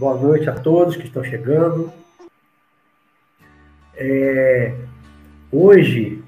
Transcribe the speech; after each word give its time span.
Boa 0.00 0.16
noite 0.16 0.48
a 0.48 0.54
todos 0.54 0.96
que 0.96 1.04
estão 1.04 1.22
chegando. 1.22 1.92
É, 3.94 4.74
hoje 5.52 6.24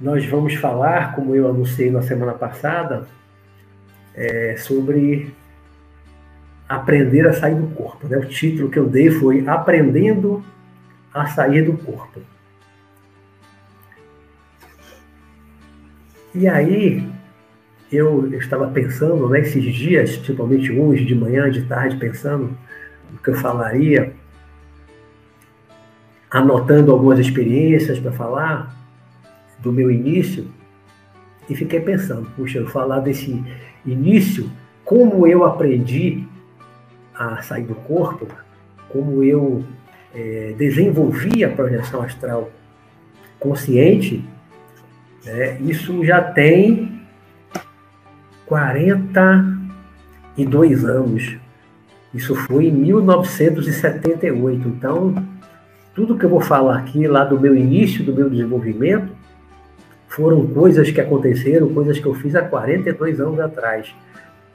nós 0.00 0.24
vamos 0.24 0.54
falar, 0.54 1.14
como 1.14 1.36
eu 1.36 1.46
anunciei 1.46 1.90
na 1.90 2.00
semana 2.00 2.32
passada, 2.32 3.06
é, 4.14 4.56
sobre 4.56 5.30
aprender 6.66 7.28
a 7.28 7.34
sair 7.34 7.54
do 7.54 7.66
corpo. 7.74 8.08
Né? 8.08 8.16
O 8.16 8.24
título 8.24 8.70
que 8.70 8.78
eu 8.78 8.88
dei 8.88 9.10
foi 9.10 9.46
Aprendendo 9.46 10.42
a 11.12 11.26
Sair 11.26 11.66
do 11.66 11.76
Corpo. 11.76 12.18
E 16.34 16.48
aí, 16.48 17.06
eu, 17.92 18.32
estava 18.38 18.68
pensando, 18.68 19.28
né, 19.28 19.40
esses 19.40 19.62
dias, 19.74 20.16
principalmente 20.16 20.72
hoje, 20.72 21.04
de 21.04 21.14
manhã, 21.14 21.50
de 21.50 21.66
tarde, 21.66 21.98
pensando 21.98 22.56
no 23.12 23.18
que 23.18 23.30
eu 23.30 23.34
falaria, 23.34 24.14
anotando 26.30 26.90
algumas 26.90 27.18
experiências 27.18 27.98
para 27.98 28.12
falar 28.12 28.74
do 29.58 29.70
meu 29.70 29.90
início, 29.90 30.50
e 31.48 31.54
fiquei 31.54 31.80
pensando, 31.80 32.28
puxa, 32.34 32.58
eu 32.58 32.66
falar 32.66 33.00
desse 33.00 33.44
início, 33.84 34.50
como 34.84 35.26
eu 35.26 35.44
aprendi 35.44 36.26
a 37.14 37.42
sair 37.42 37.64
do 37.64 37.74
corpo, 37.74 38.26
como 38.88 39.22
eu 39.22 39.62
é, 40.14 40.54
desenvolvi 40.56 41.44
a 41.44 41.50
projeção 41.50 42.00
astral 42.02 42.50
consciente, 43.38 44.24
né, 45.24 45.60
isso 45.60 46.02
já 46.04 46.22
tem 46.22 47.00
42 48.46 50.84
anos. 50.84 51.41
Isso 52.14 52.34
foi 52.34 52.66
em 52.66 52.72
1978. 52.72 54.68
Então, 54.68 55.14
tudo 55.94 56.16
que 56.16 56.24
eu 56.24 56.30
vou 56.30 56.40
falar 56.40 56.78
aqui 56.78 57.06
lá 57.06 57.24
do 57.24 57.40
meu 57.40 57.56
início, 57.56 58.04
do 58.04 58.14
meu 58.14 58.28
desenvolvimento, 58.28 59.12
foram 60.08 60.46
coisas 60.46 60.90
que 60.90 61.00
aconteceram, 61.00 61.72
coisas 61.72 61.98
que 61.98 62.06
eu 62.06 62.14
fiz 62.14 62.34
há 62.34 62.42
42 62.42 63.20
anos 63.20 63.40
atrás. 63.40 63.94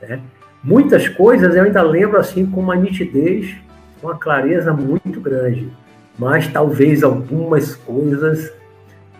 Né? 0.02 0.19
Muitas 0.64 1.08
coisas 1.09 1.55
eu 1.55 1.64
ainda 1.64 1.81
lembro 1.81 2.19
assim 2.19 2.45
com 2.45 2.61
uma 2.61 2.75
nitidez, 2.75 3.55
com 3.99 4.08
uma 4.08 4.17
clareza 4.17 4.71
muito 4.71 5.19
grande, 5.19 5.71
mas 6.17 6.47
talvez 6.47 7.03
algumas 7.03 7.75
coisas 7.75 8.52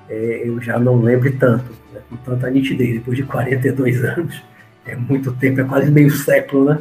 é, 0.09 0.44
eu 0.45 0.61
já 0.61 0.79
não 0.79 1.01
lembro 1.01 1.31
tanto, 1.38 1.72
né? 1.94 2.01
com 2.09 2.16
tanta 2.17 2.49
nitidez, 2.49 2.94
depois 2.94 3.17
de 3.17 3.23
42 3.23 4.03
anos. 4.03 4.44
É 4.85 4.95
muito 4.95 5.33
tempo, 5.33 5.59
é 5.59 5.63
quase 5.66 5.91
meio 5.91 6.09
século, 6.09 6.66
né? 6.66 6.79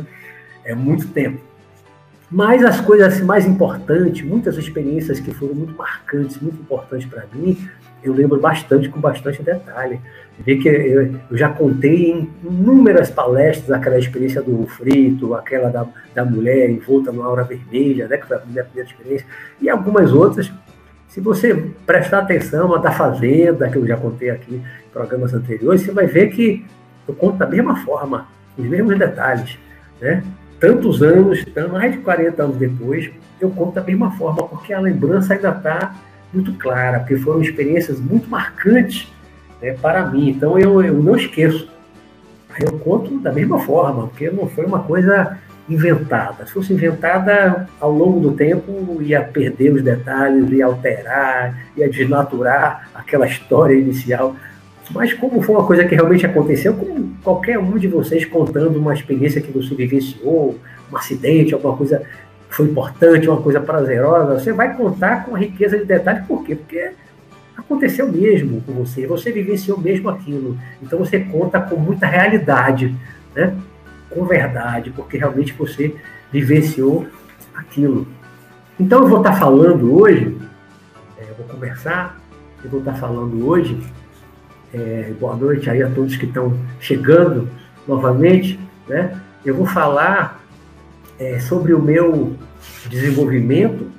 É 0.67 0.75
muito 0.75 1.09
tempo. 1.09 1.41
Mas 2.31 2.65
as 2.65 2.81
coisas 2.81 3.15
assim, 3.15 3.25
mais 3.25 3.47
importantes, 3.47 4.27
muitas 4.27 4.59
experiências 4.59 5.21
que 5.21 5.33
foram 5.33 5.55
muito 5.55 5.77
marcantes, 5.77 6.39
muito 6.39 6.61
importantes 6.61 7.09
para 7.09 7.25
mim, 7.33 7.57
eu 8.03 8.13
lembro 8.13 8.39
bastante, 8.41 8.89
com 8.89 9.01
bastante 9.01 9.43
detalhe. 9.43 10.01
Vê 10.39 10.57
que 10.57 10.69
eu, 10.69 11.03
eu, 11.31 11.37
já 11.37 11.49
contei 11.49 12.11
em 12.11 12.31
inúmeras 12.45 13.11
palestras 13.11 13.71
aquela 13.71 13.99
experiência 13.99 14.43
do 14.43 14.67
frito, 14.67 15.35
aquela 15.35 15.71
da, 15.71 15.87
da 16.15 16.25
mulher 16.25 16.69
envolta 16.69 17.13
numa 17.13 17.27
aura 17.27 17.45
vermelha, 17.45 18.09
né, 18.09 18.17
que 18.17 18.27
foi 18.27 18.37
a 18.37 18.43
minha 18.45 18.65
primeira 18.65 18.91
experiência, 18.91 19.27
e 19.61 19.71
algumas 19.71 20.13
outras. 20.13 20.53
Se 21.09 21.21
você 21.21 21.55
prestar 21.87 22.19
atenção, 22.19 22.75
a 22.75 22.79
da 22.79 22.91
Fazenda, 22.91 23.71
que 23.71 23.77
eu 23.77 23.87
já 23.87 23.97
contei 23.97 24.31
aqui 24.31 24.57
em 24.57 24.91
programas 24.93 25.33
anteriores, 25.33 25.83
você 25.83 25.93
vai 25.93 26.07
ver 26.07 26.29
que 26.29 26.67
eu 27.09 27.15
conto 27.15 27.39
da 27.39 27.47
mesma 27.47 27.77
forma, 27.77 28.27
os 28.59 28.67
mesmos 28.67 28.99
detalhes. 28.99 29.57
Né? 30.01 30.23
Tantos 30.59 31.03
anos, 31.03 31.45
mais 31.71 31.93
de 31.93 31.99
40 31.99 32.43
anos 32.43 32.57
depois, 32.57 33.11
eu 33.41 33.51
conto 33.51 33.75
da 33.75 33.83
mesma 33.83 34.11
forma, 34.13 34.43
porque 34.49 34.73
a 34.73 34.81
lembrança 34.81 35.35
ainda 35.35 35.51
está 35.51 35.95
muito 36.33 36.53
clara, 36.55 37.01
porque 37.01 37.17
foram 37.17 37.43
experiências 37.43 38.01
muito 38.01 38.29
marcantes 38.29 39.13
né, 39.61 39.73
para 39.73 40.07
mim. 40.07 40.31
Então 40.31 40.59
eu, 40.59 40.83
eu 40.83 40.95
não 40.95 41.17
esqueço. 41.17 41.69
Eu 42.59 42.79
conto 42.79 43.19
da 43.19 43.33
mesma 43.33 43.59
forma, 43.59 44.09
porque 44.09 44.31
não 44.31 44.49
foi 44.49 44.65
uma 44.65 44.81
coisa 44.81 45.39
inventada. 45.69 46.47
Se 46.47 46.53
fosse 46.53 46.73
inventada, 46.73 47.69
ao 47.81 47.91
longo 47.91 48.21
do 48.21 48.33
tempo 48.33 48.99
ia 49.03 49.21
perder 49.21 49.75
os 49.75 49.83
detalhes, 49.83 50.51
ia 50.51 50.65
alterar, 50.65 51.67
ia 51.77 51.89
desnaturar 51.89 52.89
aquela 52.95 53.27
história 53.27 53.75
inicial. 53.75 54.37
Mas 54.91 55.13
como 55.13 55.43
foi 55.43 55.55
uma 55.55 55.67
coisa 55.67 55.85
que 55.85 55.95
realmente 55.95 56.25
aconteceu, 56.25 56.75
como 56.75 57.17
qualquer 57.23 57.59
um 57.59 57.77
de 57.77 57.89
vocês 57.89 58.25
contando 58.25 58.79
uma 58.79 58.95
experiência 58.95 59.41
que 59.41 59.51
você 59.51 59.75
vivenciou, 59.75 60.59
um 60.93 60.97
acidente, 60.97 61.55
alguma 61.55 61.77
coisa 61.77 62.03
foi 62.49 62.67
importante, 62.67 63.29
uma 63.29 63.41
coisa 63.41 63.61
prazerosa, 63.61 64.39
você 64.39 64.53
vai 64.53 64.77
contar 64.77 65.25
com 65.25 65.37
riqueza 65.37 65.79
de 65.79 65.85
detalhes. 65.85 66.25
Por 66.27 66.45
quê? 66.45 66.55
Porque 66.55 66.93
aconteceu 67.57 68.11
mesmo 68.11 68.61
com 68.63 68.73
você, 68.73 69.07
você 69.07 69.33
vivenciou 69.33 69.79
mesmo 69.79 70.09
aquilo. 70.09 70.57
Então 70.83 70.99
você 70.99 71.19
conta 71.19 71.61
com 71.61 71.77
muita 71.77 72.07
realidade, 72.07 72.95
né? 73.35 73.55
com 74.09 74.25
verdade, 74.25 74.91
porque 74.91 75.19
realmente 75.19 75.53
você 75.53 75.95
vivenciou 76.33 77.07
aquilo. 77.55 78.07
Então 78.79 79.03
eu 79.03 79.09
vou 79.09 79.19
estar 79.19 79.35
falando 79.35 80.01
hoje, 80.01 80.37
é, 81.19 81.25
vou 81.37 81.47
conversar, 81.47 82.19
eu 82.63 82.71
vou 82.71 82.81
estar 82.81 82.95
falando 82.95 83.47
hoje, 83.47 83.79
é, 84.77 85.13
boa 85.19 85.35
noite 85.35 85.71
aí 85.71 85.83
a 85.83 85.89
todos 85.89 86.17
que 86.17 86.27
estão 86.27 86.55
chegando 86.79 87.49
novamente, 87.89 88.61
né? 88.87 89.19
Eu 89.45 89.55
vou 89.55 89.65
falar 89.65 90.45
é, 91.19 91.41
sobre 91.41 91.73
o 91.73 91.81
meu 91.81 92.37
desenvolvimento 92.89 93.91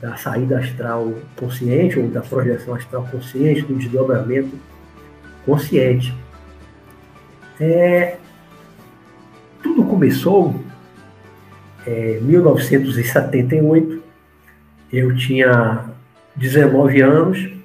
da 0.00 0.14
saída 0.16 0.58
astral 0.58 1.14
consciente, 1.34 1.98
ou 1.98 2.08
da 2.08 2.20
projeção 2.20 2.74
astral 2.74 3.08
consciente, 3.10 3.62
do 3.62 3.74
desdobramento 3.74 4.54
consciente. 5.46 6.14
É, 7.58 8.18
tudo 9.62 9.84
começou 9.84 10.54
em 11.86 12.20
1978. 12.20 14.02
Eu 14.92 15.16
tinha 15.16 15.86
19 16.36 17.00
anos, 17.00 17.55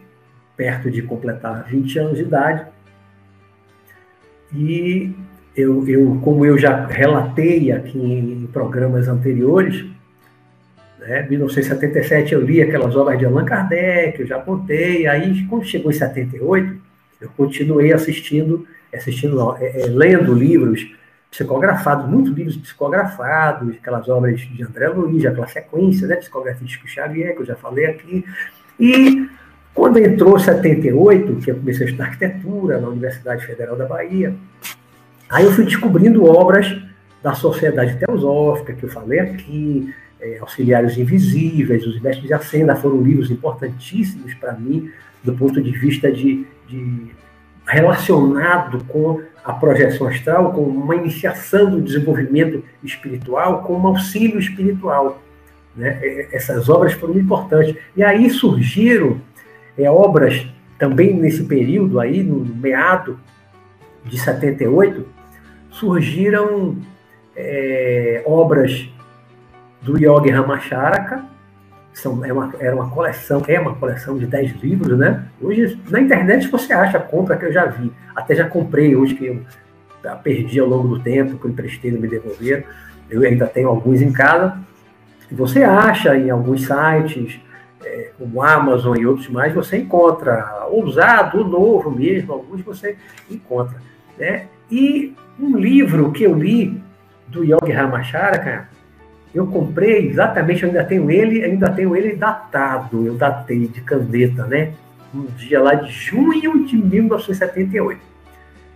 perto 0.55 0.89
de 0.91 1.01
completar 1.01 1.65
20 1.67 1.99
anos 1.99 2.17
de 2.17 2.23
idade. 2.23 2.65
E 4.53 5.13
eu, 5.55 5.87
eu, 5.87 6.19
como 6.23 6.45
eu 6.45 6.57
já 6.57 6.85
relatei 6.85 7.71
aqui 7.71 7.97
em 7.97 8.47
programas 8.51 9.07
anteriores, 9.07 9.85
né, 10.99 11.27
1977 11.29 12.33
eu 12.33 12.41
li 12.41 12.61
aquelas 12.61 12.95
obras 12.95 13.17
de 13.17 13.25
Allan 13.25 13.45
Kardec, 13.45 14.19
eu 14.19 14.27
já 14.27 14.39
contei, 14.39 15.07
aí 15.07 15.45
quando 15.47 15.65
chegou 15.65 15.91
em 15.91 15.95
78, 15.95 16.81
eu 17.19 17.29
continuei 17.35 17.93
assistindo, 17.93 18.67
assistindo 18.93 19.35
não, 19.35 19.57
é, 19.57 19.81
é, 19.81 19.85
lendo 19.87 20.33
livros 20.33 20.85
psicografados, 21.29 22.09
muitos 22.09 22.33
livros 22.33 22.57
psicografados, 22.57 23.75
aquelas 23.75 24.07
obras 24.09 24.39
de 24.41 24.63
André 24.63 24.89
Luiz, 24.89 25.25
aquela 25.25 25.47
sequência, 25.47 26.07
né, 26.07 26.17
psicografia 26.17 26.67
de 26.67 26.89
Xavier, 26.89 27.35
que 27.35 27.41
eu 27.41 27.45
já 27.45 27.55
falei 27.55 27.85
aqui, 27.85 28.25
e 28.79 29.29
quando 29.73 29.97
entrou 29.97 30.37
78, 30.37 31.35
que 31.37 31.51
eu 31.51 31.55
comecei 31.55 31.85
a 31.85 31.89
estudar 31.89 32.05
arquitetura 32.05 32.79
na 32.79 32.87
Universidade 32.87 33.45
Federal 33.45 33.75
da 33.75 33.85
Bahia, 33.85 34.35
Aí 35.31 35.45
eu 35.45 35.51
fui 35.53 35.63
descobrindo 35.63 36.25
obras 36.25 36.77
da 37.23 37.33
Sociedade 37.33 37.95
Teosófica, 37.97 38.73
que 38.73 38.83
eu 38.83 38.89
falei 38.89 39.19
aqui, 39.19 39.93
é, 40.19 40.39
Auxiliares 40.39 40.97
Invisíveis, 40.97 41.87
Os 41.87 42.01
Mestres 42.01 42.27
de 42.27 42.33
Ascenda, 42.33 42.75
foram 42.75 43.01
livros 43.01 43.31
importantíssimos 43.31 44.33
para 44.33 44.51
mim, 44.51 44.91
do 45.23 45.33
ponto 45.33 45.61
de 45.61 45.71
vista 45.71 46.11
de, 46.11 46.45
de, 46.67 47.11
relacionado 47.65 48.83
com 48.89 49.21
a 49.43 49.53
projeção 49.53 50.07
astral, 50.07 50.51
com 50.51 50.63
uma 50.63 50.95
iniciação 50.97 51.71
do 51.71 51.81
desenvolvimento 51.81 52.61
espiritual, 52.83 53.63
com 53.63 53.77
um 53.77 53.87
auxílio 53.87 54.37
espiritual. 54.37 55.23
Né? 55.73 56.27
Essas 56.33 56.67
obras 56.67 56.91
foram 56.91 57.17
importantes. 57.17 57.73
E 57.95 58.03
aí 58.03 58.29
surgiram 58.29 59.21
é, 59.77 59.89
obras 59.89 60.47
também 60.77 61.13
nesse 61.13 61.43
período 61.43 61.99
aí, 61.99 62.23
no 62.23 62.43
meado 62.43 63.19
de 64.03 64.19
78, 64.19 65.07
surgiram 65.69 66.75
é, 67.35 68.23
obras 68.25 68.89
do 69.81 69.97
Yogi 69.97 70.29
Ramacharaka, 70.29 71.23
são, 71.93 72.23
é 72.23 72.31
uma, 72.31 72.53
era 72.59 72.75
uma 72.75 72.89
coleção, 72.89 73.43
é 73.47 73.59
uma 73.59 73.75
coleção 73.75 74.17
de 74.17 74.25
10 74.25 74.61
livros, 74.61 74.97
né? 74.97 75.25
Hoje, 75.41 75.79
na 75.89 75.99
internet 75.99 76.47
você 76.47 76.71
acha, 76.71 76.99
compra 76.99 77.35
que 77.35 77.45
eu 77.45 77.51
já 77.51 77.65
vi. 77.65 77.91
Até 78.15 78.33
já 78.33 78.47
comprei 78.47 78.95
hoje, 78.95 79.15
que 79.15 79.25
eu 79.25 79.41
perdi 80.23 80.59
ao 80.59 80.67
longo 80.67 80.87
do 80.87 80.99
tempo, 80.99 81.37
que 81.37 81.45
eu 81.45 81.51
emprestei 81.51 81.91
e 81.91 81.97
me 81.97 82.07
devolveram. 82.07 82.63
Eu 83.09 83.21
ainda 83.23 83.45
tenho 83.45 83.67
alguns 83.67 84.01
em 84.01 84.11
casa. 84.11 84.57
Você 85.31 85.63
acha 85.63 86.17
em 86.17 86.29
alguns 86.29 86.65
sites, 86.65 87.39
é, 87.83 88.11
como 88.17 88.41
Amazon 88.41 88.97
e 88.97 89.05
outros 89.05 89.29
mais, 89.29 89.53
você 89.53 89.77
encontra 89.77 90.67
usado, 90.71 91.43
novo 91.43 91.91
mesmo, 91.91 92.33
alguns 92.33 92.61
você 92.61 92.95
encontra. 93.29 93.77
Né? 94.17 94.47
E 94.69 95.13
um 95.39 95.57
livro 95.57 96.11
que 96.11 96.23
eu 96.23 96.33
li 96.33 96.81
do 97.27 97.43
Yogi 97.43 97.71
Ramacharaka, 97.71 98.69
eu 99.33 99.47
comprei 99.47 100.09
exatamente, 100.09 100.63
eu 100.63 100.69
ainda 100.69 100.83
tenho 100.83 101.09
ele, 101.09 101.43
ainda 101.43 101.69
tenho 101.69 101.95
ele 101.95 102.15
datado, 102.15 103.05
eu 103.05 103.15
datei 103.15 103.67
de 103.67 103.81
caneta, 103.81 104.45
né? 104.45 104.73
Um 105.15 105.25
dia 105.37 105.61
lá 105.61 105.73
de 105.73 105.89
junho 105.89 106.65
de 106.65 106.75
1978. 106.75 108.01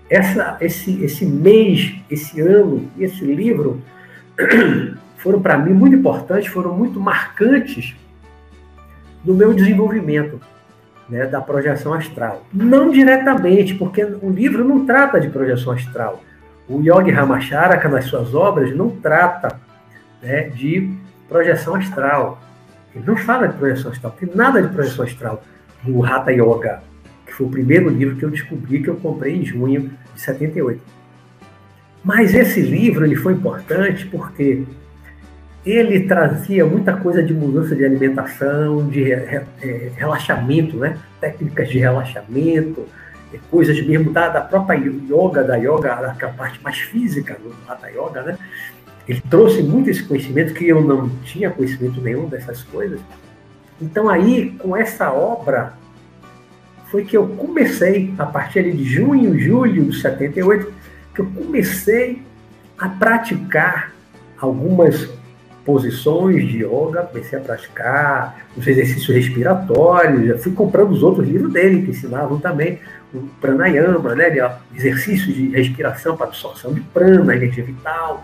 Essa, 0.10 0.58
esse, 0.62 1.04
esse 1.04 1.26
mês, 1.26 1.96
esse 2.10 2.40
ano, 2.40 2.90
esse 2.98 3.24
livro 3.26 3.82
foram 5.18 5.42
para 5.42 5.58
mim 5.58 5.74
muito 5.74 5.96
importantes, 5.96 6.48
foram 6.48 6.74
muito 6.74 7.00
marcantes 7.00 7.96
no 9.26 9.34
meu 9.34 9.54
desenvolvimento 9.54 10.40
né, 11.10 11.26
da 11.26 11.42
projeção 11.42 11.94
astral. 11.94 12.46
Não 12.54 12.90
diretamente, 12.90 13.76
porque 13.76 14.04
o 14.04 14.30
livro 14.30 14.64
não 14.64 14.86
trata 14.86 15.20
de 15.20 15.30
projeção 15.30 15.74
astral. 15.74 16.24
O 16.68 16.82
Yogi 16.82 17.12
Ramacharaka, 17.12 17.88
nas 17.90 18.06
suas 18.06 18.34
obras, 18.34 18.76
não 18.76 18.90
trata 18.90 19.60
né, 20.22 20.50
de 20.50 20.92
projeção 21.28 21.76
astral. 21.76 22.42
Ele 22.94 23.04
não 23.06 23.18
fala 23.18 23.48
de 23.48 23.58
projeção 23.58 23.92
astral, 23.92 24.16
tem 24.18 24.30
nada 24.34 24.62
de 24.62 24.70
projeção 24.70 25.06
astral 25.06 25.44
no 25.84 26.04
Hatha 26.04 26.32
Yoga, 26.32 26.82
que 27.26 27.34
foi 27.34 27.46
o 27.46 27.50
primeiro 27.50 27.90
livro 27.90 28.16
que 28.16 28.24
eu 28.24 28.32
descobri, 28.32 28.82
que 28.82 28.90
eu 28.90 28.96
comprei 28.96 29.36
em 29.36 29.46
junho 29.46 29.92
de 30.14 30.22
78. 30.22 30.82
Mas 32.04 32.34
esse 32.34 32.62
livro 32.62 33.06
ele 33.06 33.16
foi 33.16 33.34
importante 33.34 34.06
porque 34.06 34.64
ele 35.66 36.02
trazia 36.02 36.66
muita 36.66 36.96
coisa 36.96 37.24
de 37.24 37.34
mudança 37.34 37.76
de 37.76 37.84
alimentação, 37.84 38.88
de 38.88 39.12
é, 39.12 39.44
relaxamento, 39.96 40.78
né? 40.78 40.98
técnicas 41.20 41.70
de 41.70 41.80
relaxamento, 41.80 42.86
é, 43.34 43.40
coisas 43.50 43.84
mesmo 43.84 44.12
da, 44.12 44.30
da 44.30 44.42
própria 44.42 44.78
yoga, 44.78 45.44
da 45.44 45.56
yoga, 45.56 45.96
da 45.96 46.28
parte 46.30 46.62
mais 46.64 46.78
física 46.78 47.38
Hatha 47.68 47.90
Yoga, 47.90 48.22
né? 48.22 48.38
Ele 49.08 49.22
trouxe 49.30 49.62
muito 49.62 49.90
esse 49.90 50.04
conhecimento 50.04 50.54
que 50.54 50.68
eu 50.68 50.82
não 50.82 51.10
tinha 51.24 51.52
conhecimento 51.52 52.02
nenhum 52.02 52.28
dessas 52.28 52.64
coisas. 52.64 53.00
Então 53.80 54.10
aí, 54.10 54.52
com 54.58 54.76
essa 54.76 55.12
obra, 55.12 55.74
foi 56.90 57.04
que 57.04 57.16
eu 57.16 57.28
comecei, 57.28 58.14
a 58.18 58.26
partir 58.26 58.72
de 58.72 58.84
junho, 58.84 59.38
julho 59.40 59.86
de 59.86 60.02
78, 60.02 60.74
que 61.14 61.22
eu 61.22 61.26
comecei 61.36 62.22
a 62.78 62.90
praticar 62.90 63.94
algumas 64.40 65.10
posições 65.66 66.48
de 66.48 66.64
yoga, 66.64 67.02
comecei 67.02 67.40
a 67.40 67.42
praticar 67.42 68.46
os 68.56 68.66
exercícios 68.68 69.14
respiratórios, 69.14 70.28
já 70.28 70.38
fui 70.38 70.54
comprando 70.54 70.92
os 70.92 71.02
outros 71.02 71.28
livros 71.28 71.52
dele, 71.52 71.82
que 71.82 71.90
ensinavam 71.90 72.40
também 72.40 72.80
o 73.14 73.22
pranayama, 73.42 74.14
né, 74.14 74.32
exercícios 74.76 75.34
de 75.36 75.50
respiração 75.50 76.16
para 76.16 76.28
absorção 76.28 76.72
de 76.72 76.82
prana, 76.82 77.36
energia 77.36 77.64
vital, 77.64 78.24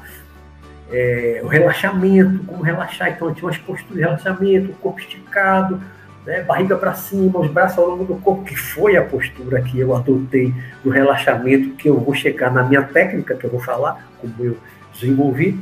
é, 0.92 1.42
o 1.44 1.48
relaxamento, 1.48 2.44
como 2.46 2.62
relaxar, 2.62 3.10
então 3.10 3.34
tinha 3.34 3.46
umas 3.46 3.58
posturas 3.58 3.96
de 3.96 4.02
relaxamento, 4.02 4.72
o 4.72 4.76
corpo 4.76 5.00
esticado, 5.00 5.82
né, 6.26 6.44
barriga 6.44 6.78
para 6.78 6.94
cima, 6.94 7.40
os 7.40 7.50
braços 7.50 7.80
ao 7.80 7.90
longo 7.90 8.04
do 8.04 8.16
corpo, 8.16 8.44
que 8.44 8.56
foi 8.56 8.98
a 8.98 9.02
postura 9.02 9.62
que 9.62 9.80
eu 9.80 9.96
adotei 9.96 10.54
do 10.84 10.92
relaxamento, 10.92 11.76
que 11.76 11.90
eu 11.90 12.00
vou 12.00 12.14
chegar 12.14 12.54
na 12.54 12.64
minha 12.64 12.84
técnica, 12.84 13.34
que 13.34 13.46
eu 13.46 13.50
vou 13.50 13.60
falar, 13.60 14.06
como 14.20 14.34
eu 14.40 14.58
desenvolvi, 14.94 15.60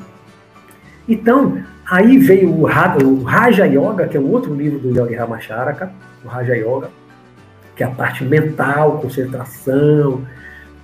então, 1.09 1.63
aí 1.89 2.19
veio 2.19 2.51
o, 2.51 2.63
Raja 3.23 3.65
Yoga, 3.65 4.07
que 4.07 4.15
é 4.15 4.19
um 4.19 4.29
outro 4.29 4.53
livro 4.53 4.77
do 4.77 4.89
Yogi 4.89 5.15
Ramacharaka, 5.15 5.91
o 6.23 6.27
Raja 6.27 6.56
Yoga, 6.56 6.91
que 7.75 7.83
é 7.83 7.88
a 7.88 7.89
parte 7.89 8.23
mental, 8.23 9.00
concentração, 9.00 10.23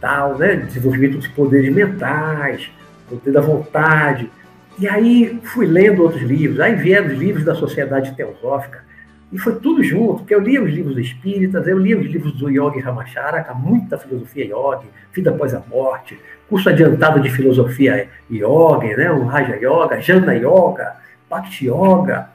tal, 0.01 0.37
né? 0.37 0.55
desenvolvimento 0.55 1.17
dos 1.17 1.27
poderes 1.27 1.73
mentais, 1.73 2.69
poder 3.07 3.31
da 3.31 3.41
vontade. 3.41 4.31
E 4.79 4.87
aí 4.87 5.39
fui 5.43 5.67
lendo 5.67 6.01
outros 6.01 6.23
livros, 6.23 6.59
aí 6.59 6.75
vieram 6.75 7.07
os 7.07 7.13
livros 7.13 7.45
da 7.45 7.53
Sociedade 7.53 8.15
Teosófica, 8.15 8.83
e 9.31 9.37
foi 9.37 9.55
tudo 9.59 9.83
junto, 9.83 10.19
porque 10.19 10.33
eu 10.33 10.39
li 10.39 10.57
os 10.57 10.71
livros 10.71 10.97
espíritas, 10.97 11.67
eu 11.67 11.77
li 11.77 11.93
os 11.93 12.05
livros 12.05 12.33
do 12.33 12.49
Yogi 12.49 12.79
Ramacharaka, 12.79 13.53
muita 13.53 13.97
filosofia 13.97 14.45
yogi, 14.45 14.87
vida 15.11 15.31
após 15.31 15.53
a 15.53 15.61
morte, 15.67 16.17
curso 16.49 16.69
adiantado 16.69 17.19
de 17.19 17.29
filosofia 17.29 18.09
yoga, 18.31 18.97
né, 18.97 19.11
o 19.11 19.25
Raja 19.25 19.55
Yoga, 19.55 20.01
Jana 20.01 20.33
Yoga, 20.33 20.95
Bhakti 21.29 21.67
Yoga, 21.67 22.29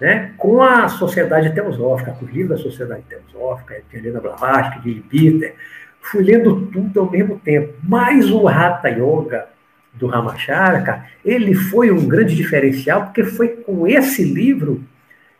né, 0.00 0.32
com 0.36 0.62
a 0.62 0.88
Sociedade 0.88 1.52
Teosófica, 1.54 2.12
com 2.12 2.24
os 2.24 2.32
livros 2.32 2.58
da 2.58 2.62
Sociedade 2.62 3.02
Teosófica, 3.08 3.76
de 3.90 3.96
Helena 3.96 4.20
Blavatsky, 4.20 4.80
de 4.80 5.00
Peter, 5.02 5.54
fui 6.00 6.22
lendo 6.22 6.66
tudo 6.66 7.00
ao 7.00 7.10
mesmo 7.10 7.38
tempo. 7.38 7.74
Mas 7.82 8.30
o 8.30 8.48
Hatha 8.48 8.88
Yoga 8.88 9.46
do 9.92 10.06
Ramacharaka, 10.06 11.04
ele 11.24 11.54
foi 11.54 11.90
um 11.90 12.08
grande 12.08 12.34
diferencial, 12.34 13.04
porque 13.04 13.24
foi 13.24 13.48
com 13.48 13.86
esse 13.86 14.24
livro 14.24 14.82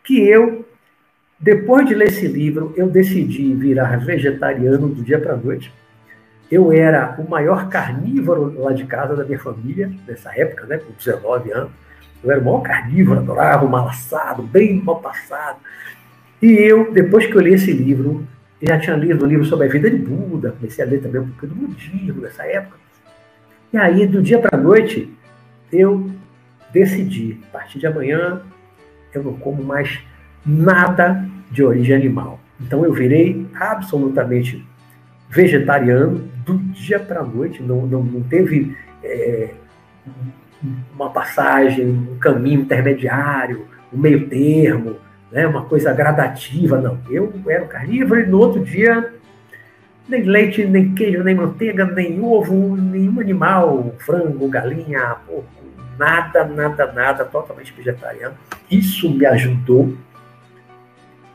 que 0.03 0.19
eu 0.19 0.65
depois 1.41 1.87
de 1.87 1.95
ler 1.95 2.09
esse 2.09 2.27
livro, 2.27 2.71
eu 2.77 2.87
decidi 2.87 3.55
virar 3.55 3.97
vegetariano 3.97 4.87
do 4.87 5.03
dia 5.03 5.19
para 5.19 5.33
a 5.33 5.37
noite. 5.37 5.73
Eu 6.51 6.71
era 6.71 7.15
o 7.17 7.29
maior 7.29 7.69
carnívoro 7.69 8.53
lá 8.59 8.73
de 8.73 8.83
casa 8.85 9.15
da 9.15 9.23
minha 9.23 9.39
família, 9.39 9.89
nessa 10.05 10.37
época, 10.37 10.65
né, 10.65 10.77
com 10.77 10.91
19 10.91 11.51
anos. 11.51 11.71
Eu 12.21 12.29
era 12.29 12.41
o 12.41 12.43
maior 12.43 12.61
carnívoro, 12.61 13.19
adorava 13.19 13.65
o 13.65 13.69
mal 13.69 13.87
assado, 13.87 14.43
bem 14.43 14.81
mal 14.81 14.99
passado. 14.99 15.59
E 16.41 16.51
eu, 16.51 16.91
depois 16.91 17.25
que 17.25 17.35
eu 17.35 17.41
li 17.41 17.53
esse 17.53 17.71
livro, 17.71 18.27
já 18.61 18.77
tinha 18.77 18.95
lido 18.95 19.23
um 19.23 19.27
livro 19.27 19.45
sobre 19.45 19.67
a 19.67 19.69
vida 19.69 19.89
de 19.89 19.97
Buda, 19.97 20.51
comecei 20.51 20.83
a 20.83 20.87
ler 20.87 21.01
também 21.01 21.21
um 21.21 21.29
pouquinho 21.29 21.53
do 21.53 21.67
budismo 21.67 22.21
nessa 22.21 22.43
época. 22.43 22.77
E 23.71 23.77
aí, 23.77 24.05
do 24.05 24.21
dia 24.21 24.37
para 24.37 24.57
a 24.57 24.61
noite, 24.61 25.11
eu 25.71 26.11
decidi, 26.73 27.39
a 27.49 27.57
partir 27.59 27.79
de 27.79 27.87
amanhã, 27.87 28.41
eu 29.13 29.23
não 29.23 29.33
como 29.33 29.63
mais 29.63 29.99
nada 30.45 31.25
de 31.49 31.63
origem 31.63 31.95
animal. 31.95 32.39
Então 32.59 32.85
eu 32.85 32.93
virei 32.93 33.47
absolutamente 33.55 34.65
vegetariano 35.31 36.29
do 36.45 36.57
dia 36.57 36.99
para 36.99 37.21
a 37.21 37.23
noite, 37.23 37.63
não, 37.63 37.85
não, 37.85 38.03
não 38.03 38.21
teve 38.21 38.75
é, 39.03 39.51
uma 40.93 41.09
passagem, 41.09 41.87
um 41.87 42.17
caminho 42.19 42.61
intermediário, 42.61 43.65
um 43.91 43.97
meio 43.97 44.27
termo, 44.27 44.97
né, 45.31 45.47
uma 45.47 45.63
coisa 45.65 45.93
gradativa, 45.93 46.79
não. 46.79 46.99
Eu 47.09 47.33
era 47.47 47.65
carnívoro 47.65 48.21
e 48.21 48.25
no 48.25 48.39
outro 48.39 48.63
dia 48.63 49.13
nem 50.07 50.23
leite, 50.23 50.65
nem 50.65 50.93
queijo, 50.93 51.23
nem 51.23 51.35
manteiga, 51.35 51.85
nem 51.85 52.21
ovo, 52.21 52.75
nenhum 52.75 53.19
animal, 53.19 53.95
frango, 53.99 54.47
galinha, 54.49 55.15
porco, 55.25 55.47
nada, 55.97 56.43
nada, 56.43 56.91
nada, 56.91 57.23
totalmente 57.23 57.73
vegetariano. 57.73 58.35
Isso 58.69 59.09
me 59.09 59.25
ajudou 59.25 59.95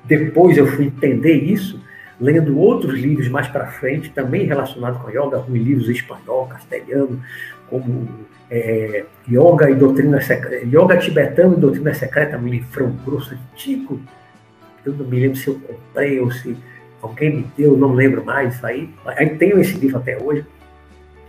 depois 0.07 0.57
eu 0.57 0.67
fui 0.67 0.87
entender 0.87 1.35
isso 1.35 1.81
lendo 2.21 2.59
outros 2.59 2.99
livros 2.99 3.29
mais 3.29 3.49
para 3.49 3.67
frente, 3.67 4.11
também 4.11 4.47
relacionados 4.47 5.01
com 5.01 5.09
a 5.09 5.11
yoga, 5.11 5.37
alguns 5.37 5.59
livros 5.59 5.89
em 5.89 5.93
espanhol, 5.93 6.47
castelhano, 6.47 7.21
como 7.69 8.09
é, 8.51 9.05
Yoga 9.29 9.71
e 9.71 9.75
Doutrina 9.75 10.21
Secreta, 10.21 10.65
Yoga 10.65 10.97
Tibetano 10.99 11.57
e 11.57 11.61
Doutrina 11.61 11.93
Secreta, 11.95 12.39
um 12.39 12.47
livrão 12.47 12.95
grosso 13.05 13.35
antigo. 13.35 14.01
Eu 14.85 14.95
não 14.95 15.05
me 15.05 15.21
lembro 15.21 15.37
se 15.37 15.49
eu 15.49 15.59
comprei 15.59 16.21
ou 16.21 16.31
se 16.31 16.57
alguém 17.03 17.37
me 17.37 17.47
deu, 17.57 17.77
não 17.77 17.93
lembro 17.93 18.25
mais 18.25 18.55
isso 18.55 18.67
aí. 18.67 18.89
Aí 19.05 19.31
tenho 19.31 19.61
esse 19.61 19.77
livro 19.77 19.99
até 19.99 20.17
hoje, 20.17 20.45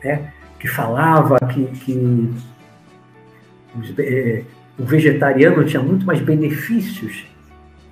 né, 0.04 0.32
que 0.60 0.68
falava 0.68 1.38
que, 1.40 1.66
que 1.66 2.34
é, 4.00 4.44
o 4.78 4.84
vegetariano 4.86 5.66
tinha 5.66 5.82
muito 5.82 6.06
mais 6.06 6.22
benefícios 6.22 7.26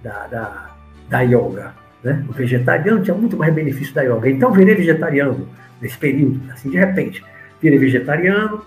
da, 0.04 0.28
da 0.28 0.76
da 1.10 1.22
yoga. 1.22 1.74
Né? 2.06 2.24
O 2.30 2.34
vegetariano 2.34 3.02
tinha 3.02 3.18
muito 3.18 3.36
mais 3.36 3.52
benefício 3.52 3.92
da 3.92 4.04
yoga. 4.04 4.30
Então, 4.30 4.52
virei 4.54 4.76
vegetariano 4.76 5.50
nesse 5.82 5.98
período, 5.98 6.40
assim, 6.54 6.70
de 6.70 6.78
repente. 6.78 7.26
Virei 7.60 7.80
vegetariano. 7.80 8.64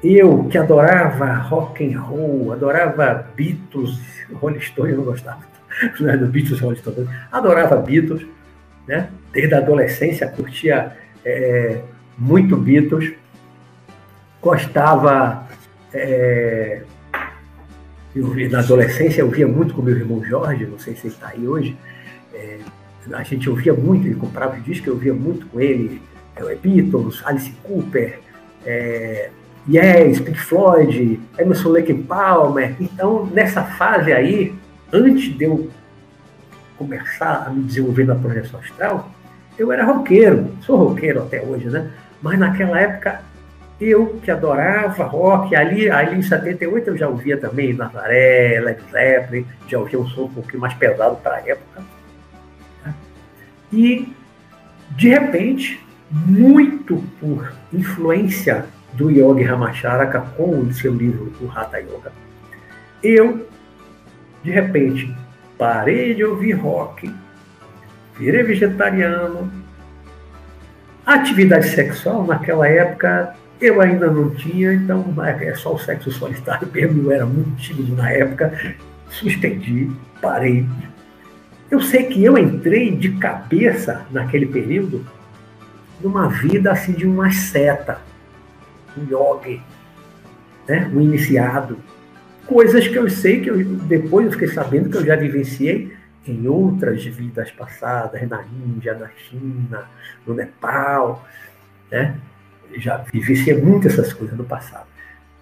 Eu, 0.00 0.44
que 0.44 0.56
adorava 0.56 1.34
rock 1.34 1.84
and 1.84 1.98
roll, 1.98 2.52
adorava 2.52 3.26
Beatles, 3.36 4.00
Rolling 4.32 4.60
Stone, 4.60 4.92
eu 4.92 4.98
não 4.98 5.04
gostava 5.04 5.40
né, 5.98 6.16
do 6.16 6.26
Beatles, 6.26 6.60
Rolling 6.60 6.76
Stone, 6.76 7.08
adorava 7.32 7.76
Beatles, 7.76 8.24
né? 8.86 9.08
Desde 9.32 9.54
a 9.54 9.58
adolescência, 9.58 10.28
curtia 10.28 10.92
é, 11.24 11.80
muito 12.18 12.56
Beatles, 12.56 13.12
gostava 14.40 15.46
é, 15.94 16.82
eu, 18.14 18.34
na 18.50 18.58
adolescência 18.58 19.20
eu 19.20 19.30
via 19.30 19.46
muito 19.46 19.74
com 19.74 19.82
meu 19.82 19.96
irmão 19.96 20.22
Jorge, 20.24 20.66
não 20.66 20.78
sei 20.78 20.94
se 20.94 21.06
ele 21.06 21.14
está 21.14 21.28
aí 21.28 21.46
hoje. 21.46 21.76
É, 22.34 22.58
a 23.12 23.22
gente 23.22 23.48
ouvia 23.50 23.72
muito, 23.72 24.06
ele 24.06 24.14
comprava 24.14 24.56
os 24.56 24.64
discos, 24.64 24.86
eu 24.86 24.94
ouvia 24.94 25.14
muito 25.14 25.46
com 25.46 25.60
ele. 25.60 26.00
É, 26.36 26.54
Beatles, 26.54 27.22
Alice 27.24 27.52
Cooper, 27.62 28.20
é, 28.64 29.30
Yes, 29.68 30.20
Pink 30.20 30.38
Floyd, 30.38 31.20
Emerson 31.38 31.68
Lake 31.68 31.94
Palmer. 31.94 32.74
Então, 32.80 33.26
nessa 33.26 33.62
fase 33.62 34.12
aí, 34.12 34.54
antes 34.92 35.36
de 35.36 35.44
eu 35.44 35.70
começar 36.76 37.44
a 37.46 37.50
me 37.50 37.62
desenvolver 37.62 38.04
na 38.04 38.14
projeção 38.14 38.58
astral, 38.58 39.10
eu 39.58 39.70
era 39.70 39.84
roqueiro, 39.84 40.50
sou 40.62 40.76
roqueiro 40.76 41.22
até 41.22 41.40
hoje, 41.42 41.68
né? 41.68 41.90
Mas 42.20 42.38
naquela 42.38 42.80
época 42.80 43.20
eu 43.80 44.20
que 44.22 44.30
adorava 44.30 45.04
rock, 45.04 45.54
ali, 45.54 45.90
ali 45.90 46.18
em 46.18 46.22
78 46.22 46.90
eu 46.90 46.96
já 46.96 47.08
ouvia 47.08 47.36
também 47.36 47.74
Nazaré, 47.74 48.60
Led 48.60 48.80
Zeppelin, 48.90 49.46
já 49.68 49.78
ouvia 49.78 49.98
um 49.98 50.06
som 50.08 50.22
um 50.22 50.28
pouquinho 50.28 50.60
mais 50.60 50.74
pesado 50.74 51.16
para 51.16 51.36
a 51.36 51.40
época. 51.40 51.82
E, 53.72 54.12
de 54.90 55.08
repente, 55.08 55.80
muito 56.10 57.02
por 57.18 57.52
influência 57.72 58.66
do 58.92 59.10
Yogi 59.10 59.44
Ramacharaka 59.44 60.20
com 60.36 60.58
o 60.58 60.72
seu 60.72 60.94
livro 60.94 61.32
O 61.40 61.50
Hatha 61.50 61.78
Yoga, 61.78 62.12
eu, 63.02 63.48
de 64.44 64.50
repente, 64.50 65.14
parei 65.56 66.14
de 66.14 66.24
ouvir 66.24 66.52
rock, 66.52 67.12
virei 68.18 68.42
vegetariano. 68.42 69.50
Atividade 71.04 71.68
sexual, 71.68 72.24
naquela 72.24 72.68
época, 72.68 73.34
eu 73.60 73.80
ainda 73.80 74.08
não 74.08 74.30
tinha, 74.30 74.72
então 74.72 75.14
é 75.40 75.54
só 75.54 75.74
o 75.74 75.78
sexo 75.78 76.10
solitário 76.12 76.68
eu 76.74 77.10
era 77.10 77.26
muito 77.26 77.56
tímido 77.56 77.96
na 77.96 78.10
época, 78.10 78.76
suspendi, 79.08 79.90
parei. 80.20 80.66
Eu 81.72 81.80
sei 81.80 82.04
que 82.04 82.22
eu 82.22 82.36
entrei 82.36 82.94
de 82.94 83.12
cabeça 83.12 84.04
naquele 84.10 84.44
período 84.44 85.06
numa 86.02 86.28
vida 86.28 86.70
assim 86.70 86.92
de 86.92 87.06
uma 87.06 87.32
seta, 87.32 87.98
um 88.94 89.04
yogi, 89.10 89.58
né? 90.68 90.90
um 90.92 91.00
iniciado. 91.00 91.78
Coisas 92.46 92.86
que 92.86 92.96
eu 92.96 93.08
sei 93.08 93.40
que 93.40 93.48
eu, 93.48 93.64
depois 93.64 94.26
eu 94.26 94.32
fiquei 94.32 94.48
sabendo 94.48 94.90
que 94.90 94.98
eu 94.98 95.06
já 95.06 95.16
vivenciei 95.16 95.96
em 96.28 96.46
outras 96.46 97.02
vidas 97.06 97.50
passadas, 97.50 98.28
na 98.28 98.44
Índia, 98.44 98.92
na 98.92 99.08
China, 99.08 99.84
no 100.26 100.34
Nepal, 100.34 101.26
né? 101.90 102.16
Já 102.76 102.98
vivenciei 102.98 103.56
muito 103.56 103.88
essas 103.88 104.12
coisas 104.12 104.36
no 104.36 104.44
passado. 104.44 104.86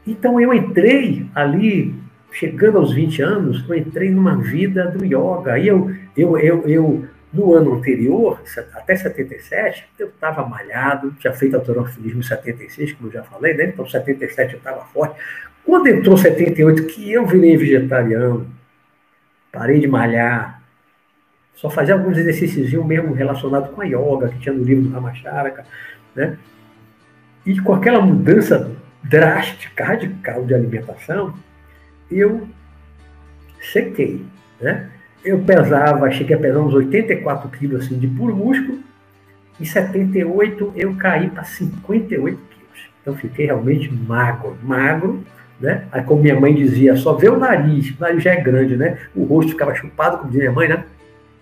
Então 0.06 0.40
eu 0.40 0.54
entrei 0.54 1.28
ali, 1.34 1.92
chegando 2.32 2.78
aos 2.78 2.92
20 2.92 3.22
anos, 3.22 3.64
eu 3.68 3.74
entrei 3.74 4.10
numa 4.10 4.36
vida 4.36 4.86
do 4.86 5.04
yoga. 5.04 5.54
Aí 5.54 5.68
eu, 5.68 5.94
eu, 6.16 6.38
eu, 6.38 6.68
eu 6.68 7.08
no 7.32 7.54
ano 7.54 7.74
anterior, 7.74 8.42
até 8.74 8.96
77, 8.96 9.86
eu 9.98 10.08
estava 10.08 10.44
malhado, 10.46 11.12
tinha 11.18 11.32
feito 11.32 11.54
autorofilismo 11.54 12.20
em 12.20 12.24
76, 12.24 12.92
como 12.94 13.08
eu 13.08 13.12
já 13.12 13.22
falei, 13.22 13.54
né? 13.54 13.66
Então, 13.66 13.88
77 13.88 14.54
eu 14.54 14.58
estava 14.58 14.84
forte. 14.86 15.16
Quando 15.64 15.86
entrou 15.88 16.16
78, 16.16 16.86
que 16.86 17.12
eu 17.12 17.26
virei 17.26 17.56
vegetariano, 17.56 18.46
parei 19.52 19.78
de 19.78 19.86
malhar, 19.86 20.60
só 21.54 21.70
fazia 21.70 21.94
alguns 21.94 22.16
exercícios 22.16 22.72
mesmo 22.84 23.12
relacionados 23.12 23.70
com 23.70 23.82
a 23.82 23.84
yoga, 23.84 24.30
que 24.30 24.38
tinha 24.40 24.54
no 24.54 24.64
livro 24.64 24.84
do 24.84 24.90
Ramacharaka, 24.90 25.64
né? 26.14 26.36
E 27.44 27.60
com 27.60 27.74
aquela 27.74 28.00
mudança 28.00 28.70
drástica, 29.02 29.84
radical 29.84 30.44
de 30.44 30.54
alimentação, 30.54 31.34
eu 32.10 32.48
sequei, 33.60 34.24
né? 34.60 34.90
eu 35.24 35.38
pesava, 35.40 36.10
cheguei 36.10 36.36
a 36.36 36.38
pesar 36.38 36.60
uns 36.60 36.74
84 36.74 37.48
quilos 37.50 37.84
assim, 37.84 37.98
de 37.98 38.06
puro 38.06 38.34
músculo. 38.34 38.78
Em 39.60 39.64
78 39.64 40.72
eu 40.76 40.94
caí 40.96 41.28
para 41.28 41.44
58 41.44 42.38
quilos. 42.38 42.90
Então 43.00 43.14
fiquei 43.14 43.46
realmente 43.46 43.92
magro, 43.92 44.56
magro, 44.62 45.22
né? 45.60 45.84
Aí 45.92 46.02
como 46.02 46.22
minha 46.22 46.38
mãe 46.38 46.54
dizia, 46.54 46.96
só 46.96 47.14
vê 47.14 47.28
o 47.28 47.38
nariz, 47.38 47.90
o 47.90 48.00
nariz 48.00 48.22
já 48.22 48.32
é 48.32 48.40
grande, 48.40 48.76
né? 48.76 48.98
O 49.14 49.24
rosto 49.24 49.52
ficava 49.52 49.74
chupado, 49.74 50.18
como 50.18 50.30
dizia 50.30 50.50
minha 50.50 50.52
mãe, 50.52 50.68
né? 50.68 50.84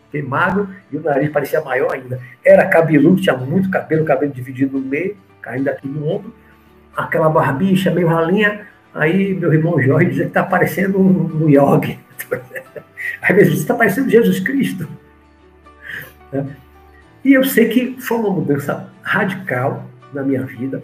Fiquei 0.06 0.22
magro 0.22 0.68
e 0.90 0.96
o 0.96 1.00
nariz 1.00 1.30
parecia 1.30 1.60
maior 1.60 1.92
ainda. 1.92 2.20
Era 2.44 2.66
cabeludo, 2.66 3.20
tinha 3.20 3.36
muito 3.36 3.70
cabelo, 3.70 4.04
cabelo 4.04 4.32
dividido 4.32 4.78
no 4.78 4.84
meio, 4.84 5.16
caindo 5.40 5.68
aqui 5.68 5.86
no 5.86 6.08
ombro. 6.08 6.34
Aquela 6.96 7.28
barbicha 7.28 7.92
meio 7.92 8.08
ralinha. 8.08 8.66
Aí 8.94 9.34
meu 9.34 9.52
irmão 9.52 9.80
Jorge 9.80 10.10
dizia 10.10 10.26
que 10.26 10.32
tá 10.32 10.42
parecendo 10.42 11.00
um, 11.00 11.44
um 11.44 11.48
yogi. 11.48 11.98
Às 13.22 13.36
vezes 13.36 13.60
está 13.60 13.74
parecendo 13.74 14.10
Jesus 14.10 14.40
Cristo. 14.40 14.88
Né? 16.32 16.46
E 17.24 17.32
eu 17.32 17.44
sei 17.44 17.68
que 17.68 18.00
foi 18.00 18.18
uma 18.18 18.30
mudança 18.30 18.90
radical 19.02 19.84
na 20.12 20.22
minha 20.22 20.42
vida. 20.44 20.82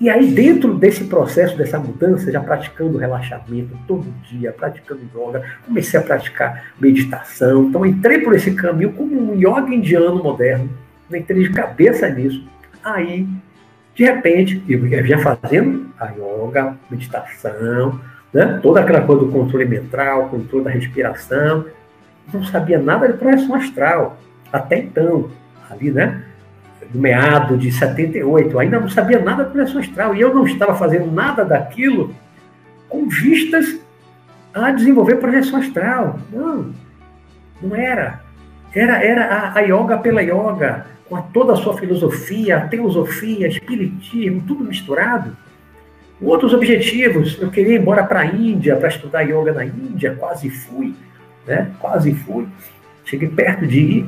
E 0.00 0.10
aí, 0.10 0.30
dentro 0.32 0.74
desse 0.74 1.04
processo, 1.04 1.56
dessa 1.56 1.78
mudança, 1.78 2.30
já 2.30 2.40
praticando 2.40 2.98
relaxamento 2.98 3.78
todo 3.86 4.04
dia, 4.28 4.52
praticando 4.52 5.02
yoga, 5.14 5.42
comecei 5.64 5.98
a 5.98 6.02
praticar 6.02 6.72
meditação. 6.78 7.68
Então, 7.68 7.86
entrei 7.86 8.18
por 8.18 8.34
esse 8.34 8.52
caminho 8.54 8.92
como 8.92 9.32
um 9.32 9.36
yoga 9.36 9.72
indiano 9.72 10.22
moderno. 10.22 10.68
Entrei 11.12 11.44
de 11.44 11.50
cabeça 11.50 12.08
nisso. 12.08 12.44
Aí, 12.82 13.26
de 13.94 14.04
repente, 14.04 14.62
já 15.04 15.18
fazendo 15.18 15.86
a 15.98 16.06
yoga, 16.06 16.76
meditação, 16.90 18.00
né? 18.32 18.58
toda 18.60 18.80
aquela 18.80 19.02
coisa 19.02 19.24
do 19.24 19.30
controle 19.30 19.64
mental, 19.64 20.28
controle 20.28 20.64
da 20.64 20.70
respiração. 20.70 21.64
Não 22.32 22.42
sabia 22.44 22.78
nada 22.78 23.06
de 23.06 23.16
projeção 23.18 23.54
astral, 23.54 24.18
até 24.52 24.78
então, 24.78 25.30
ali, 25.70 25.92
né? 25.92 26.24
No 26.92 27.00
meado 27.00 27.56
de 27.56 27.70
78, 27.70 28.58
ainda 28.58 28.80
não 28.80 28.88
sabia 28.88 29.20
nada 29.20 29.44
de 29.44 29.50
projeção 29.50 29.80
astral. 29.80 30.14
E 30.14 30.20
eu 30.20 30.34
não 30.34 30.44
estava 30.44 30.74
fazendo 30.74 31.10
nada 31.10 31.44
daquilo 31.44 32.14
com 32.88 33.08
vistas 33.08 33.78
a 34.52 34.70
desenvolver 34.72 35.16
projeção 35.16 35.58
astral. 35.60 36.18
Não, 36.32 36.72
não 37.62 37.76
era. 37.76 38.23
Era, 38.74 39.02
era 39.04 39.24
a, 39.26 39.58
a 39.58 39.60
yoga 39.60 39.98
pela 39.98 40.20
yoga, 40.22 40.86
com 41.08 41.20
toda 41.20 41.52
a 41.52 41.56
sua 41.56 41.76
filosofia, 41.76 42.56
a 42.56 42.68
teosofia, 42.68 43.46
espiritismo, 43.46 44.42
tudo 44.46 44.64
misturado. 44.64 45.36
Outros 46.20 46.52
objetivos, 46.52 47.38
eu 47.40 47.50
queria 47.50 47.74
ir 47.74 47.80
embora 47.80 48.04
para 48.04 48.20
a 48.20 48.26
Índia 48.26 48.76
para 48.76 48.88
estudar 48.88 49.22
yoga 49.22 49.52
na 49.52 49.64
Índia, 49.64 50.16
quase 50.18 50.48
fui, 50.50 50.94
né? 51.46 51.70
Quase 51.78 52.14
fui. 52.14 52.46
Cheguei 53.04 53.28
perto 53.28 53.66
de 53.66 53.78
ir, 53.78 54.06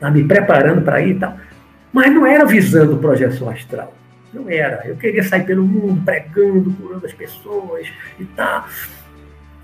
tá 0.00 0.10
me 0.10 0.24
preparando 0.24 0.82
para 0.82 1.00
ir 1.00 1.16
e 1.16 1.18
tal. 1.18 1.36
Mas 1.92 2.12
não 2.12 2.26
era 2.26 2.44
visando 2.44 2.96
projeção 2.98 3.48
astral. 3.48 3.94
Não 4.32 4.48
era. 4.50 4.82
Eu 4.84 4.96
queria 4.96 5.22
sair 5.22 5.44
pelo 5.44 5.64
mundo 5.64 6.02
pregando, 6.04 6.70
curando 6.72 7.06
as 7.06 7.12
pessoas 7.12 7.88
e 8.18 8.24
tal. 8.24 8.66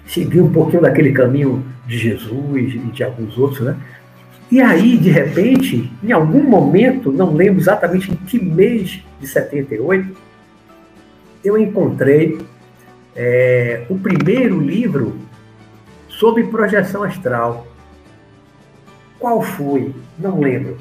Segui 0.06 0.40
um 0.40 0.52
pouquinho 0.52 0.82
daquele 0.82 1.12
caminho 1.12 1.64
de 1.86 1.98
Jesus 1.98 2.74
e 2.74 2.78
de 2.78 3.04
alguns 3.04 3.36
outros, 3.36 3.60
né? 3.60 3.76
E 4.54 4.60
aí, 4.60 4.96
de 4.96 5.10
repente, 5.10 5.92
em 6.00 6.12
algum 6.12 6.40
momento, 6.40 7.10
não 7.10 7.34
lembro 7.34 7.60
exatamente 7.60 8.12
em 8.12 8.14
que 8.14 8.40
mês 8.40 9.02
de 9.18 9.26
78, 9.26 10.16
eu 11.42 11.58
encontrei 11.58 12.38
é, 13.16 13.84
o 13.90 13.98
primeiro 13.98 14.60
livro 14.60 15.16
sobre 16.06 16.44
projeção 16.44 17.02
astral. 17.02 17.66
Qual 19.18 19.42
foi? 19.42 19.92
Não 20.16 20.38
lembro. 20.38 20.76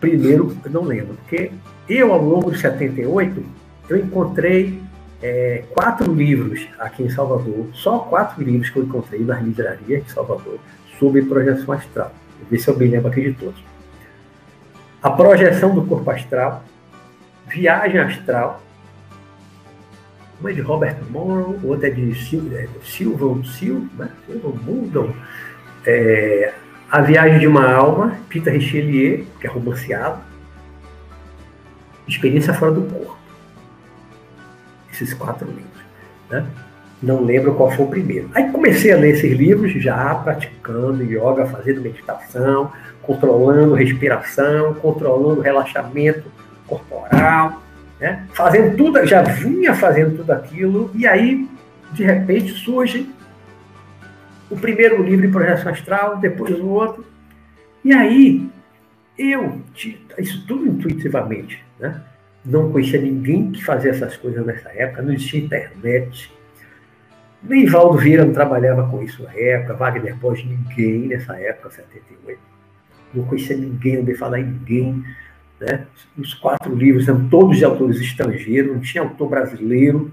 Primeiro, 0.00 0.56
não 0.70 0.84
lembro, 0.84 1.16
porque 1.16 1.52
eu, 1.86 2.14
ao 2.14 2.24
longo 2.24 2.50
de 2.50 2.58
78, 2.58 3.44
eu 3.90 3.98
encontrei 3.98 4.80
é, 5.22 5.64
quatro 5.74 6.14
livros 6.14 6.66
aqui 6.78 7.02
em 7.02 7.10
Salvador, 7.10 7.66
só 7.74 7.98
quatro 7.98 8.42
livros 8.42 8.70
que 8.70 8.78
eu 8.78 8.84
encontrei 8.84 9.20
nas 9.20 9.44
livrarias 9.44 10.02
de 10.02 10.12
Salvador 10.12 10.58
sobre 10.98 11.20
projeção 11.20 11.74
astral. 11.74 12.10
Ver 12.50 12.58
se 12.58 12.68
eu 12.68 12.76
me 12.76 12.86
lembro 12.86 13.08
aqui 13.08 13.22
de 13.22 13.32
todos. 13.32 13.62
A 15.02 15.10
projeção 15.10 15.74
do 15.74 15.84
corpo 15.84 16.10
astral, 16.10 16.64
viagem 17.46 18.00
astral, 18.00 18.62
uma 20.40 20.50
é 20.50 20.52
de 20.52 20.60
Robert 20.60 20.98
Morrow, 21.10 21.58
outra 21.64 21.88
é 21.88 21.90
de 21.90 22.14
Silvan 22.14 23.42
Silvan, 23.44 23.88
né? 23.96 24.10
Silvan 24.26 25.14
é, 25.86 26.52
A 26.90 27.00
Viagem 27.00 27.38
de 27.38 27.46
uma 27.46 27.72
Alma, 27.72 28.18
Peter 28.28 28.52
Richelieu, 28.52 29.24
que 29.40 29.46
é 29.46 29.50
romanceado, 29.50 30.20
Experiência 32.06 32.52
Fora 32.52 32.72
do 32.72 32.82
Corpo. 32.82 33.16
Esses 34.92 35.14
quatro 35.14 35.46
livros. 35.48 35.82
Né? 36.30 36.46
Não 37.02 37.22
lembro 37.22 37.54
qual 37.54 37.70
foi 37.70 37.84
o 37.84 37.88
primeiro. 37.88 38.30
Aí 38.34 38.50
comecei 38.50 38.92
a 38.92 38.96
ler 38.96 39.10
esses 39.10 39.30
livros 39.30 39.72
já 39.72 40.14
praticando 40.14 41.02
yoga, 41.02 41.46
fazendo 41.46 41.82
meditação, 41.82 42.72
controlando 43.02 43.74
respiração, 43.74 44.74
controlando 44.74 45.40
relaxamento 45.40 46.24
corporal 46.66 47.62
né? 48.00 48.26
fazendo 48.32 48.76
tudo, 48.76 49.04
já 49.06 49.22
vinha 49.22 49.74
fazendo 49.74 50.18
tudo 50.18 50.30
aquilo, 50.32 50.90
e 50.94 51.06
aí, 51.06 51.48
de 51.92 52.04
repente, 52.04 52.52
surge 52.52 53.08
o 54.50 54.56
primeiro 54.56 55.02
livro 55.02 55.26
em 55.26 55.30
projeção 55.30 55.72
astral, 55.72 56.18
depois 56.18 56.54
o 56.58 56.66
outro, 56.66 57.04
e 57.84 57.92
aí 57.92 58.48
eu, 59.18 59.60
isso 60.18 60.46
tudo 60.46 60.66
intuitivamente, 60.66 61.64
né? 61.78 62.00
não 62.44 62.70
conhecia 62.70 63.00
ninguém 63.00 63.50
que 63.50 63.64
fazia 63.64 63.90
essas 63.90 64.16
coisas 64.16 64.44
nessa 64.44 64.68
época, 64.70 65.02
não 65.02 65.12
existia 65.12 65.40
internet, 65.40 66.32
nem 67.42 67.66
Valdo 67.66 67.98
Vieira 67.98 68.24
não 68.24 68.32
trabalhava 68.32 68.88
com 68.88 69.02
isso 69.02 69.22
na 69.22 69.32
época, 69.34 69.74
Wagner 69.74 70.16
Borges, 70.16 70.46
ninguém 70.46 71.08
nessa 71.08 71.38
época, 71.38 71.70
78. 71.70 72.40
Não 73.14 73.24
conhecia 73.24 73.56
ninguém, 73.56 73.94
não 73.94 74.00
ouvi 74.00 74.14
falar 74.14 74.40
em 74.40 74.44
ninguém 74.44 75.04
Né? 75.60 75.86
Os 76.18 76.34
quatro 76.34 76.74
livros 76.74 77.08
eram 77.08 77.28
todos 77.28 77.56
de 77.56 77.64
autores 77.64 78.00
estrangeiros, 78.00 78.72
não 78.72 78.80
tinha 78.80 79.02
autor 79.02 79.28
brasileiro 79.28 80.12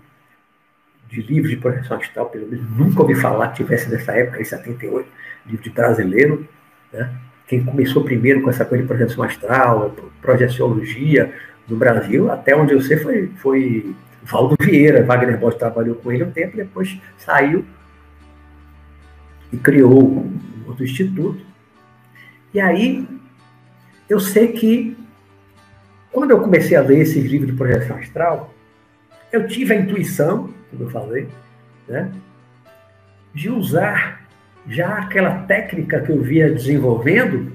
de 1.09 1.21
livros 1.21 1.51
de 1.51 1.57
projeção 1.57 1.97
astral, 1.97 2.27
pelo 2.27 2.47
menos 2.47 2.69
nunca 2.77 3.01
ouvi 3.01 3.13
falar 3.13 3.49
que 3.49 3.57
tivesse 3.57 3.89
nessa 3.89 4.13
época, 4.13 4.41
em 4.41 4.45
78, 4.45 5.07
livro 5.45 5.63
de 5.63 5.69
brasileiro. 5.69 6.47
Né? 6.91 7.13
Quem 7.47 7.63
começou 7.63 8.03
primeiro 8.03 8.41
com 8.41 8.49
essa 8.49 8.65
coisa 8.65 8.83
de 8.83 8.87
projeção 8.87 9.23
astral, 9.23 9.95
projeciologia 10.21 11.31
no 11.67 11.75
Brasil, 11.75 12.31
até 12.31 12.55
onde 12.55 12.73
eu 12.73 12.81
sei, 12.81 12.97
foi, 12.97 13.31
foi 13.37 13.95
Valdo 14.23 14.55
Vieira. 14.59 15.03
Wagner 15.03 15.37
Bosch 15.37 15.57
trabalhou 15.57 15.95
com 15.95 16.11
ele 16.11 16.23
um 16.23 16.31
tempo, 16.31 16.57
depois 16.57 16.97
saiu 17.17 17.65
e 19.51 19.57
criou 19.57 20.03
um 20.03 20.39
outro 20.67 20.83
instituto. 20.83 21.41
E 22.53 22.59
aí, 22.59 23.07
eu 24.09 24.19
sei 24.19 24.49
que 24.49 24.97
quando 26.11 26.31
eu 26.31 26.39
comecei 26.39 26.77
a 26.77 26.81
ler 26.81 26.99
esses 26.99 27.23
livros 27.23 27.51
de 27.51 27.57
projeção 27.57 27.97
astral, 27.97 28.53
eu 29.31 29.47
tive 29.47 29.73
a 29.73 29.77
intuição, 29.77 30.53
como 30.69 30.83
eu 30.83 30.89
falei, 30.89 31.27
né, 31.87 32.11
de 33.33 33.49
usar 33.49 34.21
já 34.67 34.99
aquela 34.99 35.39
técnica 35.39 35.99
que 36.01 36.11
eu 36.11 36.21
via 36.21 36.51
desenvolvendo 36.51 37.51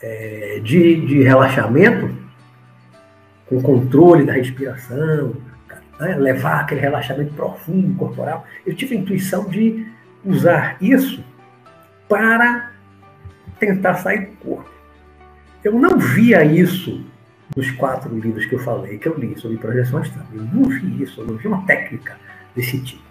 é, 0.00 0.60
de, 0.64 1.06
de 1.06 1.22
relaxamento, 1.22 2.10
com 3.46 3.60
controle 3.62 4.24
da 4.24 4.32
respiração, 4.32 5.36
né, 6.00 6.16
levar 6.16 6.60
aquele 6.60 6.80
relaxamento 6.80 7.32
profundo 7.34 7.94
corporal. 7.96 8.46
Eu 8.66 8.74
tive 8.74 8.96
a 8.96 8.98
intuição 8.98 9.48
de 9.48 9.86
usar 10.24 10.76
isso 10.80 11.24
para 12.08 12.72
tentar 13.58 13.94
sair 13.94 14.26
do 14.26 14.36
corpo. 14.36 14.70
Eu 15.62 15.72
não 15.72 15.98
via 15.98 16.44
isso 16.44 17.04
nos 17.56 17.70
quatro 17.72 18.16
livros 18.16 18.46
que 18.46 18.54
eu 18.54 18.58
falei, 18.58 18.98
que 18.98 19.08
eu 19.08 19.18
li 19.18 19.38
sobre 19.38 19.58
projeção 19.58 19.98
astral. 19.98 20.26
Eu 20.32 20.42
não 20.42 20.64
vi 20.64 21.02
isso, 21.02 21.20
eu 21.20 21.26
não 21.26 21.36
vi 21.36 21.48
uma 21.48 21.64
técnica 21.66 22.16
desse 22.54 22.80
tipo. 22.80 23.02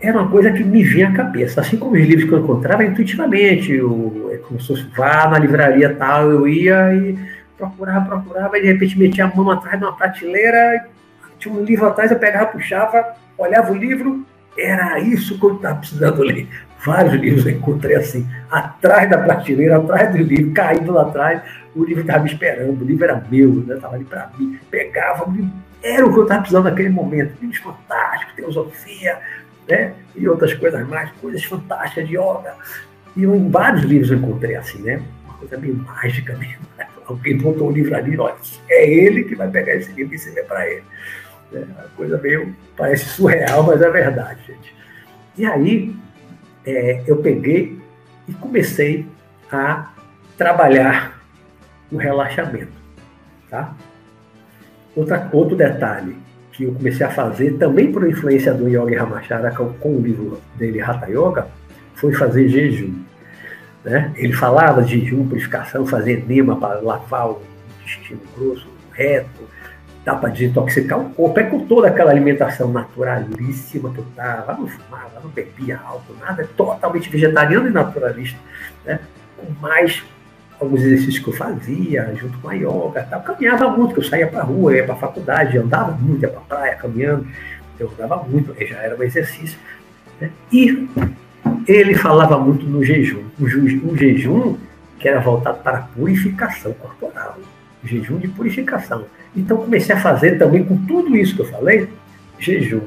Era 0.00 0.20
uma 0.20 0.30
coisa 0.30 0.50
que 0.50 0.62
me 0.62 0.82
vinha 0.82 1.08
à 1.08 1.12
cabeça, 1.12 1.60
assim 1.60 1.76
como 1.76 1.96
os 1.96 2.00
livros 2.00 2.28
que 2.28 2.32
eu 2.32 2.40
encontrava 2.40 2.84
intuitivamente. 2.84 3.72
Eu, 3.72 4.30
é 4.32 4.36
como 4.38 4.60
se 4.60 4.68
fosse 4.68 4.82
vá 4.94 5.28
na 5.28 5.38
livraria 5.38 5.94
tal, 5.94 6.30
eu 6.30 6.48
ia 6.48 6.94
e 6.94 7.18
procurava, 7.56 8.04
procurava, 8.04 8.58
e 8.58 8.62
de 8.62 8.66
repente 8.66 8.98
metia 8.98 9.24
a 9.24 9.34
mão 9.34 9.50
atrás 9.50 9.78
de 9.78 9.84
uma 9.84 9.96
prateleira, 9.96 10.88
tinha 11.44 11.54
um 11.54 11.64
livro 11.64 11.86
atrás, 11.86 12.10
eu 12.10 12.18
pegava, 12.18 12.46
puxava, 12.46 13.14
olhava 13.36 13.72
o 13.72 13.76
livro, 13.76 14.26
era 14.56 14.98
isso 14.98 15.38
que 15.38 15.44
eu 15.44 15.56
estava 15.56 15.78
precisando 15.78 16.22
ler. 16.22 16.48
Vários 16.84 17.14
livros 17.14 17.46
eu 17.46 17.52
encontrei 17.52 17.96
assim, 17.96 18.26
atrás 18.50 19.08
da 19.08 19.18
prateleira, 19.18 19.78
atrás 19.78 20.10
do 20.12 20.18
livro, 20.18 20.52
caído 20.52 20.92
lá 20.92 21.02
atrás, 21.02 21.42
o 21.74 21.84
livro 21.84 22.02
estava 22.02 22.22
me 22.22 22.30
esperando, 22.30 22.80
o 22.80 22.84
livro 22.84 23.04
era 23.04 23.22
meu, 23.30 23.60
estava 23.60 23.90
né? 23.90 23.94
ali 23.96 24.04
para 24.04 24.30
mim, 24.38 24.58
pegava, 24.70 25.26
era 25.82 26.06
o 26.06 26.12
que 26.12 26.18
eu 26.18 26.22
estava 26.22 26.40
precisando 26.40 26.64
naquele 26.64 26.88
momento. 26.88 27.36
Livros 27.40 27.58
fantásticos, 27.58 28.34
teosofia, 28.34 29.18
né? 29.68 29.92
e 30.14 30.28
outras 30.28 30.54
coisas 30.54 30.86
mais, 30.88 31.10
coisas 31.20 31.44
fantásticas 31.44 32.08
de 32.08 32.16
yoga. 32.16 32.54
E 33.16 33.24
em 33.24 33.50
vários 33.50 33.82
livros 33.82 34.10
eu 34.10 34.18
encontrei 34.18 34.56
assim, 34.56 34.82
né? 34.82 35.02
Uma 35.24 35.34
coisa 35.34 35.56
meio 35.58 35.76
mágica 35.76 36.36
mesmo. 36.36 36.62
Né? 36.78 36.86
Alguém 37.06 37.36
botou 37.36 37.68
o 37.68 37.72
livro 37.72 37.94
ali, 37.94 38.18
olha, 38.18 38.34
é 38.68 38.88
ele 38.88 39.24
que 39.24 39.34
vai 39.34 39.48
pegar 39.48 39.74
esse 39.74 39.92
livro 39.92 40.14
e 40.14 40.16
ensinar 40.16 40.42
para 40.44 40.68
ele. 40.68 40.82
É 41.52 41.58
uma 41.58 41.88
coisa 41.96 42.18
meio, 42.18 42.54
parece 42.76 43.04
surreal, 43.06 43.62
mas 43.62 43.80
é 43.80 43.90
verdade, 43.90 44.40
gente. 44.46 44.74
E 45.36 45.46
aí, 45.46 45.94
é, 46.64 47.02
eu 47.06 47.16
peguei 47.18 47.78
e 48.28 48.32
comecei 48.32 49.06
a 49.50 49.92
trabalhar 50.36 51.20
o 51.90 51.96
relaxamento. 51.96 52.72
Tá? 53.50 53.74
Outra, 54.96 55.28
outro 55.32 55.56
detalhe 55.56 56.16
que 56.52 56.64
eu 56.64 56.72
comecei 56.72 57.04
a 57.04 57.10
fazer, 57.10 57.58
também 57.58 57.90
por 57.90 58.08
influência 58.08 58.54
do 58.54 58.68
Yogi 58.68 58.94
Ramachara, 58.94 59.50
com 59.50 59.96
o 59.96 60.00
livro 60.00 60.40
dele, 60.56 60.80
Hatha 60.80 61.06
Yoga, 61.06 61.48
foi 61.94 62.12
fazer 62.14 62.48
jejum. 62.48 62.94
Né? 63.84 64.12
Ele 64.16 64.32
falava 64.32 64.82
de 64.82 65.00
jejum, 65.00 65.28
purificação, 65.28 65.84
fazer 65.84 66.20
enema 66.20 66.56
para 66.56 66.80
lavar 66.80 67.30
o 67.30 67.42
intestino 67.80 68.20
grosso, 68.36 68.68
reto, 68.92 69.48
dá 70.04 70.14
para 70.14 70.28
desintoxicar 70.28 71.00
o 71.00 71.10
corpo. 71.10 71.40
É 71.40 71.44
com 71.44 71.66
toda 71.66 71.88
aquela 71.88 72.10
alimentação 72.10 72.70
naturalíssima 72.70 73.90
que 73.92 73.98
eu 73.98 74.04
estava, 74.04 74.52
não 74.54 74.66
fumava, 74.66 75.20
não 75.22 75.30
bebia 75.30 75.80
álcool, 75.82 76.14
nada, 76.20 76.42
é 76.42 76.46
totalmente 76.56 77.08
vegetariano 77.08 77.68
e 77.68 77.70
naturalista, 77.70 78.38
né? 78.84 79.00
com 79.36 79.50
mais 79.60 80.02
alguns 80.60 80.82
exercícios 80.82 81.18
que 81.18 81.28
eu 81.28 81.34
fazia, 81.34 82.14
junto 82.14 82.38
com 82.38 82.48
a 82.48 82.54
yoga, 82.54 83.06
tal. 83.10 83.22
caminhava 83.22 83.70
muito, 83.70 83.98
eu 83.98 84.02
saía 84.02 84.26
para 84.26 84.40
a 84.40 84.44
rua, 84.44 84.76
ia 84.76 84.84
para 84.84 84.94
a 84.94 84.98
faculdade, 84.98 85.58
andava 85.58 85.92
muito, 85.92 86.22
ia 86.22 86.28
para 86.28 86.40
a 86.40 86.44
praia, 86.44 86.76
caminhando, 86.76 87.26
eu 87.78 87.90
andava 87.98 88.22
muito, 88.24 88.54
já 88.66 88.76
era 88.76 88.96
um 88.96 89.02
exercício. 89.02 89.58
Né? 90.20 90.30
E 90.52 90.88
ele 91.66 91.94
falava 91.94 92.38
muito 92.38 92.64
no 92.66 92.84
jejum, 92.84 93.24
um, 93.40 93.44
um 93.90 93.96
jejum 93.96 94.56
que 94.98 95.08
era 95.08 95.20
voltado 95.20 95.58
para 95.58 95.78
a 95.78 95.82
purificação 95.82 96.72
corporal, 96.74 97.36
jejum 97.84 98.18
de 98.18 98.28
purificação. 98.28 99.04
Então 99.36 99.56
comecei 99.56 99.94
a 99.94 100.00
fazer 100.00 100.38
também 100.38 100.64
com 100.64 100.76
tudo 100.86 101.16
isso 101.16 101.34
que 101.34 101.42
eu 101.42 101.46
falei, 101.46 101.88
jejum. 102.38 102.82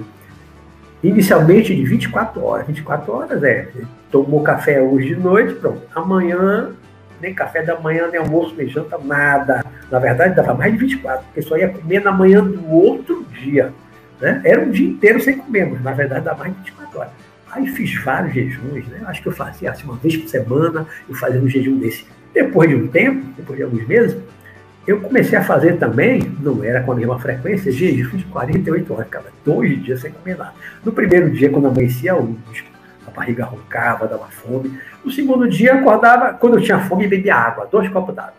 Inicialmente 1.03 1.75
de 1.75 1.83
24 1.83 2.43
horas. 2.43 2.67
24 2.67 3.13
horas 3.13 3.43
é, 3.43 3.69
tomou 4.11 4.41
café 4.41 4.81
hoje 4.81 5.09
de 5.09 5.15
noite, 5.15 5.53
pronto. 5.55 5.81
Amanhã, 5.95 6.71
nem 7.21 7.33
café 7.33 7.63
da 7.63 7.79
manhã, 7.79 8.07
nem 8.07 8.19
almoço, 8.19 8.55
nem 8.55 8.67
janta, 8.67 8.97
nada. 8.97 9.63
Na 9.91 9.99
verdade, 9.99 10.35
dava 10.35 10.53
mais 10.53 10.73
de 10.73 10.79
24, 10.79 11.25
porque 11.25 11.41
só 11.41 11.57
ia 11.57 11.69
comer 11.69 12.01
na 12.01 12.11
manhã 12.11 12.43
do 12.43 12.69
outro 12.71 13.25
dia. 13.41 13.73
Né? 14.19 14.41
Era 14.43 14.61
um 14.61 14.71
dia 14.71 14.87
inteiro 14.87 15.19
sem 15.21 15.37
comer, 15.37 15.69
mas 15.69 15.83
na 15.83 15.93
verdade 15.93 16.25
dava 16.25 16.39
mais 16.39 16.53
de 16.53 16.59
24 16.59 16.99
horas. 16.99 17.11
Aí 17.51 17.67
fiz 17.67 17.93
vários 18.03 18.33
jejuns, 18.33 18.87
né? 18.87 19.01
Acho 19.05 19.21
que 19.21 19.29
eu 19.29 19.33
fazia 19.33 19.71
assim, 19.71 19.83
uma 19.85 19.95
vez 19.95 20.17
por 20.17 20.27
semana, 20.27 20.85
eu 21.07 21.15
fazia 21.15 21.39
um 21.39 21.47
jejum 21.47 21.77
desse. 21.77 22.05
Depois 22.33 22.69
de 22.69 22.75
um 22.75 22.87
tempo, 22.87 23.25
depois 23.37 23.57
de 23.57 23.63
alguns 23.63 23.87
meses, 23.87 24.17
eu 24.87 25.01
comecei 25.01 25.37
a 25.37 25.43
fazer 25.43 25.77
também, 25.77 26.21
não 26.39 26.63
era 26.63 26.81
com 26.81 26.93
a 26.93 26.95
mesma 26.95 27.19
frequência, 27.19 27.69
jejum 27.69 28.15
de 28.15 28.23
48 28.23 28.93
horas, 28.93 29.05
ficava 29.05 29.25
dois 29.43 29.83
dias 29.83 29.99
sem 29.99 30.11
comer 30.11 30.37
nada. 30.37 30.53
No 30.83 30.93
primeiro 30.93 31.29
dia, 31.29 31.49
quando 31.49 31.67
amanhecia, 31.67 32.13
a 32.13 33.11
barriga 33.11 33.43
roncava, 33.43 34.07
dava 34.07 34.27
fome. 34.27 34.79
No 35.03 35.11
segundo 35.11 35.49
dia, 35.49 35.73
acordava, 35.73 36.33
quando 36.33 36.57
eu 36.57 36.63
tinha 36.63 36.79
fome, 36.79 37.05
bebia 37.05 37.35
água, 37.35 37.67
dois 37.69 37.89
copos 37.89 38.15
d'água, 38.15 38.33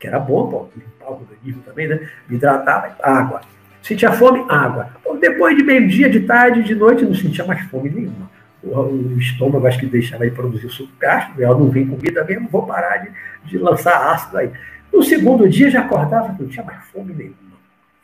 que 0.00 0.08
era 0.08 0.18
bom, 0.18 0.48
pô, 0.48 0.68
limpar 0.76 1.12
o 1.12 1.20
organismo 1.20 1.62
também, 1.62 1.86
né? 1.86 2.08
Me 2.28 2.34
hidratava, 2.34 2.96
água. 3.00 3.40
Sentia 3.80 4.10
fome, 4.10 4.44
água. 4.48 4.88
Depois 5.20 5.56
de 5.56 5.62
meio-dia, 5.62 6.10
de 6.10 6.20
tarde, 6.20 6.64
de 6.64 6.74
noite, 6.74 7.04
não 7.04 7.14
sentia 7.14 7.44
mais 7.44 7.60
fome 7.70 7.88
nenhuma. 7.88 8.28
O, 8.60 8.80
o 8.80 9.18
estômago, 9.18 9.66
acho 9.68 9.78
que 9.78 9.86
deixava 9.86 10.24
de 10.24 10.32
produzir 10.32 10.68
suco 10.68 10.92
gástrico, 10.98 11.40
eu 11.40 11.56
não 11.56 11.68
vem 11.68 11.86
comida 11.86 12.24
mesmo, 12.24 12.48
vou 12.48 12.66
parar 12.66 12.98
de, 12.98 13.10
de 13.44 13.58
lançar 13.58 14.12
ácido 14.12 14.38
aí. 14.38 14.50
No 14.92 15.02
segundo 15.02 15.48
dia 15.48 15.70
já 15.70 15.80
acordava 15.80 16.36
não 16.38 16.48
tinha 16.48 16.64
mais 16.64 16.84
fome 16.86 17.14
nenhuma. 17.14 17.36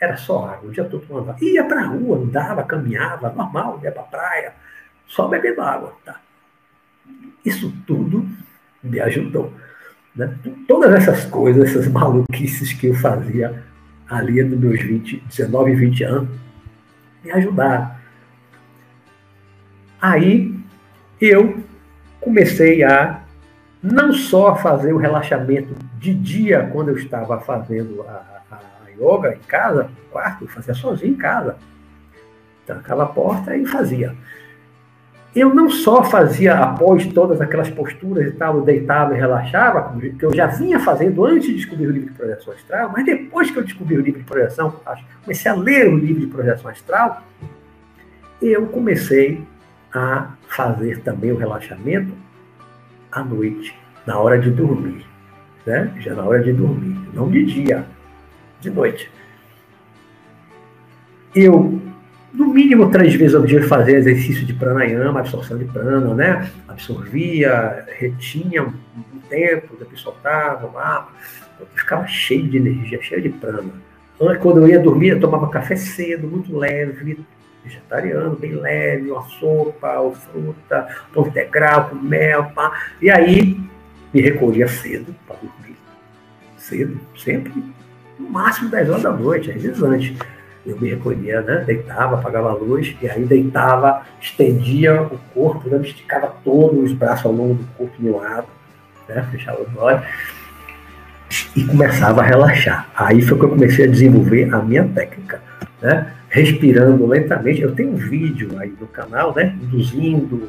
Era 0.00 0.16
só 0.16 0.46
água, 0.46 0.70
o 0.70 0.72
dia 0.72 0.84
todo 0.84 1.18
água. 1.18 1.36
Ia 1.40 1.64
para 1.64 1.82
a 1.82 1.86
rua, 1.86 2.18
andava, 2.18 2.62
caminhava, 2.62 3.30
normal, 3.30 3.80
ia 3.82 3.90
para 3.90 4.02
a 4.02 4.06
praia, 4.06 4.54
só 5.06 5.26
bebendo 5.26 5.60
água. 5.60 5.94
Tá? 6.04 6.20
Isso 7.44 7.72
tudo 7.86 8.26
me 8.82 9.00
ajudou. 9.00 9.52
Né? 10.14 10.32
Todas 10.66 10.94
essas 10.94 11.24
coisas, 11.24 11.70
essas 11.70 11.88
maluquices 11.88 12.72
que 12.72 12.86
eu 12.86 12.94
fazia 12.94 13.62
ali 14.08 14.42
nos 14.42 14.58
meus 14.58 14.80
20, 14.80 15.24
19 15.28 15.72
e 15.72 15.74
20 15.74 16.04
anos, 16.04 16.28
me 17.24 17.30
ajudaram. 17.32 17.90
Aí 20.00 20.54
eu 21.20 21.62
comecei 22.20 22.84
a 22.84 23.20
não 23.82 24.12
só 24.12 24.54
fazer 24.56 24.92
o 24.92 24.98
relaxamento 24.98 25.74
de 25.98 26.14
dia, 26.14 26.68
quando 26.72 26.90
eu 26.90 26.96
estava 26.96 27.40
fazendo 27.40 28.02
a, 28.02 28.42
a, 28.50 28.58
yoga 28.90 29.34
em 29.34 29.46
casa, 29.46 29.84
no 29.84 30.10
quarto, 30.10 30.44
eu 30.44 30.48
fazia 30.48 30.74
sozinho 30.74 31.12
em 31.12 31.16
casa. 31.16 31.56
Trancava 32.64 33.04
a 33.04 33.06
porta 33.06 33.56
e 33.56 33.66
fazia. 33.66 34.14
Eu 35.34 35.54
não 35.54 35.68
só 35.68 36.02
fazia 36.02 36.54
após 36.54 37.06
todas 37.06 37.40
aquelas 37.40 37.68
posturas 37.68 38.26
e 38.26 38.32
tal, 38.32 38.62
deitava 38.62 39.14
e 39.14 39.18
relaxava, 39.18 39.94
que 40.18 40.24
eu 40.24 40.34
já 40.34 40.46
vinha 40.46 40.80
fazendo 40.80 41.24
antes 41.24 41.48
de 41.48 41.56
descobrir 41.56 41.86
o 41.86 41.90
livro 41.90 42.08
de 42.10 42.14
projeção 42.16 42.52
astral, 42.52 42.90
mas 42.92 43.04
depois 43.04 43.50
que 43.50 43.58
eu 43.58 43.64
descobri 43.64 43.96
o 43.96 44.00
livro 44.00 44.20
de 44.20 44.26
projeção, 44.26 44.74
comecei 45.22 45.50
a 45.50 45.54
ler 45.54 45.88
o 45.88 45.96
livro 45.96 46.20
de 46.20 46.26
projeção 46.28 46.70
astral, 46.70 47.22
eu 48.40 48.66
comecei 48.66 49.44
a 49.92 50.32
fazer 50.48 51.00
também 51.00 51.32
o 51.32 51.36
relaxamento 51.36 52.12
à 53.12 53.22
noite, 53.22 53.74
na 54.06 54.18
hora 54.18 54.38
de 54.38 54.50
dormir. 54.50 55.04
Né? 55.68 55.92
Já 56.00 56.14
na 56.14 56.24
hora 56.24 56.42
de 56.42 56.50
dormir, 56.50 56.96
não 57.12 57.30
de 57.30 57.44
dia, 57.44 57.84
de 58.58 58.70
noite. 58.70 59.10
Eu 61.34 61.78
no 62.32 62.46
mínimo 62.46 62.90
três 62.90 63.14
vezes 63.14 63.34
ao 63.34 63.44
dia 63.44 63.62
fazer 63.62 63.96
exercício 63.96 64.46
de 64.46 64.54
pranayama, 64.54 65.20
absorção 65.20 65.58
de 65.58 65.66
prana, 65.66 66.14
né? 66.14 66.50
Absorvia, 66.66 67.84
retinha 67.98 68.62
um, 68.62 68.72
tempo, 69.28 69.76
depois 69.78 70.00
soltava 70.00 70.70
lá. 70.72 71.12
Eu 71.60 71.66
ficava 71.74 72.06
cheio 72.06 72.48
de 72.48 72.56
energia, 72.56 73.02
cheio 73.02 73.20
de 73.20 73.28
prana. 73.28 73.70
Quando 74.40 74.60
eu 74.60 74.68
ia 74.68 74.80
dormir, 74.80 75.08
eu 75.08 75.20
tomava 75.20 75.50
café 75.50 75.76
cedo, 75.76 76.26
muito 76.26 76.56
leve, 76.56 77.18
vegetariano, 77.62 78.36
bem 78.36 78.54
leve, 78.54 79.10
uma 79.10 79.22
sopa, 79.24 79.98
ou 79.98 80.14
fruta, 80.14 80.88
pão 81.12 81.26
integral, 81.26 81.90
com 81.90 81.96
mel, 81.96 82.52
pá. 82.54 82.72
E 83.02 83.10
aí 83.10 83.60
me 84.12 84.20
recolhia 84.20 84.68
cedo 84.68 85.14
para 85.26 85.36
dormir. 85.36 85.76
Cedo, 86.56 86.98
sempre, 87.16 87.52
no 88.18 88.30
máximo 88.30 88.70
10 88.70 88.90
horas 88.90 89.02
da 89.02 89.12
noite, 89.12 89.50
às 89.50 89.62
vezes 89.62 89.82
antes 89.82 90.16
eu 90.66 90.78
me 90.78 90.90
recolhia, 90.90 91.40
né? 91.40 91.64
Deitava, 91.66 92.16
apagava 92.16 92.50
a 92.50 92.54
luz, 92.54 92.94
e 93.00 93.08
aí 93.08 93.24
deitava, 93.24 94.02
estendia 94.20 95.02
o 95.02 95.18
corpo, 95.32 95.68
né? 95.68 95.80
esticava 95.82 96.34
todos 96.44 96.84
os 96.84 96.92
braços 96.92 97.24
ao 97.24 97.32
longo 97.32 97.54
do 97.54 97.66
corpo 97.76 97.94
de 97.98 98.08
um 98.08 98.16
lado, 98.16 98.46
né? 99.08 99.26
Fechava 99.30 99.62
os 99.62 99.76
olhos 99.76 100.02
e 101.56 101.64
começava 101.64 102.20
a 102.20 102.24
relaxar. 102.24 102.88
Aí 102.94 103.22
foi 103.22 103.38
que 103.38 103.44
eu 103.44 103.48
comecei 103.50 103.86
a 103.86 103.90
desenvolver 103.90 104.52
a 104.52 104.58
minha 104.58 104.84
técnica, 104.84 105.40
né? 105.80 106.12
Respirando 106.28 107.06
lentamente. 107.06 107.62
Eu 107.62 107.74
tenho 107.74 107.92
um 107.92 107.96
vídeo 107.96 108.58
aí 108.58 108.72
no 108.78 108.86
canal, 108.86 109.34
né? 109.34 109.56
Induzindo 109.62 110.48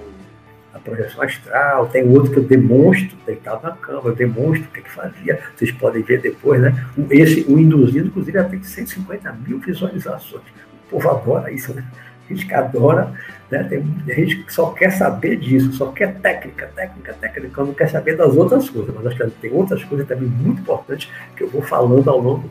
a 0.79 0.81
projeção 0.81 1.21
astral, 1.21 1.87
tem 1.87 2.07
outro 2.09 2.31
que 2.31 2.37
eu 2.37 2.43
demonstro, 2.43 3.17
deitado 3.25 3.63
na 3.63 3.71
cama, 3.71 4.01
eu 4.05 4.15
demonstro 4.15 4.67
o 4.67 4.71
que, 4.71 4.81
que 4.81 4.89
fazia, 4.89 5.39
vocês 5.55 5.71
podem 5.71 6.01
ver 6.01 6.21
depois, 6.21 6.61
né? 6.61 6.85
Esse, 7.09 7.45
o 7.47 7.59
induzido, 7.59 8.07
inclusive, 8.07 8.37
já 8.37 8.43
tem 8.45 8.63
150 8.63 9.31
mil 9.47 9.59
visualizações. 9.59 10.43
O 10.87 10.89
povo 10.89 11.09
adora 11.09 11.51
isso, 11.51 11.73
né? 11.73 11.83
A 12.25 12.33
gente 12.33 12.45
que 12.45 12.53
adora, 12.53 13.13
né? 13.51 13.63
Tem 13.63 13.83
gente 14.15 14.43
que 14.43 14.53
só 14.53 14.71
quer 14.71 14.91
saber 14.91 15.37
disso, 15.37 15.73
só 15.73 15.91
quer 15.91 16.15
técnica, 16.19 16.67
técnica, 16.75 17.13
técnica, 17.13 17.63
não 17.63 17.73
quer 17.73 17.89
saber 17.89 18.15
das 18.15 18.35
outras 18.35 18.69
coisas, 18.69 18.93
mas 18.95 19.05
acho 19.07 19.17
que 19.17 19.29
tem 19.41 19.51
outras 19.51 19.83
coisas 19.83 20.07
também 20.07 20.27
muito 20.27 20.61
importantes 20.61 21.09
que 21.35 21.43
eu 21.43 21.49
vou 21.49 21.61
falando 21.61 22.09
ao 22.09 22.19
longo 22.19 22.49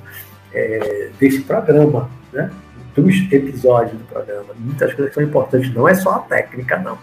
é, 0.52 1.10
desse 1.18 1.40
programa, 1.40 2.10
né? 2.32 2.50
Dos 2.94 3.14
episódios 3.30 3.96
do 3.96 4.04
programa. 4.06 4.52
Muitas 4.58 4.92
coisas 4.92 5.14
que 5.14 5.20
são 5.20 5.22
importantes, 5.22 5.72
não 5.72 5.88
é 5.88 5.94
só 5.94 6.16
a 6.16 6.18
técnica, 6.18 6.76
não. 6.78 6.98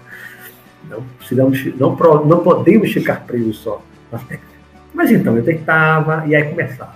Não, 0.90 1.04
precisamos, 1.18 1.66
não, 1.78 1.96
não 2.26 2.44
podemos 2.44 2.92
ficar 2.92 3.22
presos 3.22 3.58
só 3.58 3.82
na 4.12 4.20
técnica. 4.20 4.56
Mas 4.94 5.12
então 5.12 5.36
eu 5.36 5.44
deitava 5.44 6.26
e 6.28 6.36
aí 6.36 6.44
começava. 6.50 6.96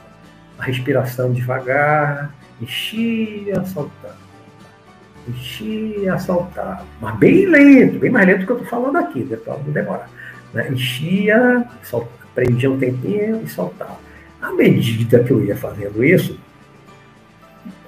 A 0.57 0.63
respiração 0.63 1.31
devagar, 1.31 2.33
enchia, 2.61 3.63
soltava. 3.65 4.17
Enchia, 5.27 6.17
soltava. 6.19 6.85
Mas 7.01 7.17
bem 7.17 7.45
lento, 7.45 7.99
bem 7.99 8.09
mais 8.09 8.25
lento 8.25 8.41
do 8.41 8.45
que 8.45 8.51
eu 8.51 8.57
estou 8.57 8.69
falando 8.69 8.97
aqui, 8.97 9.23
né, 9.23 9.37
para 9.37 9.57
não 9.57 9.71
demorar. 9.71 10.09
Né? 10.53 10.69
Enchia, 10.71 11.65
soltava, 11.83 12.27
prendia 12.33 12.71
um 12.71 12.77
tempinho 12.77 13.41
e 13.43 13.49
soltava. 13.49 13.97
À 14.41 14.51
medida 14.53 15.23
que 15.23 15.31
eu 15.31 15.43
ia 15.43 15.55
fazendo 15.55 16.03
isso, 16.03 16.39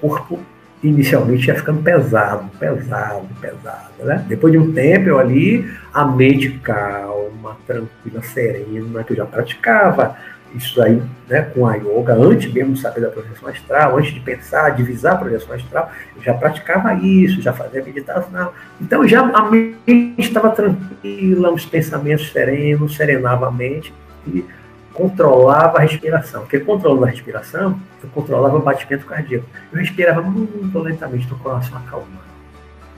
o 0.01 0.09
corpo 0.09 0.39
inicialmente 0.83 1.47
ia 1.47 1.55
ficando 1.55 1.81
pesado, 1.81 2.49
pesado, 2.59 3.27
pesado. 3.39 3.91
Né? 3.99 4.25
Depois 4.27 4.51
de 4.51 4.59
um 4.59 4.71
tempo, 4.73 5.09
eu 5.09 5.19
ali, 5.19 5.69
a 5.93 6.05
mente 6.05 6.49
calma, 6.63 7.57
tranquila, 7.67 8.21
serena, 8.23 9.03
que 9.03 9.13
eu 9.13 9.17
já 9.17 9.25
praticava 9.25 10.17
isso 10.55 10.81
aí 10.81 11.01
né, 11.29 11.43
com 11.43 11.65
a 11.65 11.75
yoga, 11.75 12.13
antes 12.13 12.51
mesmo 12.51 12.73
de 12.73 12.81
saber 12.81 13.01
da 13.01 13.09
projeção 13.09 13.47
astral, 13.47 13.97
antes 13.97 14.13
de 14.13 14.19
pensar, 14.19 14.71
de 14.71 14.83
visar 14.83 15.13
a 15.13 15.17
projeção 15.17 15.55
astral, 15.55 15.91
eu 16.15 16.21
já 16.21 16.33
praticava 16.33 16.93
isso, 16.93 17.41
já 17.41 17.53
fazia 17.53 17.83
meditação. 17.83 18.51
Então 18.79 19.07
já 19.07 19.21
a 19.21 19.49
mente 19.49 20.13
estava 20.17 20.49
tranquila, 20.49 21.51
os 21.51 21.65
pensamentos 21.65 22.31
serenos, 22.31 22.95
serenava 22.95 23.47
a 23.47 23.51
mente. 23.51 23.93
E 24.27 24.43
controlava 24.93 25.77
a 25.77 25.81
respiração. 25.81 26.41
Porque 26.41 26.59
controlando 26.59 27.05
a 27.05 27.09
respiração, 27.09 27.79
eu 28.03 28.09
controlava 28.09 28.57
o 28.57 28.61
batimento 28.61 29.05
cardíaco. 29.05 29.45
Eu 29.71 29.79
respirava 29.79 30.21
muito 30.21 30.77
lentamente, 30.79 31.31
o 31.31 31.37
coração 31.37 31.77
acalmando. 31.77 32.21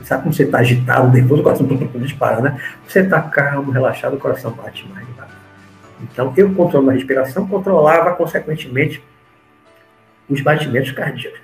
Sabe 0.03 0.23
quando 0.23 0.35
você 0.35 0.43
está 0.43 0.59
agitado, 0.59 1.13
nervoso, 1.13 1.41
o 1.41 1.43
coração 1.43 1.65
dispara, 1.65 2.41
né? 2.41 2.61
Você 2.85 2.99
está 2.99 3.21
calmo, 3.21 3.71
relaxado, 3.71 4.15
o 4.15 4.19
coração 4.19 4.51
bate 4.51 4.85
mais 4.89 5.07
devagar. 5.07 5.39
Então, 6.01 6.33
eu 6.35 6.53
controlando 6.53 6.91
a 6.91 6.93
respiração, 6.93 7.47
controlava, 7.47 8.13
consequentemente, 8.13 9.01
os 10.29 10.41
batimentos 10.41 10.91
cardíacos. 10.91 11.39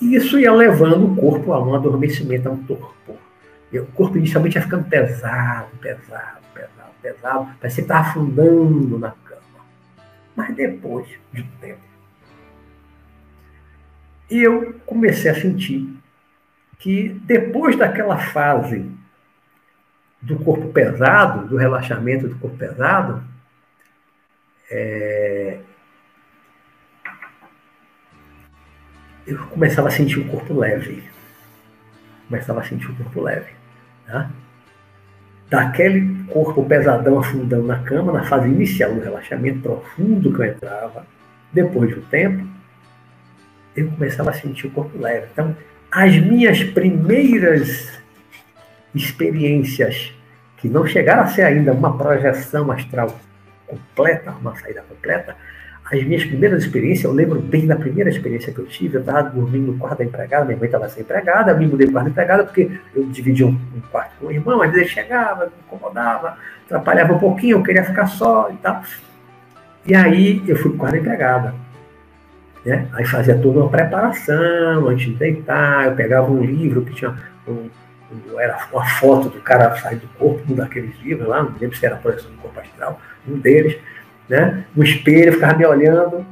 E 0.00 0.14
isso 0.14 0.38
ia 0.38 0.52
levando 0.52 1.04
o 1.04 1.16
corpo 1.16 1.52
a 1.52 1.62
um 1.62 1.74
adormecimento, 1.74 2.48
a 2.48 2.52
um 2.52 2.56
torpor. 2.56 3.16
E 3.70 3.78
o 3.78 3.86
corpo 3.86 4.16
inicialmente 4.16 4.56
ia 4.56 4.62
ficando 4.62 4.84
pesado, 4.84 5.68
pesado, 5.80 6.38
pesado, 6.54 6.90
pesado, 7.02 7.48
parecia 7.60 7.84
que 7.84 7.90
estava 7.90 8.08
afundando 8.08 8.98
na 8.98 9.12
mas 10.38 10.54
depois 10.54 11.08
de 11.32 11.42
um 11.42 11.50
tempo, 11.60 11.80
eu 14.30 14.78
comecei 14.86 15.28
a 15.28 15.34
sentir 15.34 15.92
que 16.78 17.08
depois 17.24 17.74
daquela 17.74 18.16
fase 18.16 18.88
do 20.22 20.38
corpo 20.38 20.68
pesado, 20.68 21.48
do 21.48 21.56
relaxamento 21.56 22.28
do 22.28 22.38
corpo 22.38 22.56
pesado, 22.56 23.24
é, 24.70 25.58
eu 29.26 29.44
começava 29.48 29.88
a 29.88 29.90
sentir 29.90 30.20
o 30.20 30.28
corpo 30.28 30.54
leve. 30.56 31.02
Começava 32.28 32.60
a 32.60 32.64
sentir 32.64 32.88
o 32.88 32.94
corpo 32.94 33.22
leve. 33.22 33.50
Tá? 34.06 34.30
daquele 35.50 36.17
corpo 36.28 36.64
pesadão 36.64 37.18
afundando 37.18 37.66
na 37.66 37.78
cama, 37.80 38.12
na 38.12 38.24
fase 38.24 38.48
inicial 38.48 38.94
do 38.94 39.00
relaxamento 39.00 39.60
profundo 39.60 40.32
que 40.32 40.40
eu 40.40 40.46
entrava, 40.46 41.06
depois 41.52 41.90
de 41.90 41.98
um 41.98 42.02
tempo, 42.02 42.46
eu 43.76 43.88
começava 43.90 44.30
a 44.30 44.32
sentir 44.32 44.66
o 44.66 44.70
corpo 44.70 44.98
leve. 44.98 45.26
Então, 45.32 45.56
as 45.90 46.16
minhas 46.18 46.62
primeiras 46.62 47.98
experiências, 48.94 50.12
que 50.56 50.68
não 50.68 50.86
chegaram 50.86 51.22
a 51.22 51.26
ser 51.28 51.42
ainda 51.42 51.72
uma 51.72 51.96
projeção 51.96 52.70
astral 52.70 53.18
completa, 53.66 54.32
uma 54.32 54.56
saída 54.56 54.82
completa, 54.82 55.36
as 55.90 56.02
minhas 56.04 56.24
primeiras 56.24 56.64
experiências, 56.64 57.04
eu 57.04 57.12
lembro 57.12 57.40
bem 57.40 57.66
da 57.66 57.74
primeira 57.74 58.10
experiência 58.10 58.52
que 58.52 58.58
eu 58.58 58.66
tive, 58.66 58.96
eu 58.96 59.00
estava 59.00 59.22
dormindo 59.22 59.72
no 59.72 59.78
quarto 59.78 59.98
da 59.98 60.04
empregada, 60.04 60.44
minha 60.44 60.58
mãe 60.58 60.66
estava 60.66 60.88
sem 60.88 61.02
empregada, 61.02 61.54
me 61.54 61.66
mudei 61.66 61.86
para 61.86 61.90
o 61.90 61.94
quarto 61.94 62.04
da 62.04 62.10
empregada 62.10 62.44
porque 62.44 62.70
eu 62.94 63.04
dividia 63.06 63.46
um, 63.46 63.50
um, 63.50 63.80
quarto 63.90 64.12
com 64.20 64.26
o 64.26 64.30
irmão, 64.30 64.60
às 64.60 64.70
vezes 64.70 64.90
chegava, 64.90 65.46
me 65.46 65.52
incomodava, 65.66 66.36
atrapalhava 66.66 67.14
um 67.14 67.18
pouquinho, 67.18 67.56
eu 67.56 67.62
queria 67.62 67.84
ficar 67.84 68.06
só 68.06 68.50
e 68.52 68.56
tal. 68.58 68.82
E 69.86 69.94
aí 69.94 70.42
eu 70.46 70.56
fui 70.56 70.70
para 70.72 70.76
o 70.76 70.78
quarto 70.78 70.92
da 70.92 70.98
empregada. 70.98 71.54
Né? 72.66 72.86
Aí 72.92 73.06
fazia 73.06 73.38
toda 73.38 73.60
uma 73.60 73.70
preparação 73.70 74.88
antes 74.88 75.06
de 75.06 75.14
deitar, 75.14 75.86
eu 75.86 75.96
pegava 75.96 76.30
um 76.30 76.44
livro 76.44 76.82
que 76.82 76.92
tinha 76.92 77.16
um, 77.46 77.70
um, 78.12 78.38
era 78.38 78.58
uma 78.70 78.84
foto 78.84 79.30
do 79.30 79.40
cara 79.40 79.74
sair 79.76 79.96
do 79.96 80.08
corpo, 80.18 80.52
um 80.52 80.54
daqueles 80.54 80.94
livros 81.00 81.26
lá, 81.26 81.42
não 81.42 81.54
lembro 81.58 81.74
se 81.74 81.86
era 81.86 81.94
a 81.94 81.98
projeção 81.98 82.30
do 82.30 82.36
corpo 82.36 82.60
astral, 82.60 83.00
um 83.26 83.38
deles 83.38 83.78
né? 84.28 84.64
No 84.74 84.84
espelho, 84.84 85.32
ficava 85.32 85.54
me 85.54 85.66
olhando, 85.66 86.24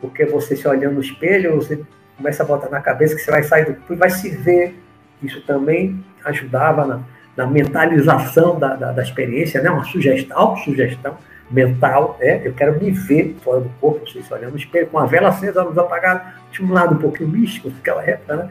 porque 0.00 0.24
você 0.24 0.56
se 0.56 0.66
olhando 0.66 0.94
no 0.94 1.00
espelho, 1.00 1.56
você 1.56 1.80
começa 2.16 2.42
a 2.42 2.46
botar 2.46 2.68
na 2.68 2.80
cabeça 2.80 3.14
que 3.14 3.20
você 3.20 3.30
vai 3.30 3.42
sair 3.42 3.66
do 3.66 3.92
e 3.92 3.96
vai 3.96 4.10
se 4.10 4.30
ver. 4.30 4.74
Isso 5.22 5.40
também 5.46 6.04
ajudava 6.24 6.84
na, 6.84 7.00
na 7.36 7.46
mentalização 7.46 8.58
da, 8.58 8.74
da, 8.74 8.92
da, 8.92 9.02
experiência, 9.02 9.62
né? 9.62 9.70
Uma 9.70 9.84
sugestão, 9.84 10.36
autossugestão 10.36 11.16
mental, 11.50 12.16
é, 12.20 12.46
eu 12.46 12.52
quero 12.54 12.78
me 12.80 12.90
ver 12.90 13.36
fora 13.42 13.60
do 13.60 13.68
corpo, 13.80 14.08
você 14.08 14.22
se 14.22 14.32
olhando 14.32 14.52
no 14.52 14.58
espelho, 14.58 14.86
com 14.86 14.98
a 14.98 15.06
vela 15.06 15.28
acesa, 15.28 15.60
a 15.60 15.64
luz 15.64 15.76
apagada, 15.76 16.34
tinha 16.50 16.66
um 16.66 16.72
lado 16.72 16.94
um 16.94 16.98
pouquinho 16.98 17.28
místico 17.28 17.68
naquela 17.68 18.02
época, 18.02 18.36
né? 18.36 18.48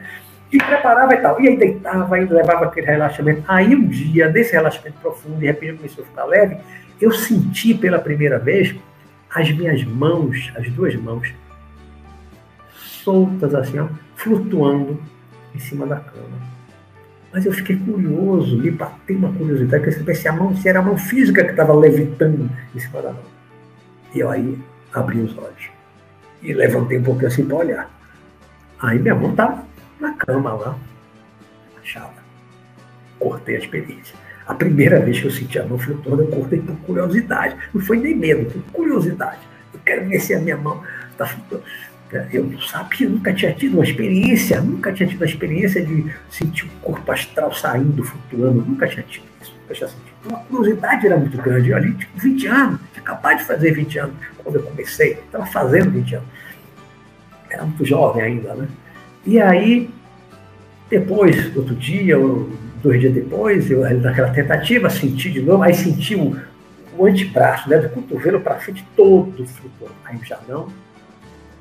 E 0.52 0.58
preparava 0.58 1.12
e 1.14 1.16
tal. 1.16 1.40
E 1.40 1.48
aí 1.48 1.56
deitava, 1.56 2.16
levava 2.16 2.66
aquele 2.66 2.86
relaxamento. 2.86 3.42
Aí 3.48 3.74
um 3.74 3.86
dia, 3.88 4.28
desse 4.28 4.52
relaxamento 4.52 4.96
profundo, 5.00 5.36
de 5.36 5.46
repente 5.46 5.74
começou 5.74 6.04
a 6.04 6.06
ficar 6.06 6.24
leve, 6.24 6.56
eu 7.00 7.10
senti 7.10 7.74
pela 7.74 7.98
primeira 7.98 8.38
vez 8.38 8.74
as 9.34 9.50
minhas 9.50 9.82
mãos, 9.84 10.52
as 10.56 10.70
duas 10.70 10.94
mãos, 10.94 11.34
soltas 12.72 13.54
assim, 13.54 13.78
ó, 13.80 13.88
flutuando 14.14 15.02
em 15.54 15.58
cima 15.58 15.86
da 15.86 15.96
cama. 15.96 16.54
Mas 17.32 17.44
eu 17.44 17.52
fiquei 17.52 17.76
curioso, 17.76 18.56
me 18.56 18.70
bateu 18.70 19.16
uma 19.16 19.32
curiosidade, 19.32 19.82
que 19.82 19.88
eu 19.88 19.92
saber 19.92 20.14
se 20.14 20.28
a 20.28 20.32
mão, 20.32 20.56
se 20.56 20.68
era 20.68 20.78
a 20.78 20.82
mão 20.82 20.96
física 20.96 21.44
que 21.44 21.50
estava 21.50 21.74
levitando 21.74 22.48
em 22.72 22.78
cima 22.78 23.02
da 23.02 23.10
mão. 23.10 23.22
E 24.14 24.20
eu 24.20 24.30
aí 24.30 24.56
abri 24.92 25.18
os 25.20 25.36
olhos. 25.36 25.68
E 26.40 26.52
levantei 26.52 26.98
um 26.98 27.02
pouquinho 27.02 27.26
assim 27.26 27.44
para 27.44 27.56
olhar. 27.56 27.90
Aí 28.80 29.00
minha 29.00 29.16
mão 29.16 29.32
estava 29.32 29.66
na 29.98 30.12
cama 30.14 30.52
lá, 30.52 30.78
achava. 31.82 32.14
Cortei 33.18 33.56
a 33.56 33.58
experiência. 33.58 34.16
A 34.46 34.54
primeira 34.54 35.00
vez 35.00 35.20
que 35.20 35.26
eu 35.26 35.30
senti 35.30 35.58
a 35.58 35.64
mão 35.64 35.78
flutuando, 35.78 36.22
eu 36.22 36.28
cortei 36.28 36.60
por 36.60 36.76
curiosidade. 36.76 37.56
Não 37.72 37.80
foi 37.80 37.98
nem 37.98 38.14
medo, 38.14 38.50
foi 38.50 38.62
curiosidade. 38.72 39.40
Eu 39.72 39.80
quero 39.84 40.06
ver 40.06 40.20
se 40.20 40.34
a 40.34 40.40
minha 40.40 40.56
mão 40.56 40.82
está 41.10 41.26
flutuando. 41.26 41.64
Eu 42.32 42.44
não 42.44 42.60
sabia, 42.60 43.08
nunca 43.08 43.32
tinha 43.32 43.52
tido 43.52 43.74
uma 43.74 43.82
experiência, 43.82 44.60
nunca 44.60 44.92
tinha 44.92 45.08
tido 45.08 45.22
a 45.22 45.26
experiência 45.26 45.84
de 45.84 46.12
sentir 46.30 46.64
o 46.64 46.68
corpo 46.80 47.10
astral 47.10 47.52
saindo, 47.52 48.04
flutuando, 48.04 48.64
nunca 48.64 48.86
tinha 48.86 49.02
tido 49.02 49.24
isso, 49.42 49.52
nunca 49.62 49.74
tinha 49.74 49.88
sentido. 49.88 50.14
Então 50.24 50.36
a 50.36 50.40
curiosidade 50.40 51.06
era 51.06 51.16
muito 51.16 51.36
grande. 51.38 51.70
Eu 51.70 51.76
ali 51.76 51.92
tinha 51.94 52.08
20 52.16 52.46
anos, 52.46 52.80
tinha 52.92 53.02
acabado 53.02 53.38
de 53.38 53.44
fazer 53.44 53.72
20 53.72 53.98
anos 53.98 54.14
quando 54.38 54.56
eu 54.56 54.62
comecei, 54.62 55.12
estava 55.12 55.46
fazendo 55.46 55.90
20 55.90 56.14
anos. 56.14 56.28
Era 57.50 57.64
muito 57.64 57.84
jovem 57.84 58.22
ainda, 58.22 58.54
né? 58.54 58.68
E 59.26 59.40
aí, 59.40 59.90
depois, 60.90 61.56
outro 61.56 61.74
dia, 61.74 62.16
dois 62.84 63.00
dias 63.00 63.14
depois, 63.14 63.70
eu 63.70 63.80
naquela 64.00 64.30
tentativa, 64.30 64.88
senti 64.90 65.30
de 65.30 65.40
novo, 65.40 65.62
aí 65.62 65.74
senti 65.74 66.14
o, 66.14 66.38
o 66.96 67.06
antebraço, 67.06 67.68
né, 67.68 67.78
do 67.78 67.88
cotovelo 67.88 68.40
para 68.40 68.56
frente 68.56 68.86
todo 68.94 69.46
flutuando. 69.46 69.94
Aí 70.04 70.18
já 70.22 70.38
não 70.46 70.68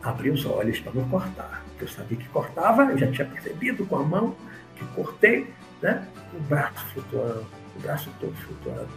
abri 0.03 0.29
os 0.29 0.45
olhos 0.45 0.79
para 0.79 0.91
não 0.93 1.07
cortar. 1.09 1.63
Eu 1.79 1.87
sabia 1.87 2.17
que 2.17 2.27
cortava, 2.29 2.91
eu 2.91 2.97
já 2.97 3.07
tinha 3.07 3.25
percebido 3.25 3.85
com 3.85 3.95
a 3.95 4.03
mão 4.03 4.35
que 4.75 4.85
cortei, 4.95 5.47
né? 5.81 6.03
O 6.33 6.39
braço 6.41 6.85
flutuando, 6.93 7.45
o 7.77 7.81
braço 7.81 8.09
todo 8.19 8.33
flutuando. 8.33 8.89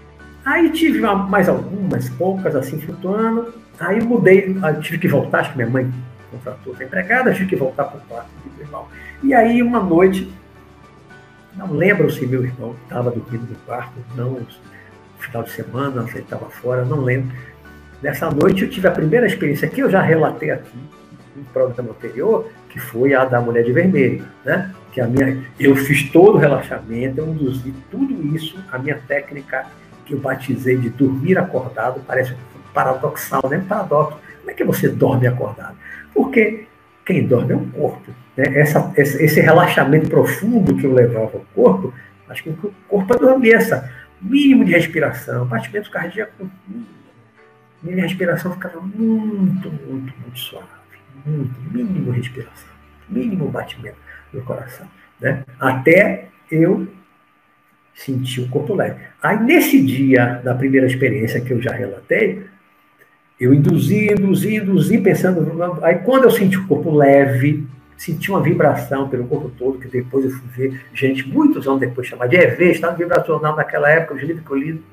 Aí 0.45 0.71
tive 0.71 1.01
mais 1.01 1.49
algumas, 1.49 2.09
poucas 2.11 2.55
assim 2.55 2.81
flutuando. 2.81 3.55
Aí 3.79 4.03
mudei, 4.03 4.55
tive 4.83 4.99
que 4.99 5.09
voltar, 5.09 5.41
acho 5.41 5.51
que 5.51 5.57
minha 5.57 5.69
mãe 5.69 5.93
contratou 6.31 6.75
a 6.79 6.85
empregada, 6.85 7.33
tive 7.33 7.47
que 7.47 7.57
voltar 7.57 7.85
para 7.85 7.99
o 7.99 8.01
quarto 8.03 8.29
do 8.57 8.63
irmão. 8.63 8.87
E 9.23 9.35
aí 9.35 9.63
uma 9.63 9.81
noite, 9.81 10.33
não 11.57 11.73
lembro 11.73 12.11
se 12.11 12.27
meu 12.27 12.45
irmão 12.45 12.77
estava 12.83 13.11
dormindo 13.11 13.49
no 13.49 13.57
quarto, 13.67 13.93
não, 14.15 14.33
no 14.33 14.47
final 15.19 15.43
de 15.43 15.51
semana, 15.51 16.07
se 16.07 16.15
ele 16.15 16.21
estava 16.21 16.47
fora, 16.51 16.85
não 16.85 17.01
lembro. 17.01 17.35
Nessa 18.03 18.31
noite 18.31 18.63
eu 18.63 18.71
tive 18.71 18.87
a 18.87 18.91
primeira 18.91 19.27
experiência 19.27 19.69
que 19.69 19.81
eu 19.81 19.91
já 19.91 20.03
relatei 20.03 20.51
aqui, 20.51 20.79
no 21.35 21.45
programa 21.47 21.91
anterior, 21.91 22.51
que 22.69 22.79
foi 22.79 23.15
a 23.15 23.25
da 23.25 23.41
mulher 23.41 23.65
de 23.65 23.73
vermelho, 23.73 24.25
né? 24.45 24.73
Que 24.93 25.01
a 25.01 25.07
minha, 25.07 25.45
eu 25.59 25.75
fiz 25.77 26.11
todo 26.11 26.37
o 26.37 26.39
relaxamento, 26.39 27.19
eu 27.19 27.29
induzi 27.29 27.75
tudo 27.91 28.35
isso, 28.35 28.59
a 28.71 28.79
minha 28.79 28.99
técnica 29.07 29.67
que 30.05 30.15
eu 30.15 30.19
batizei 30.19 30.77
de 30.77 30.89
dormir 30.91 31.39
acordado, 31.39 32.01
parece 32.07 32.35
paradoxal, 32.73 33.43
né? 33.49 33.65
Paradoxo. 33.67 34.19
Como 34.41 34.51
é 34.51 34.55
que 34.55 34.65
você 34.65 34.89
dorme 34.89 35.27
acordado? 35.27 35.77
Porque 36.15 36.67
quem 37.05 37.27
dorme 37.27 37.53
é 37.53 37.57
o 37.57 37.67
corpo. 37.67 38.13
Né? 38.37 38.59
Essa, 38.59 38.93
esse 38.97 39.41
relaxamento 39.41 40.09
profundo 40.09 40.77
que 40.77 40.85
eu 40.85 40.93
levava 40.93 41.39
ao 41.39 41.47
corpo, 41.55 41.95
acho 42.29 42.43
que 42.43 42.51
o 42.51 42.75
corpo 42.89 43.15
adormeça. 43.15 43.91
Mínimo 44.21 44.65
de 44.65 44.73
respiração, 44.73 45.47
batimento 45.47 45.91
cardíaco 45.91 46.51
minha 47.83 48.03
respiração 48.03 48.53
ficava 48.53 48.81
muito, 48.81 49.71
muito, 49.71 50.15
muito 50.21 50.39
suave. 50.39 50.67
Muito, 51.25 51.55
mínimo 51.73 52.11
respiração, 52.11 52.69
mínimo 53.09 53.49
batimento 53.49 53.97
do 54.33 54.43
coração. 54.43 54.87
Né? 55.21 55.45
Até 55.59 56.29
eu 56.51 56.87
sentir 57.95 58.43
o 58.43 58.49
corpo 58.49 58.75
leve. 58.75 59.01
Aí, 59.23 59.41
nesse 59.41 59.83
dia 59.85 60.41
da 60.45 60.55
primeira 60.55 60.87
experiência 60.87 61.41
que 61.41 61.53
eu 61.53 61.61
já 61.61 61.73
relatei, 61.73 62.45
eu 63.41 63.53
induzi, 63.53 64.13
induzi, 64.13 64.57
induzi, 64.57 64.99
pensando. 64.99 65.83
Aí, 65.83 65.97
quando 65.97 66.25
eu 66.25 66.31
senti 66.31 66.57
o 66.59 66.67
corpo 66.67 66.95
leve, 66.95 67.67
senti 67.97 68.31
uma 68.31 68.41
vibração 68.41 69.09
pelo 69.09 69.27
corpo 69.27 69.51
todo, 69.59 69.79
que 69.79 69.89
depois 69.89 70.25
eu 70.25 70.31
fui 70.31 70.49
ver 70.55 70.81
gente, 70.93 71.29
muitos 71.29 71.67
anos 71.67 71.81
depois, 71.81 72.07
chamar 72.07 72.27
de 72.27 72.37
EV, 72.37 72.71
estado 72.71 72.97
vibracional 72.97 73.57
naquela 73.57 73.91
época, 73.91 74.15
os 74.15 74.23
livros 74.23 74.45
que 74.45 74.51
eu 74.53 74.57
li 74.57 74.85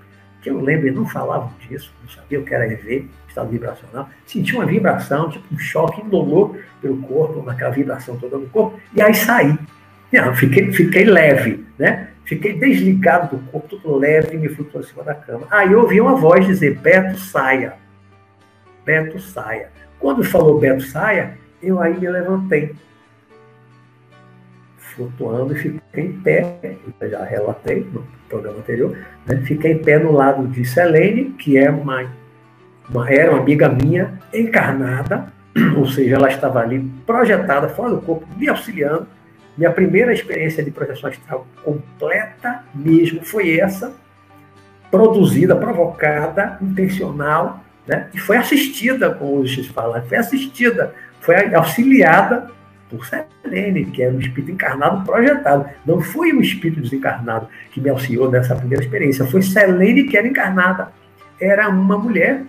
que 0.43 0.49
eu 0.49 0.59
lembro, 0.59 0.87
eles 0.87 0.97
não 0.97 1.07
falavam 1.07 1.49
disso, 1.57 1.91
não 2.01 2.09
sabia 2.09 2.37
o 2.37 2.43
que 2.43 2.53
era 2.53 2.67
EV, 2.67 3.09
estado 3.27 3.49
vibracional. 3.49 4.09
Senti 4.27 4.53
uma 4.53 4.65
vibração, 4.65 5.29
tipo 5.29 5.45
um 5.53 5.57
choque 5.57 6.01
indolor 6.01 6.57
pelo 6.81 6.97
corpo, 6.97 7.41
naquela 7.41 7.71
vibração 7.71 8.17
toda 8.17 8.37
no 8.37 8.47
corpo, 8.47 8.77
e 8.93 9.01
aí 9.01 9.15
saí. 9.15 9.57
Não, 10.11 10.35
fiquei, 10.35 10.71
fiquei 10.73 11.05
leve, 11.05 11.65
né? 11.79 12.09
Fiquei 12.25 12.53
desligado 12.53 13.35
do 13.35 13.43
corpo, 13.51 13.69
tudo 13.69 13.95
leve, 13.95 14.35
e 14.35 14.37
me 14.37 14.49
flutuou 14.49 14.83
em 14.83 14.87
cima 14.87 15.03
da 15.03 15.15
cama. 15.15 15.47
Aí 15.49 15.71
eu 15.71 15.79
ouvi 15.79 15.99
uma 15.99 16.15
voz 16.15 16.45
dizer, 16.45 16.77
Beto, 16.77 17.17
saia. 17.17 17.75
Beto, 18.85 19.19
saia. 19.19 19.69
Quando 19.97 20.23
falou 20.23 20.59
Beto, 20.59 20.83
saia, 20.83 21.37
eu 21.61 21.81
aí 21.81 21.97
me 21.97 22.09
levantei 22.09 22.75
flutuando 24.95 25.53
e 25.53 25.60
fiquei 25.60 26.06
em 26.06 26.13
pé, 26.13 26.77
eu 26.99 27.10
já 27.10 27.23
relatei 27.23 27.88
no 27.91 28.06
programa 28.29 28.60
anterior, 28.60 28.97
né? 29.25 29.41
fiquei 29.45 29.73
em 29.73 29.79
pé 29.79 29.99
no 29.99 30.12
lado 30.12 30.47
de 30.47 30.65
Selene, 30.65 31.32
que 31.32 31.58
é 31.58 31.69
uma, 31.69 32.10
uma, 32.89 33.10
era 33.10 33.32
uma 33.32 33.41
amiga 33.41 33.69
minha 33.69 34.19
encarnada, 34.34 35.32
ou 35.77 35.86
seja, 35.88 36.15
ela 36.15 36.29
estava 36.29 36.60
ali 36.60 36.79
projetada 37.06 37.69
fora 37.69 37.91
do 37.91 38.01
corpo, 38.01 38.27
me 38.38 38.47
auxiliando. 38.47 39.08
Minha 39.58 39.71
primeira 39.71 40.12
experiência 40.12 40.63
de 40.63 40.71
projeção 40.71 41.10
astral 41.10 41.45
completa 41.63 42.63
mesmo 42.73 43.23
foi 43.23 43.60
essa, 43.60 43.93
produzida, 44.89 45.56
provocada, 45.56 46.58
intencional, 46.62 47.63
né? 47.86 48.08
e 48.13 48.17
foi 48.17 48.38
assistida, 48.38 49.12
como 49.12 49.41
o 49.41 49.47
X 49.47 49.67
fala, 49.67 50.01
foi 50.01 50.17
assistida, 50.17 50.93
foi 51.19 51.53
auxiliada 51.53 52.47
por 52.97 53.06
Selene, 53.06 53.86
que 53.86 54.03
era 54.03 54.13
um 54.13 54.19
espírito 54.19 54.51
encarnado 54.51 55.03
projetado. 55.03 55.65
Não 55.86 55.99
foi 55.99 56.32
um 56.34 56.41
espírito 56.41 56.82
desencarnado 56.82 57.47
que 57.71 57.82
me 57.82 57.89
auxiliou 57.89 58.29
nessa 58.29 58.56
primeira 58.56 58.84
experiência, 58.84 59.25
foi 59.25 59.41
Selene 59.41 60.03
que 60.03 60.17
era 60.17 60.27
encarnada. 60.27 60.91
Era 61.39 61.67
uma 61.69 61.97
mulher 61.97 62.43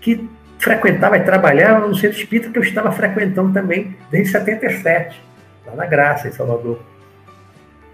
que 0.00 0.28
frequentava 0.58 1.16
e 1.16 1.20
trabalhava 1.20 1.86
no 1.86 1.94
centro 1.94 2.18
espírita 2.18 2.50
que 2.50 2.58
eu 2.58 2.62
estava 2.62 2.90
frequentando 2.92 3.52
também 3.52 3.96
desde 4.10 4.32
77, 4.32 5.20
lá 5.66 5.74
na 5.74 5.86
Graça, 5.86 6.28
em 6.28 6.32
Salvador. 6.32 6.80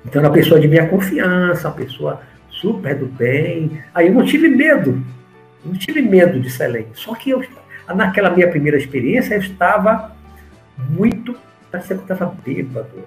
Então, 0.04 0.20
era 0.20 0.28
uma 0.28 0.34
pessoa 0.34 0.60
de 0.60 0.68
minha 0.68 0.87
confiança, 0.87 1.68
uma 1.68 1.74
pessoa 1.74 2.20
super 2.50 2.94
do 2.94 3.06
bem. 3.06 3.82
Aí 3.94 4.08
eu 4.08 4.12
não 4.12 4.24
tive 4.24 4.48
medo, 4.48 5.02
não 5.64 5.74
tive 5.74 6.02
medo 6.02 6.38
de 6.40 6.50
Selene. 6.50 6.88
Só 6.92 7.14
que 7.14 7.30
eu, 7.30 7.42
naquela 7.94 8.30
minha 8.30 8.48
primeira 8.48 8.76
experiência, 8.76 9.34
eu 9.34 9.40
estava 9.40 10.13
muito. 10.78 11.37
Parecia 11.70 11.96
que 11.96 12.02
eu 12.02 12.14
estava 12.14 12.34
bêbado. 12.44 13.02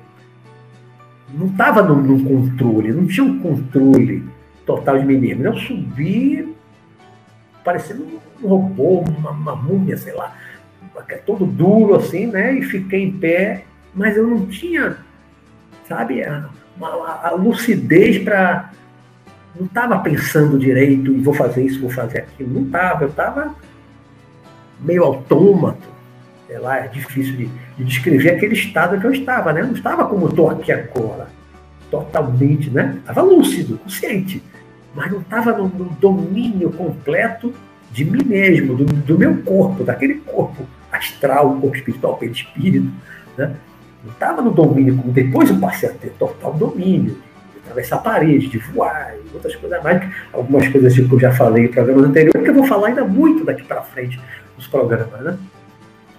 Não 1.34 1.48
estava 1.48 1.82
num, 1.82 2.24
controle, 2.24 2.94
não 2.94 3.06
tinha 3.06 3.26
um 3.26 3.40
controle 3.40 4.24
total 4.66 5.00
de 5.00 5.06
mim 5.06 5.18
mesmo. 5.18 5.44
Eu 5.44 5.58
subi 5.58 6.56
parecendo 7.64 8.06
um 8.42 8.48
robô, 8.48 9.00
uma, 9.02 9.32
uma 9.32 9.56
múmia, 9.56 9.98
sei 9.98 10.14
lá, 10.14 10.34
todo 11.26 11.46
duro 11.46 11.96
assim, 11.96 12.28
né? 12.28 12.54
E 12.54 12.64
fiquei 12.64 13.04
em 13.04 13.12
pé, 13.12 13.66
mas 13.94 14.16
eu 14.16 14.26
não 14.26 14.46
tinha, 14.46 14.98
sabe, 15.88 16.24
a, 16.24 16.50
a, 16.82 17.28
a 17.28 17.32
lucidez 17.32 18.20
para. 18.20 18.72
Não 19.60 19.66
estava 19.66 20.00
pensando 20.00 20.60
direito, 20.60 21.20
vou 21.22 21.34
fazer 21.34 21.66
isso, 21.66 21.82
vou 21.82 21.90
fazer 21.90 22.20
aquilo. 22.20 22.54
Não 22.54 22.62
estava, 22.62 23.04
eu 23.04 23.10
estava 23.10 23.56
meio 24.80 25.04
autômato 25.04 25.97
sei 26.48 26.58
lá, 26.58 26.80
é 26.80 26.88
difícil 26.88 27.36
de, 27.36 27.50
de, 27.78 27.84
descrever 27.84 28.32
aquele 28.32 28.54
estado 28.54 29.00
que 29.00 29.06
eu 29.06 29.12
estava, 29.12 29.52
né? 29.52 29.62
Eu 29.62 29.68
não 29.68 29.74
estava 29.74 30.06
como 30.06 30.30
estou 30.30 30.50
aqui 30.50 30.72
agora, 30.72 31.28
totalmente, 31.92 32.70
né? 32.70 32.96
Estava 33.00 33.22
lúcido, 33.22 33.78
consciente, 33.78 34.42
mas 34.96 35.12
não 35.12 35.20
estava 35.20 35.52
no, 35.52 35.68
no, 35.68 35.86
domínio 36.00 36.72
completo 36.72 37.54
de 37.92 38.06
mim 38.06 38.24
mesmo, 38.24 38.76
do, 38.76 38.86
do, 38.86 39.18
meu 39.18 39.38
corpo, 39.44 39.84
daquele 39.84 40.16
corpo 40.16 40.66
astral, 40.92 41.58
corpo 41.60 41.76
espiritual, 41.76 42.18
espírito, 42.22 42.90
né? 43.38 43.54
Não 44.04 44.14
estava 44.14 44.42
no 44.42 44.52
domínio, 44.52 44.96
como 44.96 45.12
depois 45.12 45.50
eu 45.50 45.60
passei 45.60 45.90
a 45.90 45.92
ter 45.92 46.12
total 46.12 46.54
domínio, 46.54 47.18
de 47.54 47.60
atravessar 47.60 47.98
parede, 47.98 48.48
de 48.48 48.58
voar, 48.58 49.14
e 49.16 49.36
outras 49.36 49.54
coisas 49.58 49.84
mais, 49.84 50.10
algumas 50.32 50.66
coisas 50.70 50.96
que 50.96 51.12
eu 51.12 51.20
já 51.20 51.34
falei 51.34 51.66
em 51.66 51.68
programas 51.68 52.06
anteriores, 52.06 52.42
que 52.42 52.50
eu 52.50 52.54
vou 52.54 52.66
falar 52.66 52.88
ainda 52.88 53.04
muito 53.04 53.44
daqui 53.44 53.64
para 53.64 53.82
frente 53.82 54.18
nos 54.56 54.66
programas, 54.68 55.22
né? 55.22 55.38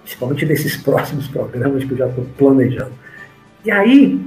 Principalmente 0.09 0.43
nesses 0.43 0.75
próximos 0.75 1.27
programas 1.27 1.83
que 1.83 1.91
eu 1.91 1.97
já 1.97 2.07
estou 2.07 2.25
planejando. 2.35 2.91
E 3.63 3.69
aí, 3.69 4.19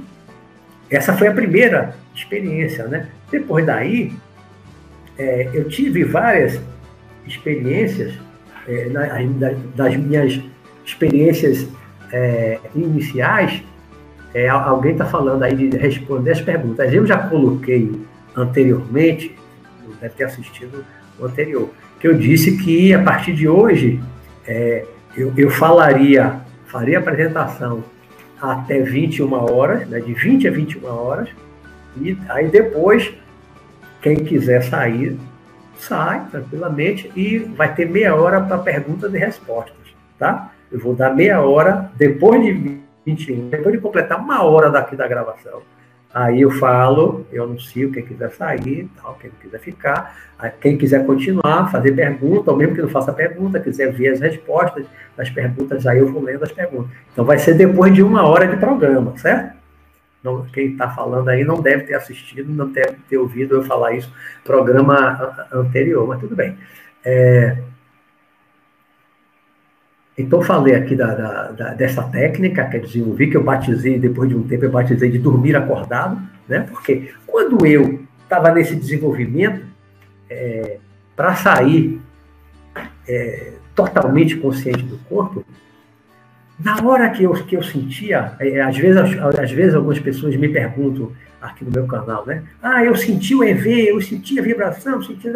essa 0.89 1.13
foi 1.13 1.27
a 1.27 1.33
primeira 1.33 1.93
experiência, 2.15 2.87
né? 2.87 3.09
Depois 3.29 3.65
daí, 3.65 4.13
é, 5.17 5.49
eu 5.53 5.67
tive 5.67 6.05
várias 6.05 6.57
experiências 7.27 8.13
é, 8.65 8.89
das 9.75 9.97
minhas 9.97 10.39
experiências 10.85 11.67
é, 12.13 12.59
iniciais. 12.73 13.61
É, 14.33 14.47
alguém 14.47 14.93
está 14.93 15.05
falando 15.05 15.43
aí 15.43 15.53
de 15.53 15.77
responder 15.77 16.31
as 16.31 16.41
perguntas. 16.41 16.93
Eu 16.93 17.05
já 17.05 17.17
coloquei 17.27 17.91
anteriormente, 18.37 19.35
deve 19.99 20.15
ter 20.15 20.23
assistido 20.23 20.85
o 21.19 21.25
anterior, 21.25 21.69
que 21.99 22.07
eu 22.07 22.17
disse 22.17 22.57
que 22.57 22.93
a 22.93 23.03
partir 23.03 23.33
de 23.33 23.47
hoje 23.49 24.01
é, 24.47 24.85
eu, 25.15 25.33
eu 25.35 25.49
falaria, 25.49 26.41
faria 26.65 26.99
apresentação 26.99 27.83
até 28.41 28.81
21 28.81 29.33
horas, 29.33 29.87
né, 29.87 29.99
de 29.99 30.13
20 30.13 30.47
a 30.47 30.51
21 30.51 30.85
horas, 30.87 31.29
e 31.97 32.17
aí 32.29 32.47
depois, 32.49 33.13
quem 34.01 34.17
quiser 34.17 34.63
sair, 34.63 35.17
sai 35.77 36.25
tranquilamente 36.31 37.11
e 37.15 37.39
vai 37.39 37.73
ter 37.73 37.89
meia 37.89 38.15
hora 38.15 38.41
para 38.41 38.57
perguntas 38.57 39.13
e 39.13 39.17
respostas, 39.17 39.75
tá? 40.17 40.51
eu 40.73 40.79
vou 40.79 40.95
dar 40.95 41.13
meia 41.13 41.39
hora 41.39 41.91
depois 41.95 42.41
de 42.41 42.79
21, 43.05 43.49
depois 43.49 43.75
de 43.75 43.79
completar 43.79 44.19
uma 44.19 44.41
hora 44.43 44.71
daqui 44.71 44.95
da 44.95 45.07
gravação. 45.07 45.61
Aí 46.13 46.41
eu 46.41 46.51
falo, 46.51 47.25
eu 47.31 47.43
anuncio 47.43 47.91
quem 47.91 48.03
quiser 48.03 48.29
sair, 48.31 48.87
tal, 49.01 49.17
quem 49.19 49.31
quiser 49.41 49.59
ficar, 49.59 50.15
quem 50.61 50.77
quiser 50.77 51.05
continuar, 51.07 51.71
fazer 51.71 51.91
pergunta, 51.93 52.51
ou 52.51 52.57
mesmo 52.57 52.75
que 52.75 52.81
não 52.83 52.89
faça 52.89 53.11
pergunta, 53.11 53.59
quiser 53.59 53.91
ver 53.91 54.09
as 54.09 54.19
respostas 54.19 54.85
das 55.17 55.29
perguntas, 55.31 55.87
aí 55.87 55.97
eu 55.97 56.11
vou 56.11 56.21
lendo 56.21 56.43
as 56.43 56.51
perguntas. 56.51 56.91
Então 57.11 57.25
vai 57.25 57.39
ser 57.39 57.55
depois 57.55 57.91
de 57.93 58.03
uma 58.03 58.27
hora 58.27 58.47
de 58.47 58.57
programa, 58.57 59.17
certo? 59.17 59.55
Não, 60.23 60.45
quem 60.45 60.73
está 60.73 60.87
falando 60.89 61.29
aí 61.29 61.43
não 61.43 61.59
deve 61.59 61.85
ter 61.85 61.95
assistido, 61.95 62.53
não 62.53 62.71
deve 62.71 62.95
ter 63.09 63.17
ouvido 63.17 63.55
eu 63.55 63.63
falar 63.63 63.93
isso 63.93 64.13
programa 64.43 65.35
anterior, 65.51 66.07
mas 66.07 66.19
tudo 66.19 66.35
bem. 66.35 66.55
É, 67.03 67.57
então, 70.17 70.41
falei 70.41 70.75
aqui 70.75 70.95
da, 70.95 71.13
da, 71.13 71.51
da, 71.51 71.73
dessa 71.73 72.03
técnica 72.03 72.65
que 72.65 72.77
eu 72.77 72.81
desenvolvi, 72.81 73.29
que 73.31 73.37
eu 73.37 73.43
batizei, 73.43 73.97
depois 73.97 74.29
de 74.29 74.35
um 74.35 74.43
tempo, 74.43 74.65
eu 74.65 74.71
batizei 74.71 75.09
de 75.09 75.17
dormir 75.17 75.55
acordado, 75.55 76.21
né? 76.47 76.65
Porque 76.69 77.11
quando 77.25 77.65
eu 77.65 77.99
estava 78.23 78.51
nesse 78.51 78.75
desenvolvimento, 78.75 79.65
é, 80.29 80.77
para 81.15 81.35
sair 81.35 81.99
é, 83.07 83.53
totalmente 83.75 84.37
consciente 84.37 84.83
do 84.83 84.97
corpo, 85.09 85.43
na 86.59 86.79
hora 86.83 87.09
que 87.09 87.23
eu, 87.23 87.33
que 87.33 87.57
eu 87.57 87.63
sentia, 87.63 88.33
é, 88.39 88.61
às, 88.61 88.77
vezes, 88.77 89.17
às 89.19 89.51
vezes 89.51 89.73
algumas 89.73 89.99
pessoas 89.99 90.35
me 90.35 90.47
perguntam 90.47 91.11
aqui 91.41 91.65
no 91.65 91.71
meu 91.71 91.87
canal, 91.87 92.25
né? 92.25 92.43
Ah, 92.61 92.83
eu 92.85 92.95
senti 92.95 93.33
o 93.33 93.43
EV, 93.43 93.89
eu 93.89 93.99
senti 93.99 94.39
a 94.39 94.43
vibração, 94.43 95.01
senti... 95.01 95.27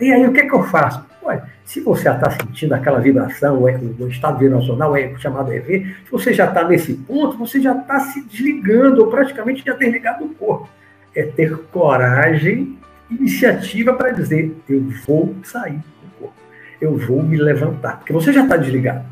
E 0.00 0.12
aí, 0.12 0.26
o 0.26 0.32
que 0.32 0.40
é 0.40 0.46
que 0.46 0.54
eu 0.54 0.64
faço? 0.64 1.04
Olha, 1.24 1.44
se 1.64 1.80
você 1.80 2.04
já 2.04 2.14
está 2.14 2.30
sentindo 2.30 2.74
aquela 2.74 3.00
vibração, 3.00 3.62
o 3.62 4.08
estado 4.08 4.38
vibracional 4.38 4.94
é 4.94 5.16
chamado 5.16 5.52
EV, 5.52 5.86
se 6.04 6.10
você 6.10 6.34
já 6.34 6.46
está 6.46 6.68
nesse 6.68 6.92
ponto, 6.94 7.38
você 7.38 7.60
já 7.60 7.74
está 7.74 7.98
se 8.00 8.22
desligando, 8.24 9.02
ou 9.02 9.10
praticamente 9.10 9.64
já 9.64 9.72
desligado 9.72 10.26
do 10.26 10.34
corpo. 10.34 10.68
É 11.14 11.22
ter 11.22 11.56
coragem, 11.72 12.78
iniciativa 13.10 13.94
para 13.94 14.10
dizer, 14.10 14.54
eu 14.68 14.84
vou 15.06 15.34
sair 15.42 15.78
do 15.78 16.18
corpo, 16.18 16.34
eu 16.80 16.98
vou 16.98 17.22
me 17.22 17.38
levantar, 17.38 17.98
porque 17.98 18.12
você 18.12 18.30
já 18.30 18.42
está 18.42 18.58
desligado. 18.58 19.04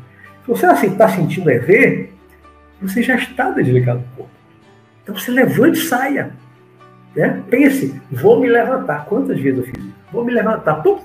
Se 0.43 0.47
você 0.47 0.65
assim 0.67 0.91
está 0.91 1.09
sentindo 1.09 1.49
EV, 1.49 2.09
você 2.79 3.01
já 3.01 3.15
está 3.15 3.49
desligado 3.49 3.99
do 3.99 4.15
corpo. 4.15 4.31
Então 5.01 5.15
você 5.15 5.31
levante 5.31 5.79
e 5.79 5.81
saia. 5.81 6.31
Né? 7.15 7.41
Pense, 7.49 7.99
vou 8.11 8.39
me 8.39 8.49
levantar. 8.49 9.05
Quantas 9.05 9.39
vezes 9.39 9.59
eu 9.59 9.65
fiz 9.65 9.77
isso? 9.77 9.95
Vou 10.11 10.25
me 10.25 10.33
levantar. 10.33 10.75
Pum, 10.81 10.99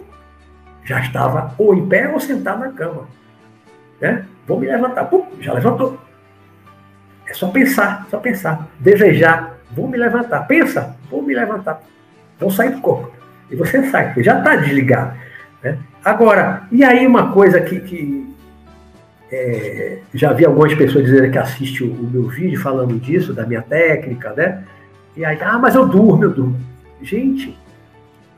já 0.88 1.00
estava 1.00 1.54
ou 1.58 1.74
em 1.74 1.86
pé 1.86 2.08
ou 2.08 2.18
sentado 2.18 2.60
na 2.60 2.72
cama. 2.72 3.06
Né? 4.00 4.24
Vou 4.46 4.58
me 4.58 4.66
levantar. 4.66 5.04
Pum, 5.04 5.26
já 5.38 5.52
levantou. 5.52 5.98
É 7.26 7.34
só 7.34 7.48
pensar, 7.48 8.06
só 8.10 8.18
pensar. 8.18 8.66
Desejar, 8.80 9.58
vou 9.70 9.86
me 9.86 9.98
levantar. 9.98 10.46
Pensa, 10.46 10.96
vou 11.10 11.22
me 11.22 11.34
levantar. 11.34 11.82
Vou 12.40 12.50
sair 12.50 12.70
do 12.70 12.80
corpo. 12.80 13.12
E 13.50 13.56
você 13.56 13.82
sai, 13.90 14.06
porque 14.06 14.22
já 14.22 14.38
está 14.38 14.56
desligado. 14.56 15.14
Né? 15.62 15.76
Agora, 16.02 16.62
e 16.72 16.82
aí 16.82 17.06
uma 17.06 17.32
coisa 17.32 17.60
que, 17.60 17.80
que 17.80 18.34
é, 19.30 19.98
já 20.14 20.32
vi 20.32 20.46
algumas 20.46 20.72
pessoas 20.74 21.04
dizerem 21.04 21.30
que 21.30 21.36
assistem 21.36 21.86
o, 21.86 21.92
o, 21.92 22.10
meu 22.10 22.28
vídeo 22.28 22.58
falando 22.58 22.98
disso, 22.98 23.34
da 23.34 23.44
minha 23.44 23.60
técnica, 23.60 24.32
né? 24.32 24.64
E 25.14 25.22
aí, 25.22 25.38
ah, 25.42 25.58
mas 25.58 25.74
eu 25.74 25.86
durmo, 25.86 26.24
eu 26.24 26.30
durmo. 26.30 26.58
Gente, 27.02 27.58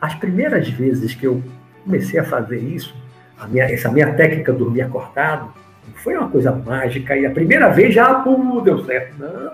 as 0.01 0.15
primeiras 0.17 0.69
vezes 0.69 1.15
que 1.15 1.27
eu 1.27 1.43
comecei 1.85 2.21
a 2.21 2.25
fazer 2.25 2.59
isso, 2.59 2.95
a 3.39 3.47
minha, 3.47 3.65
essa 3.65 3.91
minha 3.91 4.13
técnica 4.13 4.53
dormir 4.53 4.83
acordado, 4.83 5.53
foi 5.97 6.17
uma 6.17 6.29
coisa 6.29 6.53
mágica 6.53 7.17
e 7.17 7.27
a 7.27 7.31
primeira 7.31 7.69
vez 7.69 7.95
já 7.95 8.15
pum, 8.15 8.63
deu 8.63 8.85
certo. 8.85 9.15
Não. 9.19 9.53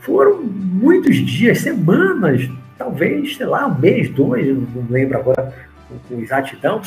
Foram 0.00 0.42
muitos 0.42 1.16
dias, 1.16 1.60
semanas, 1.60 2.48
talvez, 2.78 3.36
sei 3.36 3.46
lá, 3.46 3.66
um 3.66 3.78
mês, 3.78 4.08
dois, 4.08 4.46
não 4.46 4.86
lembro 4.88 5.18
agora 5.18 5.54
com, 5.88 5.98
com 5.98 6.20
exatidão, 6.20 6.80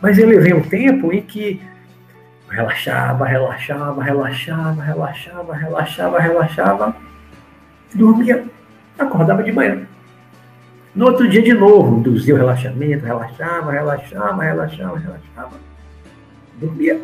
mas 0.00 0.18
eu 0.18 0.26
levei 0.26 0.52
um 0.52 0.62
tempo 0.62 1.12
em 1.12 1.22
que 1.22 1.60
relaxava, 2.50 3.26
relaxava, 3.26 4.02
relaxava, 4.02 4.82
relaxava, 4.82 5.54
relaxava, 5.54 6.20
relaxava, 6.20 6.96
dormia, 7.94 8.44
acordava 8.98 9.42
de 9.42 9.52
manhã. 9.52 9.86
No 10.96 11.04
outro 11.08 11.28
dia, 11.28 11.42
de 11.42 11.52
novo, 11.52 11.98
induzia 11.98 12.34
o 12.34 12.38
relaxamento, 12.38 13.04
relaxava, 13.04 13.70
relaxava, 13.70 14.42
relaxava, 14.42 14.98
relaxava. 14.98 15.56
Dormia. 16.58 16.98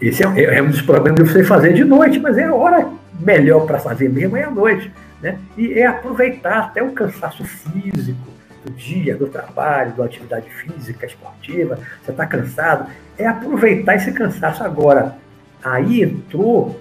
Esse 0.00 0.24
é, 0.24 0.56
é 0.56 0.60
um 0.60 0.68
dos 0.68 0.82
problemas 0.82 1.22
de 1.22 1.30
você 1.30 1.44
fazer 1.44 1.74
de 1.74 1.84
noite, 1.84 2.18
mas 2.18 2.36
é 2.36 2.44
a 2.44 2.52
hora 2.52 2.88
melhor 3.20 3.66
para 3.66 3.78
fazer 3.78 4.08
mesmo 4.08 4.36
é 4.36 4.42
à 4.42 4.50
noite. 4.50 4.92
Né? 5.22 5.38
E 5.56 5.74
é 5.74 5.86
aproveitar 5.86 6.58
até 6.58 6.82
o 6.82 6.90
cansaço 6.90 7.44
físico 7.44 8.28
do 8.64 8.72
dia, 8.72 9.14
do 9.14 9.28
trabalho, 9.28 9.92
da 9.92 10.04
atividade 10.04 10.50
física, 10.50 11.06
esportiva, 11.06 11.78
você 12.04 12.10
está 12.10 12.26
cansado, 12.26 12.90
é 13.16 13.28
aproveitar 13.28 13.94
esse 13.94 14.10
cansaço 14.10 14.64
agora. 14.64 15.14
Aí 15.62 16.02
entrou 16.02 16.80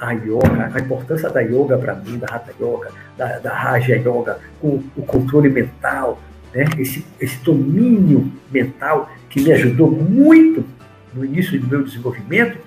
a 0.00 0.12
yoga, 0.12 0.70
a 0.74 0.80
importância 0.80 1.30
da 1.30 1.40
yoga 1.40 1.78
para 1.78 1.94
mim, 1.94 2.18
da 2.18 2.26
Hatha 2.26 2.52
Yoga, 2.60 2.90
da, 3.16 3.38
da 3.38 3.52
Raja 3.52 3.96
Yoga, 3.96 4.38
com 4.60 4.82
o 4.96 5.02
controle 5.02 5.48
mental, 5.48 6.20
né? 6.54 6.64
esse, 6.78 7.04
esse 7.20 7.38
domínio 7.38 8.30
mental 8.50 9.10
que 9.28 9.40
me 9.42 9.52
ajudou 9.52 9.90
muito 9.90 10.64
no 11.14 11.24
início 11.24 11.58
do 11.60 11.66
meu 11.66 11.82
desenvolvimento, 11.82 12.58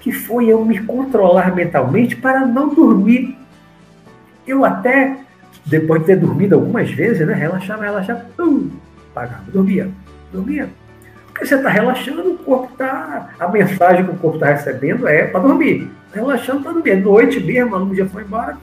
que 0.00 0.12
foi 0.12 0.48
eu 0.48 0.64
me 0.64 0.78
controlar 0.84 1.54
mentalmente 1.54 2.16
para 2.16 2.46
não 2.46 2.74
dormir. 2.74 3.36
Eu 4.46 4.64
até, 4.64 5.18
depois 5.66 6.00
de 6.00 6.06
ter 6.06 6.16
dormido 6.16 6.54
algumas 6.54 6.90
vezes, 6.90 7.26
né, 7.26 7.34
relaxava, 7.34 7.84
relaxava, 7.84 8.24
pum, 8.36 8.70
pagava, 9.14 9.44
dormia, 9.50 9.90
dormia. 10.32 10.68
Porque 11.38 11.46
você 11.46 11.54
está 11.54 11.68
relaxando, 11.68 12.32
o 12.32 12.38
corpo 12.38 12.72
está. 12.72 13.30
A 13.38 13.48
mensagem 13.48 14.04
que 14.04 14.10
o 14.10 14.16
corpo 14.16 14.38
está 14.38 14.48
recebendo 14.48 15.06
é 15.06 15.24
para 15.24 15.40
dormir 15.40 15.88
relaxando 16.12 16.62
para 16.62 16.72
dormir. 16.72 16.96
Noite 16.96 17.40
mesmo, 17.40 17.74
a 17.74 17.78
luz 17.78 17.98
já 17.98 18.06
foi 18.06 18.22
embora, 18.22 18.56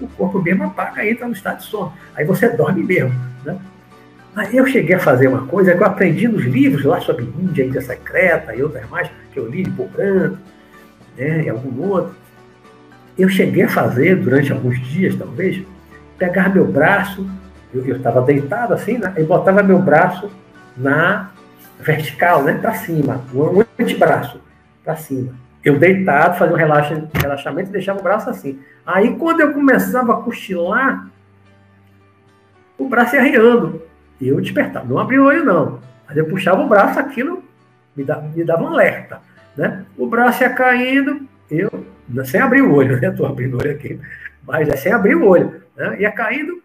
o 0.00 0.08
corpo 0.08 0.40
mesmo 0.40 0.64
apaga, 0.64 1.06
entra 1.06 1.26
no 1.26 1.32
estado 1.32 1.58
de 1.58 1.64
sono. 1.64 1.92
Aí 2.14 2.24
você 2.24 2.48
dorme 2.48 2.82
mesmo. 2.82 3.12
Né? 3.44 3.58
Aí 4.36 4.56
eu 4.56 4.66
cheguei 4.66 4.96
a 4.96 5.00
fazer 5.00 5.28
uma 5.28 5.46
coisa 5.46 5.74
que 5.74 5.82
eu 5.82 5.86
aprendi 5.86 6.26
nos 6.26 6.44
livros 6.44 6.84
lá 6.84 7.00
sobre 7.00 7.24
Índia, 7.24 7.64
Índia 7.64 7.80
Secreta 7.80 8.54
e 8.54 8.62
outras 8.62 8.88
mais, 8.90 9.08
que 9.32 9.38
eu 9.38 9.48
li 9.48 9.62
de 9.62 9.70
Branco, 9.70 10.38
né, 11.16 11.44
e 11.44 11.48
algum 11.48 11.88
outro. 11.88 12.14
Eu 13.16 13.28
cheguei 13.28 13.62
a 13.62 13.68
fazer 13.68 14.16
durante 14.16 14.52
alguns 14.52 14.80
dias, 14.88 15.14
talvez, 15.14 15.62
pegar 16.18 16.52
meu 16.52 16.66
braço, 16.66 17.24
eu 17.72 17.96
estava 17.96 18.22
deitado 18.22 18.74
assim, 18.74 18.98
né, 18.98 19.12
e 19.16 19.22
botava 19.22 19.62
meu 19.62 19.78
braço 19.78 20.28
na 20.76 21.30
vertical, 21.84 22.42
né, 22.42 22.54
para 22.54 22.74
cima, 22.74 23.24
o 23.32 23.64
antebraço 23.78 24.40
para 24.82 24.96
cima 24.96 25.44
eu 25.64 25.78
deitado, 25.78 26.38
fazia 26.38 26.54
um 26.54 26.58
relaxa, 26.58 27.08
relaxamento 27.14 27.70
e 27.70 27.72
deixava 27.72 27.98
o 27.98 28.02
braço 28.02 28.28
assim. 28.28 28.60
Aí, 28.84 29.16
quando 29.16 29.40
eu 29.40 29.54
começava 29.54 30.12
a 30.12 30.16
cochilar, 30.18 31.08
o 32.76 32.86
braço 32.86 33.16
ia 33.16 33.22
arriando. 33.22 33.82
E 34.20 34.28
eu 34.28 34.40
despertava. 34.40 34.86
Não 34.86 34.98
abria 34.98 35.22
o 35.22 35.24
olho, 35.24 35.44
não. 35.44 35.80
Mas 36.06 36.16
eu 36.18 36.26
puxava 36.26 36.62
o 36.62 36.68
braço, 36.68 37.00
aquilo 37.00 37.42
me, 37.96 38.04
dava, 38.04 38.28
me 38.28 38.44
dava 38.44 38.62
um 38.62 38.68
alerta. 38.68 39.20
Né? 39.56 39.86
O 39.96 40.06
braço 40.06 40.42
ia 40.42 40.50
caindo, 40.50 41.26
eu, 41.50 41.70
sem 42.26 42.40
abrir 42.40 42.60
o 42.60 42.74
olho, 42.74 43.00
né? 43.00 43.08
Estou 43.08 43.26
abrindo 43.26 43.54
o 43.54 43.60
olho 43.60 43.70
aqui, 43.70 43.98
mas 44.46 44.68
é 44.68 44.76
sem 44.76 44.92
abrir 44.92 45.14
o 45.14 45.26
olho. 45.26 45.62
Né? 45.74 46.00
Ia 46.00 46.12
caindo, 46.12 46.62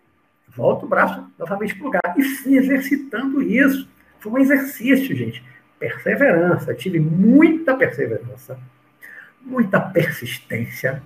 volta 0.50 0.86
o 0.86 0.90
braço 0.90 1.24
novamente 1.38 1.74
para 1.74 1.84
o 1.84 1.86
lugar. 1.86 2.16
E 2.18 2.24
fui 2.24 2.58
exercitando 2.58 3.42
isso. 3.42 3.88
Foi 4.20 4.32
um 4.32 4.38
exercício, 4.38 5.16
gente. 5.16 5.44
Perseverança. 5.80 6.74
tive 6.74 7.00
muita 7.00 7.76
perseverança 7.76 8.58
muita 9.50 9.80
persistência. 9.80 11.02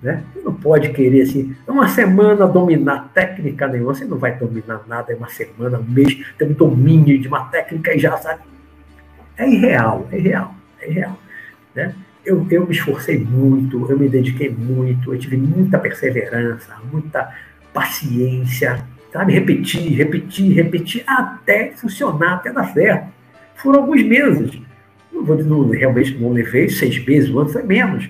Né? 0.00 0.22
Você 0.32 0.40
não 0.40 0.54
pode 0.54 0.90
querer 0.90 1.22
assim, 1.22 1.56
uma 1.66 1.88
semana 1.88 2.46
dominar 2.46 3.10
técnica 3.12 3.66
nenhuma, 3.66 3.94
você 3.94 4.04
não 4.04 4.16
vai 4.16 4.36
dominar 4.36 4.82
nada 4.86 5.12
em 5.12 5.16
uma 5.16 5.28
semana, 5.28 5.78
um 5.78 5.82
mês, 5.82 6.24
ter 6.36 6.44
um 6.44 6.52
domínio 6.52 7.18
de 7.18 7.26
uma 7.26 7.44
técnica 7.46 7.94
e 7.94 7.98
já 7.98 8.16
sabe. 8.16 8.42
É 9.36 9.48
irreal, 9.48 10.06
é 10.12 10.18
irreal, 10.18 10.54
é 10.80 10.90
irreal. 10.90 11.18
Né? 11.74 11.94
Eu, 12.24 12.46
eu 12.50 12.66
me 12.66 12.72
esforcei 12.72 13.18
muito, 13.18 13.90
eu 13.90 13.98
me 13.98 14.08
dediquei 14.08 14.50
muito, 14.50 15.12
eu 15.12 15.18
tive 15.18 15.36
muita 15.36 15.78
perseverança, 15.78 16.76
muita 16.92 17.34
paciência, 17.72 18.84
sabe? 19.12 19.32
Repetir, 19.32 19.96
repetir, 19.96 20.54
repetir, 20.54 21.04
até 21.06 21.72
funcionar, 21.72 22.34
até 22.34 22.52
dar 22.52 22.72
certo. 22.72 23.08
Foram 23.56 23.80
alguns 23.80 24.02
meses. 24.02 24.60
Não, 25.12 25.22
não, 25.22 25.70
realmente 25.70 26.16
não 26.16 26.32
levei 26.32 26.68
seis 26.68 27.04
meses, 27.04 27.30
um 27.30 27.40
ano 27.40 27.48
foi 27.48 27.62
menos. 27.62 28.08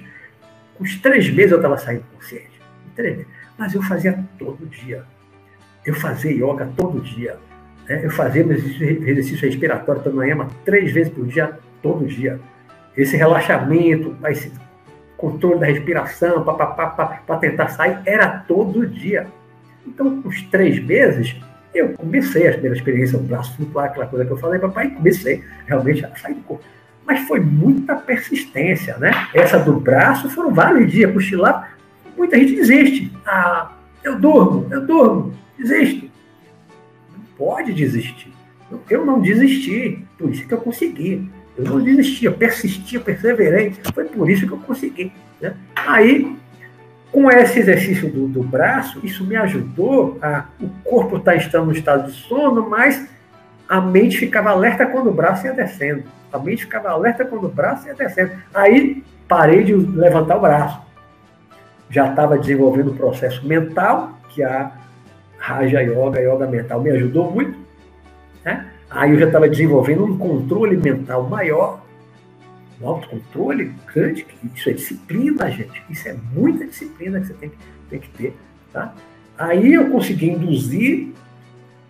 Com 0.77 0.85
os 0.85 0.97
três 0.97 1.29
meses 1.31 1.53
eu 1.53 1.59
estava 1.59 1.79
saindo 1.79 2.05
consciente. 2.15 2.61
Mas 3.57 3.75
eu 3.75 3.83
fazia 3.83 4.25
todo 4.39 4.67
dia. 4.67 5.05
Eu 5.85 5.95
fazia 5.95 6.33
yoga 6.33 6.69
todo 6.77 7.01
dia. 7.01 7.37
Né? 7.89 8.05
Eu 8.05 8.11
fazia 8.11 8.43
exercício, 8.43 9.09
exercício 9.09 9.47
respiratório 9.49 10.03
pranayama 10.03 10.49
três 10.65 10.93
vezes 10.93 11.13
por 11.13 11.27
dia, 11.27 11.59
todo 11.83 12.07
dia. 12.07 12.39
esse 12.97 13.17
relaxamento, 13.17 14.17
esse 14.27 14.53
controle 15.17 15.61
da 15.61 15.67
respiração, 15.67 16.45
para 16.45 17.39
tentar 17.39 17.69
sair, 17.69 17.99
era 18.05 18.29
todo 18.29 18.87
dia. 18.87 19.27
Então, 19.89 20.23
uns 20.25 20.43
três 20.45 20.83
meses, 20.85 21.35
eu 21.75 21.95
comecei 21.95 22.49
a 22.49 22.53
primeira 22.53 22.77
experiência, 22.77 23.19
o 23.19 23.23
braço 23.23 23.57
flutuar, 23.57 23.87
aquela 23.87 24.07
coisa 24.07 24.25
que 24.25 24.31
eu 24.31 24.37
falei, 24.37 24.59
papai, 24.59 24.91
comecei 24.91 25.43
realmente 25.67 26.05
a 26.05 26.15
sair 26.17 26.35
do 26.35 26.43
corpo. 26.43 26.65
Mas 27.07 27.27
foi 27.27 27.41
muita 27.41 27.97
persistência, 27.97 28.99
né? 28.99 29.11
Essa 29.33 29.59
do 29.59 29.81
braço 29.81 30.29
foram 30.29 30.53
vários 30.53 30.93
dias, 30.93 31.11
cochilar. 31.13 31.77
Muita 32.17 32.37
gente 32.37 32.55
desiste. 32.55 33.11
Ah, 33.25 33.73
eu 34.05 34.19
durmo, 34.19 34.67
eu 34.71 34.87
durmo, 34.87 35.35
desisto. 35.59 36.11
Não 37.11 37.25
pode 37.37 37.73
desistir. 37.73 38.33
Eu 38.91 39.07
não 39.07 39.21
desisti, 39.21 40.05
por 40.19 40.31
isso 40.31 40.47
que 40.47 40.53
eu 40.53 40.59
consegui. 40.59 41.31
Eu 41.57 41.65
não 41.65 41.81
desisti, 41.81 42.27
eu 42.27 42.35
persisti, 42.35 42.97
eu 42.97 43.01
perseverei. 43.01 43.75
Foi 43.95 44.05
por 44.05 44.29
isso 44.29 44.47
que 44.47 44.53
eu 44.53 44.59
consegui. 44.59 45.11
Né? 45.41 45.55
Aí, 45.75 46.37
com 47.11 47.31
esse 47.31 47.59
exercício 47.59 48.11
do, 48.11 48.29
do, 48.29 48.43
braço, 48.43 49.01
isso 49.03 49.25
me 49.25 49.37
ajudou 49.37 50.19
a. 50.21 50.45
O 50.61 50.69
corpo 50.85 51.17
está 51.17 51.35
estando 51.35 51.67
no 51.67 51.73
estado 51.73 52.11
de 52.11 52.13
sono, 52.13 52.69
mas 52.69 53.09
a 53.69 53.81
mente 53.81 54.19
ficava 54.19 54.51
alerta 54.51 54.87
quando 54.87 55.09
o 55.09 55.15
braço 55.15 55.47
ia 55.47 55.53
descendo. 55.53 56.05
A 56.33 56.39
mente 56.39 56.65
ficava 56.65 56.91
alerta 56.91 57.25
quando 57.25 57.45
o 57.45 57.49
braço 57.49 57.87
ia 57.87 57.95
descendo. 57.95 58.33
Aí 58.55 59.03
parei 59.27 59.65
de 59.65 59.75
levantar 59.75 60.37
o 60.37 60.41
braço. 60.41 60.81
Já 61.91 62.11
estava 62.11 62.39
desenvolvendo 62.39 62.91
o 62.91 62.95
processo 62.95 63.47
mental, 63.47 64.19
que 64.29 64.43
a 64.43 64.73
Raja 65.39 65.81
Yoga, 65.81 66.21
Yoga 66.21 66.47
Mental, 66.47 66.81
me 66.81 66.91
ajudou 66.91 67.31
muito. 67.31 67.59
Né? 68.45 68.67
Aí 68.91 69.13
eu 69.13 69.19
já 69.19 69.27
estava 69.27 69.49
desenvolvendo 69.49 70.05
um 70.05 70.19
controle 70.19 70.77
mental 70.77 71.25
maior, 71.25 71.81
um 72.81 72.89
autocontrole 72.89 73.73
grande, 73.93 74.27
isso 74.55 74.71
é 74.71 74.73
disciplina, 74.73 75.51
gente. 75.51 75.83
Isso 75.91 76.09
é 76.09 76.17
muita 76.33 76.67
disciplina 76.67 77.21
que 77.21 77.27
você 77.27 77.35
tem 77.35 77.51
que, 77.51 77.57
tem 77.91 78.01
que 78.01 78.09
ter. 78.11 78.37
Tá? 78.73 78.95
Aí 79.37 79.75
eu 79.75 79.91
consegui 79.91 80.31
induzir, 80.31 81.13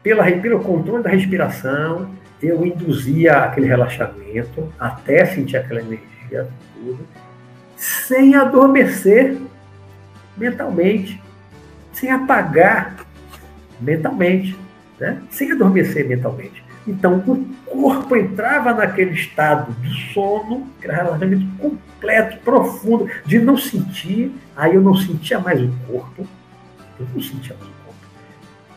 pela, 0.02 0.24
pelo 0.24 0.60
controle 0.60 1.02
da 1.02 1.10
respiração, 1.10 2.10
eu 2.42 2.64
induzia 2.64 3.38
aquele 3.38 3.66
relaxamento, 3.66 4.72
até 4.78 5.24
sentir 5.26 5.56
aquela 5.56 5.80
energia, 5.80 6.48
tudo, 6.74 7.00
sem 7.76 8.34
adormecer 8.34 9.36
mentalmente, 10.36 11.20
sem 11.92 12.10
apagar 12.10 12.96
mentalmente, 13.80 14.56
né? 14.98 15.20
sem 15.30 15.50
adormecer 15.52 16.06
mentalmente. 16.06 16.67
Então, 16.88 17.18
o 17.18 17.44
corpo 17.66 18.16
entrava 18.16 18.72
naquele 18.72 19.12
estado 19.12 19.72
de 19.82 20.12
sono, 20.14 20.66
relaxamento 20.80 21.46
completo, 21.58 22.38
profundo, 22.38 23.06
de 23.26 23.38
não 23.38 23.58
sentir, 23.58 24.32
aí 24.56 24.74
eu 24.74 24.80
não 24.80 24.94
sentia 24.94 25.38
mais 25.38 25.60
o 25.60 25.70
corpo, 25.86 26.26
eu 26.98 27.06
não 27.14 27.20
sentia 27.20 27.54
mais 27.56 27.68
o 27.68 27.74
corpo. 27.84 28.00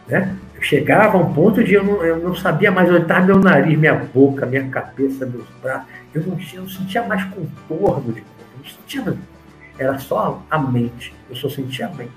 Né? 0.09 0.35
Eu 0.53 0.61
chegava 0.61 1.17
a 1.17 1.21
um 1.21 1.33
ponto 1.33 1.63
de 1.63 1.73
eu 1.73 1.85
não, 1.85 2.03
eu 2.03 2.17
não 2.19 2.35
sabia 2.35 2.69
mais 2.69 2.89
onde 2.89 3.03
estava 3.03 3.25
meu 3.25 3.39
nariz, 3.39 3.79
minha 3.79 3.95
boca, 3.95 4.45
minha 4.45 4.67
cabeça, 4.67 5.25
meus 5.25 5.47
braços, 5.61 5.87
eu 6.13 6.21
não, 6.23 6.37
eu 6.53 6.61
não 6.63 6.69
sentia 6.69 7.03
mais 7.03 7.23
contorno 7.23 8.11
de 8.11 8.21
corpo, 8.21 8.45
eu 8.51 8.57
não 8.57 8.65
sentia 8.65 9.01
mais 9.03 9.17
Era 9.79 9.97
só 9.99 10.43
a 10.51 10.59
mente, 10.59 11.13
eu 11.29 11.35
só 11.37 11.49
sentia 11.49 11.87
a 11.87 11.89
mente, 11.91 12.11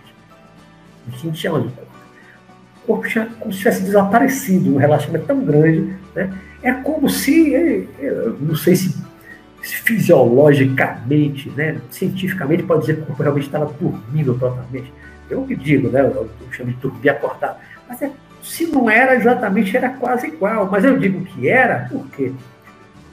não 1.07 1.17
sentia 1.17 1.53
mais 1.53 1.65
o 1.65 1.69
corpo 1.69 1.94
corpo 2.87 3.09
tinha 3.09 3.27
como 3.39 3.53
se 3.53 3.59
tivesse 3.59 3.83
desaparecido, 3.83 4.75
um 4.75 4.79
relaxamento 4.79 5.27
tão 5.27 5.45
grande. 5.45 5.95
Né? 6.15 6.33
É 6.63 6.73
como 6.73 7.09
se, 7.09 7.87
eu 7.99 8.37
não 8.41 8.55
sei 8.55 8.77
se, 8.77 8.95
se 9.63 9.77
fisiologicamente, 9.77 11.51
né, 11.51 11.81
cientificamente, 11.91 12.63
pode 12.63 12.83
dizer 12.83 12.97
que 12.97 13.03
o 13.03 13.07
corpo 13.07 13.23
realmente 13.23 13.47
estava 13.47 13.67
dormindo 13.67 14.35
totalmente. 14.35 14.93
Eu 15.29 15.45
que 15.45 15.57
digo, 15.57 15.89
né, 15.89 16.01
eu, 16.01 16.07
eu 16.07 16.53
chamo 16.53 16.71
de 16.71 16.77
dormir 16.77 17.09
acordado. 17.11 17.59
Mas 17.89 18.01
é, 18.03 18.11
se 18.43 18.67
não 18.67 18.89
era 18.89 19.15
exatamente, 19.15 19.77
era 19.77 19.89
quase 19.91 20.27
igual. 20.27 20.69
Mas 20.71 20.85
eu 20.85 20.99
digo 20.99 21.25
que 21.25 21.49
era, 21.49 21.89
por 21.91 22.07
quê? 22.11 22.33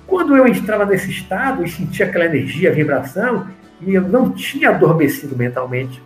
Quando 0.05 0.35
eu 0.35 0.45
entrava 0.45 0.85
nesse 0.85 1.09
estado 1.09 1.63
e 1.63 1.69
sentia 1.69 2.05
aquela 2.05 2.25
energia, 2.25 2.73
vibração, 2.73 3.47
e 3.79 3.93
eu 3.93 4.01
não 4.01 4.31
tinha 4.31 4.69
adormecido 4.69 5.35
mentalmente, 5.35 6.01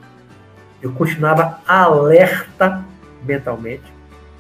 eu 0.82 0.91
continuava 0.91 1.59
alerta 1.68 2.86
mentalmente. 3.26 3.93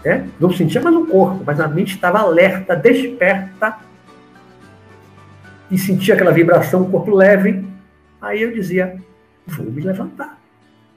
Né? 0.03 0.27
Não 0.39 0.51
sentia 0.51 0.81
mais 0.81 0.95
o 0.95 1.05
corpo, 1.05 1.43
mas 1.45 1.59
a 1.59 1.67
mente 1.67 1.95
estava 1.95 2.19
alerta, 2.19 2.75
desperta, 2.75 3.77
e 5.69 5.77
sentia 5.77 6.13
aquela 6.13 6.31
vibração, 6.31 6.83
o 6.83 6.89
corpo 6.89 7.13
leve. 7.13 7.65
Aí 8.21 8.41
eu 8.41 8.53
dizia: 8.53 8.95
vou 9.47 9.71
me 9.71 9.81
levantar, 9.81 10.39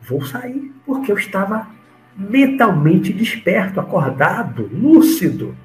vou 0.03 0.25
sair, 0.25 0.73
porque 0.85 1.11
eu 1.11 1.17
estava 1.17 1.69
mentalmente 2.17 3.13
desperto, 3.13 3.81
acordado, 3.81 4.69
lúcido. 4.73 5.57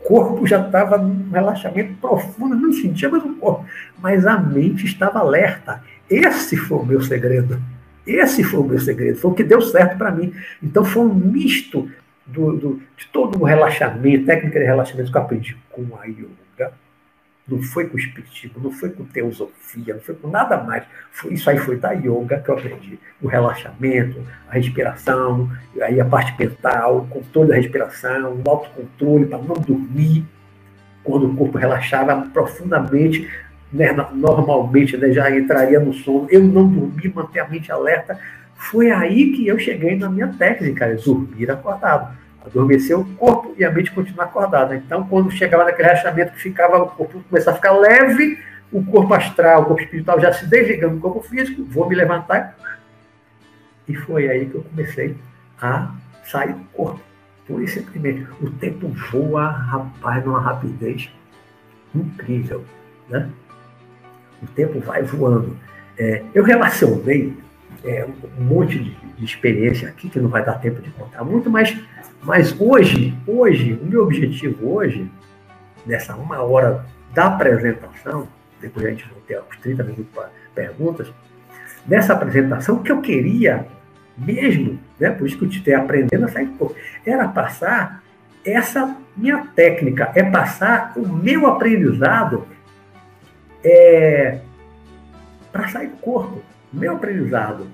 O 0.00 0.04
corpo 0.08 0.46
já 0.46 0.64
estava 0.64 0.96
num 0.96 1.30
relaxamento 1.30 1.94
profundo, 2.00 2.54
não 2.54 2.72
sentia 2.72 3.10
mais 3.10 3.22
o 3.24 3.34
corpo, 3.34 3.66
mas 4.00 4.26
a 4.26 4.38
mente 4.38 4.86
estava 4.86 5.18
alerta. 5.18 5.82
Esse 6.08 6.56
foi 6.56 6.78
o 6.78 6.86
meu 6.86 7.02
segredo. 7.02 7.60
Esse 8.08 8.42
foi 8.42 8.60
o 8.60 8.64
meu 8.64 8.80
segredo, 8.80 9.18
foi 9.18 9.30
o 9.30 9.34
que 9.34 9.44
deu 9.44 9.60
certo 9.60 9.98
para 9.98 10.10
mim. 10.10 10.32
Então 10.62 10.82
foi 10.82 11.02
um 11.02 11.12
misto 11.12 11.90
do, 12.26 12.56
do, 12.56 12.82
de 12.96 13.06
todo 13.12 13.38
o 13.38 13.44
relaxamento, 13.44 14.24
técnica 14.24 14.58
de 14.58 14.64
relaxamento 14.64 15.10
que 15.10 15.16
eu 15.16 15.22
aprendi 15.22 15.56
com 15.70 15.86
a 16.00 16.06
yoga. 16.06 16.72
Não 17.46 17.62
foi 17.62 17.86
com 17.86 17.96
o 17.96 17.98
espiritismo, 17.98 18.60
não 18.62 18.70
foi 18.70 18.90
com 18.90 19.04
teosofia, 19.04 19.94
não 19.94 20.00
foi 20.00 20.14
com 20.14 20.28
nada 20.28 20.56
mais. 20.62 20.84
Foi, 21.10 21.34
isso 21.34 21.48
aí 21.50 21.58
foi 21.58 21.76
da 21.76 21.92
yoga 21.92 22.40
que 22.40 22.50
eu 22.50 22.54
aprendi. 22.54 22.98
O 23.20 23.28
relaxamento, 23.28 24.22
a 24.48 24.54
respiração, 24.54 25.50
aí 25.82 26.00
a 26.00 26.04
parte 26.04 26.34
mental, 26.38 26.98
o 26.98 27.06
controle 27.08 27.48
da 27.50 27.56
respiração, 27.56 28.42
o 28.44 28.50
autocontrole 28.50 29.26
para 29.26 29.38
não 29.38 29.54
dormir. 29.54 30.24
Quando 31.04 31.26
o 31.26 31.36
corpo 31.36 31.56
relaxava 31.56 32.28
profundamente, 32.32 33.30
né, 33.72 33.92
normalmente 34.12 34.96
né, 34.96 35.12
já 35.12 35.30
entraria 35.30 35.80
no 35.80 35.92
sono. 35.92 36.26
Eu 36.30 36.42
não 36.42 36.66
dormi, 36.66 37.12
manter 37.14 37.40
a 37.40 37.48
mente 37.48 37.70
alerta. 37.70 38.18
Foi 38.56 38.90
aí 38.90 39.32
que 39.32 39.46
eu 39.46 39.58
cheguei 39.58 39.96
na 39.96 40.08
minha 40.08 40.28
técnica, 40.28 40.94
dormir 41.04 41.50
acordado. 41.50 42.16
Adormecer 42.44 42.98
o 42.98 43.04
corpo 43.16 43.54
e 43.58 43.64
a 43.64 43.70
mente 43.70 43.92
continuar 43.92 44.24
acordada. 44.24 44.74
Então, 44.74 45.06
quando 45.06 45.30
chegava 45.30 45.64
naquele 45.64 45.88
relaxamento 45.88 46.32
que 46.32 46.40
ficava, 46.40 46.82
o 46.82 46.88
corpo 46.88 47.22
começava 47.28 47.56
a 47.56 47.60
ficar 47.60 47.72
leve, 47.72 48.38
o 48.72 48.84
corpo 48.84 49.12
astral, 49.14 49.62
o 49.62 49.66
corpo 49.66 49.82
espiritual 49.82 50.20
já 50.20 50.32
se 50.32 50.46
desligando 50.46 50.94
do 50.94 51.00
corpo 51.00 51.22
físico, 51.22 51.64
vou 51.64 51.88
me 51.88 51.94
levantar. 51.94 52.56
E 53.86 53.94
foi 53.94 54.28
aí 54.28 54.46
que 54.46 54.54
eu 54.54 54.62
comecei 54.62 55.16
a 55.60 55.94
sair 56.24 56.52
do 56.52 56.64
corpo. 56.72 57.00
Por 57.46 57.62
isso, 57.62 57.80
simplesmente, 57.80 58.26
o 58.42 58.50
tempo 58.50 58.88
voa, 59.10 59.48
rapaz, 59.48 60.24
numa 60.24 60.40
rapidez 60.40 61.10
incrível. 61.94 62.64
Né? 63.08 63.30
O 64.42 64.46
tempo 64.46 64.80
vai 64.80 65.02
voando. 65.02 65.56
É, 65.98 66.22
eu 66.34 66.44
relacionei 66.44 67.36
é, 67.84 68.06
um 68.38 68.44
monte 68.44 68.78
de, 68.78 68.90
de, 69.16 69.24
experiência 69.24 69.88
aqui, 69.88 70.08
que 70.08 70.20
não 70.20 70.28
vai 70.28 70.44
dar 70.44 70.54
tempo 70.54 70.80
de 70.80 70.90
contar 70.90 71.24
muito, 71.24 71.50
mas, 71.50 71.76
mas 72.22 72.58
hoje, 72.60 73.16
hoje, 73.26 73.78
o 73.82 73.86
meu 73.86 74.02
objetivo 74.02 74.74
hoje, 74.74 75.10
nessa 75.86 76.14
uma 76.14 76.40
hora 76.42 76.84
da 77.14 77.26
apresentação, 77.26 78.28
depois 78.60 78.86
a 78.86 78.90
gente 78.90 79.04
vai 79.04 79.20
ter 79.26 79.40
uns 79.40 79.56
30 79.58 79.82
minutos 79.84 80.06
para 80.14 80.30
perguntas, 80.54 81.12
nessa 81.86 82.12
apresentação, 82.12 82.76
o 82.76 82.82
que 82.82 82.92
eu 82.92 83.00
queria 83.00 83.66
mesmo, 84.16 84.78
né, 84.98 85.10
por 85.10 85.26
isso 85.26 85.38
que 85.38 85.44
eu 85.44 85.48
te 85.48 85.72
aprendendo 85.72 86.24
a 86.24 86.28
sair 86.28 86.46
pouco, 86.58 86.74
era 87.06 87.28
passar 87.28 88.02
essa 88.44 88.96
minha 89.16 89.46
técnica, 89.54 90.10
é 90.14 90.22
passar 90.22 90.92
o 90.96 91.06
meu 91.06 91.46
aprendizado 91.46 92.46
é, 93.64 94.38
para 95.52 95.68
sair 95.68 95.88
do 95.88 95.96
corpo. 95.96 96.40
Meu 96.72 96.94
aprendizado. 96.94 97.66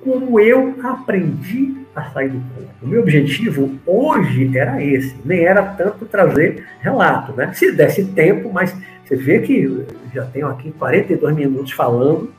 Como 0.00 0.40
eu 0.40 0.76
aprendi 0.82 1.76
a 1.94 2.04
sair 2.10 2.30
do 2.30 2.40
corpo. 2.54 2.70
O 2.82 2.86
meu 2.86 3.02
objetivo 3.02 3.78
hoje 3.84 4.56
era 4.56 4.82
esse, 4.82 5.16
nem 5.24 5.44
era 5.44 5.62
tanto 5.62 6.06
trazer 6.06 6.66
relato. 6.80 7.32
Né? 7.32 7.52
Se 7.52 7.72
desse 7.72 8.04
tempo, 8.06 8.50
mas 8.52 8.74
você 9.04 9.16
vê 9.16 9.40
que 9.40 9.86
já 10.14 10.24
tenho 10.26 10.46
aqui 10.48 10.72
42 10.72 11.34
minutos 11.34 11.72
falando, 11.72 12.32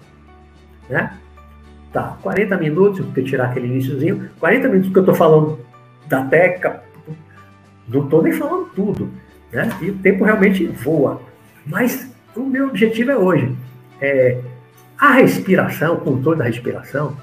né? 0.89 1.17
Tá, 1.91 2.17
40 2.21 2.55
minutos, 2.57 3.05
porque 3.05 3.21
tirar 3.21 3.49
aquele 3.49 3.67
iníciozinho, 3.67 4.29
40 4.39 4.69
minutos 4.69 4.91
que 4.91 4.97
eu 4.97 5.01
estou 5.01 5.15
falando 5.15 5.59
da 6.07 6.23
técnica, 6.23 6.81
não 7.89 8.05
estou 8.05 8.23
nem 8.23 8.31
falando 8.31 8.69
tudo, 8.73 9.09
né? 9.51 9.69
E 9.81 9.91
o 9.91 9.97
tempo 9.97 10.23
realmente 10.23 10.65
voa. 10.65 11.21
Mas 11.65 12.10
o 12.35 12.41
meu 12.41 12.67
objetivo 12.67 13.11
é 13.11 13.17
hoje. 13.17 13.55
É, 13.99 14.39
a 14.97 15.13
respiração, 15.13 15.95
o 15.95 15.99
controle 15.99 16.39
da 16.39 16.45
respiração, 16.45 17.15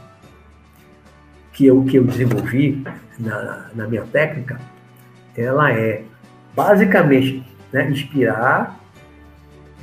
que 1.53 1.67
eu, 1.67 1.85
que 1.85 1.97
eu 1.97 2.05
desenvolvi 2.05 2.85
na, 3.19 3.67
na 3.75 3.87
minha 3.87 4.03
técnica, 4.03 4.61
ela 5.37 5.73
é 5.73 6.03
basicamente 6.55 7.45
né, 7.73 7.91
inspirar, 7.91 8.79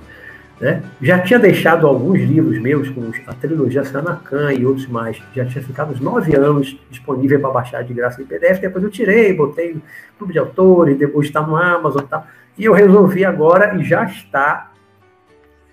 Né? 0.64 0.82
Já 1.02 1.18
tinha 1.18 1.38
deixado 1.38 1.86
alguns 1.86 2.18
livros 2.20 2.58
meus, 2.58 2.88
como 2.88 3.12
a 3.26 3.34
trilogia 3.34 3.84
Sanacan 3.84 4.50
e 4.50 4.64
outros 4.64 4.86
mais, 4.86 5.22
já 5.34 5.44
tinha 5.44 5.62
ficado 5.62 5.92
uns 5.92 6.00
nove 6.00 6.34
anos 6.34 6.74
disponível 6.88 7.38
para 7.38 7.50
baixar 7.50 7.84
de 7.84 7.92
graça 7.92 8.22
em 8.22 8.24
PDF, 8.24 8.60
depois 8.62 8.82
eu 8.82 8.88
tirei, 8.88 9.34
botei 9.34 9.74
no 9.74 9.82
clube 10.16 10.32
de 10.32 10.38
autores, 10.38 10.96
depois 10.96 11.26
está 11.26 11.42
no 11.42 11.54
Amazon 11.54 12.02
e 12.02 12.06
tal. 12.06 12.26
E 12.56 12.64
eu 12.64 12.72
resolvi 12.72 13.26
agora, 13.26 13.76
e 13.78 13.84
já 13.84 14.04
está 14.04 14.72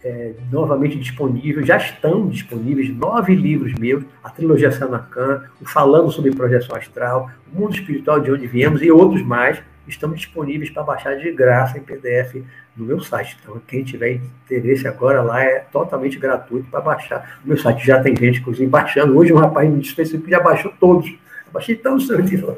é, 0.04 0.34
novamente 0.52 1.00
disponível, 1.00 1.66
já 1.66 1.78
estão 1.78 2.28
disponíveis 2.28 2.94
nove 2.94 3.34
livros 3.34 3.74
meus, 3.76 4.04
a 4.22 4.30
trilogia 4.30 4.74
Sanacan, 4.74 5.46
o 5.62 5.66
Falando 5.66 6.12
sobre 6.12 6.32
Projeção 6.32 6.76
Astral, 6.76 7.32
o 7.50 7.62
Mundo 7.62 7.76
Espiritual 7.76 8.20
de 8.20 8.30
Onde 8.30 8.46
Viemos 8.46 8.82
e 8.82 8.92
outros 8.92 9.24
mais, 9.24 9.64
estão 9.88 10.12
disponíveis 10.12 10.70
para 10.70 10.84
baixar 10.84 11.16
de 11.16 11.32
graça 11.32 11.78
em 11.78 11.82
PDF 11.82 12.44
no 12.76 12.86
meu 12.86 13.00
site. 13.00 13.38
Então, 13.42 13.60
quem 13.68 13.84
tiver 13.84 14.20
interesse 14.46 14.88
agora 14.88 15.22
lá 15.22 15.44
é 15.44 15.60
totalmente 15.72 16.18
gratuito 16.18 16.70
para 16.70 16.82
baixar. 16.82 17.40
O 17.44 17.48
meu 17.48 17.58
site 17.58 17.86
já 17.86 18.02
tem 18.02 18.16
gente, 18.16 18.40
inclusive, 18.40 18.68
baixando. 18.68 19.18
Hoje 19.18 19.34
um 19.34 19.38
rapaz 19.38 19.70
me 19.70 19.80
disse 19.80 20.18
que 20.18 20.30
já 20.30 20.40
baixou 20.40 20.72
todos. 20.80 21.14
Baixei 21.52 21.76
tão 21.76 22.00
cedo. 22.00 22.58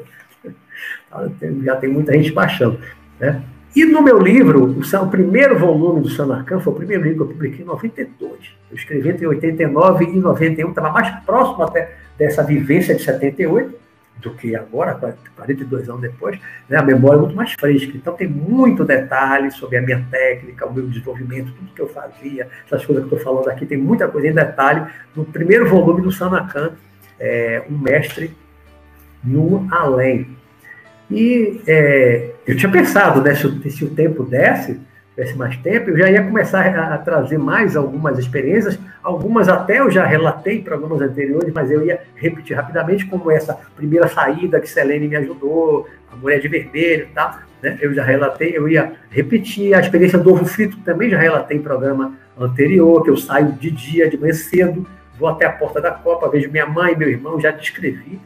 Já 1.62 1.76
tem 1.76 1.90
muita 1.90 2.12
gente 2.12 2.32
baixando. 2.32 2.78
Né? 3.18 3.42
E 3.74 3.84
no 3.84 4.02
meu 4.02 4.18
livro, 4.20 4.64
o, 4.66 4.80
o 4.80 5.10
primeiro 5.10 5.58
volume 5.58 6.02
do 6.02 6.08
Sanarcan 6.08 6.60
foi 6.60 6.72
o 6.72 6.76
primeiro 6.76 7.02
livro 7.02 7.24
que 7.26 7.32
eu 7.32 7.34
publiquei 7.34 7.64
em 7.64 7.66
92. 7.66 8.32
Eu 8.70 8.76
escrevi 8.76 9.08
entre 9.08 9.26
89 9.26 10.04
e 10.04 10.18
91, 10.20 10.68
estava 10.68 10.90
mais 10.90 11.10
próximo 11.24 11.64
até 11.64 11.96
dessa 12.16 12.44
vivência 12.44 12.94
de 12.94 13.02
78 13.02 13.83
do 14.16 14.32
que 14.34 14.56
agora, 14.56 14.94
42 15.36 15.88
anos 15.88 16.00
depois, 16.00 16.38
né, 16.68 16.78
a 16.78 16.82
memória 16.82 17.16
é 17.16 17.20
muito 17.20 17.36
mais 17.36 17.52
fresca. 17.52 17.92
Então 17.94 18.14
tem 18.14 18.28
muito 18.28 18.84
detalhe 18.84 19.50
sobre 19.50 19.76
a 19.76 19.82
minha 19.82 20.04
técnica, 20.10 20.66
o 20.66 20.72
meu 20.72 20.86
desenvolvimento, 20.86 21.52
tudo 21.52 21.74
que 21.74 21.82
eu 21.82 21.88
fazia, 21.88 22.48
essas 22.66 22.84
coisas 22.84 23.06
que 23.06 23.12
eu 23.12 23.18
estou 23.18 23.32
falando 23.32 23.48
aqui, 23.48 23.66
tem 23.66 23.78
muita 23.78 24.08
coisa 24.08 24.28
em 24.28 24.34
detalhe 24.34 24.86
no 25.14 25.24
primeiro 25.24 25.68
volume 25.68 26.02
do 26.02 26.10
Sanacan, 26.10 26.72
é, 27.20 27.62
um 27.70 27.76
mestre 27.76 28.34
no 29.22 29.66
além. 29.70 30.36
E 31.10 31.60
é, 31.66 32.30
eu 32.46 32.56
tinha 32.56 32.70
pensado, 32.70 33.22
né, 33.22 33.34
se, 33.34 33.70
se 33.70 33.84
o 33.84 33.90
tempo 33.90 34.22
desse, 34.22 34.80
tivesse 35.14 35.36
mais 35.36 35.56
tempo, 35.58 35.90
eu 35.90 35.96
já 35.96 36.10
ia 36.10 36.22
começar 36.22 36.66
a, 36.66 36.94
a, 36.94 36.98
trazer 36.98 37.38
mais 37.38 37.76
algumas 37.76 38.18
experiências, 38.18 38.78
algumas 39.04 39.48
até 39.48 39.78
eu 39.80 39.90
já 39.90 40.06
relatei 40.06 40.58
em 40.58 40.62
programas 40.62 41.00
anteriores, 41.02 41.52
mas 41.52 41.70
eu 41.70 41.84
ia 41.84 42.00
repetir 42.16 42.56
rapidamente, 42.56 43.04
como 43.04 43.30
essa 43.30 43.56
primeira 43.76 44.08
saída 44.08 44.58
que 44.58 44.68
Selene 44.68 45.06
me 45.06 45.16
ajudou, 45.16 45.86
a 46.10 46.16
mulher 46.16 46.40
de 46.40 46.48
vermelho 46.48 47.04
e 47.04 47.14
tal, 47.14 47.38
né? 47.62 47.78
eu 47.82 47.92
já 47.92 48.02
relatei, 48.02 48.56
eu 48.56 48.66
ia 48.66 48.94
repetir 49.10 49.74
a 49.74 49.80
experiência 49.80 50.18
do 50.18 50.32
ovo 50.32 50.46
frito, 50.46 50.78
também 50.78 51.10
já 51.10 51.18
relatei 51.18 51.58
em 51.58 51.62
programa 51.62 52.14
anterior, 52.38 53.02
que 53.04 53.10
eu 53.10 53.16
saio 53.16 53.52
de 53.52 53.70
dia, 53.70 54.08
de 54.08 54.16
manhã 54.16 54.32
cedo, 54.32 54.86
vou 55.18 55.28
até 55.28 55.44
a 55.44 55.52
porta 55.52 55.80
da 55.80 55.90
Copa, 55.90 56.30
vejo 56.30 56.50
minha 56.50 56.66
mãe 56.66 56.94
e 56.94 56.96
meu 56.96 57.08
irmão, 57.08 57.38
já 57.38 57.50
descrevi 57.50 58.18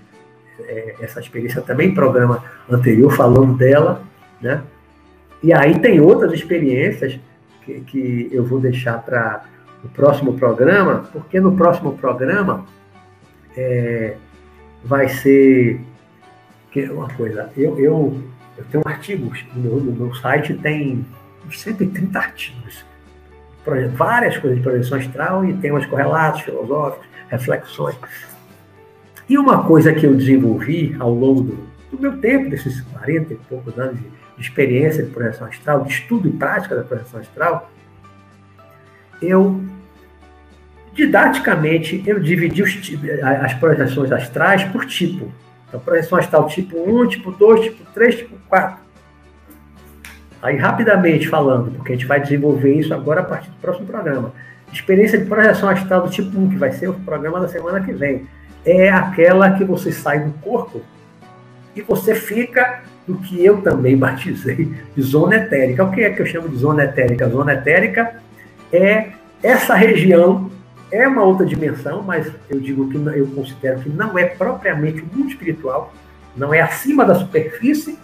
é, 0.61 0.95
essa 1.01 1.19
experiência 1.19 1.61
também 1.61 1.89
em 1.89 1.95
programa 1.95 2.45
anterior, 2.71 3.11
falando 3.13 3.57
dela, 3.57 4.03
né? 4.41 4.63
E 5.43 5.53
aí 5.53 5.79
tem 5.79 6.01
outras 6.01 6.33
experiências 6.33 7.19
que, 7.65 7.81
que 7.81 8.29
eu 8.33 8.45
vou 8.45 8.59
deixar 8.59 8.99
para 9.03 9.45
o 9.85 9.89
próximo 9.89 10.35
programa, 10.35 11.09
porque 11.13 11.41
no 11.41 11.57
próximo 11.57 11.97
programa 11.97 12.65
é, 13.57 14.17
vai 14.85 15.09
ser 15.09 15.81
uma 16.93 17.09
coisa, 17.09 17.51
eu, 17.57 17.77
eu, 17.81 18.23
eu 18.57 18.65
tenho 18.71 18.85
artigos 18.87 19.45
no, 19.53 19.81
no 19.81 19.93
meu 19.93 20.15
site, 20.15 20.55
tem 20.55 21.05
130 21.51 22.17
artigos, 22.17 22.85
várias 23.95 24.39
coisas 24.39 24.59
de 24.59 24.63
projeção 24.63 24.97
astral 24.97 25.45
e 25.45 25.55
temas 25.55 25.85
correlatos, 25.87 26.43
filosóficos, 26.43 27.05
reflexões. 27.29 27.97
E 29.29 29.37
uma 29.37 29.65
coisa 29.65 29.93
que 29.93 30.07
eu 30.07 30.15
desenvolvi 30.15 30.95
ao 31.01 31.13
longo 31.13 31.43
do, 31.43 31.69
do 31.91 32.01
meu 32.01 32.17
tempo, 32.19 32.49
desses 32.49 32.81
40 32.81 33.33
e 33.33 33.37
poucos 33.37 33.77
anos 33.77 33.99
de 33.99 34.19
de 34.39 34.45
experiência 34.45 35.03
de 35.03 35.11
projeção 35.11 35.49
astral, 35.49 35.83
de 35.83 35.93
estudo 35.93 36.29
e 36.29 36.31
prática 36.31 36.77
da 36.77 36.85
projeção 36.85 37.21
astral, 37.21 37.71
eu 39.21 39.61
didaticamente 40.99 42.03
eu 42.05 42.19
dividi 42.19 42.61
os, 42.61 42.77
as 43.23 43.55
projeções 43.55 44.11
astrais 44.11 44.65
por 44.65 44.85
tipo. 44.85 45.31
Então, 45.69 45.79
projeção 45.79 46.19
astral 46.19 46.49
tipo 46.49 46.77
1, 46.77 47.07
tipo 47.09 47.31
2, 47.31 47.61
tipo 47.61 47.85
3, 47.93 48.17
tipo 48.17 48.37
4. 48.49 48.79
Aí, 50.43 50.57
rapidamente 50.57 51.29
falando, 51.29 51.71
porque 51.73 51.93
a 51.93 51.95
gente 51.95 52.07
vai 52.07 52.21
desenvolver 52.21 52.75
isso 52.75 52.93
agora 52.93 53.21
a 53.21 53.25
partir 53.25 53.51
do 53.51 53.57
próximo 53.57 53.87
programa. 53.87 54.33
Experiência 54.73 55.19
de 55.19 55.27
projeção 55.27 55.69
astral 55.69 56.03
do 56.03 56.11
tipo 56.11 56.37
1, 56.37 56.51
que 56.51 56.57
vai 56.57 56.73
ser 56.73 56.89
o 56.89 56.95
programa 56.95 57.41
da 57.41 57.49
semana 57.49 57.81
que 57.81 57.93
vem, 57.93 58.27
é 58.65 58.91
aquela 58.91 59.53
que 59.53 59.65
você 59.65 59.93
sai 59.93 60.21
do 60.21 60.33
corpo 60.41 60.83
e 61.77 61.83
você 61.83 62.15
fica 62.15 62.81
do 63.07 63.17
que 63.19 63.45
eu 63.45 63.63
também 63.63 63.97
batizei 63.99 64.73
de 64.97 65.03
zona 65.03 65.37
etérica. 65.37 65.85
O 65.85 65.93
que 65.93 66.03
é 66.03 66.11
que 66.11 66.23
eu 66.23 66.27
chamo 66.27 66.49
de 66.49 66.57
zona 66.57 66.85
etérica? 66.85 67.29
Zona 67.29 67.55
etérica 67.55 68.21
é 68.73 69.13
essa 69.43 69.75
região, 69.75 70.51
é 70.91 71.07
uma 71.07 71.23
outra 71.23 71.47
dimensão, 71.47 72.03
mas 72.03 72.31
eu 72.49 72.61
digo 72.61 72.89
que 72.91 72.97
eu 72.97 73.27
considero 73.29 73.81
que 73.81 73.89
não 73.89 74.19
é 74.19 74.25
propriamente 74.25 75.03
o 75.03 75.07
mundo 75.07 75.29
espiritual, 75.29 75.93
não 76.37 76.53
é 76.53 76.61
acima 76.61 77.05
da 77.05 77.15
superfície, 77.15 77.99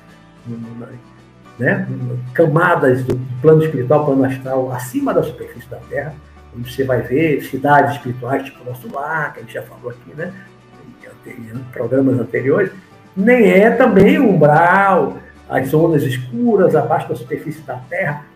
né? 1.59 1.89
camadas 2.33 3.05
do 3.05 3.19
plano 3.41 3.63
espiritual, 3.63 4.05
plano 4.05 4.25
astral, 4.25 4.73
acima 4.73 5.15
da 5.15 5.23
superfície 5.23 5.69
da 5.69 5.79
Terra, 5.89 6.15
onde 6.57 6.73
você 6.73 6.85
vai 6.85 7.01
ver 7.03 7.43
cidades 7.43 7.97
espirituais 7.97 8.45
tipo 8.45 8.65
nosso 8.65 8.93
lar, 8.93 9.33
que 9.33 9.41
a 9.41 9.43
gente 9.43 9.55
já 9.55 9.63
falou 9.63 9.91
aqui, 9.91 10.15
né? 10.15 10.33
em 11.27 11.59
programas 11.73 12.19
anteriores, 12.19 12.71
nem 13.17 13.51
é 13.51 13.71
também 13.71 14.19
o 14.19 14.29
umbral, 14.29 15.17
as 15.49 15.69
zonas 15.69 16.03
escuras 16.03 16.75
abaixo 16.75 17.09
da 17.09 17.15
superfície 17.15 17.63
da 17.63 17.77
Terra. 17.77 18.27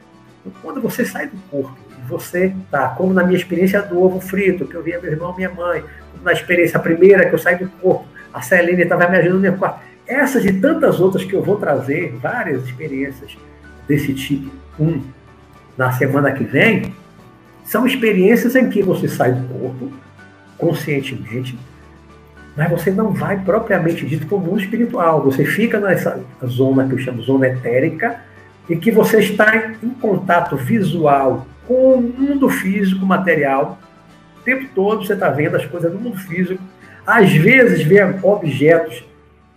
Quando 0.62 0.80
você 0.80 1.04
sai 1.04 1.26
do 1.26 1.36
corpo, 1.50 1.76
você 2.08 2.52
está, 2.64 2.88
como 2.88 3.12
na 3.12 3.22
minha 3.22 3.36
experiência 3.36 3.82
do 3.82 4.02
ovo 4.02 4.20
frito, 4.20 4.66
que 4.66 4.74
eu 4.74 4.82
via 4.82 5.00
meu 5.00 5.12
irmão 5.12 5.34
minha 5.36 5.50
mãe, 5.50 5.84
na 6.22 6.32
experiência 6.32 6.78
primeira 6.80 7.28
que 7.28 7.34
eu 7.34 7.38
saí 7.38 7.56
do 7.56 7.68
corpo, 7.68 8.06
a 8.32 8.40
Celene 8.40 8.82
estava 8.82 9.08
me 9.08 9.16
ajudando 9.18 9.50
no 9.50 9.58
quarto. 9.58 9.80
Essas 10.06 10.44
e 10.44 10.52
tantas 10.54 11.00
outras 11.00 11.24
que 11.24 11.34
eu 11.34 11.42
vou 11.42 11.56
trazer, 11.56 12.14
várias 12.20 12.64
experiências 12.64 13.36
desse 13.86 14.14
tipo, 14.14 14.50
um, 14.80 15.02
na 15.76 15.92
semana 15.92 16.32
que 16.32 16.44
vem, 16.44 16.94
são 17.64 17.86
experiências 17.86 18.56
em 18.56 18.70
que 18.70 18.82
você 18.82 19.06
sai 19.06 19.32
do 19.32 19.46
corpo 19.48 19.92
conscientemente, 20.56 21.58
mas 22.56 22.70
você 22.70 22.90
não 22.90 23.12
vai 23.12 23.38
propriamente 23.38 24.04
dito 24.06 24.26
para 24.26 24.36
o 24.36 24.40
mundo 24.40 24.60
espiritual. 24.60 25.22
Você 25.22 25.44
fica 25.44 25.78
nessa 25.78 26.20
zona 26.44 26.88
que 26.88 26.94
eu 26.94 26.98
chamo 26.98 27.22
zona 27.22 27.46
etérica, 27.46 28.20
e 28.68 28.76
que 28.76 28.90
você 28.90 29.18
está 29.18 29.72
em 29.82 29.90
contato 29.90 30.56
visual 30.56 31.46
com 31.68 31.92
o 31.92 32.00
mundo 32.00 32.48
físico, 32.48 33.04
material, 33.04 33.78
tempo 34.42 34.66
todo 34.74 35.04
você 35.04 35.12
está 35.12 35.28
vendo 35.28 35.56
as 35.56 35.66
coisas 35.66 35.92
do 35.92 35.98
mundo 35.98 36.16
físico. 36.16 36.62
Às 37.06 37.30
vezes 37.30 37.82
vê 37.82 38.02
objetos 38.22 39.04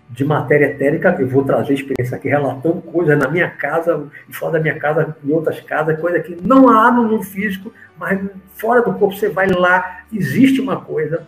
de 0.09 0.25
matéria 0.25 0.65
etérica, 0.65 1.15
eu 1.17 1.27
vou 1.27 1.45
trazer 1.45 1.73
experiência 1.73 2.17
aqui 2.17 2.27
relatando 2.27 2.81
coisas 2.81 3.17
na 3.17 3.29
minha 3.29 3.49
casa, 3.49 4.07
fora 4.29 4.53
da 4.53 4.59
minha 4.59 4.77
casa, 4.77 5.15
em 5.23 5.31
outras 5.31 5.61
casas, 5.61 5.97
coisa 6.01 6.19
que 6.19 6.37
não 6.45 6.67
há 6.67 6.91
no 6.91 7.03
mundo 7.03 7.23
físico, 7.23 7.73
mas 7.97 8.19
fora 8.57 8.81
do 8.81 8.93
corpo 8.93 9.15
você 9.15 9.29
vai 9.29 9.47
lá, 9.47 10.01
existe 10.11 10.59
uma 10.59 10.81
coisa, 10.81 11.25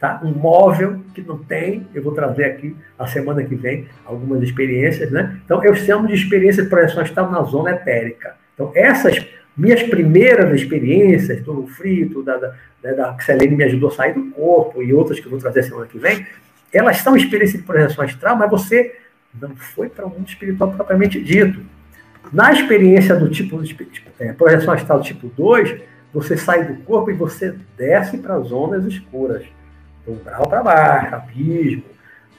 tá? 0.00 0.18
um 0.24 0.30
móvel 0.30 1.00
que 1.14 1.20
não 1.20 1.36
tem, 1.36 1.86
eu 1.94 2.02
vou 2.02 2.14
trazer 2.14 2.46
aqui 2.46 2.74
a 2.98 3.06
semana 3.06 3.44
que 3.44 3.54
vem 3.54 3.86
algumas 4.06 4.42
experiências, 4.42 5.10
né? 5.10 5.38
Então 5.44 5.62
eu 5.62 5.74
chamo 5.74 6.06
de 6.08 6.14
experiência 6.14 6.62
de 6.62 6.70
projeção 6.70 7.02
astral 7.02 7.30
na 7.30 7.42
zona 7.42 7.72
etérica. 7.72 8.42
Então 8.54 8.72
essas 8.74 9.26
minhas 9.56 9.82
primeiras 9.82 10.60
experiências 10.60 11.42
do 11.42 11.66
frito, 11.66 12.22
da, 12.22 12.36
da, 12.36 12.92
da 12.92 13.14
que 13.14 13.24
Selene 13.24 13.56
me 13.56 13.64
ajudou 13.64 13.88
a 13.88 13.92
sair 13.92 14.14
do 14.14 14.30
corpo 14.30 14.82
e 14.82 14.92
outras 14.92 15.20
que 15.20 15.26
eu 15.26 15.30
vou 15.30 15.38
trazer 15.38 15.62
semana 15.62 15.86
que 15.86 15.98
vem, 15.98 16.26
elas 16.72 16.98
são 16.98 17.16
experiências 17.16 17.60
de 17.60 17.66
projeção 17.66 18.04
astral, 18.04 18.36
mas 18.36 18.50
você 18.50 18.96
não 19.40 19.54
foi 19.54 19.88
para 19.88 20.06
o 20.06 20.10
mundo 20.10 20.28
espiritual 20.28 20.72
propriamente 20.72 21.20
dito. 21.22 21.60
Na 22.32 22.52
experiência 22.52 23.14
do 23.14 23.30
tipo, 23.30 23.60
é, 24.18 24.32
projeção 24.32 24.74
astral 24.74 25.00
tipo 25.00 25.28
2, 25.28 25.80
você 26.12 26.36
sai 26.36 26.64
do 26.64 26.82
corpo 26.82 27.10
e 27.10 27.14
você 27.14 27.54
desce 27.76 28.18
para 28.18 28.38
zonas 28.40 28.84
escuras, 28.86 29.44
do 30.06 30.14
grau 30.24 30.48
para 30.48 30.62
baixo, 30.62 31.14
abismo, 31.14 31.84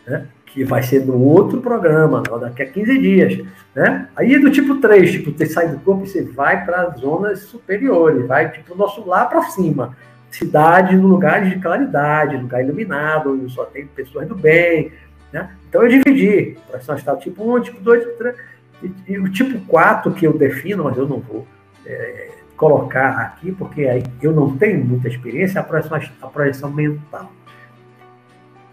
né? 0.05 0.27
Que 0.55 0.63
vai 0.63 0.81
ser 0.81 1.05
no 1.05 1.21
outro 1.21 1.59
programa, 1.59 2.23
daqui 2.39 2.63
a 2.63 2.65
15 2.65 2.97
dias. 2.97 3.45
Né? 3.75 4.07
Aí 4.15 4.39
do 4.39 4.49
tipo 4.49 4.77
3, 4.77 5.11
tipo, 5.11 5.31
você 5.31 5.45
sai 5.45 5.67
do 5.67 5.79
corpo 5.81 6.05
e 6.05 6.07
você 6.07 6.23
vai 6.23 6.63
para 6.63 6.91
zonas 6.91 7.41
superiores, 7.41 8.25
vai 8.25 8.49
tipo 8.49 8.73
nosso 8.73 9.05
lá 9.05 9.25
para 9.25 9.43
cima 9.49 9.97
cidade 10.31 10.95
no 10.95 11.07
lugar 11.07 11.43
de 11.43 11.59
claridade, 11.59 12.37
lugar 12.37 12.63
iluminado, 12.63 13.33
onde 13.33 13.51
só 13.51 13.65
tem 13.65 13.85
pessoas 13.85 14.27
do 14.29 14.35
bem. 14.35 14.93
Né? 15.31 15.49
Então 15.67 15.83
eu 15.83 15.89
dividi, 15.89 16.57
projeção 16.69 16.95
astral 16.95 17.17
tipo 17.17 17.57
1, 17.57 17.61
tipo 17.61 17.81
2, 17.81 18.03
tipo 18.03 18.17
3. 18.17 18.35
E, 18.83 18.91
e, 19.09 19.19
o 19.19 19.29
tipo 19.29 19.59
4 19.67 20.13
que 20.13 20.25
eu 20.25 20.37
defino, 20.37 20.85
mas 20.85 20.97
eu 20.97 21.07
não 21.07 21.19
vou 21.19 21.45
é, 21.85 22.29
colocar 22.55 23.17
aqui, 23.19 23.51
porque 23.51 23.87
aí 23.87 24.03
eu 24.21 24.31
não 24.31 24.55
tenho 24.55 24.83
muita 24.85 25.09
experiência, 25.09 25.59
é 25.59 25.61
a 25.61 25.65
projeção, 25.65 25.99
a 26.21 26.27
projeção 26.27 26.71
mental. 26.71 27.29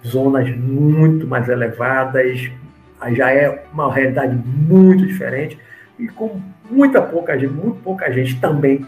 Zonas 0.06 0.54
muito 0.56 1.26
mais 1.26 1.48
elevadas, 1.48 2.50
já 3.12 3.32
é 3.32 3.64
uma 3.72 3.92
realidade 3.92 4.34
muito 4.34 5.06
diferente, 5.06 5.58
e 5.98 6.08
com 6.08 6.40
muita 6.70 7.00
pouca 7.00 7.38
gente, 7.38 7.52
muito 7.52 7.80
pouca 7.80 8.10
gente 8.12 8.40
também 8.40 8.84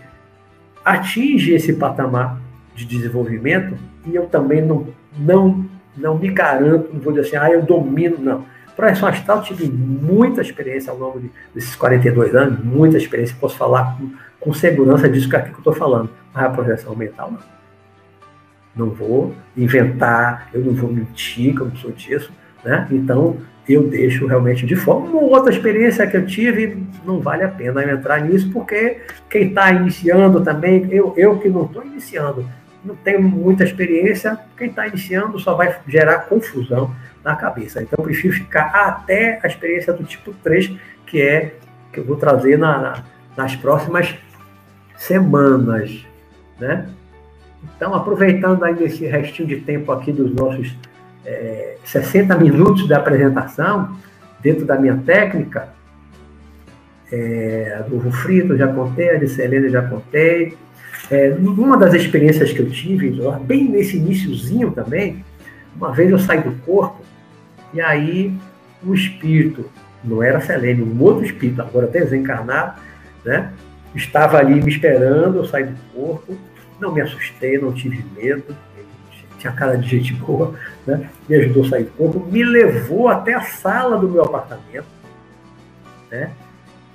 atinge 0.85 1.55
esse 1.55 1.73
patamar 1.73 2.41
de 2.75 2.85
desenvolvimento 2.85 3.77
e 4.07 4.15
eu 4.15 4.27
também 4.27 4.61
não, 4.61 4.87
não, 5.17 5.65
não 5.97 6.19
me 6.19 6.29
garanto, 6.29 6.93
não 6.93 7.01
vou 7.01 7.13
dizer 7.13 7.29
assim, 7.29 7.37
ah, 7.37 7.51
eu 7.51 7.63
domino, 7.63 8.17
não. 8.19 8.45
Projeção 8.77 9.09
astral, 9.09 9.41
tive 9.43 9.69
muita 9.69 10.41
experiência 10.41 10.91
ao 10.91 10.99
longo 10.99 11.21
de, 11.21 11.31
desses 11.55 11.77
42 11.77 12.35
anos, 12.35 12.65
muita 12.65 12.97
experiência, 12.97 13.37
posso 13.41 13.57
falar 13.57 13.97
com, 13.97 14.11
com 14.41 14.53
segurança 14.53 15.09
disso 15.09 15.29
que 15.29 15.37
aqui 15.37 15.51
que 15.51 15.55
eu 15.55 15.59
estou 15.59 15.73
falando, 15.73 16.11
mas 16.33 16.45
a 16.45 16.51
projeção 16.51 16.95
mental 16.97 17.31
não. 17.31 17.54
Não 18.77 18.91
vou 18.91 19.35
inventar, 19.57 20.49
eu 20.53 20.61
não 20.61 20.73
vou 20.75 20.93
mentir, 20.93 21.55
que 21.55 21.61
eu 21.61 21.67
não 21.67 21.77
sou 21.77 21.93
disso, 21.93 22.33
né? 22.65 22.87
Então, 22.91 23.37
eu 23.69 23.89
deixo 23.89 24.27
realmente 24.27 24.67
de 24.67 24.77
fora. 24.77 24.99
Uma 24.99 25.23
outra 25.23 25.53
experiência 25.53 26.07
que 26.07 26.17
eu 26.17 26.27
tive, 26.27 26.87
não 27.05 27.21
vale 27.21 27.45
a 27.45 27.49
pena 27.49 27.83
entrar 27.91 28.21
nisso, 28.21 28.51
porque 28.53 28.99
quem 29.31 29.49
está 29.49 29.71
iniciando 29.73 30.43
também, 30.43 30.87
eu, 30.91 31.15
eu 31.17 31.39
que 31.39 31.49
não 31.49 31.65
estou 31.65 31.85
iniciando, 31.85 32.47
não 32.85 32.95
tenho 32.95 33.23
muita 33.23 33.65
experiência, 33.65 34.39
quem 34.57 34.69
está 34.69 34.87
iniciando 34.87 35.39
só 35.39 35.55
vai 35.55 35.79
gerar 35.87 36.27
confusão 36.27 36.95
na 37.25 37.35
cabeça. 37.35 37.83
Então, 37.83 37.97
eu 37.99 38.05
prefiro 38.05 38.35
ficar 38.35 38.67
até 38.67 39.41
a 39.43 39.47
experiência 39.47 39.93
do 39.93 40.05
tipo 40.05 40.35
3, 40.43 40.73
que 41.07 41.23
é 41.23 41.55
que 41.91 42.01
eu 42.01 42.05
vou 42.05 42.17
trazer 42.17 42.59
na, 42.59 43.05
nas 43.37 43.57
próximas 43.57 44.15
semanas. 44.97 46.05
Né? 46.59 46.87
Então, 47.77 47.95
aproveitando 47.95 48.63
ainda 48.65 48.85
esse 48.85 49.07
restinho 49.07 49.49
de 49.49 49.57
tempo 49.57 49.91
aqui 49.93 50.13
dos 50.13 50.35
nossos 50.35 50.77
é, 51.25 51.77
60 51.85 52.37
minutos 52.37 52.87
da 52.87 52.99
apresentação, 52.99 53.97
dentro 54.41 54.65
da 54.67 54.77
minha 54.77 54.97
técnica, 54.99 55.69
é, 57.11 57.83
do 57.89 58.11
frito 58.11 58.57
já 58.57 58.69
contei, 58.69 59.11
a 59.11 59.19
de 59.19 59.29
Selena 59.29 59.69
já 59.69 59.83
contei, 59.83 60.57
é, 61.11 61.31
numa 61.31 61.77
das 61.77 61.95
experiências 61.95 62.53
que 62.53 62.61
eu 62.61 62.71
tive, 62.71 63.19
bem 63.45 63.69
nesse 63.69 63.97
iníciozinho 63.97 64.71
também, 64.71 65.25
uma 65.77 65.93
vez 65.93 66.11
eu 66.11 66.19
saí 66.19 66.41
do 66.41 66.53
corpo 66.65 67.03
e 67.73 67.81
aí 67.81 68.33
um 68.85 68.95
espírito, 68.95 69.65
não 70.03 70.23
era 70.23 70.41
Selene, 70.41 70.83
um 70.83 71.01
outro 71.03 71.25
espírito, 71.25 71.61
agora 71.63 71.87
desencarnado, 71.87 72.81
né? 73.25 73.53
Estava 73.95 74.39
ali 74.39 74.61
me 74.61 74.71
esperando, 74.71 75.39
eu 75.39 75.45
saí 75.45 75.65
do 75.65 75.77
corpo, 75.95 76.37
não 76.81 76.93
me 76.93 77.01
assustei, 77.01 77.59
não 77.59 77.73
tive 77.73 78.05
medo, 78.17 78.55
tinha 79.39 79.53
cara 79.53 79.77
de 79.77 79.87
gente 79.87 80.15
boa, 80.15 80.55
né? 80.87 81.09
me 81.29 81.37
ajudou 81.37 81.65
a 81.65 81.69
sair 81.69 81.85
do 81.85 81.91
corpo, 81.91 82.27
me 82.31 82.43
levou 82.43 83.09
até 83.09 83.35
a 83.35 83.43
sala 83.43 83.99
do 83.99 84.09
meu 84.09 84.23
apartamento, 84.23 84.87
né? 86.11 86.31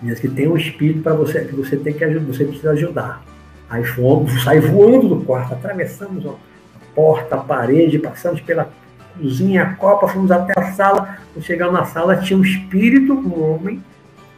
Diz 0.01 0.19
que 0.19 0.27
tem 0.27 0.47
um 0.47 0.55
espírito 0.55 1.01
para 1.01 1.13
você 1.13 1.43
que 1.43 1.55
você 1.55 1.75
tem 1.75 1.93
que 1.93 2.03
ajudar, 2.03 2.25
você 2.25 2.45
precisa 2.45 2.71
ajudar. 2.71 3.21
Aí 3.69 3.83
fomos, 3.83 4.31
voando 4.71 5.09
do 5.09 5.25
quarto, 5.25 5.53
atravessamos 5.53 6.25
a 6.25 6.33
porta, 6.95 7.35
a 7.35 7.39
parede, 7.39 7.99
passamos 7.99 8.39
pela 8.41 8.69
cozinha, 9.17 9.63
a 9.63 9.73
copa, 9.75 10.07
fomos 10.07 10.31
até 10.31 10.59
a 10.59 10.71
sala. 10.71 11.17
Quando 11.33 11.43
chegamos 11.43 11.73
na 11.73 11.85
sala, 11.85 12.15
tinha 12.15 12.39
um 12.39 12.43
espírito, 12.43 13.13
um 13.13 13.53
homem, 13.53 13.83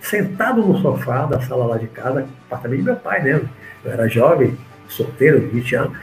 sentado 0.01 0.63
no 0.63 0.81
sofá 0.81 1.27
da 1.27 1.39
sala 1.41 1.65
lá 1.65 1.77
de 1.77 1.87
casa, 1.87 2.27
apartamento 2.47 2.79
de 2.79 2.85
meu 2.85 2.95
pai, 2.95 3.21
né? 3.21 3.41
Eu 3.85 3.91
era 3.91 4.07
jovem, 4.07 4.57
solteiro, 4.91 5.49
20 5.51 5.75
anos. 5.75 5.97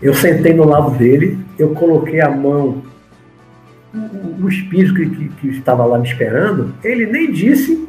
Eu 0.00 0.14
sentei 0.14 0.52
no 0.52 0.64
lado 0.64 0.90
dele, 0.92 1.38
eu 1.58 1.70
coloquei 1.70 2.20
a 2.20 2.30
mão, 2.30 2.82
o, 4.40 4.48
espírito 4.48 4.94
que, 4.94 5.08
que, 5.08 5.28
que 5.28 5.48
estava 5.48 5.84
lá 5.84 5.98
me 5.98 6.06
esperando, 6.06 6.74
ele 6.82 7.06
nem 7.06 7.30
disse 7.30 7.88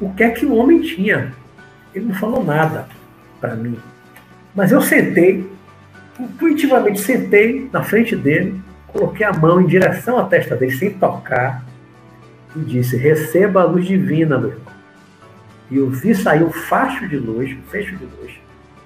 o 0.00 0.12
que 0.12 0.24
é 0.24 0.30
que 0.30 0.46
o 0.46 0.54
homem 0.54 0.80
tinha. 0.80 1.32
Ele 1.94 2.06
não 2.06 2.14
falou 2.14 2.42
nada 2.42 2.88
para 3.40 3.54
mim. 3.54 3.78
Mas 4.54 4.72
eu 4.72 4.80
sentei, 4.80 5.48
intuitivamente 6.18 7.00
sentei 7.00 7.68
na 7.72 7.82
frente 7.82 8.16
dele, 8.16 8.60
coloquei 8.86 9.26
a 9.26 9.32
mão 9.32 9.60
em 9.60 9.66
direção 9.66 10.18
à 10.18 10.24
testa 10.24 10.56
dele, 10.56 10.72
sem 10.72 10.90
tocar, 10.90 11.64
e 12.56 12.60
disse: 12.60 12.96
Receba 12.96 13.62
a 13.62 13.64
luz 13.64 13.86
divina, 13.86 14.38
meu 14.38 14.50
irmão. 14.50 14.74
E 15.70 15.76
eu 15.76 15.90
vi 15.90 16.14
sair 16.14 16.42
um 16.42 16.52
facho 16.52 17.08
de 17.08 17.16
luz, 17.16 17.50
um 17.50 17.70
fecho 17.70 17.96
de 17.96 18.04
luz, 18.04 18.32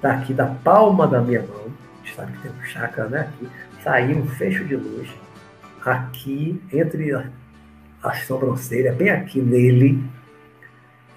daqui 0.00 0.32
da 0.32 0.46
palma 0.46 1.06
da 1.06 1.20
minha 1.20 1.42
mão, 1.42 1.68
sabe 2.14 2.32
que 2.32 2.42
tem 2.42 2.50
um 2.50 2.64
chakra 2.64 3.08
né, 3.08 3.20
aqui, 3.20 3.48
saiu 3.82 4.18
um 4.18 4.26
fecho 4.26 4.64
de 4.64 4.76
luz 4.76 5.08
aqui, 5.84 6.60
entre 6.72 7.14
a, 7.14 7.24
a 8.02 8.12
sobrancelha, 8.14 8.92
bem 8.92 9.10
aqui 9.10 9.40
nele, 9.40 10.02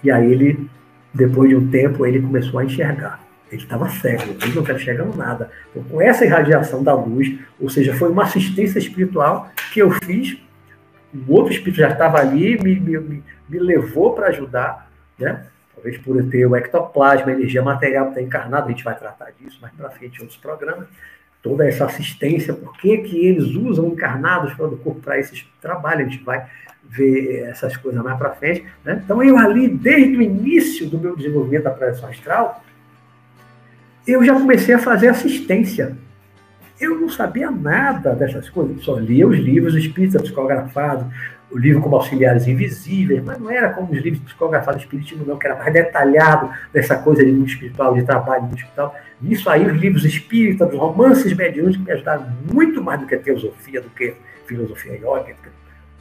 e 0.04 0.10
aí 0.10 0.32
ele, 0.32 0.70
depois 1.14 1.50
de 1.50 1.56
um 1.56 1.70
tempo, 1.70 2.06
ele 2.06 2.22
começou 2.22 2.60
a 2.60 2.66
enxergar. 2.66 3.20
Ele 3.52 3.62
estava 3.62 3.90
cego, 3.90 4.24
ele 4.24 4.54
não 4.54 4.62
estava 4.62 4.80
enxergando 4.80 5.18
nada. 5.18 5.52
Então, 5.70 5.84
com 5.84 6.02
essa 6.02 6.26
irradiação 6.26 6.82
da 6.82 6.94
luz, 6.94 7.38
ou 7.60 7.70
seja, 7.70 7.94
foi 7.94 8.10
uma 8.10 8.24
assistência 8.24 8.80
espiritual 8.80 9.50
que 9.74 9.82
eu 9.82 9.92
fiz, 9.92 10.38
o 11.14 11.34
outro 11.34 11.52
espírito 11.52 11.78
já 11.78 11.90
estava 11.90 12.20
ali, 12.20 12.58
me, 12.58 12.80
me, 12.80 13.24
me 13.50 13.60
levou 13.60 14.14
para 14.14 14.28
ajudar, 14.28 14.90
né? 15.20 15.46
Talvez 15.74 15.98
por 15.98 16.22
ter 16.30 16.46
o 16.46 16.56
ectoplasma, 16.56 17.32
energia 17.32 17.62
material 17.62 18.10
está 18.10 18.22
encarnado, 18.22 18.68
a 18.68 18.72
gente 18.72 18.84
vai 18.84 18.98
tratar 18.98 19.32
disso 19.40 19.60
mais 19.62 19.74
para 19.74 19.90
frente 19.90 20.18
em 20.18 20.22
outros 20.22 20.38
programas, 20.38 20.88
toda 21.42 21.68
essa 21.68 21.86
assistência, 21.86 22.54
por 22.54 22.78
que, 22.78 22.98
que 23.00 23.26
eles 23.26 23.56
usam 23.56 23.88
encarnados 23.88 24.54
fora 24.54 24.70
do 24.70 24.78
corpo 24.78 25.02
para 25.02 25.20
esses 25.20 25.46
trabalhos, 25.60 26.08
a 26.08 26.10
gente 26.10 26.24
vai 26.24 26.46
ver 26.84 27.44
essas 27.44 27.78
coisas 27.78 28.04
mais 28.04 28.18
para 28.18 28.32
frente. 28.32 28.66
Né? 28.84 29.02
Então, 29.04 29.24
eu 29.24 29.38
ali, 29.38 29.68
desde 29.68 30.18
o 30.18 30.22
início 30.22 30.90
do 30.90 31.00
meu 31.00 31.16
desenvolvimento 31.16 31.64
da 31.64 31.72
projeção 31.72 32.10
astral, 32.10 32.64
eu 34.06 34.24
já 34.24 34.34
comecei 34.34 34.76
a 34.76 34.80
fazer 34.80 35.08
assistência. 35.08 35.96
Eu 36.80 37.00
não 37.00 37.10
sabia 37.10 37.52
nada 37.52 38.14
dessas 38.14 38.50
coisas, 38.50 38.84
só 38.84 38.98
lia 38.98 39.28
os 39.28 39.38
livros 39.38 39.76
espíritas 39.76 40.22
psicografados, 40.24 41.06
o 41.52 41.58
livro 41.58 41.82
como 41.82 41.96
Auxiliares 41.96 42.48
Invisíveis, 42.48 43.22
mas 43.24 43.38
não 43.38 43.52
era 43.52 43.70
como 43.74 43.92
os 43.92 44.00
livros 44.00 44.24
psicografados 44.24 44.82
do 44.82 44.86
Espiritismo, 44.86 45.26
não, 45.26 45.38
que 45.38 45.46
era 45.46 45.58
mais 45.58 45.74
detalhado 45.74 46.50
dessa 46.72 46.96
coisa 46.98 47.24
de 47.24 47.32
mundo 47.32 47.48
espiritual, 47.48 47.94
de 47.94 48.04
trabalho 48.04 48.44
mundo 48.44 48.56
espiritual. 48.56 48.96
Nisso 49.22 49.50
aí, 49.50 49.66
os 49.66 49.80
livros 49.80 50.06
espíritas, 50.06 50.72
os 50.72 50.80
romances 50.80 51.34
mediúnicos 51.34 51.78
me 51.78 51.92
ajudaram 51.92 52.28
muito 52.52 52.82
mais 52.82 53.00
do 53.00 53.06
que 53.06 53.16
a 53.16 53.20
teosofia, 53.20 53.82
do 53.82 53.90
que 53.90 54.16
filosofia 54.48 54.98
iógica. 54.98 55.52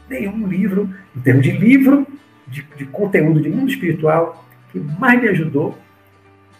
Nenhum 0.08 0.46
livro, 0.46 0.88
em 1.16 1.20
termos 1.20 1.42
de 1.42 1.52
livro, 1.52 2.06
de, 2.46 2.62
de 2.76 2.84
conteúdo 2.86 3.40
de 3.40 3.48
mundo 3.48 3.70
espiritual, 3.70 4.44
que 4.70 4.78
mais 4.78 5.20
me 5.20 5.28
ajudou 5.28 5.76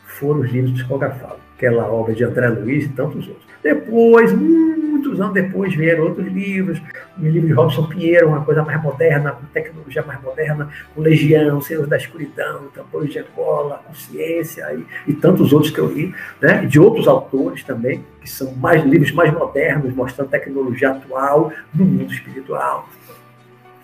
foram 0.04 0.40
os 0.40 0.50
livros 0.50 0.72
psicografados. 0.72 1.38
aquela 1.56 1.86
obra 1.86 2.14
de 2.14 2.24
André 2.24 2.48
Luiz 2.48 2.84
e 2.84 2.88
tantos 2.88 3.28
outros. 3.28 3.49
Depois, 3.62 4.32
muitos 4.32 5.20
anos 5.20 5.34
depois, 5.34 5.74
vieram 5.74 6.04
outros 6.04 6.26
livros, 6.26 6.80
o 7.18 7.22
livro 7.22 7.46
de 7.46 7.52
Robson 7.52 7.86
Pinheiro, 7.86 8.28
uma 8.28 8.42
coisa 8.42 8.62
mais 8.62 8.82
moderna, 8.82 9.32
com 9.32 9.44
tecnologia 9.52 10.02
mais 10.02 10.22
moderna, 10.22 10.70
com 10.94 11.02
Legião, 11.02 11.60
Senhor 11.60 11.86
da 11.86 11.96
Escuridão, 11.96 12.68
Tambores 12.74 13.12
de 13.12 13.18
Angola, 13.18 13.82
Consciência 13.86 14.66
e, 14.74 15.10
e 15.10 15.14
tantos 15.14 15.52
outros 15.52 15.70
que 15.70 15.78
eu 15.78 15.92
li, 15.92 16.14
né? 16.40 16.64
de 16.64 16.80
outros 16.80 17.06
autores 17.06 17.62
também, 17.62 18.02
que 18.22 18.30
são 18.30 18.54
mais 18.54 18.82
livros 18.84 19.12
mais 19.12 19.32
modernos, 19.32 19.94
mostrando 19.94 20.30
tecnologia 20.30 20.92
atual 20.92 21.52
no 21.74 21.84
mundo 21.84 22.12
espiritual. 22.12 22.88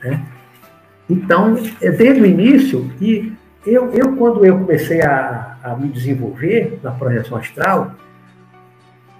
Né? 0.03 0.25
Então, 1.09 1.57
é 1.83 1.91
desde 1.91 2.23
o 2.23 2.27
início, 2.27 2.91
e 3.01 3.33
eu, 3.67 3.91
eu 3.93 4.17
quando 4.17 4.45
eu 4.45 4.59
comecei 4.59 5.03
a, 5.03 5.59
a 5.63 5.77
me 5.77 5.89
desenvolver 5.89 6.79
na 6.83 6.93
projeção 6.93 7.37
astral, 7.37 7.95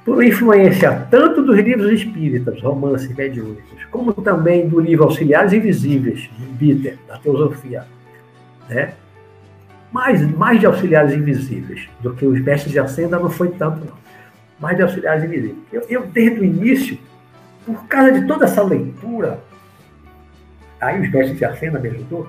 por 0.07 0.23
influência 0.23 1.05
tanto 1.11 1.43
dos 1.43 1.59
livros 1.59 1.91
espíritas, 1.91 2.63
romances 2.63 3.13
mediúnicos, 3.13 3.85
como 3.91 4.13
também 4.13 4.69
do 4.69 4.79
livro 4.79 5.03
Auxiliares 5.03 5.53
Invisíveis, 5.53 6.31
de 6.39 6.47
Bitter, 6.47 6.97
da 7.09 7.19
Teosofia. 7.19 7.85
Né? 8.69 8.95
Mais, 9.91 10.23
mais 10.37 10.61
de 10.61 10.67
Auxiliares 10.67 11.13
Invisíveis 11.13 11.89
do 12.01 12.15
que 12.15 12.25
os 12.25 12.41
Mestres 12.41 12.73
de 12.73 12.79
Ascenda 12.79 13.19
não 13.19 13.29
foi 13.29 13.49
tanto, 13.51 13.85
não. 13.85 13.97
Mais 14.61 14.77
de 14.77 14.83
Auxiliares 14.85 15.25
Invisíveis. 15.25 15.57
Eu, 15.73 15.83
eu, 15.89 16.07
desde 16.07 16.39
o 16.39 16.45
início, 16.45 16.99
por 17.67 17.89
causa 17.89 18.13
de 18.13 18.29
toda 18.29 18.45
essa 18.45 18.63
leitura, 18.63 19.41
aí 20.81 21.03
os 21.03 21.11
Mestres 21.11 21.37
de 21.37 21.45
Ascenda 21.45 21.81
me 21.81 21.89
ajudou, 21.89 22.29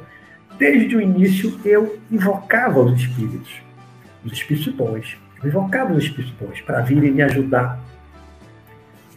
desde 0.58 0.96
o 0.96 1.02
início 1.02 1.60
eu 1.64 2.00
invocava 2.10 2.80
os 2.80 3.00
espíritos, 3.00 3.62
os 4.26 4.34
espíritos 4.34 4.74
bons 4.74 5.16
os 5.44 6.04
espíritos 6.04 6.34
bons 6.40 6.62
para 6.62 6.82
virem 6.82 7.12
me 7.12 7.22
ajudar, 7.22 7.80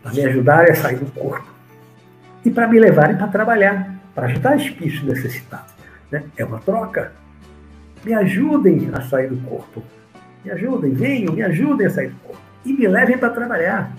para 0.03 0.13
me 0.13 0.25
ajudarem 0.25 0.73
a 0.73 0.75
sair 0.75 0.97
do 0.97 1.07
corpo 1.13 1.49
e 2.45 2.51
para 2.51 2.69
me 2.69 2.79
levarem 2.79 3.17
para 3.17 3.29
trabalhar, 3.29 3.95
para 4.15 4.27
ajudar 4.27 4.57
espíritos 4.57 5.03
necessitados. 5.03 5.73
Né? 6.11 6.25
É 6.37 6.45
uma 6.45 6.59
troca. 6.59 7.13
Me 8.05 8.15
ajudem 8.15 8.91
a 8.93 9.03
sair 9.03 9.29
do 9.29 9.37
corpo. 9.49 9.83
Me 10.45 10.51
ajudem, 10.51 10.93
venham, 10.93 11.35
me 11.35 11.43
ajudem 11.43 11.87
a 11.87 11.91
sair 11.91 12.09
do 12.09 12.17
corpo. 12.21 12.43
E 12.65 12.73
me 12.73 12.89
levem 12.89 13.19
para 13.19 13.31
trabalhar. 13.31 13.93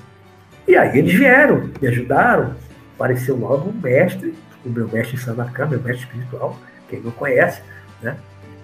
E 0.67 0.75
aí 0.75 0.97
eles 0.97 1.13
vieram, 1.13 1.69
me 1.79 1.87
ajudaram. 1.87 2.55
Apareceu 2.95 3.35
logo 3.35 3.69
um 3.69 3.73
mestre, 3.73 4.35
o 4.65 4.69
meu 4.69 4.87
mestre 4.87 5.17
Sanakan, 5.17 5.67
meu 5.67 5.81
mestre 5.81 6.05
espiritual, 6.05 6.57
quem 6.87 6.99
não 6.99 7.11
conhece, 7.11 7.61
né? 8.01 8.15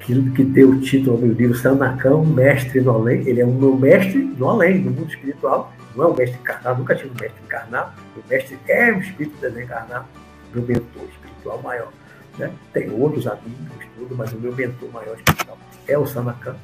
Que, 0.07 0.31
que 0.31 0.43
deu 0.43 0.69
o 0.69 0.79
título 0.79 1.17
ao 1.17 1.21
meu 1.21 1.33
livro 1.33 1.57
Sanacão, 1.57 2.25
Mestre 2.25 2.79
no 2.79 2.91
Além. 2.91 3.27
Ele 3.27 3.41
é 3.41 3.45
o 3.45 3.51
meu 3.51 3.75
mestre 3.75 4.19
no 4.19 4.47
além, 4.47 4.79
no 4.79 4.91
mundo 4.91 5.09
espiritual. 5.09 5.73
Não 5.93 6.05
é 6.05 6.07
um 6.07 6.15
mestre 6.15 6.39
encarnado, 6.39 6.79
nunca 6.79 6.95
tive 6.95 7.09
um 7.09 7.21
mestre 7.21 7.41
encarnado. 7.45 7.91
O 8.15 8.29
mestre 8.29 8.57
é 8.69 8.93
um 8.93 8.99
espírito 8.99 9.35
desencarnado, 9.41 10.05
meu 10.53 10.63
mentor 10.63 11.03
espiritual 11.11 11.61
maior. 11.61 11.91
Né? 12.37 12.51
Tem 12.71 12.89
outros 12.89 13.27
amigos, 13.27 13.85
tudo, 13.97 14.15
mas 14.15 14.31
o 14.31 14.39
meu 14.39 14.55
mentor 14.55 14.89
maior 14.93 15.15
espiritual 15.15 15.57
é 15.85 15.97
o 15.97 16.07
Sanacan. 16.07 16.55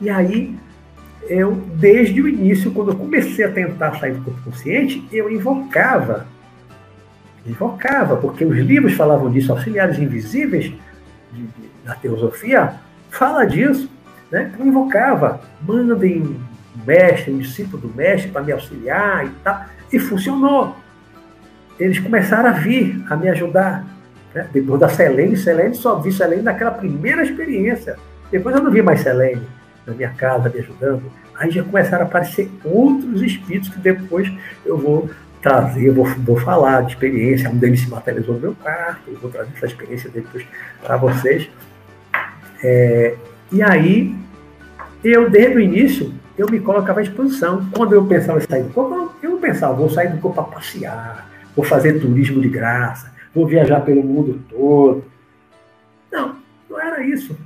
E 0.00 0.08
aí, 0.08 0.56
eu, 1.28 1.52
desde 1.74 2.22
o 2.22 2.28
início, 2.28 2.70
quando 2.70 2.92
eu 2.92 2.96
comecei 2.96 3.44
a 3.44 3.50
tentar 3.50 3.98
sair 3.98 4.14
do 4.14 4.22
corpo 4.22 4.40
consciente, 4.42 5.06
eu 5.12 5.30
invocava, 5.30 6.26
invocava, 7.44 8.16
porque 8.16 8.44
os 8.44 8.56
livros 8.56 8.94
falavam 8.94 9.30
disso, 9.30 9.52
auxiliares 9.52 9.98
invisíveis, 9.98 10.72
de, 11.32 11.42
de 11.42 11.65
da 11.86 11.94
teosofia, 11.94 12.74
fala 13.10 13.44
disso, 13.44 13.90
né? 14.30 14.52
Eu 14.58 14.66
invocava, 14.66 15.40
mandem 15.66 16.36
mestre, 16.84 17.32
um 17.32 17.38
discípulo 17.38 17.82
do 17.82 17.94
mestre 17.94 18.30
para 18.30 18.42
me 18.42 18.52
auxiliar 18.52 19.24
e 19.24 19.30
tal, 19.42 19.64
e 19.92 19.98
funcionou. 19.98 20.76
Eles 21.78 21.98
começaram 21.98 22.50
a 22.50 22.52
vir, 22.52 23.02
a 23.08 23.16
me 23.16 23.28
ajudar. 23.28 23.84
Né? 24.34 24.48
Depois 24.52 24.80
da 24.80 24.88
Selene, 24.88 25.36
Selene 25.36 25.74
só 25.74 25.98
vi 25.98 26.12
Selene 26.12 26.42
naquela 26.42 26.72
primeira 26.72 27.22
experiência. 27.22 27.96
Depois 28.30 28.54
eu 28.56 28.62
não 28.62 28.70
vi 28.70 28.82
mais 28.82 29.00
Selene 29.00 29.46
na 29.86 29.94
minha 29.94 30.10
casa 30.10 30.48
me 30.48 30.58
ajudando. 30.58 31.04
Aí 31.34 31.50
já 31.50 31.62
começaram 31.62 32.04
a 32.04 32.08
aparecer 32.08 32.50
outros 32.64 33.22
espíritos 33.22 33.68
que 33.68 33.78
depois 33.78 34.30
eu 34.64 34.76
vou 34.76 35.08
trazer, 35.40 35.90
vou, 35.90 36.04
vou 36.04 36.36
falar 36.36 36.82
de 36.82 36.92
experiência. 36.92 37.48
Um 37.48 37.56
deles 37.56 37.80
se 37.80 37.90
materializou 37.90 38.34
no 38.34 38.40
meu 38.40 38.54
quarto, 38.54 39.02
eu 39.08 39.18
vou 39.18 39.30
trazer 39.30 39.50
essa 39.54 39.66
experiência 39.66 40.10
depois 40.10 40.44
para 40.82 40.96
vocês. 40.96 41.48
É, 42.62 43.14
e 43.52 43.62
aí, 43.62 44.14
eu, 45.04 45.30
desde 45.30 45.56
o 45.56 45.60
início, 45.60 46.12
eu 46.36 46.48
me 46.50 46.60
colocava 46.60 47.00
à 47.00 47.02
disposição. 47.02 47.68
Quando 47.74 47.94
eu 47.94 48.04
pensava 48.06 48.38
em 48.38 48.42
sair 48.42 48.62
do 48.62 48.72
corpo, 48.72 49.14
eu 49.22 49.30
não 49.30 49.40
pensava, 49.40 49.74
vou 49.74 49.88
sair 49.88 50.08
do 50.08 50.18
corpo 50.18 50.42
para 50.42 50.56
passear, 50.56 51.30
vou 51.54 51.64
fazer 51.64 52.00
turismo 52.00 52.40
de 52.40 52.48
graça, 52.48 53.12
vou 53.34 53.46
viajar 53.46 53.80
pelo 53.80 54.02
mundo 54.02 54.40
todo. 54.48 55.04
Não, 56.10 56.36
não 56.68 56.80
era 56.80 57.02
isso. 57.02 57.36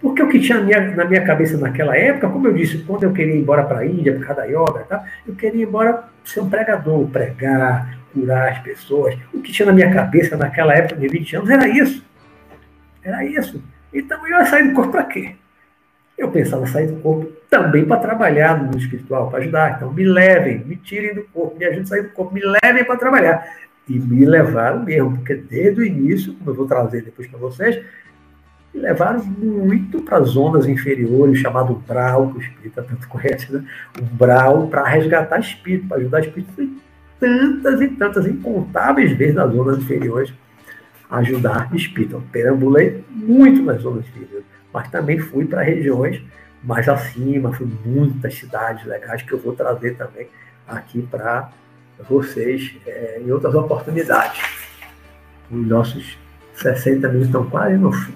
Porque 0.00 0.22
o 0.22 0.28
que 0.28 0.38
tinha 0.38 0.60
na 0.94 1.04
minha 1.04 1.24
cabeça 1.24 1.56
naquela 1.56 1.96
época, 1.96 2.28
como 2.28 2.46
eu 2.46 2.54
disse, 2.54 2.78
quando 2.78 3.02
eu 3.02 3.12
queria 3.12 3.34
ir 3.34 3.40
embora 3.40 3.64
para 3.64 3.80
a 3.80 3.86
Índia, 3.86 4.14
por 4.14 4.24
causa 4.24 4.42
da 4.42 4.46
yoga, 4.46 4.84
tá? 4.88 5.04
eu 5.26 5.34
queria 5.34 5.62
ir 5.62 5.66
embora 5.66 6.04
ser 6.24 6.40
um 6.40 6.48
pregador, 6.48 7.04
pregar, 7.08 7.98
curar 8.12 8.52
as 8.52 8.58
pessoas. 8.60 9.16
O 9.34 9.40
que 9.40 9.50
tinha 9.50 9.66
na 9.66 9.72
minha 9.72 9.92
cabeça 9.92 10.36
naquela 10.36 10.72
época 10.72 11.00
de 11.00 11.08
20 11.08 11.36
anos 11.36 11.50
era 11.50 11.68
isso. 11.68 12.04
Era 13.02 13.24
isso. 13.24 13.60
Então 13.92 14.26
eu 14.26 14.38
ia 14.38 14.46
sair 14.46 14.68
do 14.68 14.74
corpo 14.74 14.92
para 14.92 15.04
quê? 15.04 15.34
Eu 16.16 16.30
pensava 16.30 16.66
sair 16.66 16.88
do 16.88 17.00
corpo 17.00 17.30
também 17.48 17.84
para 17.84 18.00
trabalhar 18.00 18.58
no 18.58 18.64
mundo 18.64 18.78
espiritual, 18.78 19.30
para 19.30 19.40
ajudar. 19.40 19.76
Então 19.76 19.92
me 19.92 20.04
levem, 20.04 20.64
me 20.64 20.76
tirem 20.76 21.14
do 21.14 21.22
corpo, 21.24 21.56
me 21.56 21.64
ajudem 21.64 21.84
a 21.84 21.86
sair 21.86 22.02
do 22.02 22.10
corpo, 22.10 22.34
me 22.34 22.42
levem 22.62 22.84
para 22.84 22.96
trabalhar. 22.96 23.56
E 23.88 23.98
me 23.98 24.26
levaram 24.26 24.82
mesmo, 24.82 25.16
porque 25.16 25.34
desde 25.34 25.80
o 25.80 25.84
início, 25.84 26.34
como 26.34 26.50
eu 26.50 26.54
vou 26.54 26.66
trazer 26.66 27.02
depois 27.02 27.26
para 27.28 27.38
vocês, 27.38 27.82
me 28.74 28.80
levaram 28.80 29.22
muito 29.24 30.02
para 30.02 30.20
zonas 30.20 30.68
inferiores, 30.68 31.38
chamado 31.38 31.74
Brau, 31.86 32.30
que 32.30 32.38
o 32.38 32.40
espírita 32.40 32.82
tanto 32.82 33.06
conhece, 33.08 33.50
né? 33.52 33.64
O 33.98 34.04
Brau, 34.04 34.66
para 34.66 34.84
resgatar 34.84 35.38
espírito, 35.38 35.88
para 35.88 35.98
ajudar 35.98 36.20
espírito 36.20 36.52
tantas 37.18 37.80
e 37.80 37.88
tantas, 37.88 38.26
incontáveis 38.26 39.12
vezes 39.12 39.34
nas 39.34 39.52
zonas 39.52 39.78
inferiores 39.78 40.32
ajudar 41.10 41.74
espírito. 41.74 42.22
perambulei 42.30 43.04
muito 43.10 43.62
nas 43.62 43.82
zonas 43.82 44.04
espíritas, 44.04 44.42
mas 44.72 44.90
também 44.90 45.18
fui 45.18 45.46
para 45.46 45.62
regiões 45.62 46.22
mais 46.62 46.88
acima, 46.88 47.52
fui 47.52 47.68
muitas 47.84 48.34
cidades 48.34 48.84
legais 48.84 49.22
que 49.22 49.32
eu 49.32 49.38
vou 49.38 49.52
trazer 49.54 49.96
também 49.96 50.28
aqui 50.66 51.02
para 51.02 51.50
vocês 52.08 52.74
é, 52.86 53.20
em 53.24 53.30
outras 53.30 53.54
oportunidades. 53.54 54.40
Os 55.50 55.66
nossos 55.66 56.18
60 56.54 57.08
minutos 57.08 57.28
estão 57.28 57.48
quase 57.48 57.76
no 57.76 57.92
fim. 57.92 58.14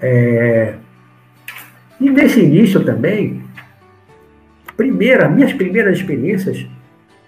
É, 0.00 0.74
e 2.00 2.10
nesse 2.10 2.40
início 2.40 2.84
também, 2.84 3.44
primeira, 4.76 5.28
minhas 5.28 5.52
primeiras 5.52 5.98
experiências 5.98 6.66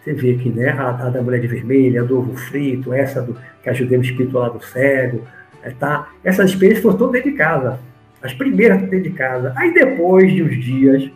você 0.05 0.12
vê 0.12 0.32
aqui, 0.32 0.50
né? 0.50 0.68
A, 0.68 0.90
a, 0.90 1.11
da 1.11 1.22
mulher 1.22 1.40
de 1.40 1.46
vermelho, 1.46 2.02
a 2.02 2.07
do 2.07 2.18
ovo 2.18 2.36
frito, 2.36 2.92
essa 2.92 3.22
do 3.22 3.36
que 3.62 3.70
ajudei 3.70 3.96
o 3.96 4.02
espírito 4.02 4.38
lá 4.38 4.50
do 4.50 4.62
cego, 4.62 5.26
é, 5.62 5.70
tá? 5.70 6.11
Essas 6.22 6.50
experiências 6.50 6.82
foram 6.82 6.98
todas 6.98 7.14
dentro 7.14 7.30
de 7.30 7.36
casa. 7.36 7.80
As 8.22 8.34
primeiras 8.34 8.80
dentro 8.82 9.02
de 9.02 9.11
casa. 9.11 9.55
Aí 9.57 9.72
depois 9.72 10.30
de 10.30 10.42
uns 10.42 10.62
dias, 10.62 11.11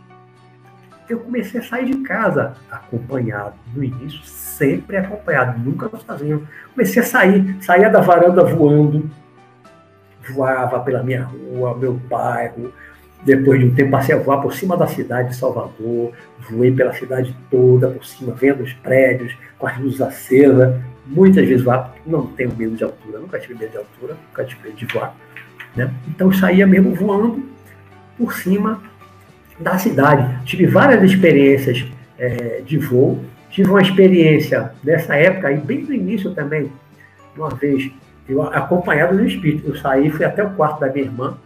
eu 1.08 1.20
comecei 1.20 1.60
a 1.60 1.62
sair 1.62 1.86
de 1.86 1.98
casa 1.98 2.54
acompanhado. 2.70 3.54
No 3.74 3.84
início, 3.84 4.20
sempre 4.24 4.96
acompanhado, 4.96 5.58
nunca 5.58 5.90
sozinho. 5.98 6.48
Comecei 6.74 7.02
a 7.02 7.04
sair, 7.04 7.56
saía 7.60 7.90
da 7.90 8.00
varanda 8.00 8.42
voando, 8.42 9.10
voava 10.30 10.80
pela 10.80 11.02
minha 11.02 11.24
rua, 11.24 11.76
meu 11.76 11.94
bairro, 11.94 12.72
depois 13.24 13.58
de 13.60 13.66
um 13.66 13.74
tempo, 13.74 13.90
passei 13.90 14.14
a 14.14 14.18
voar 14.18 14.40
por 14.40 14.54
cima 14.54 14.76
da 14.76 14.86
cidade 14.86 15.30
de 15.30 15.36
Salvador, 15.36 16.12
voei 16.48 16.72
pela 16.72 16.92
cidade 16.92 17.36
toda, 17.50 17.88
por 17.88 18.04
cima, 18.04 18.32
vendo 18.32 18.62
os 18.62 18.72
prédios, 18.72 19.36
com 19.58 19.66
as 19.66 19.78
luzes 19.78 20.00
acesas. 20.00 20.76
Muitas 21.06 21.46
vezes 21.46 21.64
voar, 21.64 21.94
não 22.06 22.26
tenho 22.26 22.54
medo 22.54 22.76
de 22.76 22.84
altura, 22.84 23.18
nunca 23.18 23.38
tive 23.38 23.54
medo 23.54 23.70
de 23.70 23.78
altura, 23.78 24.16
nunca 24.28 24.44
tive 24.44 24.62
medo 24.62 24.76
de 24.76 24.86
voar. 24.86 25.14
Né? 25.74 25.90
Então, 26.08 26.32
saía 26.32 26.66
mesmo 26.66 26.94
voando 26.94 27.42
por 28.16 28.32
cima 28.34 28.80
da 29.58 29.78
cidade. 29.78 30.44
Tive 30.44 30.66
várias 30.66 31.02
experiências 31.02 31.84
é, 32.18 32.62
de 32.64 32.78
voo. 32.78 33.24
Tive 33.50 33.70
uma 33.70 33.82
experiência 33.82 34.72
nessa 34.84 35.16
época, 35.16 35.50
e 35.50 35.56
bem 35.56 35.82
no 35.82 35.92
início 35.92 36.32
também, 36.34 36.70
uma 37.36 37.48
vez, 37.50 37.90
eu 38.28 38.42
acompanhado 38.42 39.16
do 39.16 39.26
espírito. 39.26 39.68
Eu 39.68 39.76
saí, 39.76 40.10
fui 40.10 40.24
até 40.24 40.44
o 40.44 40.50
quarto 40.50 40.80
da 40.80 40.92
minha 40.92 41.04
irmã, 41.04 41.36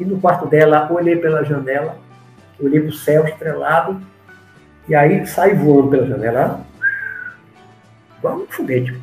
e 0.00 0.04
no 0.04 0.18
quarto 0.18 0.46
dela, 0.46 0.88
olhei 0.90 1.14
pela 1.16 1.44
janela, 1.44 1.98
olhei 2.58 2.80
para 2.80 2.88
o 2.88 2.92
céu 2.92 3.24
estrelado, 3.26 4.00
e 4.88 4.94
aí 4.94 5.26
saí 5.26 5.54
voando 5.54 5.88
pela 5.88 6.06
janela, 6.06 6.60
igual 8.18 8.38
um 8.38 8.46
foguete, 8.48 8.98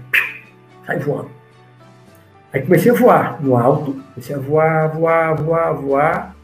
sai 0.86 0.98
voando. 0.98 1.30
Aí 2.52 2.62
comecei 2.64 2.92
a 2.92 2.96
voar 2.96 3.42
no 3.42 3.56
alto, 3.56 3.96
comecei 4.14 4.36
a 4.36 4.40
voar, 4.40 4.88
voar, 4.90 5.36
voar, 5.36 5.74
voar. 5.74 6.36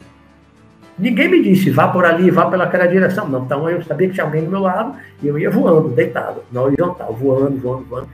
Ninguém 0.96 1.28
me 1.28 1.42
disse, 1.42 1.70
vá 1.70 1.88
por 1.88 2.04
ali, 2.04 2.30
vá 2.30 2.48
pelaquela 2.48 2.86
direção. 2.86 3.26
Não, 3.26 3.44
então 3.44 3.68
eu 3.68 3.82
sabia 3.82 4.06
que 4.06 4.14
tinha 4.14 4.24
alguém 4.24 4.44
do 4.44 4.50
meu 4.50 4.60
lado 4.60 4.94
e 5.20 5.26
eu 5.26 5.36
ia 5.36 5.50
voando, 5.50 5.88
deitado, 5.88 6.44
na 6.52 6.62
horizontal, 6.62 7.12
voando, 7.12 7.58
voando, 7.58 7.84
voando. 7.86 8.08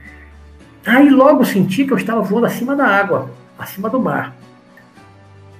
Aí 0.85 1.09
logo 1.09 1.45
senti 1.45 1.85
que 1.85 1.93
eu 1.93 1.97
estava 1.97 2.21
voando 2.21 2.47
acima 2.47 2.75
da 2.75 2.87
água, 2.87 3.29
acima 3.59 3.87
do 3.87 3.99
mar. 3.99 4.35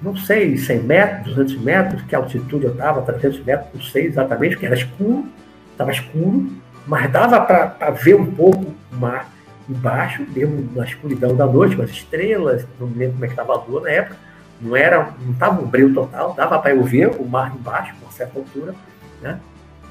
Não 0.02 0.16
sei, 0.16 0.56
100 0.56 0.82
metros, 0.82 1.36
200 1.36 1.62
metros, 1.62 2.02
que 2.02 2.14
altitude 2.14 2.64
eu 2.64 2.72
estava, 2.72 3.02
300 3.02 3.44
metros, 3.44 3.68
não 3.74 3.82
sei 3.82 4.06
exatamente, 4.06 4.56
porque 4.56 4.66
era 4.66 4.74
escuro, 4.74 5.26
estava 5.70 5.92
escuro, 5.92 6.50
mas 6.86 7.10
dava 7.10 7.40
para 7.40 7.90
ver 7.90 8.16
um 8.16 8.26
pouco 8.26 8.74
o 8.92 8.96
mar 8.96 9.28
embaixo, 9.68 10.26
mesmo 10.34 10.68
na 10.74 10.84
escuridão 10.84 11.36
da 11.36 11.46
noite, 11.46 11.76
com 11.76 11.82
as 11.82 11.90
estrelas, 11.90 12.66
não 12.80 12.88
me 12.88 12.98
lembro 12.98 13.14
como 13.14 13.24
é 13.24 13.28
que 13.28 13.32
estava 13.32 13.52
a 13.52 13.64
lua 13.64 13.82
na 13.82 13.90
época, 13.90 14.16
não 14.60 14.76
era, 14.76 15.08
não 15.24 15.32
estava 15.32 15.60
um 15.60 15.66
brilho 15.66 15.94
total, 15.94 16.34
dava 16.34 16.58
para 16.58 16.74
eu 16.74 16.82
ver 16.82 17.08
o 17.08 17.24
mar 17.24 17.54
embaixo, 17.54 17.94
com 18.00 18.10
certa 18.10 18.38
altura, 18.38 18.74
né? 19.20 19.38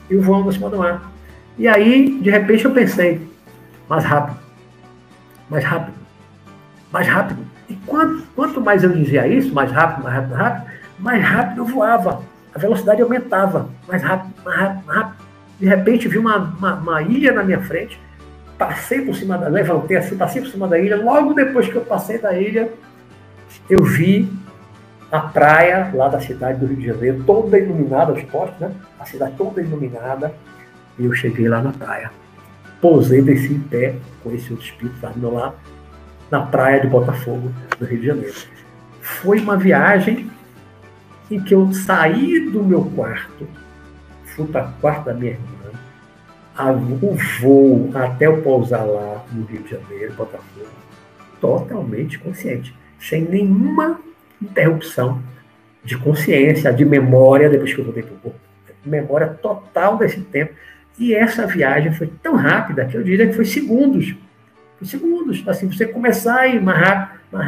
E 0.10 0.16
o 0.16 0.22
voando 0.22 0.50
acima 0.50 0.70
do 0.70 0.78
mar. 0.78 1.12
E 1.58 1.68
aí, 1.68 2.20
de 2.22 2.30
repente, 2.30 2.66
eu 2.66 2.72
pensei, 2.72 3.30
mais 3.88 4.04
rápido, 4.04 4.38
mais 5.50 5.64
rápido, 5.64 5.98
mais 6.92 7.08
rápido. 7.08 7.51
E 7.72 7.78
quanto, 7.86 8.24
quanto 8.36 8.60
mais 8.60 8.84
eu 8.84 8.92
dizia 8.92 9.26
isso, 9.26 9.54
mais 9.54 9.72
rápido, 9.72 10.04
mais 10.04 10.16
rápido, 10.16 10.32
mais 10.36 10.42
rápido, 10.42 10.72
mais 11.00 11.24
rápido 11.24 11.58
eu 11.60 11.66
voava. 11.66 12.22
A 12.54 12.60
velocidade 12.60 13.02
aumentava, 13.02 13.70
mais 13.88 14.04
rápido, 14.04 14.34
mais 14.44 14.60
rápido, 14.60 14.86
mais 14.86 14.98
rápido. 14.98 15.26
De 15.58 15.66
repente, 15.66 16.08
vi 16.10 16.18
uma, 16.18 16.38
uma, 16.38 16.74
uma 16.76 17.02
ilha 17.02 17.32
na 17.32 17.44
minha 17.44 17.62
frente, 17.62 17.98
passei 18.58 19.06
por 19.06 19.16
cima 19.16 19.38
da, 19.38 19.48
levantei 19.48 19.96
assim, 19.96 20.18
passei 20.18 20.42
por 20.42 20.50
cima 20.50 20.68
da 20.68 20.78
ilha. 20.78 21.02
Logo 21.02 21.34
depois 21.34 21.70
que 21.70 21.76
eu 21.76 21.82
passei 21.82 22.18
da 22.18 22.38
ilha, 22.38 22.70
eu 23.70 23.86
vi 23.86 24.30
a 25.10 25.22
praia 25.22 25.90
lá 25.94 26.10
da 26.10 26.20
cidade 26.20 26.60
do 26.60 26.66
Rio 26.66 26.76
de 26.76 26.88
Janeiro, 26.88 27.24
toda 27.26 27.58
iluminada, 27.58 28.12
os 28.12 28.24
postos, 28.24 28.60
né? 28.60 28.72
A 29.00 29.06
cidade 29.06 29.34
toda 29.38 29.62
iluminada. 29.62 30.34
E 31.00 31.06
eu 31.06 31.14
cheguei 31.14 31.48
lá 31.48 31.62
na 31.62 31.72
praia. 31.72 32.12
Pousei, 32.82 33.22
desci 33.22 33.54
em 33.54 33.60
pé, 33.62 33.96
com 34.22 34.34
esse 34.34 34.52
outro 34.52 34.66
espírito 34.66 34.98
lá 35.02 35.10
do 35.12 35.20
meu 35.20 35.34
lado, 35.34 35.56
na 36.32 36.42
praia 36.42 36.80
de 36.80 36.88
Botafogo, 36.88 37.52
no 37.80 37.86
Rio 37.86 38.00
de 38.00 38.08
Janeiro. 38.08 38.36
Foi 39.02 39.40
uma 39.40 39.58
viagem 39.58 40.32
em 41.30 41.40
que 41.42 41.54
eu 41.54 41.72
saí 41.74 42.50
do 42.50 42.64
meu 42.64 42.86
quarto, 42.96 43.48
fui 44.26 44.48
para 44.48 44.68
o 44.68 44.74
quarto 44.80 45.06
da 45.06 45.14
minha 45.14 45.34
irmã, 45.34 45.52
o 47.02 47.18
voo 47.40 47.92
até 47.94 48.28
eu 48.28 48.42
pousar 48.42 48.84
lá 48.84 49.24
no 49.32 49.44
Rio 49.46 49.62
de 49.62 49.72
Janeiro, 49.72 50.14
Botafogo, 50.14 50.68
totalmente 51.40 52.18
consciente, 52.18 52.74
sem 53.00 53.24
nenhuma 53.24 54.00
interrupção 54.42 55.22
de 55.84 55.98
consciência, 55.98 56.72
de 56.72 56.86
memória, 56.86 57.50
depois 57.50 57.74
que 57.74 57.80
eu 57.80 57.86
voltei 57.86 58.04
para 58.04 58.14
o 58.14 58.20
corpo. 58.20 58.40
Memória 58.86 59.28
total 59.28 59.98
desse 59.98 60.22
tempo. 60.22 60.54
E 60.98 61.14
essa 61.14 61.48
viagem 61.48 61.94
foi 61.94 62.08
tão 62.22 62.36
rápida 62.36 62.86
que 62.86 62.96
eu 62.96 63.04
diria 63.04 63.28
que 63.28 63.34
foi 63.34 63.46
segundos. 63.46 64.16
Foi 64.82 64.88
segundos. 64.88 65.44
Assim, 65.48 65.72
você 65.72 65.86
começar 65.86 66.48
rápido, 66.48 67.22
mais 67.32 67.48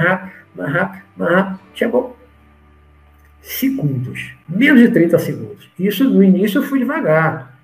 rápido, 0.71 1.03
mais 1.17 1.33
rápido. 1.33 1.59
Chegou 1.73 2.17
segundos. 3.41 4.33
Menos 4.47 4.79
de 4.81 4.89
30 4.89 5.17
segundos. 5.17 5.69
Isso 5.77 6.03
no 6.07 6.23
início 6.23 6.59
eu 6.59 6.63
fui 6.63 6.77
devagar. 6.77 7.59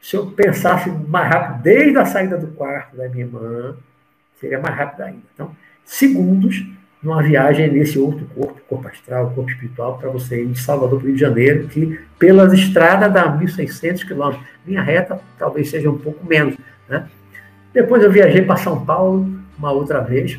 Se 0.00 0.16
eu 0.16 0.30
pensasse 0.30 0.88
mais 0.88 1.28
rápido 1.28 1.62
desde 1.62 1.98
a 1.98 2.06
saída 2.06 2.38
do 2.38 2.46
quarto 2.48 2.96
da 2.96 3.08
minha 3.08 3.24
irmã, 3.24 3.76
seria 4.40 4.60
mais 4.60 4.76
rápido 4.76 5.02
ainda. 5.02 5.22
Então, 5.34 5.50
segundos 5.84 6.64
numa 7.02 7.20
viagem 7.20 7.70
nesse 7.72 7.98
outro 7.98 8.24
corpo, 8.26 8.60
corpo 8.68 8.86
astral, 8.86 9.32
corpo 9.34 9.50
espiritual, 9.50 9.98
para 9.98 10.10
você 10.10 10.42
ir 10.42 10.46
de 10.46 10.60
Salvador 10.60 10.98
para 11.00 11.04
o 11.04 11.06
Rio 11.08 11.14
de 11.14 11.20
Janeiro, 11.20 11.66
que 11.68 12.00
pelas 12.18 12.52
estradas 12.52 13.12
dá 13.12 13.36
1.600 13.36 14.06
quilômetros. 14.06 14.46
Linha 14.64 14.82
reta 14.82 15.20
talvez 15.36 15.70
seja 15.70 15.90
um 15.90 15.98
pouco 15.98 16.24
menos. 16.24 16.56
Né? 16.88 17.08
Depois 17.78 18.02
eu 18.02 18.10
viajei 18.10 18.42
para 18.42 18.56
São 18.56 18.84
Paulo 18.84 19.24
uma 19.56 19.70
outra 19.70 20.00
vez, 20.00 20.36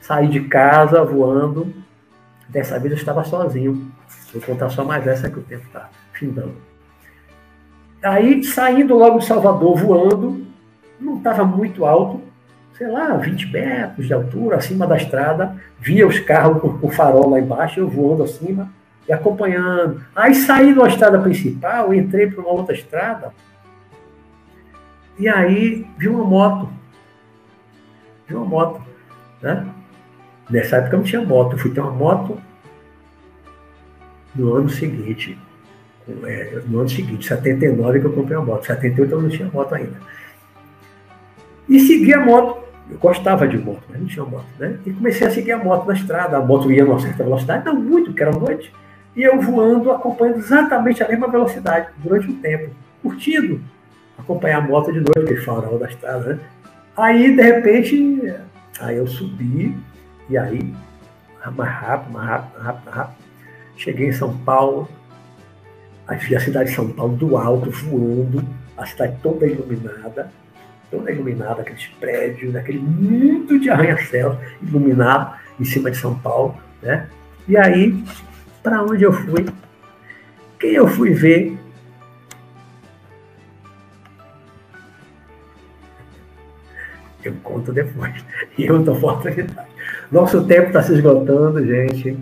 saí 0.00 0.26
de 0.26 0.40
casa 0.40 1.04
voando. 1.04 1.72
Dessa 2.48 2.76
vez 2.76 2.92
eu 2.92 2.98
estava 2.98 3.22
sozinho. 3.22 3.88
Vou 4.32 4.42
contar 4.42 4.68
só 4.68 4.84
mais 4.84 5.06
essa 5.06 5.30
que 5.30 5.38
o 5.38 5.42
tempo 5.42 5.64
está 5.64 5.88
findando. 6.12 6.56
Aí, 8.02 8.42
saindo 8.42 8.96
logo 8.96 9.20
de 9.20 9.26
Salvador, 9.26 9.78
voando, 9.78 10.44
não 10.98 11.18
estava 11.18 11.44
muito 11.44 11.84
alto, 11.84 12.20
sei 12.76 12.88
lá, 12.88 13.16
20 13.16 13.52
metros 13.52 14.04
de 14.08 14.12
altura, 14.12 14.56
acima 14.56 14.84
da 14.84 14.96
estrada, 14.96 15.54
via 15.78 16.04
os 16.04 16.18
carros 16.18 16.60
com 16.60 16.84
o 16.84 16.90
farol 16.90 17.30
lá 17.30 17.38
embaixo, 17.38 17.78
eu 17.78 17.88
voando 17.88 18.24
acima 18.24 18.68
e 19.08 19.12
acompanhando. 19.12 20.02
Aí 20.16 20.34
saí 20.34 20.74
da 20.74 20.88
estrada 20.88 21.20
principal, 21.20 21.94
entrei 21.94 22.26
para 22.26 22.40
uma 22.40 22.50
outra 22.50 22.74
estrada, 22.74 23.32
e 25.18 25.28
aí 25.28 25.86
vi 25.98 26.08
uma 26.08 26.24
moto. 26.24 26.68
Vi 28.26 28.34
uma 28.34 28.44
moto, 28.44 28.82
né? 29.40 29.66
Nessa 30.50 30.76
época 30.76 30.96
não 30.96 31.04
tinha 31.04 31.22
moto, 31.22 31.52
eu 31.52 31.58
fui 31.58 31.70
ter 31.70 31.80
uma 31.80 31.92
moto 31.92 32.38
no 34.34 34.54
ano 34.54 34.68
seguinte. 34.68 35.38
É, 36.24 36.60
no 36.66 36.80
ano 36.80 36.88
seguinte, 36.88 37.26
79 37.26 38.00
que 38.00 38.06
eu 38.06 38.12
comprei 38.12 38.36
a 38.36 38.40
moto. 38.40 38.66
78 38.66 39.12
eu 39.12 39.22
não 39.22 39.28
tinha 39.28 39.48
moto 39.48 39.74
ainda. 39.74 39.96
E 41.68 41.78
segui 41.78 42.12
a 42.12 42.20
moto 42.20 42.62
eu 42.90 42.98
gostava 42.98 43.46
de 43.46 43.56
moto, 43.56 43.82
mas 43.88 44.00
não 44.00 44.06
tinha 44.06 44.24
moto, 44.24 44.46
né? 44.58 44.78
E 44.84 44.92
comecei 44.92 45.26
a 45.26 45.30
seguir 45.30 45.52
a 45.52 45.58
moto 45.58 45.86
na 45.86 45.94
estrada. 45.94 46.36
A 46.36 46.40
moto 46.40 46.70
ia 46.70 46.84
numa 46.84 47.00
certa 47.00 47.24
velocidade, 47.24 47.64
não 47.64 47.74
muito, 47.74 48.06
porque 48.06 48.22
era 48.22 48.32
noite. 48.32 48.72
E 49.16 49.22
eu 49.22 49.40
voando, 49.40 49.90
acompanhando 49.90 50.38
exatamente 50.38 51.02
a 51.02 51.08
mesma 51.08 51.28
velocidade 51.28 51.88
durante 51.98 52.28
um 52.28 52.34
tempo, 52.40 52.70
curtindo 53.02 53.60
acompanhar 54.18 54.58
a 54.58 54.60
moto 54.60 54.92
de 54.92 55.00
noite, 55.00 55.18
aquele 55.18 55.40
farol 55.40 55.78
da 55.78 55.88
estrada, 55.88 56.34
né? 56.34 56.40
Aí, 56.96 57.34
de 57.34 57.42
repente, 57.42 58.34
aí 58.80 58.96
eu 58.96 59.06
subi, 59.06 59.76
e 60.28 60.36
aí, 60.36 60.74
mais 61.54 61.70
rápido, 61.70 62.12
mais 62.12 62.28
rápido, 62.28 62.52
mais 62.54 62.66
rápido, 62.66 62.84
mais 62.84 62.96
rápido. 62.96 63.16
Cheguei 63.76 64.08
em 64.08 64.12
São 64.12 64.36
Paulo, 64.38 64.88
aí 66.06 66.18
vi 66.18 66.36
a 66.36 66.40
cidade 66.40 66.70
de 66.70 66.76
São 66.76 66.88
Paulo 66.90 67.16
do 67.16 67.36
alto, 67.36 67.70
voando, 67.70 68.44
a 68.76 68.86
cidade 68.86 69.16
toda 69.22 69.46
iluminada 69.46 70.30
toda 70.92 71.10
iluminada, 71.10 71.62
aqueles 71.62 71.86
prédios, 71.98 72.54
aquele 72.54 72.78
mundo 72.78 73.58
de 73.58 73.70
arranha-céu 73.70 74.38
iluminado 74.62 75.34
em 75.58 75.64
cima 75.64 75.90
de 75.90 75.96
São 75.96 76.16
Paulo, 76.18 76.54
né? 76.82 77.08
E 77.48 77.56
aí, 77.56 78.04
para 78.62 78.82
onde 78.82 79.02
eu 79.02 79.12
fui? 79.12 79.46
Quem 80.60 80.72
eu 80.72 80.86
fui 80.86 81.10
ver? 81.10 81.58
Eu 87.24 87.34
conto 87.42 87.72
depois, 87.72 88.12
em 88.58 88.70
outra 88.70 88.92
oportunidade. 88.92 89.68
Nosso 90.10 90.44
tempo 90.44 90.68
está 90.68 90.82
se 90.82 90.92
esgotando, 90.92 91.64
gente. 91.64 92.16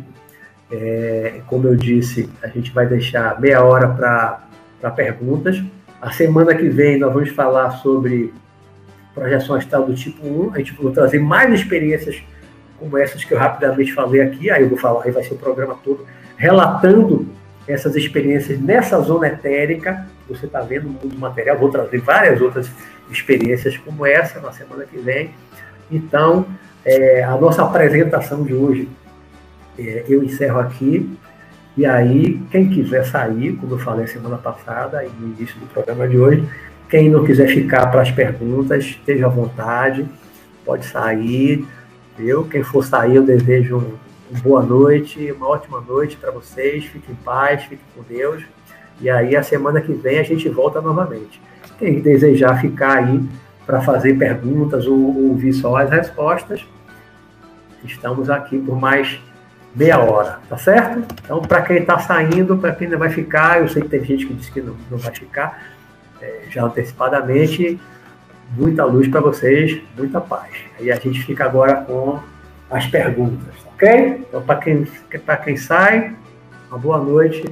É, 0.71 1.41
como 1.47 1.67
eu 1.67 1.77
disse, 1.77 2.31
a 2.43 2.47
gente 2.47 2.71
vai 2.71 2.87
deixar 2.87 3.41
meia 3.41 3.65
hora 3.65 3.89
para 3.89 4.91
perguntas. 4.93 5.63
A 6.01 6.13
semana 6.13 6.55
que 6.55 6.69
vem 6.69 6.99
nós 6.99 7.13
vamos 7.13 7.31
falar 7.31 7.71
sobre 7.73 8.33
projeção 9.15 9.57
astral 9.57 9.85
do 9.85 9.95
tipo 9.95 10.25
1, 10.27 10.55
a 10.55 10.59
gente 10.59 10.73
vai 10.81 10.93
trazer 10.93 11.19
mais 11.19 11.53
experiências 11.53 12.23
como 12.79 12.97
essas 12.97 13.23
que 13.23 13.35
eu 13.35 13.39
rapidamente 13.39 13.93
falei 13.93 14.23
aqui, 14.23 14.51
aí 14.51 14.63
eu 14.63 14.69
vou 14.71 14.79
falar, 14.79 15.05
aí 15.05 15.11
vai 15.11 15.23
ser 15.23 15.35
o 15.35 15.37
programa 15.37 15.77
todo, 15.85 16.07
relatando 16.37 17.29
essas 17.69 17.95
experiências 17.95 18.59
nessa 18.59 18.99
zona 19.01 19.29
etérica, 19.29 20.07
você 20.35 20.47
está 20.47 20.61
vendo 20.61 20.85
no 20.85 20.93
mundo 20.93 21.18
material, 21.18 21.59
vou 21.59 21.70
trazer 21.70 21.99
várias 21.99 22.41
outras 22.41 22.70
experiências 23.11 23.76
como 23.76 24.07
essa 24.07 24.41
na 24.41 24.53
semana 24.53 24.85
que 24.85 24.99
vem. 24.99 25.31
Então, 25.91 26.47
é, 26.85 27.22
a 27.24 27.37
nossa 27.37 27.62
apresentação 27.62 28.43
de 28.43 28.55
hoje, 28.55 28.89
é, 29.78 30.05
eu 30.09 30.22
encerro 30.22 30.61
aqui, 30.61 31.18
e 31.76 31.87
aí, 31.87 32.41
quem 32.51 32.68
quiser 32.68 33.05
sair, 33.05 33.57
como 33.57 33.74
eu 33.74 33.78
falei 33.78 34.07
semana 34.07 34.37
passada 34.37 35.05
e 35.05 35.09
no 35.09 35.28
início 35.28 35.59
do 35.59 35.66
programa 35.66 36.07
de 36.07 36.18
hoje, 36.18 36.47
quem 36.89 37.09
não 37.09 37.24
quiser 37.24 37.49
ficar 37.49 37.87
para 37.87 38.03
as 38.03 38.11
perguntas, 38.11 38.85
esteja 38.85 39.26
à 39.26 39.28
vontade, 39.28 40.07
pode 40.64 40.85
sair. 40.85 41.64
Eu, 42.18 42.45
quem 42.45 42.62
for 42.62 42.85
sair, 42.85 43.16
eu 43.16 43.22
desejo 43.22 43.78
uma 43.78 44.11
um 44.33 44.41
boa 44.41 44.62
noite, 44.62 45.33
uma 45.33 45.49
ótima 45.49 45.81
noite 45.81 46.16
para 46.16 46.31
vocês. 46.31 46.85
Fiquem 46.85 47.12
em 47.12 47.24
paz, 47.24 47.62
fiquem 47.64 47.81
com 47.95 48.03
Deus. 48.03 48.45
E 49.01 49.09
aí, 49.09 49.35
a 49.35 49.43
semana 49.43 49.81
que 49.81 49.93
vem, 49.93 50.19
a 50.19 50.23
gente 50.23 50.49
volta 50.49 50.81
novamente. 50.81 51.41
Quem 51.79 52.01
desejar 52.01 52.61
ficar 52.61 52.99
aí 52.99 53.23
para 53.67 53.81
fazer 53.81 54.19
perguntas 54.19 54.87
ou 54.87 55.29
ouvir 55.29 55.53
só 55.53 55.77
as 55.77 55.89
respostas, 55.89 56.67
estamos 57.85 58.29
aqui 58.29 58.59
por 58.59 58.79
mais 58.79 59.21
meia 59.75 59.99
hora, 59.99 60.41
tá 60.49 60.59
certo? 60.59 61.05
Então, 61.25 61.41
para 61.41 61.63
quem 61.63 61.79
está 61.79 61.99
saindo, 61.99 62.57
para 62.57 62.73
quem 62.73 62.89
não 62.89 62.99
vai 62.99 63.09
ficar, 63.09 63.61
eu 63.61 63.69
sei 63.69 63.83
que 63.83 63.89
tem 63.89 64.05
gente 64.05 64.27
que 64.27 64.35
disse 64.35 64.51
que 64.51 64.61
não, 64.61 64.77
não 64.91 64.99
vai 64.99 65.15
ficar, 65.15 65.63
é, 66.21 66.43
já 66.51 66.65
antecipadamente, 66.65 67.81
muita 68.57 68.85
luz 68.85 69.09
para 69.09 69.21
vocês, 69.21 69.81
muita 69.97 70.21
paz. 70.21 70.51
Aí 70.79 70.91
a 70.91 70.97
gente 70.97 71.23
fica 71.23 71.45
agora 71.45 71.77
com 71.77 72.19
as 72.71 72.87
perguntas, 72.87 73.55
ok? 73.75 74.25
Então, 74.29 74.43
para 74.43 74.57
quem, 74.57 74.87
quem 75.45 75.57
sai, 75.57 76.15
uma 76.69 76.79
boa 76.79 76.99
noite 76.99 77.45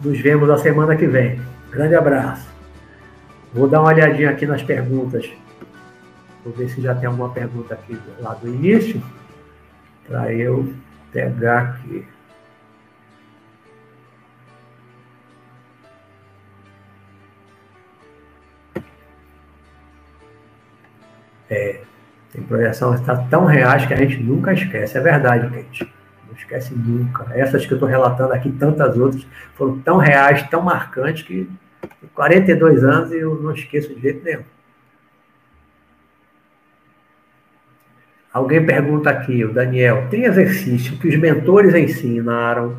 Nos 0.00 0.18
vemos 0.18 0.48
na 0.48 0.56
semana 0.56 0.96
que 0.96 1.06
vem. 1.06 1.40
Grande 1.70 1.94
abraço. 1.94 2.48
Vou 3.52 3.68
dar 3.68 3.80
uma 3.80 3.90
olhadinha 3.90 4.30
aqui 4.30 4.46
nas 4.46 4.62
perguntas. 4.62 5.30
Vou 6.42 6.54
ver 6.54 6.70
se 6.70 6.80
já 6.80 6.94
tem 6.94 7.06
alguma 7.06 7.28
pergunta 7.30 7.74
aqui 7.74 7.98
lá 8.18 8.32
do 8.34 8.48
início. 8.48 9.02
Para 10.06 10.32
eu 10.32 10.72
pegar 11.12 11.60
aqui. 11.60 12.06
É, 21.50 21.82
tem 22.32 22.42
projeção 22.44 22.94
está 22.94 23.16
tão 23.16 23.44
reais 23.44 23.84
que 23.84 23.92
a 23.92 23.96
gente 23.96 24.22
nunca 24.22 24.52
esquece. 24.54 24.96
É 24.96 25.00
verdade, 25.00 25.50
Kate. 25.50 25.99
Não 26.30 26.36
esquece 26.36 26.72
nunca. 26.74 27.26
Essas 27.32 27.66
que 27.66 27.72
eu 27.72 27.76
estou 27.76 27.88
relatando 27.88 28.32
aqui, 28.32 28.52
tantas 28.52 28.96
outras, 28.96 29.26
foram 29.54 29.80
tão 29.80 29.96
reais, 29.96 30.48
tão 30.48 30.62
marcantes 30.62 31.24
que 31.24 31.50
42 32.14 32.84
anos 32.84 33.10
e 33.10 33.18
eu 33.18 33.34
não 33.42 33.52
esqueço 33.52 33.92
de 33.94 34.00
jeito 34.00 34.24
nenhum. 34.24 34.44
Alguém 38.32 38.64
pergunta 38.64 39.10
aqui, 39.10 39.44
o 39.44 39.52
Daniel, 39.52 40.06
tem 40.08 40.24
exercício 40.24 40.96
que 40.98 41.08
os 41.08 41.16
mentores 41.16 41.74
ensinaram 41.74 42.76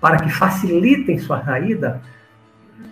para 0.00 0.18
que 0.18 0.30
facilitem 0.30 1.18
sua 1.18 1.44
saída? 1.44 2.00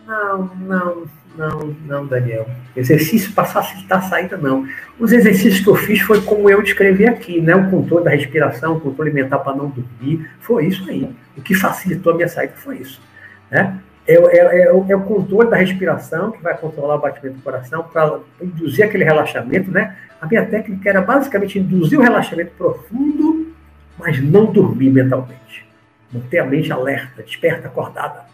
Não, 0.05 0.51
não, 0.57 1.05
não, 1.37 1.75
não, 1.87 2.07
Daniel. 2.07 2.49
Exercício 2.77 3.33
para 3.33 3.45
facilitar 3.45 3.99
a 3.99 4.03
saída, 4.03 4.37
não. 4.37 4.67
Os 4.99 5.13
exercícios 5.13 5.61
que 5.61 5.69
eu 5.69 5.75
fiz 5.75 6.01
foi 6.01 6.21
como 6.23 6.51
eu 6.51 6.63
descrevi 6.63 7.07
aqui, 7.07 7.41
né? 7.41 7.55
O 7.55 7.71
controle 7.71 8.05
da 8.05 8.11
respiração, 8.11 8.77
o 8.77 8.81
controle 8.81 9.11
mental 9.11 9.43
para 9.43 9.57
não 9.57 9.69
dormir. 9.69 10.29
Foi 10.41 10.67
isso 10.67 10.89
aí. 10.89 11.09
O 11.37 11.43
que 11.43 11.55
facilitou 11.55 12.13
a 12.13 12.17
minha 12.17 12.29
saída 12.29 12.55
foi 12.57 12.79
isso. 12.79 13.01
Né? 13.51 13.79
É, 14.07 14.15
é, 14.15 14.63
é, 14.63 14.65
é 14.67 14.97
o 14.97 15.03
controle 15.03 15.49
da 15.49 15.57
respiração 15.57 16.33
que 16.33 16.43
vai 16.43 16.57
controlar 16.57 16.97
o 16.97 17.01
batimento 17.01 17.37
do 17.37 17.43
coração 17.43 17.85
para 17.85 18.19
induzir 18.41 18.85
aquele 18.85 19.05
relaxamento, 19.05 19.71
né? 19.71 19.97
A 20.21 20.27
minha 20.27 20.45
técnica 20.45 20.91
era 20.91 21.01
basicamente 21.01 21.59
induzir 21.59 21.99
o 21.99 22.03
relaxamento 22.03 22.51
profundo, 22.59 23.53
mas 23.99 24.23
não 24.23 24.47
dormir 24.47 24.91
mentalmente. 24.91 25.67
Manter 26.13 26.41
a 26.41 26.45
mente 26.45 26.73
alerta, 26.73 27.23
desperta, 27.23 27.69
acordada. 27.69 28.25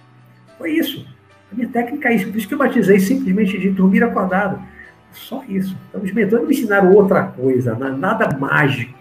Foi 0.57 0.73
isso. 0.73 1.07
A 1.51 1.55
minha 1.55 1.69
técnica 1.69 2.09
é 2.09 2.17
isso. 2.17 2.27
Por 2.29 2.37
isso 2.37 2.49
que 2.49 2.55
eu 2.55 2.59
batizei 2.59 2.99
simplesmente 2.99 3.59
de 3.59 3.71
dormir 3.71 4.03
acordado. 4.03 4.61
Só 5.13 5.43
isso. 5.49 5.77
Então, 5.89 6.03
os 6.03 6.13
mentores 6.13 6.47
me 6.47 6.55
ensinaram 6.55 6.93
outra 6.93 7.25
coisa, 7.25 7.75
nada 7.75 8.37
mágico, 8.37 8.95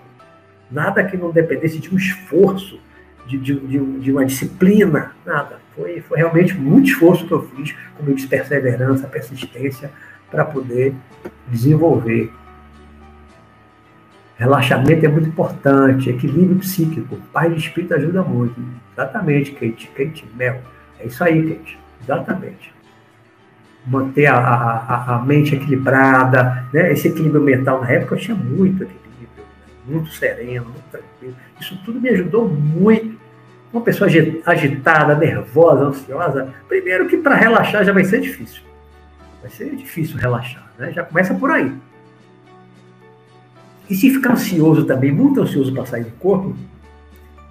nada 0.71 1.03
que 1.03 1.17
não 1.17 1.31
dependesse 1.31 1.79
de 1.79 1.93
um 1.93 1.97
esforço, 1.97 2.79
de, 3.27 3.37
de, 3.37 3.59
de, 3.59 3.79
de 3.99 4.11
uma 4.11 4.25
disciplina, 4.25 5.11
nada. 5.25 5.59
Foi, 5.75 5.99
foi 6.01 6.17
realmente 6.17 6.53
muito 6.53 6.89
esforço 6.89 7.27
que 7.27 7.33
eu 7.33 7.43
fiz, 7.49 7.75
como 7.97 8.09
eu 8.09 8.15
disse, 8.15 8.27
perseverança, 8.27 9.07
persistência, 9.07 9.91
para 10.31 10.45
poder 10.45 10.95
desenvolver. 11.47 12.31
Relaxamento 14.37 15.05
é 15.05 15.09
muito 15.09 15.29
importante, 15.29 16.09
equilíbrio 16.09 16.59
psíquico. 16.59 17.17
Pai 17.31 17.49
de 17.49 17.57
espírito 17.57 17.93
ajuda 17.93 18.21
muito. 18.21 18.55
Exatamente, 18.93 19.51
Kate. 19.51 19.89
Kate 19.95 20.25
Mel. 20.35 20.61
É 20.99 21.07
isso 21.07 21.23
aí, 21.23 21.55
Kate. 21.55 21.84
Exatamente. 22.05 22.73
Manter 23.85 24.27
a, 24.27 24.37
a, 24.37 25.15
a 25.15 25.19
mente 25.19 25.55
equilibrada, 25.55 26.65
né? 26.73 26.91
esse 26.91 27.07
equilíbrio 27.07 27.41
mental 27.41 27.81
na 27.81 27.91
época 27.91 28.15
eu 28.15 28.19
tinha 28.19 28.35
muito 28.35 28.83
equilíbrio, 28.83 29.45
muito 29.85 30.09
sereno, 30.11 30.65
muito 30.65 30.89
tranquilo. 30.89 31.35
Isso 31.59 31.79
tudo 31.83 31.99
me 31.99 32.09
ajudou 32.09 32.47
muito. 32.47 33.15
Uma 33.71 33.81
pessoa 33.81 34.09
agitada, 34.45 35.15
nervosa, 35.15 35.85
ansiosa, 35.85 36.53
primeiro 36.67 37.07
que 37.07 37.17
para 37.17 37.35
relaxar 37.35 37.83
já 37.83 37.91
vai 37.91 38.05
ser 38.05 38.21
difícil. 38.21 38.61
Vai 39.41 39.51
ser 39.51 39.75
difícil 39.75 40.17
relaxar, 40.17 40.71
né? 40.79 40.91
Já 40.91 41.03
começa 41.03 41.35
por 41.35 41.51
aí. 41.51 41.75
E 43.89 43.95
se 43.95 44.09
ficar 44.09 44.33
ansioso 44.33 44.85
também, 44.85 45.11
muito 45.11 45.41
ansioso 45.41 45.73
para 45.73 45.85
sair 45.85 46.05
do 46.05 46.11
corpo, 46.11 46.55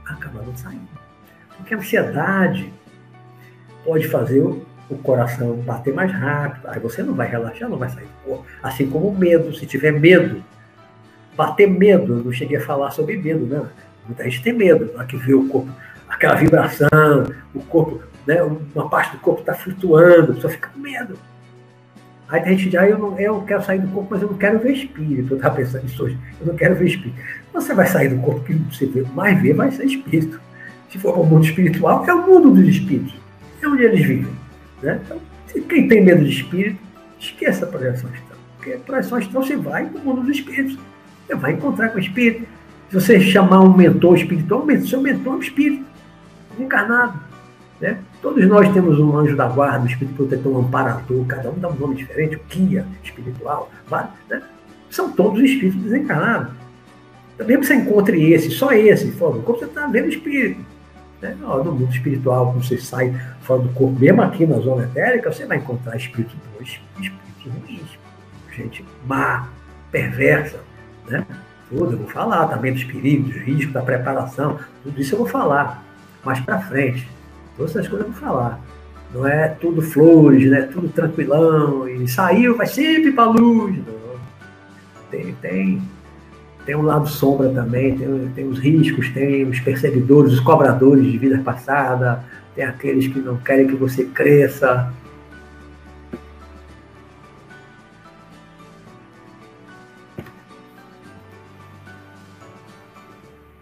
acaba 0.05 0.43
não 0.43 0.57
saindo. 0.57 0.89
Porque 1.57 1.75
a 1.75 1.77
ansiedade, 1.77 2.73
pode 3.85 4.09
fazer 4.09 4.43
o 4.89 4.99
coração 4.99 5.55
bater 5.57 5.95
mais 5.95 6.12
rápido. 6.12 6.68
Aí 6.68 6.80
você 6.80 7.03
não 7.03 7.14
vai 7.14 7.28
relaxar, 7.28 7.68
não 7.68 7.78
vai 7.78 7.89
sair 7.89 8.05
do 8.05 8.28
corpo. 8.28 8.47
Assim 8.62 8.89
como 8.89 9.09
o 9.09 9.16
medo, 9.16 9.55
se 9.55 9.66
tiver 9.66 9.93
medo, 9.93 10.43
bater 11.37 11.68
medo, 11.68 12.18
eu 12.18 12.24
não 12.24 12.32
cheguei 12.32 12.57
a 12.57 12.61
falar 12.61 12.91
sobre 12.91 13.16
medo, 13.16 13.47
né? 13.47 13.62
Muita 14.07 14.24
gente 14.24 14.43
tem 14.43 14.53
medo, 14.53 14.93
na 14.95 15.05
que 15.05 15.16
vê 15.16 15.35
o 15.35 15.49
corpo, 15.49 15.70
aquela 16.09 16.35
vibração, 16.35 17.32
o 17.55 17.61
corpo, 17.61 18.03
né? 18.26 18.43
Uma 18.74 18.89
parte 18.89 19.12
do 19.12 19.18
corpo 19.18 19.41
está 19.41 19.55
flutuando, 19.55 20.32
a 20.32 20.35
pessoa 20.35 20.53
fica 20.53 20.68
com 20.68 20.80
medo. 20.80 21.18
Aí 22.28 22.41
a 22.41 22.49
gente 22.49 22.70
já, 22.70 22.87
eu, 22.89 22.99
não, 22.99 23.18
eu 23.18 23.43
quero 23.43 23.62
sair 23.62 23.80
do 23.80 23.89
corpo, 23.89 24.09
mas 24.11 24.22
eu 24.22 24.28
não 24.28 24.37
quero 24.37 24.59
ver 24.59 24.72
espírito. 24.72 25.35
Eu 25.35 25.37
estava 25.37 25.57
pensando 25.57 25.82
nisso 25.82 26.05
hoje, 26.05 26.18
eu 26.41 26.47
não 26.47 26.55
quero 26.55 26.74
ver 26.74 26.87
espírito. 26.87 27.18
Você 27.53 27.74
vai 27.74 27.87
sair 27.87 28.09
do 28.09 28.20
corpo 28.20 28.41
que 28.45 28.55
você 28.55 28.87
vê, 28.87 29.03
mais 29.14 29.41
vê 29.41 29.53
vai 29.53 29.70
ser 29.70 29.85
espírito. 29.85 30.41
Se 30.91 30.99
for 30.99 31.18
o 31.18 31.24
mundo 31.24 31.45
espiritual, 31.45 32.05
é 32.07 32.14
o 32.14 32.26
mundo 32.26 32.51
dos 32.51 32.68
espíritos 32.68 33.24
é 33.65 33.69
onde 33.69 33.83
eles 33.83 34.07
vivem. 34.07 34.33
Né? 34.83 35.01
Então, 35.05 35.21
quem 35.69 35.89
tem 35.89 36.05
medo 36.05 36.25
de 36.25 36.31
espírito, 36.31 36.79
esqueça 37.19 37.65
a 37.65 37.69
projeção 37.69 38.11
astral. 38.11 38.39
Porque 38.57 38.73
a 38.73 38.79
projeção 38.79 39.19
astral 39.19 39.43
você 39.43 39.57
vai 39.57 39.87
para 39.87 40.01
o 40.01 40.05
mundo 40.05 40.23
dos 40.23 40.37
espíritos. 40.37 40.79
Você 41.27 41.35
vai 41.35 41.53
encontrar 41.53 41.89
com 41.91 41.97
o 41.97 42.01
espírito. 42.01 42.47
Se 42.91 42.95
você 42.95 43.21
chamar 43.21 43.61
um 43.61 43.75
mentor 43.75 44.17
espiritual, 44.17 44.67
seu 44.87 45.01
mentor 45.01 45.35
é 45.35 45.37
um 45.37 45.41
espírito, 45.41 45.85
encarnado. 46.59 47.19
Né? 47.81 47.99
Todos 48.23 48.47
nós 48.47 48.73
temos 48.73 48.99
um 49.01 49.17
anjo 49.17 49.37
da 49.37 49.49
guarda, 49.49 49.85
um 49.85 49.87
espírito 49.87 50.17
protetor, 50.17 50.53
um 50.53 50.61
amparador, 50.61 51.25
cada 51.27 51.51
um 51.51 51.59
dá 51.59 51.69
um 51.69 51.75
nome 51.75 51.97
diferente, 51.97 52.37
o 52.37 52.41
guia 52.49 52.87
espiritual, 53.03 53.71
né? 54.29 54.43
são 54.91 55.11
todos 55.11 55.43
espíritos 55.43 55.83
desencarnados. 55.83 56.53
Que 57.37 57.57
você 57.57 57.75
encontre 57.75 58.33
esse, 58.33 58.51
só 58.51 58.73
esse, 58.73 59.11
como 59.11 59.43
você 59.43 59.65
está 59.65 59.87
vendo 59.87 60.09
espírito. 60.09 60.61
Né? 61.25 61.37
No 61.41 61.72
mundo 61.72 61.91
espiritual, 61.91 62.53
quando 62.53 62.62
você 62.62 62.77
sai 62.77 63.18
fora 63.41 63.62
do 63.62 63.70
corpo, 63.70 63.99
mesmo 63.99 64.20
aqui 64.20 64.47
na 64.47 64.59
zona 64.59 64.85
etérica, 64.85 65.33
você 65.33 65.47
vai 65.47 65.57
encontrar 65.57 65.97
espíritos 65.97 66.37
bons 66.59 66.81
espíritos 67.01 67.62
ruins. 67.66 67.99
Gente 68.55 68.85
má, 69.07 69.49
perversa. 69.91 70.61
Né? 71.09 71.25
Tudo, 71.70 71.93
eu 71.93 71.99
vou 71.99 72.09
falar 72.09 72.47
também 72.49 72.75
dos 72.75 72.85
perigos, 72.85 73.33
dos 73.33 73.43
riscos, 73.43 73.72
da 73.72 73.81
preparação, 73.81 74.59
tudo 74.83 75.01
isso 75.01 75.14
eu 75.14 75.18
vou 75.18 75.27
falar 75.27 75.83
mais 76.22 76.41
para 76.41 76.59
frente. 76.61 77.09
Todas 77.57 77.75
essas 77.75 77.89
coisas 77.89 78.07
eu 78.07 78.12
vou 78.12 78.20
falar. 78.20 78.61
Não 79.14 79.27
é 79.27 79.49
tudo 79.49 79.81
flores, 79.81 80.51
né? 80.51 80.62
Tudo 80.62 80.89
tranquilão 80.89 81.89
e 81.89 82.07
saiu, 82.07 82.57
vai 82.57 82.66
sempre 82.66 83.12
para 83.12 83.31
luz. 83.31 83.77
Não. 83.77 84.14
Tem, 85.11 85.33
tem 85.35 85.83
tem 86.65 86.75
um 86.75 86.83
lado 86.83 87.09
sombra 87.09 87.51
também, 87.51 87.97
tem, 87.97 88.33
tem 88.35 88.49
os 88.49 88.59
riscos, 88.59 89.11
tem 89.11 89.45
os 89.45 89.61
perseguidores, 89.61 90.33
os 90.33 90.41
cobradores 90.41 91.05
de 91.05 91.19
vida 91.19 91.39
passada, 91.39 92.25
tem 92.55 92.65
aqueles 92.65 93.07
que 93.07 93.19
não 93.19 93.37
querem 93.37 93.67
que 93.67 93.75
você 93.75 94.05
cresça. 94.05 94.91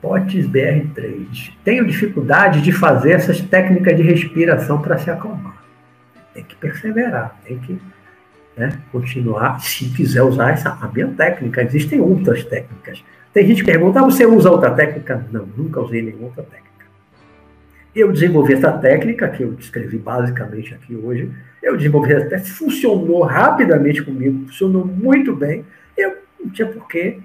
Potes 0.01 0.47
BR3. 0.47 1.53
Tenho 1.65 1.87
dificuldade 1.87 2.61
de 2.61 2.71
fazer 2.71 3.13
essas 3.13 3.41
técnicas 3.41 3.97
de 3.97 4.03
respiração 4.03 4.81
para 4.81 4.99
se 4.99 5.11
acalmar. 5.11 5.63
Tem 6.35 6.45
que 6.45 6.55
perseverar, 6.55 7.37
tem 7.45 7.59
que 7.59 7.81
né, 8.57 8.79
continuar, 8.91 9.61
se 9.61 9.89
quiser 9.91 10.23
usar 10.23 10.51
essa 10.51 10.71
a 10.71 10.89
minha 10.89 11.09
técnica. 11.09 11.63
Existem 11.63 12.01
outras 12.01 12.45
técnicas. 12.45 13.03
Tem 13.33 13.47
gente 13.47 13.65
que 13.65 13.71
pergunta, 13.71 14.01
ah, 14.01 14.05
você 14.05 14.27
usa 14.27 14.51
outra 14.51 14.71
técnica? 14.71 15.27
Não, 15.31 15.47
nunca 15.57 15.81
usei 15.81 16.03
nenhuma 16.03 16.27
outra 16.27 16.43
técnica. 16.43 16.63
Eu 17.95 18.13
desenvolvi 18.13 18.55
essa 18.55 18.73
técnica, 18.73 19.29
que 19.29 19.43
eu 19.43 19.53
descrevi 19.53 19.99
basicamente 19.99 20.75
aqui 20.75 20.95
hoje, 20.95 21.31
eu 21.63 21.77
desenvolvi 21.77 22.13
essa 22.13 22.27
técnica, 22.27 22.55
funcionou 22.55 23.23
rapidamente 23.23 24.03
comigo, 24.03 24.47
funcionou 24.47 24.87
muito 24.87 25.35
bem, 25.35 25.65
eu 25.97 26.17
não 26.43 26.51
tinha 26.51 26.69
por 26.69 26.87
que 26.89 27.21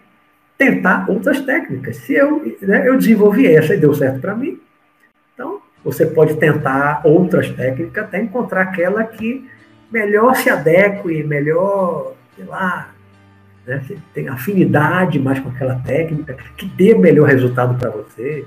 tentar 0.58 1.10
outras 1.10 1.42
técnicas. 1.42 1.98
Se 1.98 2.14
eu, 2.14 2.56
né, 2.62 2.88
eu 2.88 2.98
desenvolvi 2.98 3.48
essa 3.48 3.76
e 3.76 3.80
deu 3.80 3.94
certo 3.94 4.20
para 4.20 4.36
mim, 4.36 4.60
então 5.34 5.62
você 5.84 6.06
pode 6.06 6.36
tentar 6.36 7.02
outras 7.06 7.50
técnicas 7.50 8.04
até 8.04 8.22
encontrar 8.22 8.64
aquela 8.64 9.04
que 9.04 9.48
melhor 9.92 10.36
se 10.36 10.50
adeque, 10.50 11.24
melhor, 11.24 12.14
sei 12.36 12.46
lá, 12.46 12.92
né, 13.66 13.84
tem 14.14 14.30
afinidade 14.30 15.20
mais 15.20 15.40
com 15.40 15.50
aquela 15.50 15.76
técnica, 15.76 16.38
que 16.56 16.66
dê 16.66 16.96
melhor 16.96 17.28
resultado 17.28 17.78
para 17.78 17.90
você. 17.90 18.46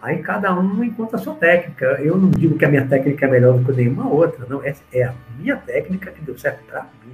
Aí 0.00 0.18
cada 0.18 0.52
um 0.58 0.82
encontra 0.82 1.16
a 1.16 1.20
sua 1.20 1.34
técnica. 1.34 1.84
Eu 2.00 2.16
não 2.16 2.30
digo 2.30 2.58
que 2.58 2.64
a 2.64 2.68
minha 2.68 2.86
técnica 2.86 3.26
é 3.26 3.30
melhor 3.30 3.56
do 3.56 3.64
que 3.64 3.80
nenhuma 3.80 4.08
outra, 4.08 4.44
não. 4.48 4.64
Essa 4.64 4.82
é 4.92 5.04
a 5.04 5.14
minha 5.38 5.56
técnica 5.56 6.10
que 6.10 6.22
deu 6.22 6.36
certo 6.36 6.64
para 6.64 6.82
mim. 6.82 7.12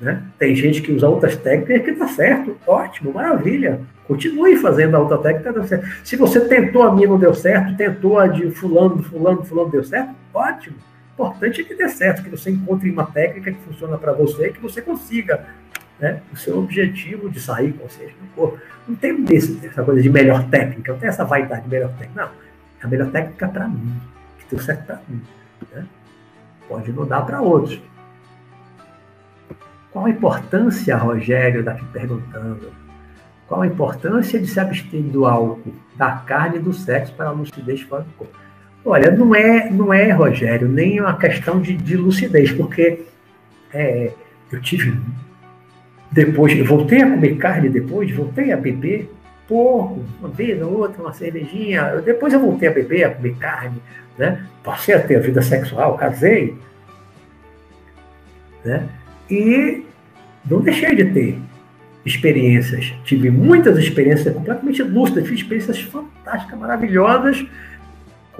Né? 0.00 0.22
Tem 0.38 0.54
gente 0.54 0.80
que 0.80 0.92
usa 0.92 1.08
outras 1.08 1.36
técnicas 1.36 1.84
que 1.84 1.90
está 1.90 2.06
certo, 2.06 2.56
ótimo, 2.66 3.12
maravilha. 3.12 3.80
Continue 4.06 4.56
fazendo 4.56 4.96
a 4.96 5.00
outra 5.00 5.18
técnica, 5.18 5.52
deu 5.52 5.64
certo. 5.64 5.88
Se 6.04 6.16
você 6.16 6.40
tentou 6.40 6.82
a 6.82 6.94
minha 6.94 7.08
não 7.08 7.18
deu 7.18 7.34
certo, 7.34 7.76
tentou 7.76 8.18
a 8.18 8.28
de 8.28 8.50
fulano, 8.50 9.02
fulano, 9.02 9.44
fulano 9.44 9.70
deu 9.70 9.82
certo, 9.82 10.14
ótimo. 10.32 10.76
O 11.16 11.22
importante 11.22 11.60
é 11.60 11.64
que 11.64 11.74
dê 11.74 11.88
certo, 11.88 12.22
que 12.22 12.30
você 12.30 12.50
encontre 12.50 12.90
uma 12.90 13.06
técnica 13.06 13.52
que 13.52 13.58
funciona 13.60 13.98
para 13.98 14.12
você 14.12 14.48
e 14.48 14.52
que 14.52 14.60
você 14.60 14.80
consiga 14.80 15.46
né, 16.00 16.20
o 16.32 16.36
seu 16.36 16.58
objetivo 16.58 17.30
de 17.30 17.40
sair 17.40 17.72
consciente 17.74 18.14
do 18.14 18.34
corpo. 18.34 18.58
Não 18.88 18.96
tem 18.96 19.22
desse, 19.22 19.64
essa 19.64 19.84
coisa 19.84 20.02
de 20.02 20.10
melhor 20.10 20.48
técnica, 20.48 20.92
não 20.92 20.98
tem 20.98 21.08
essa 21.08 21.24
vaidade 21.24 21.62
de 21.62 21.68
melhor 21.68 21.90
técnica. 21.90 22.22
Não, 22.22 22.28
é 22.28 22.84
a 22.84 22.88
melhor 22.88 23.10
técnica 23.10 23.48
para 23.48 23.68
mim, 23.68 24.00
que 24.38 24.46
deu 24.50 24.64
certo 24.64 24.86
para 24.86 25.00
mim. 25.08 25.22
Né? 25.72 25.86
Pode 26.68 26.92
não 26.92 27.06
dar 27.06 27.22
para 27.22 27.40
outros. 27.40 27.80
Qual 29.92 30.06
a 30.06 30.10
importância, 30.10 30.96
Rogério, 30.96 31.60
está 31.60 31.72
aqui 31.72 31.84
perguntando, 31.92 32.72
qual 33.46 33.60
a 33.60 33.66
importância 33.66 34.40
de 34.40 34.46
se 34.46 34.58
abster 34.58 35.02
do 35.02 35.26
álcool, 35.26 35.74
da 35.94 36.12
carne 36.12 36.56
e 36.56 36.60
do 36.60 36.72
sexo 36.72 37.12
para 37.14 37.28
a 37.28 37.32
lucidez 37.32 37.82
fora 37.82 38.02
do 38.02 38.12
corpo? 38.14 38.41
Olha, 38.84 39.10
não 39.10 39.34
é, 39.34 39.70
não 39.70 39.94
é, 39.94 40.10
Rogério, 40.10 40.68
nem 40.68 41.00
uma 41.00 41.16
questão 41.16 41.60
de, 41.60 41.76
de 41.76 41.96
lucidez, 41.96 42.50
porque 42.50 43.00
é, 43.72 44.12
eu 44.50 44.60
tive 44.60 44.96
depois, 46.12 46.56
eu 46.56 46.64
voltei 46.66 47.00
a 47.00 47.10
comer 47.10 47.36
carne 47.36 47.70
depois, 47.70 48.10
voltei 48.10 48.52
a 48.52 48.56
beber 48.56 49.10
pouco, 49.48 50.04
uma 50.20 50.28
vez 50.28 50.60
ou 50.60 50.80
outra, 50.80 51.02
uma 51.02 51.12
cervejinha. 51.14 52.02
Depois 52.04 52.34
eu 52.34 52.40
voltei 52.40 52.68
a 52.68 52.72
beber, 52.72 53.04
a 53.04 53.10
comer 53.10 53.34
carne, 53.36 53.80
né? 54.18 54.44
Passei 54.62 54.94
a 54.94 55.00
ter 55.00 55.16
a 55.16 55.20
vida 55.20 55.40
sexual, 55.40 55.96
casei, 55.96 56.54
né? 58.62 58.86
E 59.30 59.86
não 60.48 60.60
deixei 60.60 60.94
de 60.94 61.06
ter 61.06 61.38
experiências. 62.04 62.92
Tive 63.04 63.30
muitas 63.30 63.78
experiências 63.78 64.34
completamente 64.34 64.82
lúcidas, 64.82 65.26
fiz 65.26 65.40
experiências 65.40 65.80
fantásticas, 65.80 66.58
maravilhosas, 66.58 67.46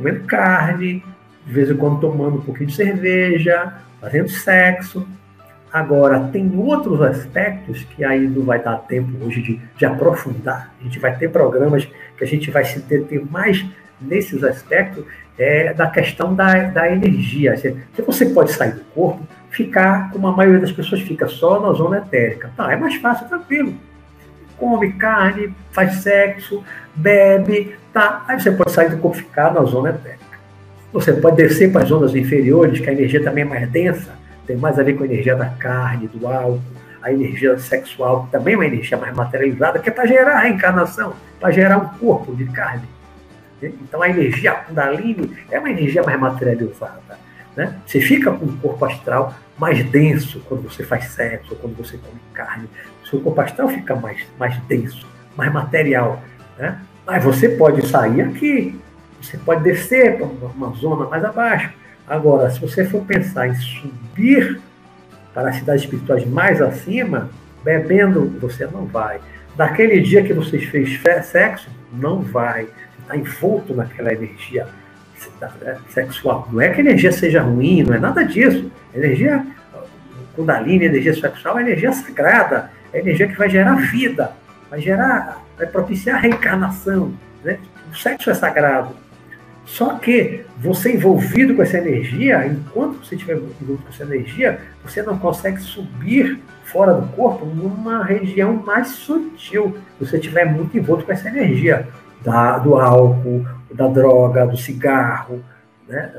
comendo 0.03 0.24
carne, 0.24 1.03
de 1.46 1.53
vez 1.53 1.70
em 1.70 1.76
quando 1.76 2.00
tomando 2.00 2.36
um 2.36 2.40
pouquinho 2.40 2.68
de 2.68 2.74
cerveja, 2.74 3.72
fazendo 4.00 4.28
sexo. 4.28 5.07
Agora, 5.72 6.28
tem 6.28 6.53
outros 6.55 7.00
aspectos 7.00 7.84
que 7.84 8.05
aí 8.05 8.26
não 8.26 8.42
vai 8.42 8.62
dar 8.62 8.76
tempo 8.78 9.24
hoje 9.24 9.40
de, 9.40 9.61
de 9.76 9.86
aprofundar. 9.86 10.74
A 10.78 10.84
gente 10.84 10.98
vai 10.98 11.16
ter 11.16 11.30
programas 11.30 11.88
que 12.16 12.24
a 12.24 12.26
gente 12.26 12.50
vai 12.50 12.64
se 12.64 12.80
deter 12.80 13.24
mais 13.30 13.64
nesses 14.00 14.44
aspectos 14.44 15.05
é, 15.38 15.72
da 15.72 15.86
questão 15.86 16.34
da, 16.34 16.64
da 16.64 16.92
energia. 16.92 17.57
Se 17.57 18.03
você 18.07 18.26
pode 18.26 18.53
sair 18.53 18.72
do 18.72 18.84
corpo, 18.92 19.26
ficar, 19.48 20.11
como 20.11 20.26
a 20.26 20.32
maioria 20.32 20.61
das 20.61 20.72
pessoas 20.72 21.00
fica, 21.00 21.26
só 21.26 21.59
na 21.61 21.72
zona 21.72 21.98
etérica. 21.98 22.50
Tá, 22.55 22.70
é 22.70 22.76
mais 22.76 22.96
fácil, 22.96 23.28
tranquilo. 23.28 23.74
Come 24.63 24.93
carne, 24.93 25.53
faz 25.73 25.97
sexo, 26.05 26.63
bebe, 26.95 27.75
tá. 27.93 28.25
Aí 28.29 28.41
você 28.41 28.53
pode 28.53 28.71
sair 28.71 28.91
do 28.91 28.99
corpo 28.99 29.17
ficar 29.17 29.53
na 29.53 29.65
zona 29.65 29.91
etérica. 29.91 30.39
Você 30.93 31.13
pode 31.15 31.35
descer 31.35 31.73
para 31.73 31.83
as 31.83 31.89
zonas 31.89 32.15
inferiores, 32.15 32.79
que 32.79 32.89
a 32.89 32.93
energia 32.93 33.21
também 33.25 33.43
é 33.43 33.45
mais 33.45 33.69
densa, 33.69 34.13
tem 34.47 34.57
mais 34.57 34.79
a 34.79 34.85
ver 34.85 34.93
com 34.93 35.03
a 35.03 35.07
energia 35.07 35.35
da 35.35 35.47
carne, 35.47 36.07
do 36.07 36.29
álcool, 36.29 36.61
a 37.03 37.13
energia 37.13 37.59
sexual, 37.59 38.27
que 38.27 38.31
também 38.31 38.55
é 38.55 38.57
uma 38.57 38.67
energia 38.67 38.97
mais 38.97 39.13
materializada, 39.13 39.81
que 39.81 39.89
é 39.89 39.93
para 39.93 40.07
gerar 40.07 40.37
a 40.37 40.41
reencarnação, 40.43 41.13
para 41.41 41.51
gerar 41.51 41.79
um 41.79 41.89
corpo 41.99 42.33
de 42.33 42.45
carne. 42.45 42.85
Então 43.61 44.01
a 44.01 44.09
energia 44.09 44.53
Kundalini 44.53 45.37
é 45.51 45.59
uma 45.59 45.71
energia 45.71 46.05
mais 46.05 46.21
materializada. 46.21 47.19
Né? 47.57 47.75
Você 47.85 48.01
fica 48.01 48.31
com 48.31 48.47
o 48.47 48.57
corpo 48.59 48.85
astral 48.85 49.35
mais 49.59 49.85
denso 49.91 50.41
quando 50.49 50.63
você 50.63 50.85
faz 50.85 51.07
sexo, 51.07 51.57
quando 51.57 51.77
você 51.77 51.97
come 51.97 52.21
carne. 52.33 52.69
O 53.13 53.17
seu 53.17 53.21
corpo 53.21 53.41
astral 53.43 53.69
fica 53.69 53.95
mais, 53.95 54.27
mais 54.39 54.57
denso, 54.63 55.07
mais 55.37 55.53
material. 55.53 56.23
Né? 56.59 56.79
Mas 57.07 57.23
você 57.23 57.51
pode 57.51 57.87
sair 57.87 58.23
aqui, 58.23 58.81
você 59.21 59.37
pode 59.37 59.63
descer 59.63 60.17
para 60.17 60.27
uma 60.27 60.71
zona 60.75 61.07
mais 61.07 61.23
abaixo. 61.23 61.71
Agora, 62.09 62.51
se 62.51 62.59
você 62.59 62.87
for 62.87 63.03
pensar 63.03 63.49
em 63.49 63.55
subir 63.55 64.61
para 65.35 65.51
as 65.51 65.57
cidades 65.57 65.83
espirituais 65.83 66.27
mais 66.27 66.63
acima, 66.63 67.31
bebendo, 67.63 68.35
você 68.41 68.67
não 68.67 68.87
vai. 68.87 69.21
Daquele 69.57 70.01
dia 70.01 70.23
que 70.23 70.33
você 70.33 70.59
fez 70.59 71.01
sexo, 71.25 71.69
não 71.93 72.23
vai. 72.23 72.65
Você 72.65 73.03
está 73.03 73.17
envolto 73.17 73.75
naquela 73.75 74.13
energia 74.13 74.67
né, 75.61 75.79
sexual. 75.91 76.49
Não 76.51 76.61
é 76.61 76.71
que 76.71 76.81
a 76.81 76.85
energia 76.85 77.13
seja 77.13 77.43
ruim, 77.43 77.83
não 77.83 77.95
é 77.95 77.99
nada 77.99 78.25
disso. 78.25 78.71
A 78.95 78.99
energia 78.99 79.45
Kundalini, 80.35 80.87
energia 80.87 81.15
sexual, 81.15 81.59
é 81.59 81.63
energia 81.63 81.93
sagrada, 81.93 82.71
é 82.93 82.99
energia 82.99 83.28
que 83.28 83.36
vai 83.36 83.49
gerar 83.49 83.76
vida, 83.76 84.32
vai 84.70 84.80
gerar, 84.80 85.43
vai 85.57 85.66
propiciar 85.66 86.16
a 86.16 86.20
reencarnação. 86.20 87.12
Né? 87.43 87.59
O 87.90 87.97
sexo 87.97 88.30
é 88.30 88.34
sagrado. 88.34 88.95
Só 89.64 89.95
que 89.99 90.45
você 90.59 90.95
envolvido 90.95 91.55
com 91.55 91.62
essa 91.62 91.78
energia, 91.78 92.47
enquanto 92.47 93.05
você 93.05 93.14
estiver 93.14 93.36
envolvido 93.36 93.78
com 93.78 93.88
essa 93.88 94.03
energia, 94.03 94.61
você 94.84 95.03
não 95.03 95.16
consegue 95.18 95.61
subir 95.61 96.40
fora 96.64 96.95
do 96.95 97.07
corpo 97.09 97.47
numa 97.47 98.05
região 98.05 98.55
mais 98.55 98.88
sutil. 98.88 99.76
Se 99.99 100.07
você 100.07 100.16
estiver 100.16 100.45
muito 100.47 100.76
envolto 100.76 101.05
com 101.05 101.12
essa 101.12 101.28
energia 101.28 101.88
da, 102.22 102.59
do 102.59 102.76
álcool, 102.76 103.47
da 103.72 103.86
droga, 103.86 104.47
do 104.47 104.57
cigarro, 104.57 105.43
né? 105.88 106.11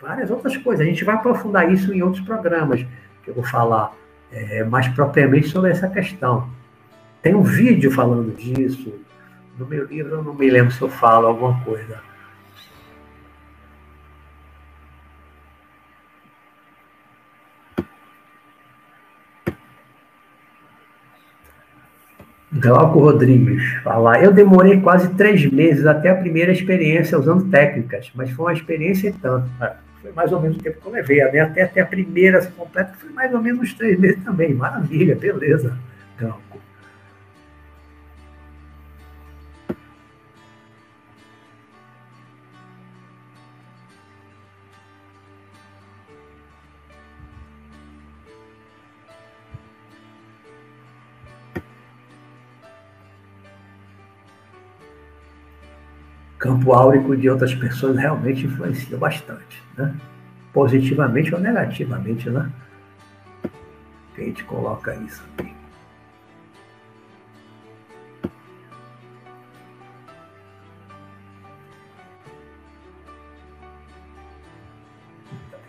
várias 0.00 0.30
outras 0.30 0.56
coisas. 0.56 0.84
A 0.84 0.88
gente 0.88 1.04
vai 1.04 1.14
aprofundar 1.14 1.70
isso 1.72 1.92
em 1.92 2.02
outros 2.02 2.24
programas, 2.24 2.84
que 3.22 3.30
eu 3.30 3.34
vou 3.34 3.44
falar 3.44 3.92
é, 4.32 4.64
mais 4.64 4.88
propriamente 4.88 5.48
sobre 5.48 5.70
essa 5.70 5.88
questão. 5.88 6.48
Tem 7.22 7.34
um 7.34 7.42
vídeo 7.42 7.90
falando 7.90 8.34
disso. 8.34 8.94
No 9.58 9.66
meu 9.66 9.84
livro 9.84 10.16
eu 10.16 10.22
não 10.22 10.34
me 10.34 10.48
lembro 10.48 10.72
se 10.72 10.80
eu 10.80 10.88
falo 10.88 11.26
alguma 11.26 11.60
coisa. 11.62 12.00
Glauco 22.52 22.98
Rodrigues 22.98 23.62
falar. 23.82 24.22
Eu 24.22 24.32
demorei 24.32 24.80
quase 24.80 25.14
três 25.14 25.44
meses 25.50 25.86
até 25.86 26.10
a 26.10 26.16
primeira 26.16 26.50
experiência 26.50 27.18
usando 27.18 27.48
técnicas, 27.48 28.10
mas 28.14 28.30
foi 28.30 28.46
uma 28.46 28.52
experiência 28.52 29.08
e 29.08 29.12
tanto. 29.12 29.48
Né? 30.02 30.10
Foi 30.10 30.12
mais 30.12 30.32
ou 30.32 30.40
menos 30.40 30.56
o 30.56 30.60
tempo 30.60 30.80
que 30.80 30.86
eu 30.86 30.92
levei. 30.92 31.20
Até, 31.20 31.62
até 31.62 31.80
a 31.80 31.86
primeira 31.86 32.44
completa 32.46 32.94
foi 32.98 33.10
mais 33.10 33.32
ou 33.32 33.40
menos 33.40 33.60
uns 33.60 33.74
três 33.74 33.98
meses 33.98 34.22
também. 34.24 34.54
Maravilha, 34.54 35.14
beleza, 35.16 35.76
Glauco. 36.18 36.59
Campo 56.40 56.72
áurico 56.72 57.14
de 57.14 57.28
outras 57.28 57.54
pessoas 57.54 57.96
realmente 57.96 58.46
influencia 58.46 58.96
bastante, 58.96 59.62
né? 59.76 59.94
Positivamente 60.52 61.32
ou 61.34 61.40
negativamente, 61.40 62.28
né? 62.30 62.50
A 64.16 64.20
gente 64.20 64.42
coloca 64.44 64.94
isso 64.96 65.22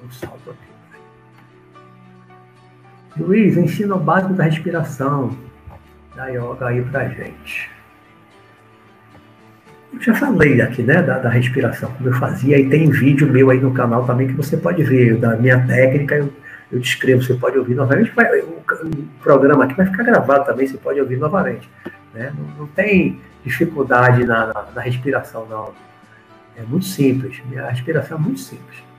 um 0.04 0.12
salto 0.12 0.52
aqui. 0.52 0.72
Luiz, 3.18 3.58
ensina 3.58 3.96
o 3.96 4.00
básico 4.00 4.34
da 4.34 4.46
respiração 4.46 5.38
da 6.16 6.28
yoga 6.28 6.68
aí 6.68 6.82
pra 6.84 7.08
gente. 7.10 7.71
Eu 9.94 10.02
já 10.02 10.16
falei 10.16 10.62
aqui, 10.62 10.82
né, 10.82 11.02
da, 11.02 11.20
da, 11.20 11.30
respiração, 11.30 11.92
como 11.94 12.10
eu 12.10 12.14
fazia, 12.14 12.58
e 12.58 12.70
tem 12.70 12.90
vídeo 12.90 13.28
meu 13.28 13.50
aí 13.50 13.60
no 13.60 13.74
canal 13.74 14.06
também 14.06 14.28
que 14.28 14.34
você 14.34 14.56
pode 14.56 14.84
ver, 14.84 15.18
da 15.18 15.36
minha 15.36 15.60
técnica, 15.66 16.16
eu, 16.16 16.34
eu 16.72 16.80
descrevo, 16.80 17.22
você 17.22 17.34
pode 17.34 17.58
ouvir 17.58 17.76
novamente, 17.76 18.12
vai, 18.16 18.40
o, 18.40 18.46
o, 18.46 19.08
programa 19.22 19.66
aqui 19.66 19.76
vai 19.76 19.86
ficar 19.86 20.04
gravado 20.04 20.46
também, 20.46 20.66
você 20.66 20.78
pode 20.78 21.00
ouvir 21.00 21.18
novamente. 21.18 21.70
Né? 22.14 22.32
Não, 22.38 22.60
não 22.60 22.68
tem 22.68 23.20
dificuldade 23.44 24.24
na, 24.26 24.48
na, 24.48 24.66
na 24.76 24.82
respiração, 24.82 25.46
não. 25.50 25.74
É 26.56 26.64
muito 26.64 26.86
simples, 26.86 27.42
minha 27.50 27.70
respiração 27.70 28.18
é 28.18 28.22
muito 28.22 28.40
simples. 28.40 28.91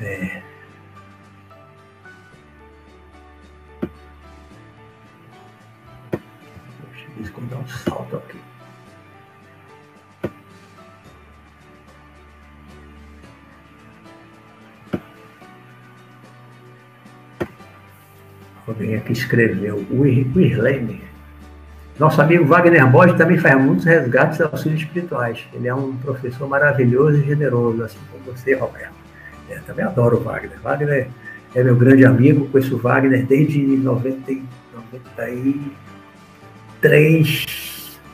É. 0.00 0.42
Deixa 7.16 7.32
eu 7.36 7.46
dar 7.50 7.56
um 7.58 7.68
salto 7.68 8.16
aqui. 8.16 8.38
Alguém 18.66 18.94
aqui 18.94 19.08
é 19.08 19.12
escreveu, 19.12 19.84
o 19.90 20.06
Irlene. 20.06 21.02
Nosso 21.98 22.22
amigo 22.22 22.46
Wagner 22.46 22.86
Borges 22.86 23.18
também 23.18 23.36
faz 23.36 23.60
muitos 23.60 23.84
resgates 23.84 24.38
e 24.38 24.42
auxílios 24.44 24.80
espirituais. 24.80 25.46
Ele 25.52 25.68
é 25.68 25.74
um 25.74 25.94
professor 25.98 26.48
maravilhoso 26.48 27.18
e 27.18 27.26
generoso, 27.26 27.82
assim 27.82 27.98
como 28.10 28.24
você, 28.24 28.54
Roberto. 28.54 28.99
É, 29.50 29.58
também 29.66 29.84
adoro 29.84 30.16
o 30.16 30.20
Wagner. 30.20 30.58
Wagner 30.62 31.08
é 31.54 31.62
meu 31.62 31.76
grande 31.76 32.04
amigo, 32.04 32.48
conheço 32.48 32.76
o 32.76 32.78
Wagner 32.78 33.26
desde 33.26 33.60
90, 33.60 34.32
93, 34.74 37.46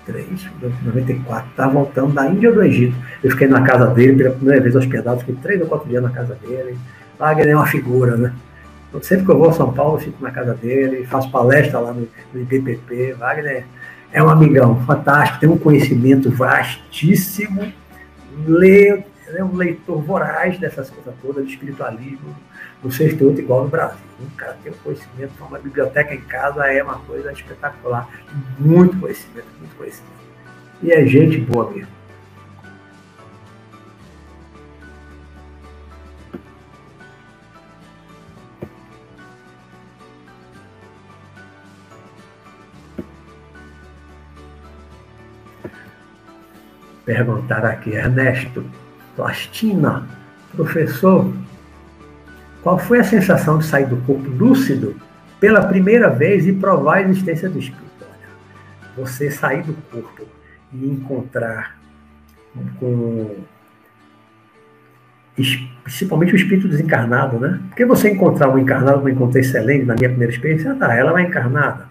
3, 0.07 0.49
94. 0.83 1.51
Estava 1.51 1.73
voltando 1.73 2.15
da 2.15 2.27
Índia 2.27 2.51
do 2.51 2.63
Egito. 2.63 2.97
Eu 3.23 3.31
fiquei 3.31 3.47
na 3.47 3.63
casa 3.63 3.87
dele 3.89 4.17
pela 4.17 4.35
primeira 4.35 4.63
vez 4.63 4.75
hospedado, 4.75 5.21
fiquei 5.21 5.35
três 5.37 5.61
ou 5.61 5.67
quatro 5.67 5.87
dias 5.89 6.03
na 6.03 6.11
casa 6.11 6.35
dele. 6.37 6.79
Wagner 7.19 7.49
é 7.49 7.57
uma 7.57 7.67
figura, 7.67 8.17
né? 8.17 8.33
Sempre 9.03 9.27
que 9.27 9.33
eu 9.33 9.39
vou 9.39 9.51
a 9.51 9.53
São 9.53 9.73
Paulo, 9.73 9.97
eu 9.97 10.01
fico 10.01 10.23
na 10.23 10.31
casa 10.31 10.55
dele, 10.55 11.05
faço 11.07 11.31
palestra 11.31 11.79
lá 11.79 11.93
no, 11.93 12.09
no. 12.33 12.47
Wagner 13.19 13.67
é 14.11 14.23
um 14.23 14.31
amigão 14.31 14.81
fantástico, 14.87 15.41
tem 15.41 15.49
um 15.49 15.59
conhecimento 15.59 16.31
vastíssimo, 16.31 17.71
lê, 18.47 19.05
é 19.35 19.45
um 19.45 19.55
leitor 19.55 20.01
voraz 20.03 20.59
dessas 20.59 20.91
coisas 20.91 21.15
todas, 21.21 21.45
de 21.47 21.53
espiritualismo. 21.53 22.37
Não 22.83 22.91
sei 22.91 23.11
se 23.11 23.17
tem 23.17 23.27
outro 23.27 23.43
igual 23.43 23.65
no 23.65 23.69
Brasil. 23.69 23.99
O 24.21 24.37
cara 24.37 24.57
tem 24.63 24.73
um 24.73 24.77
conhecimento, 24.77 25.33
uma 25.45 25.59
biblioteca 25.59 26.15
em 26.15 26.21
casa 26.21 26.67
é 26.67 26.83
uma 26.83 26.99
coisa 27.01 27.33
espetacular. 27.33 28.09
Muito 28.59 28.99
conhecimento, 28.99 29.49
muito 29.59 29.77
conhecimento. 29.77 30.17
E 30.83 30.93
é 30.93 31.07
gente 31.07 31.39
boa 31.41 31.71
mesmo. 31.71 31.97
perguntar 47.07 47.65
aqui, 47.65 47.91
Ernesto 47.93 48.65
Plastina, 49.17 50.07
professor, 50.55 51.33
qual 52.63 52.79
foi 52.79 53.01
a 53.01 53.05
sensação 53.05 53.59
de 53.59 53.65
sair 53.65 53.87
do 53.87 53.97
corpo 53.99 54.29
lúcido 54.29 54.95
pela 55.41 55.67
primeira 55.67 56.11
vez 56.11 56.47
e 56.47 56.53
provar 56.53 56.99
a 56.99 57.03
existência 57.03 57.49
do 57.49 57.59
espírito? 57.59 57.83
Olha, 58.03 59.05
você 59.05 59.31
sair 59.31 59.63
do 59.63 59.75
corpo 59.91 60.27
e 60.73 60.87
encontrar 60.87 61.77
com 62.79 63.37
principalmente 65.85 66.33
o 66.33 66.37
espírito 66.37 66.67
desencarnado, 66.67 67.39
né? 67.39 67.61
Porque 67.69 67.85
você 67.85 68.11
encontrar 68.11 68.49
um 68.49 68.59
encarnado, 68.59 68.99
como 68.99 69.11
encontrei 69.11 69.43
Selene 69.43 69.85
na 69.85 69.95
minha 69.95 70.09
primeira 70.09 70.33
experiência, 70.33 70.73
ah, 70.73 70.75
tá, 70.75 70.95
ela 70.95 71.13
vai 71.13 71.25
encarnada. 71.25 71.89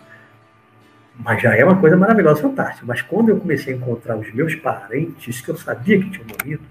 Mas 1.17 1.41
já 1.41 1.55
é 1.55 1.63
uma 1.63 1.77
coisa 1.77 1.95
maravilhosa, 1.95 2.41
fantástica. 2.41 2.85
Mas 2.87 3.01
quando 3.01 3.29
eu 3.29 3.37
comecei 3.37 3.73
a 3.73 3.77
encontrar 3.77 4.17
os 4.17 4.33
meus 4.33 4.55
parentes, 4.55 5.41
que 5.41 5.49
eu 5.49 5.55
sabia 5.55 5.99
que 5.99 6.09
tinham 6.09 6.25
morrido, 6.27 6.63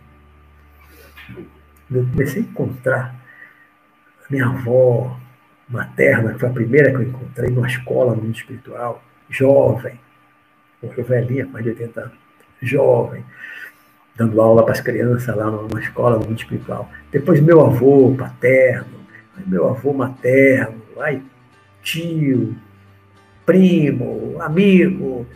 eu 1.90 2.06
comecei 2.06 2.42
a 2.42 2.44
encontrar 2.44 3.14
a 4.26 4.32
minha 4.32 4.46
avó 4.46 5.18
materna, 5.68 6.32
que 6.32 6.40
foi 6.40 6.48
a 6.48 6.52
primeira 6.52 6.90
que 6.90 6.96
eu 6.96 7.02
encontrei 7.02 7.51
numa 7.51 7.66
escola 7.66 8.14
no 8.14 8.22
mundo 8.22 8.36
espiritual, 8.36 9.02
jovem, 9.28 9.98
morreu 10.82 11.05
velhinha, 11.05 11.46
mais 11.46 11.64
de 11.64 11.70
80 11.70 12.01
anos, 12.01 12.18
jovem, 12.62 13.24
dando 14.16 14.40
aula 14.40 14.62
para 14.62 14.72
as 14.72 14.80
crianças 14.80 15.34
lá 15.34 15.51
numa 15.51 15.80
escola 15.80 16.18
no 16.18 16.26
mundo 16.26 16.38
espiritual. 16.38 16.88
Depois 17.10 17.40
meu 17.40 17.60
avô 17.60 18.14
paterno, 18.16 19.01
meu 19.46 19.68
avô 19.68 19.92
materno, 19.92 20.80
aí 21.01 21.22
tio, 21.82 22.56
primo, 23.44 24.36
amigo. 24.40 25.26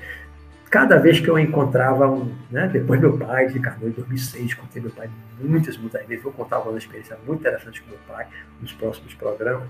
Cada 0.70 0.98
vez 0.98 1.18
que 1.18 1.28
eu 1.28 1.38
encontrava 1.38 2.10
um. 2.10 2.34
Né, 2.50 2.68
depois 2.68 3.00
meu 3.00 3.16
pai 3.16 3.46
desencarnou 3.46 3.88
em 3.88 3.92
2006, 3.92 4.54
contei 4.54 4.82
meu 4.82 4.90
pai 4.90 5.08
muitas, 5.40 5.76
muitas 5.78 6.06
vezes. 6.06 6.22
Vou 6.22 6.32
contar 6.32 6.58
uma 6.60 6.76
experiência 6.76 7.16
muito 7.26 7.40
interessante 7.40 7.82
com 7.82 7.90
meu 7.90 7.98
pai 8.06 8.26
nos 8.60 8.72
próximos 8.72 9.14
programas. 9.14 9.68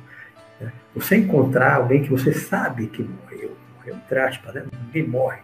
Né? 0.61 0.73
Você 0.95 1.16
encontrar 1.16 1.77
alguém 1.77 2.03
que 2.03 2.11
você 2.11 2.33
sabe 2.33 2.89
que 2.89 3.03
morreu, 3.03 3.57
morreu 3.77 3.97
entre 3.97 4.19
aspas, 4.19 4.55
né? 4.55 4.65
ninguém 4.87 5.07
morre, 5.09 5.39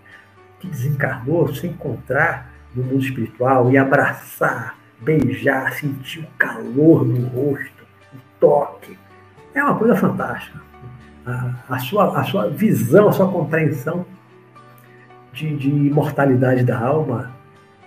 que 0.58 0.68
desencarnou, 0.68 1.46
você 1.46 1.68
encontrar 1.68 2.50
no 2.74 2.82
mundo 2.82 3.04
espiritual 3.04 3.70
e 3.70 3.78
abraçar, 3.78 4.76
beijar, 5.00 5.72
sentir 5.74 6.20
o 6.20 6.26
calor 6.36 7.06
no 7.06 7.28
rosto, 7.28 7.84
o 8.12 8.18
toque. 8.40 8.98
É 9.54 9.62
uma 9.62 9.78
coisa 9.78 9.94
fantástica 9.94 10.64
a, 11.26 11.54
a, 11.68 11.78
sua, 11.78 12.18
a 12.18 12.24
sua 12.24 12.48
visão, 12.48 13.08
a 13.08 13.12
sua 13.12 13.30
compreensão 13.30 14.06
de, 15.34 15.56
de 15.56 15.68
imortalidade 15.68 16.64
da 16.64 16.78
alma 16.78 17.34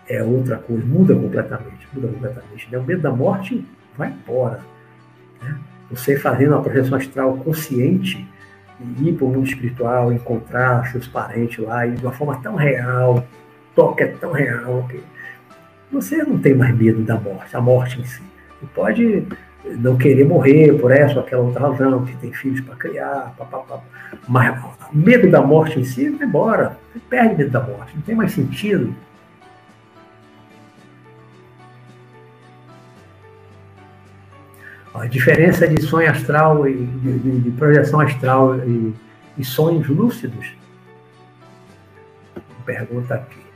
é 0.07 0.21
outra 0.21 0.57
coisa, 0.57 0.85
muda 0.85 1.15
completamente, 1.15 1.87
muda 1.93 2.07
completamente. 2.07 2.67
Né? 2.71 2.77
O 2.77 2.83
medo 2.83 3.01
da 3.01 3.11
morte 3.11 3.65
vai 3.97 4.09
embora. 4.09 4.59
Né? 5.41 5.57
Você 5.89 6.17
fazendo 6.17 6.53
uma 6.53 6.61
projeção 6.61 6.97
astral 6.97 7.37
consciente 7.37 8.27
e 8.79 9.09
ir 9.09 9.13
para 9.13 9.25
o 9.25 9.29
mundo 9.29 9.47
espiritual, 9.47 10.13
encontrar 10.13 10.91
seus 10.91 11.07
parentes 11.07 11.63
lá 11.65 11.87
e 11.87 11.91
de 11.91 12.05
uma 12.05 12.11
forma 12.11 12.39
tão 12.41 12.55
real, 12.55 13.25
toque 13.75 14.03
é 14.03 14.07
tão 14.07 14.31
real 14.31 14.85
que 14.89 15.01
você 15.91 16.17
não 16.17 16.37
tem 16.37 16.53
mais 16.53 16.75
medo 16.75 17.01
da 17.01 17.15
morte, 17.15 17.55
a 17.55 17.61
morte 17.61 18.01
em 18.01 18.05
si. 18.05 18.21
Você 18.59 18.67
pode 18.75 19.27
não 19.75 19.97
querer 19.97 20.25
morrer 20.25 20.73
por 20.79 20.91
essa 20.91 21.15
ou 21.15 21.21
aquela 21.21 21.43
outra 21.43 21.69
razão, 21.69 22.05
que 22.05 22.15
tem 22.17 22.31
filhos 22.31 22.61
para 22.61 22.75
criar, 22.75 23.33
papapá. 23.37 23.81
mas 24.27 24.63
medo 24.91 25.29
da 25.29 25.41
morte 25.41 25.79
em 25.79 25.83
si 25.83 26.09
vai 26.09 26.27
embora. 26.27 26.77
Você 26.93 26.99
perde 27.09 27.35
medo 27.35 27.51
da 27.51 27.61
morte, 27.61 27.95
não 27.95 28.01
tem 28.01 28.15
mais 28.15 28.31
sentido. 28.31 28.93
A 34.93 35.05
diferença 35.05 35.67
de 35.67 35.79
sonho 35.83 36.09
astral 36.09 36.67
e 36.67 36.73
de, 36.73 37.19
de, 37.19 37.39
de 37.41 37.51
projeção 37.51 37.99
astral 37.99 38.57
e, 38.57 38.93
e 39.37 39.43
sonhos 39.43 39.87
lúcidos. 39.87 40.55
Pergunta 42.65 43.15
aqui. 43.15 43.46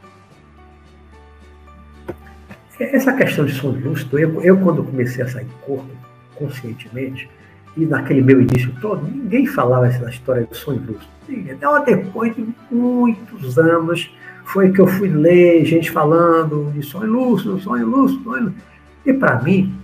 Essa 2.82 3.14
questão 3.14 3.46
de 3.46 3.54
sonho 3.54 3.80
lúcido, 3.80 4.18
eu, 4.18 4.42
eu 4.42 4.58
quando 4.58 4.84
comecei 4.84 5.24
a 5.24 5.28
sair 5.28 5.46
do 5.46 5.54
corpo, 5.58 5.88
conscientemente, 6.34 7.30
e 7.78 7.86
naquele 7.86 8.24
meu 8.24 8.42
início 8.42 8.74
todo, 8.82 9.06
ninguém 9.06 9.46
falava 9.46 9.86
essa 9.86 10.10
história 10.10 10.48
de 10.50 10.58
sonho 10.58 10.80
lúcido. 10.80 11.12
Então, 11.30 11.84
depois 11.86 12.36
de 12.36 12.44
muitos 12.72 13.60
anos, 13.60 14.12
foi 14.46 14.72
que 14.72 14.82
eu 14.82 14.88
fui 14.88 15.10
ler 15.10 15.64
gente 15.64 15.92
falando 15.92 16.72
de 16.74 16.82
sonho 16.82 17.12
lúcido, 17.12 17.60
sonho 17.60 17.86
lúcido, 17.86 18.24
sonho 18.24 18.44
lúcido. 18.46 18.64
E 19.06 19.14
para 19.14 19.40
mim, 19.44 19.76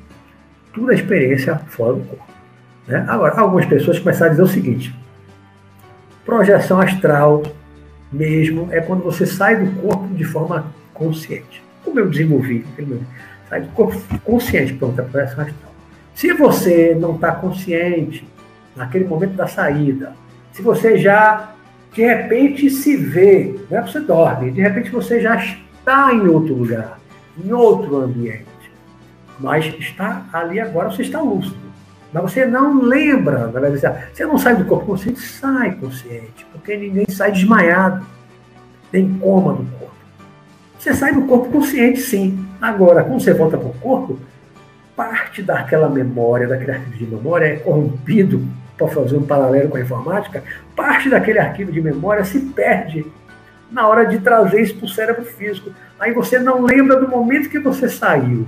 tudo 0.73 0.91
é 0.91 0.95
experiência 0.95 1.55
fora 1.67 1.93
do 1.93 2.03
corpo. 2.03 2.33
Né? 2.87 3.05
Agora, 3.07 3.39
algumas 3.39 3.67
pessoas 3.67 3.99
começaram 3.99 4.31
a 4.31 4.31
dizer 4.31 4.43
o 4.43 4.47
seguinte: 4.47 4.95
projeção 6.25 6.81
astral 6.81 7.43
mesmo 8.11 8.69
é 8.71 8.81
quando 8.81 9.03
você 9.03 9.25
sai 9.27 9.63
do 9.63 9.81
corpo 9.81 10.07
de 10.15 10.23
forma 10.23 10.65
consciente 10.95 11.66
como 11.87 11.99
eu 12.01 12.09
desenvolvi. 12.09 12.65
Sai 13.49 13.61
do 13.61 13.69
consciente, 14.23 14.73
pronto, 14.73 14.99
a 14.99 15.05
projeção 15.05 15.43
astral. 15.45 15.73
Se 16.13 16.33
você 16.33 16.95
não 16.99 17.15
está 17.15 17.31
consciente 17.31 18.27
naquele 18.75 19.05
momento 19.05 19.33
da 19.33 19.47
saída, 19.47 20.13
se 20.51 20.61
você 20.61 20.97
já 20.97 21.53
de 21.93 22.05
repente 22.05 22.69
se 22.69 22.95
vê, 22.95 23.55
não 23.71 23.77
é 23.77 23.81
você 23.81 23.99
dorme, 23.99 24.51
de 24.51 24.61
repente 24.61 24.91
você 24.91 25.21
já 25.21 25.35
está 25.35 26.13
em 26.13 26.27
outro 26.27 26.53
lugar, 26.53 26.99
em 27.43 27.51
outro 27.53 28.01
ambiente, 28.01 28.45
mas 29.39 29.65
está 29.79 30.25
ali 30.33 30.59
agora, 30.59 30.91
você 30.91 31.03
está 31.03 31.21
lúcido. 31.21 31.57
Mas 32.11 32.23
você 32.23 32.45
não 32.45 32.81
lembra, 32.81 33.47
na 33.47 33.59
verdade, 33.59 34.07
você 34.13 34.25
não 34.25 34.37
sai 34.37 34.55
do 34.55 34.65
corpo 34.65 34.85
consciente, 34.85 35.19
sai 35.19 35.75
consciente, 35.75 36.45
porque 36.51 36.75
ninguém 36.75 37.05
sai 37.09 37.31
desmaiado, 37.31 38.05
tem 38.91 39.17
coma 39.19 39.53
do 39.53 39.65
corpo. 39.77 39.96
Você 40.87 40.93
sai 40.93 41.13
do 41.13 41.23
corpo 41.23 41.51
consciente, 41.51 41.99
sim. 41.99 42.47
Agora, 42.61 43.03
quando 43.03 43.21
você 43.21 43.33
volta 43.33 43.57
para 43.57 43.67
o 43.67 43.73
corpo, 43.73 44.17
parte 44.95 45.43
daquela 45.43 45.89
memória, 45.89 46.47
daquele 46.47 46.71
arquivo 46.71 46.97
de 46.97 47.05
memória 47.05 47.45
é 47.45 47.55
corrompido, 47.57 48.47
para 48.77 48.87
fazer 48.87 49.17
um 49.17 49.25
paralelo 49.25 49.67
com 49.67 49.75
a 49.75 49.81
informática, 49.81 50.41
parte 50.77 51.09
daquele 51.09 51.39
arquivo 51.39 51.73
de 51.73 51.81
memória 51.81 52.23
se 52.23 52.39
perde 52.39 53.05
na 53.69 53.85
hora 53.85 54.05
de 54.05 54.19
trazer 54.19 54.61
isso 54.61 54.75
para 54.75 54.85
o 54.85 54.89
cérebro 54.89 55.25
físico. 55.25 55.71
Aí 55.99 56.13
você 56.13 56.39
não 56.39 56.61
lembra 56.61 56.95
do 56.97 57.09
momento 57.09 57.49
que 57.49 57.59
você 57.59 57.89
saiu. 57.89 58.47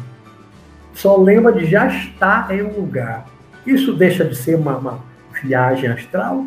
Só 0.93 1.17
lembra 1.17 1.51
de 1.51 1.65
já 1.65 1.87
estar 1.87 2.55
em 2.55 2.61
um 2.61 2.79
lugar. 2.79 3.25
Isso 3.67 3.91
deixa 3.91 4.23
de 4.23 4.35
ser 4.37 4.55
uma, 4.55 4.77
uma 4.77 4.99
viagem 5.43 5.89
astral? 5.89 6.45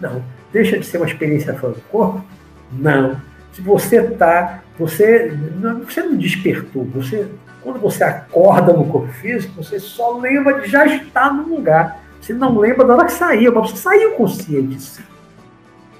Não. 0.00 0.22
Deixa 0.52 0.78
de 0.78 0.86
ser 0.86 0.98
uma 0.98 1.06
experiência 1.06 1.52
fora 1.54 1.72
do 1.72 1.80
corpo? 1.90 2.24
Não. 2.70 3.20
Se 3.52 3.60
você 3.60 3.96
está, 3.96 4.61
você, 4.78 5.36
você 5.84 6.02
não 6.02 6.16
despertou, 6.16 6.84
você, 6.84 7.28
quando 7.62 7.78
você 7.78 8.02
acorda 8.02 8.72
no 8.72 8.86
corpo 8.86 9.12
físico, 9.12 9.62
você 9.62 9.78
só 9.78 10.18
lembra 10.18 10.60
de 10.60 10.68
já 10.68 10.86
estar 10.86 11.32
no 11.32 11.54
lugar. 11.54 12.00
Você 12.20 12.32
não 12.32 12.56
lembra 12.58 12.86
da 12.86 12.94
hora 12.94 13.04
que 13.04 13.12
saiu, 13.12 13.52
mas 13.52 13.70
você 13.70 13.76
saiu 13.76 14.12
consciente. 14.12 15.04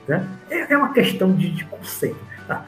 Né? 0.07 0.27
É, 0.51 0.73
é 0.73 0.77
uma 0.77 0.93
questão 0.93 1.33
de, 1.33 1.51
de 1.51 1.65
conceito. 1.65 2.17
Tá? 2.47 2.65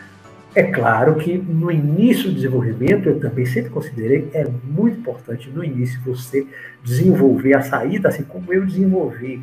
É 0.55 0.63
claro 0.63 1.17
que 1.17 1.37
no 1.37 1.71
início 1.71 2.29
do 2.29 2.35
desenvolvimento, 2.35 3.09
eu 3.09 3.19
também 3.19 3.45
sempre 3.45 3.71
considerei, 3.71 4.31
é 4.33 4.45
muito 4.65 4.99
importante 4.99 5.51
no 5.51 5.65
início 5.65 6.01
você 6.05 6.47
desenvolver 6.83 7.57
a 7.57 7.63
saída, 7.63 8.09
assim 8.09 8.23
como 8.23 8.53
eu 8.53 8.65
desenvolvi. 8.65 9.43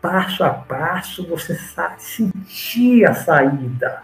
Passo 0.00 0.42
a 0.42 0.48
passo, 0.48 1.26
você 1.28 1.58
sentir 1.98 3.04
a 3.04 3.12
saída, 3.12 4.02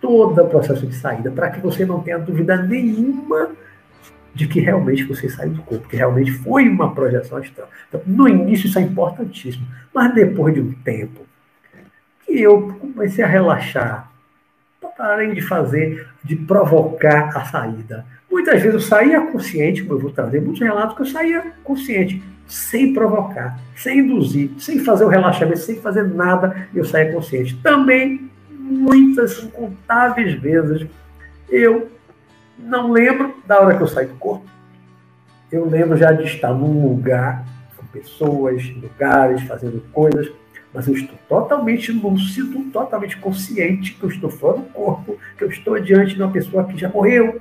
todo 0.00 0.42
o 0.42 0.48
processo 0.48 0.86
de 0.86 0.94
saída, 0.94 1.30
para 1.30 1.50
que 1.50 1.60
você 1.60 1.84
não 1.84 2.00
tenha 2.00 2.18
dúvida 2.18 2.56
nenhuma 2.56 3.50
de 4.34 4.46
que 4.46 4.60
realmente 4.60 5.04
você 5.04 5.28
saiu 5.28 5.52
do 5.52 5.62
corpo, 5.62 5.88
que 5.88 5.96
realmente 5.96 6.30
foi 6.30 6.68
uma 6.68 6.94
projeção 6.94 7.38
astral. 7.38 7.68
Então, 7.88 8.02
no 8.06 8.28
início 8.28 8.66
isso 8.66 8.78
é 8.78 8.82
importantíssimo, 8.82 9.66
mas 9.94 10.14
depois 10.14 10.54
de 10.54 10.60
um 10.60 10.72
tempo 10.72 11.26
que 12.26 12.40
eu 12.42 12.76
comecei 12.80 13.24
a 13.24 13.28
relaxar, 13.28 14.10
parem 14.96 15.34
de 15.34 15.40
fazer, 15.40 16.08
de 16.24 16.34
provocar 16.36 17.36
a 17.36 17.44
saída. 17.44 18.04
Muitas 18.30 18.60
vezes 18.60 18.74
eu 18.74 18.80
saía 18.80 19.20
consciente, 19.20 19.82
como 19.82 19.94
eu 19.94 20.02
vou 20.02 20.10
trazer 20.10 20.40
muitos 20.40 20.60
relatos 20.60 20.96
que 20.96 21.02
eu 21.02 21.06
saía 21.06 21.52
consciente, 21.62 22.22
sem 22.46 22.92
provocar, 22.92 23.58
sem 23.74 23.98
induzir, 23.98 24.50
sem 24.58 24.78
fazer 24.78 25.04
o 25.04 25.08
relaxamento, 25.08 25.58
sem 25.58 25.76
fazer 25.80 26.04
nada, 26.04 26.68
eu 26.74 26.84
saía 26.84 27.12
consciente. 27.12 27.56
Também, 27.62 28.30
muitas, 28.66 29.42
incontáveis 29.42 30.34
vezes, 30.34 30.86
eu 31.48 31.90
não 32.58 32.90
lembro 32.90 33.34
da 33.46 33.60
hora 33.60 33.76
que 33.76 33.82
eu 33.82 33.88
saí 33.88 34.06
do 34.06 34.14
corpo. 34.14 34.44
Eu 35.50 35.68
lembro 35.68 35.96
já 35.96 36.12
de 36.12 36.24
estar 36.24 36.52
num 36.52 36.88
lugar, 36.88 37.44
com 37.76 37.86
pessoas, 37.86 38.68
lugares, 38.76 39.42
fazendo 39.42 39.80
coisas 39.92 40.30
mas 40.76 40.86
eu 40.86 40.94
estou 40.94 41.16
totalmente 41.26 41.90
lúcido, 41.90 42.64
totalmente 42.70 43.16
consciente 43.16 43.94
que 43.94 44.02
eu 44.02 44.10
estou 44.10 44.28
fora 44.28 44.58
do 44.58 44.64
corpo, 44.64 45.18
que 45.38 45.42
eu 45.42 45.48
estou 45.48 45.80
diante 45.80 46.14
de 46.14 46.22
uma 46.22 46.30
pessoa 46.30 46.64
que 46.64 46.76
já 46.76 46.90
morreu. 46.90 47.40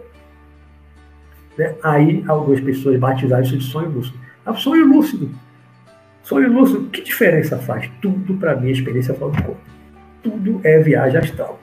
Né? 1.57 1.75
Aí 1.83 2.23
algumas 2.25 2.61
pessoas 2.61 2.97
batizaram 2.97 3.43
isso 3.43 3.57
de 3.57 3.65
sonho 3.65 3.89
lúcido. 3.89 4.17
É 4.45 4.51
um 4.51 4.55
sonho 4.55 4.87
lúcido. 4.87 5.29
Sonho 6.23 6.49
lúcido, 6.49 6.89
que 6.89 7.01
diferença 7.01 7.57
faz? 7.57 7.91
Tudo 8.01 8.35
para 8.35 8.55
mim 8.55 8.69
é 8.69 8.71
experiência 8.71 9.13
fora 9.13 9.33
do 9.33 9.43
corpo. 9.43 9.61
Tudo 10.29 10.59
é 10.63 10.79
viagem 10.79 11.19
astral. 11.19 11.59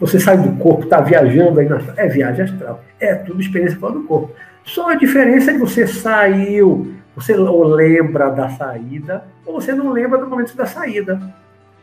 Você 0.00 0.18
sai 0.18 0.38
do 0.38 0.52
corpo, 0.56 0.84
está 0.84 1.00
viajando 1.00 1.60
aí 1.60 1.68
na 1.68 1.80
é 1.96 2.08
viagem 2.08 2.44
astral. 2.44 2.82
É 3.00 3.14
tudo 3.14 3.40
experiência 3.40 3.78
fora 3.78 3.94
do 3.94 4.04
corpo. 4.04 4.32
Só 4.64 4.90
a 4.90 4.94
diferença 4.94 5.50
é 5.50 5.54
que 5.54 5.60
você 5.60 5.86
saiu 5.86 6.94
você 7.14 7.34
ou 7.36 7.62
lembra 7.64 8.30
da 8.30 8.48
saída, 8.48 9.24
ou 9.46 9.60
você 9.60 9.72
não 9.72 9.90
lembra 9.90 10.18
do 10.18 10.26
momento 10.26 10.56
da 10.56 10.66
saída. 10.66 11.20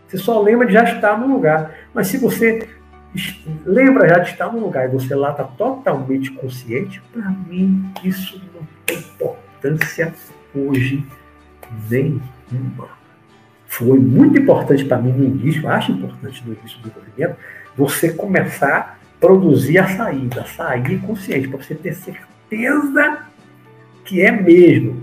Você 0.08 0.18
só 0.18 0.41
lembra 0.41 0.68
de 0.68 0.74
já 0.74 0.84
estar 0.84 1.18
no 1.18 1.34
lugar. 1.34 1.74
Mas 1.94 2.08
se 2.08 2.18
você 2.18 2.68
lembra 3.66 4.10
já 4.10 4.20
de 4.20 4.32
estar 4.32 4.52
no 4.52 4.60
lugar 4.60 4.86
e 4.86 4.91
você 4.91 5.16
lá 5.16 5.32
está 5.32 5.44
totalmente 5.44 6.32
consciente, 6.32 7.02
para 7.14 7.30
mim 7.30 7.91
isso 8.03 8.41
não 8.53 8.68
tem 8.86 8.98
importância 8.98 10.14
hoje 10.53 11.06
nenhuma. 11.90 13.01
Foi 13.72 13.98
muito 13.98 14.38
importante 14.38 14.84
para 14.84 14.98
mim 14.98 15.14
no 15.14 15.23
início, 15.23 15.65
acho 15.69 15.93
importante 15.93 16.43
no 16.45 16.53
início 16.53 16.77
do 16.81 16.91
movimento, 16.93 17.38
você 17.73 18.11
começar 18.11 18.77
a 18.77 18.95
produzir 19.18 19.77
a 19.77 19.88
saída, 19.88 20.45
sair 20.45 20.99
consciente, 20.99 21.48
para 21.48 21.57
você 21.57 21.73
ter 21.73 21.93
certeza 21.93 23.19
que 24.03 24.22
é 24.22 24.30
mesmo 24.30 25.02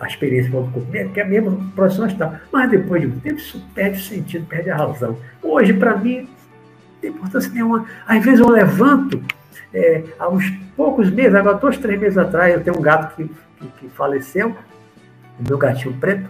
a 0.00 0.06
experiência 0.06 0.50
do 0.50 0.66
corpo, 0.72 0.80
que 1.12 1.20
é 1.20 1.24
mesmo 1.24 1.70
profissão 1.72 2.06
astral. 2.06 2.36
Mas 2.50 2.70
depois 2.70 3.02
de 3.02 3.06
um 3.06 3.20
tempo, 3.20 3.36
isso 3.36 3.62
perde 3.74 4.02
sentido, 4.02 4.46
perde 4.46 4.70
a 4.70 4.76
razão. 4.76 5.18
Hoje, 5.42 5.74
para 5.74 5.94
mim, 5.94 6.20
não 6.20 6.28
tem 7.02 7.10
importância 7.10 7.52
nenhuma. 7.52 7.84
Às 8.06 8.24
vezes 8.24 8.40
eu 8.40 8.48
levanto, 8.48 9.22
é, 9.74 10.04
há 10.18 10.26
uns 10.30 10.50
poucos 10.74 11.10
meses, 11.10 11.34
agora 11.34 11.58
dois, 11.58 11.76
três 11.76 12.00
meses 12.00 12.16
atrás, 12.16 12.54
eu 12.54 12.62
tenho 12.62 12.78
um 12.78 12.82
gato 12.82 13.14
que, 13.14 13.30
que, 13.58 13.68
que 13.78 13.88
faleceu, 13.90 14.56
o 15.38 15.46
meu 15.46 15.58
gatinho 15.58 15.92
preto, 16.00 16.26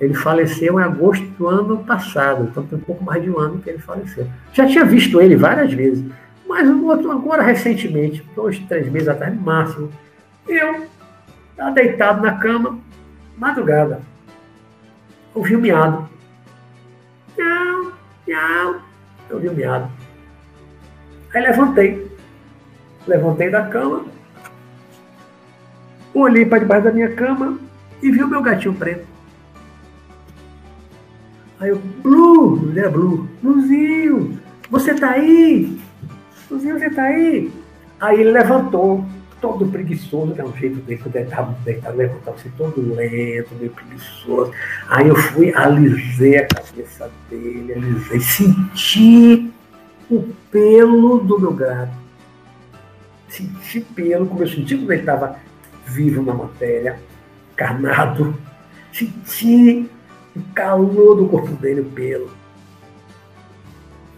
ele 0.00 0.14
faleceu 0.14 0.78
em 0.78 0.82
agosto 0.82 1.24
do 1.38 1.48
ano 1.48 1.78
passado, 1.78 2.44
então 2.44 2.66
tem 2.66 2.78
um 2.78 2.82
pouco 2.82 3.02
mais 3.02 3.22
de 3.22 3.30
um 3.30 3.38
ano 3.38 3.58
que 3.58 3.70
ele 3.70 3.78
faleceu. 3.78 4.26
Já 4.52 4.66
tinha 4.66 4.84
visto 4.84 5.20
ele 5.20 5.36
várias 5.36 5.72
vezes, 5.72 6.04
mas 6.46 6.68
um 6.68 6.86
outro 6.86 7.10
agora 7.10 7.42
recentemente, 7.42 8.24
dois, 8.34 8.58
três 8.60 8.90
meses 8.90 9.08
atrás, 9.08 9.34
no 9.34 9.40
máximo, 9.40 9.90
eu 10.46 10.86
estava 11.50 11.70
deitado 11.72 12.22
na 12.22 12.34
cama, 12.34 12.78
madrugada. 13.36 14.00
Ouvi 15.34 15.56
um 15.56 15.60
miado. 15.60 16.08
Miau, 17.36 17.92
miau. 18.26 18.80
Ouvi 19.30 19.48
o 19.48 19.52
um 19.52 19.54
miado. 19.54 19.90
Aí 21.34 21.42
levantei. 21.42 22.10
Levantei 23.06 23.50
da 23.50 23.66
cama. 23.66 24.04
Olhei 26.14 26.46
para 26.46 26.60
debaixo 26.60 26.84
da 26.84 26.92
minha 26.92 27.14
cama 27.14 27.58
e 28.02 28.10
vi 28.10 28.22
o 28.22 28.28
meu 28.28 28.40
gatinho 28.40 28.74
preto. 28.74 29.15
Aí 31.58 31.70
eu, 31.70 31.78
Blue, 32.02 32.68
ele 32.68 32.80
é 32.80 32.88
Blue, 32.88 33.28
Bluzinho, 33.42 34.38
você 34.70 34.94
tá 34.94 35.12
aí? 35.12 35.78
Bluzinho, 36.48 36.78
você 36.78 36.90
tá 36.90 37.02
aí? 37.02 37.50
Aí 37.98 38.20
ele 38.20 38.30
levantou, 38.30 39.04
todo 39.40 39.66
preguiçoso, 39.66 40.34
que 40.34 40.40
é 40.40 40.44
um 40.44 40.54
jeito 40.56 40.76
dele, 40.80 41.00
quando 41.02 41.16
ele 41.16 41.24
estava 41.24 41.56
deitado, 41.64 41.96
levantava 41.96 42.36
assim, 42.36 42.50
todo 42.58 42.94
lento, 42.94 43.54
meio 43.58 43.70
preguiçoso. 43.70 44.52
Aí 44.88 45.08
eu 45.08 45.16
fui, 45.16 45.54
alisei 45.54 46.38
a 46.38 46.46
cabeça 46.46 47.10
dele, 47.30 47.72
alisei, 47.72 48.20
senti 48.20 49.50
o 50.10 50.22
pelo 50.50 51.20
do 51.20 51.40
meu 51.40 51.54
gato. 51.54 51.92
Senti 53.28 53.80
pelo, 53.80 54.26
como 54.26 54.42
eu 54.42 54.48
senti 54.48 54.76
quando 54.76 54.92
ele 54.92 55.00
estava 55.00 55.36
vivo 55.86 56.22
na 56.22 56.34
matéria, 56.34 56.98
carnado. 57.54 58.34
Senti 58.92 59.88
o 60.36 60.54
calor 60.54 61.16
do 61.16 61.28
corpo 61.28 61.52
dele, 61.56 61.80
o 61.80 61.84
pelo. 61.84 62.30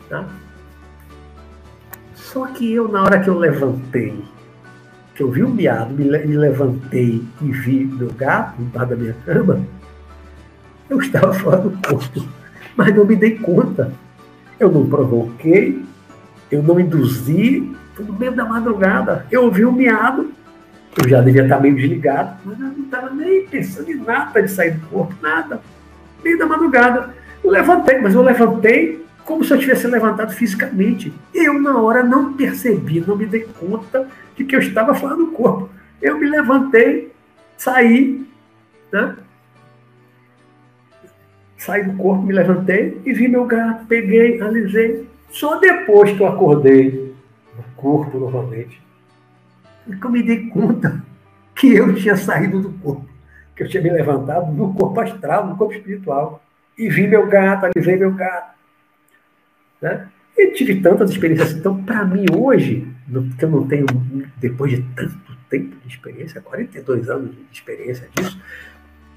Tá? 0.08 0.26
Só 2.14 2.46
que 2.46 2.72
eu, 2.72 2.88
na 2.88 3.02
hora 3.02 3.20
que 3.20 3.28
eu 3.28 3.38
levantei, 3.38 4.22
que 5.14 5.22
eu 5.22 5.30
vi 5.30 5.42
um 5.42 5.50
miado, 5.50 5.94
me, 5.94 6.04
me 6.04 6.36
levantei 6.36 7.24
e 7.40 7.52
vi 7.52 7.84
meu 7.84 8.10
gato 8.12 8.60
embaixo 8.60 8.90
da 8.90 8.96
minha 8.96 9.14
cama, 9.24 9.60
eu 10.90 11.00
estava 11.00 11.32
fora 11.34 11.58
do 11.58 11.70
corpo, 11.88 12.26
mas 12.76 12.94
não 12.94 13.04
me 13.04 13.16
dei 13.16 13.38
conta. 13.38 13.92
Eu 14.58 14.70
não 14.72 14.88
provoquei, 14.88 15.84
eu 16.50 16.62
não 16.62 16.80
induzi, 16.80 17.74
foi 17.94 18.04
no 18.04 18.12
meio 18.12 18.32
da 18.32 18.44
madrugada. 18.44 19.24
Eu 19.30 19.44
ouvi 19.44 19.64
um 19.64 19.72
miado, 19.72 20.32
eu 20.96 21.08
já 21.08 21.20
devia 21.20 21.44
estar 21.44 21.60
meio 21.60 21.76
desligado, 21.76 22.38
mas 22.44 22.58
eu 22.58 22.66
não 22.66 22.84
estava 22.84 23.10
nem 23.10 23.46
pensando 23.46 23.90
em 23.90 23.96
nada 23.96 24.42
de 24.42 24.50
sair 24.50 24.72
do 24.72 24.86
corpo, 24.88 25.14
nada. 25.22 25.60
Meio 26.22 26.38
da 26.38 26.46
madrugada. 26.46 27.14
Eu 27.42 27.50
levantei, 27.50 27.98
mas 27.98 28.14
eu 28.14 28.22
levantei 28.22 29.04
como 29.24 29.44
se 29.44 29.52
eu 29.52 29.58
tivesse 29.58 29.86
levantado 29.86 30.32
fisicamente. 30.32 31.12
Eu, 31.34 31.60
na 31.60 31.78
hora, 31.78 32.02
não 32.02 32.32
percebi, 32.32 33.00
não 33.00 33.16
me 33.16 33.26
dei 33.26 33.46
conta 33.60 34.08
de 34.36 34.44
que 34.44 34.56
eu 34.56 34.60
estava 34.60 34.94
fora 34.94 35.16
do 35.16 35.28
corpo. 35.28 35.68
Eu 36.00 36.18
me 36.18 36.28
levantei, 36.28 37.12
saí, 37.56 38.26
né? 38.92 39.16
Saí 41.56 41.84
do 41.84 41.96
corpo, 41.96 42.22
me 42.22 42.32
levantei 42.32 43.00
e 43.04 43.12
vi 43.12 43.28
meu 43.28 43.44
gato, 43.44 43.84
peguei, 43.86 44.40
alisei. 44.40 45.06
Só 45.30 45.58
depois 45.58 46.12
que 46.12 46.20
eu 46.22 46.26
acordei 46.26 47.14
no 47.56 47.64
corpo 47.76 48.18
novamente, 48.18 48.80
que 50.00 50.06
eu 50.06 50.10
me 50.10 50.22
dei 50.22 50.46
conta 50.48 51.02
que 51.54 51.74
eu 51.74 51.94
tinha 51.94 52.16
saído 52.16 52.60
do 52.60 52.70
corpo, 52.70 53.07
que 53.58 53.64
eu 53.64 53.68
tinha 53.68 53.82
me 53.82 53.90
levantado 53.90 54.52
no 54.52 54.72
corpo 54.72 55.00
astral, 55.00 55.48
no 55.48 55.56
corpo 55.56 55.74
espiritual. 55.74 56.40
E 56.78 56.88
vi 56.88 57.08
meu 57.08 57.26
gato, 57.26 57.66
alisei 57.66 57.96
meu 57.96 58.12
gato 58.12 58.56
né? 59.80 60.08
E 60.36 60.52
tive 60.52 60.80
tantas 60.80 61.10
experiências. 61.10 61.52
Então, 61.52 61.82
para 61.82 62.04
mim, 62.04 62.26
hoje, 62.32 62.86
que 63.38 63.44
eu 63.44 63.50
não 63.50 63.66
tenho, 63.66 63.86
depois 64.36 64.70
de 64.70 64.82
tanto 64.94 65.36
tempo 65.50 65.76
de 65.84 65.88
experiência, 65.88 66.40
42 66.40 67.08
anos 67.08 67.34
de 67.34 67.42
experiência 67.52 68.08
disso, 68.14 68.40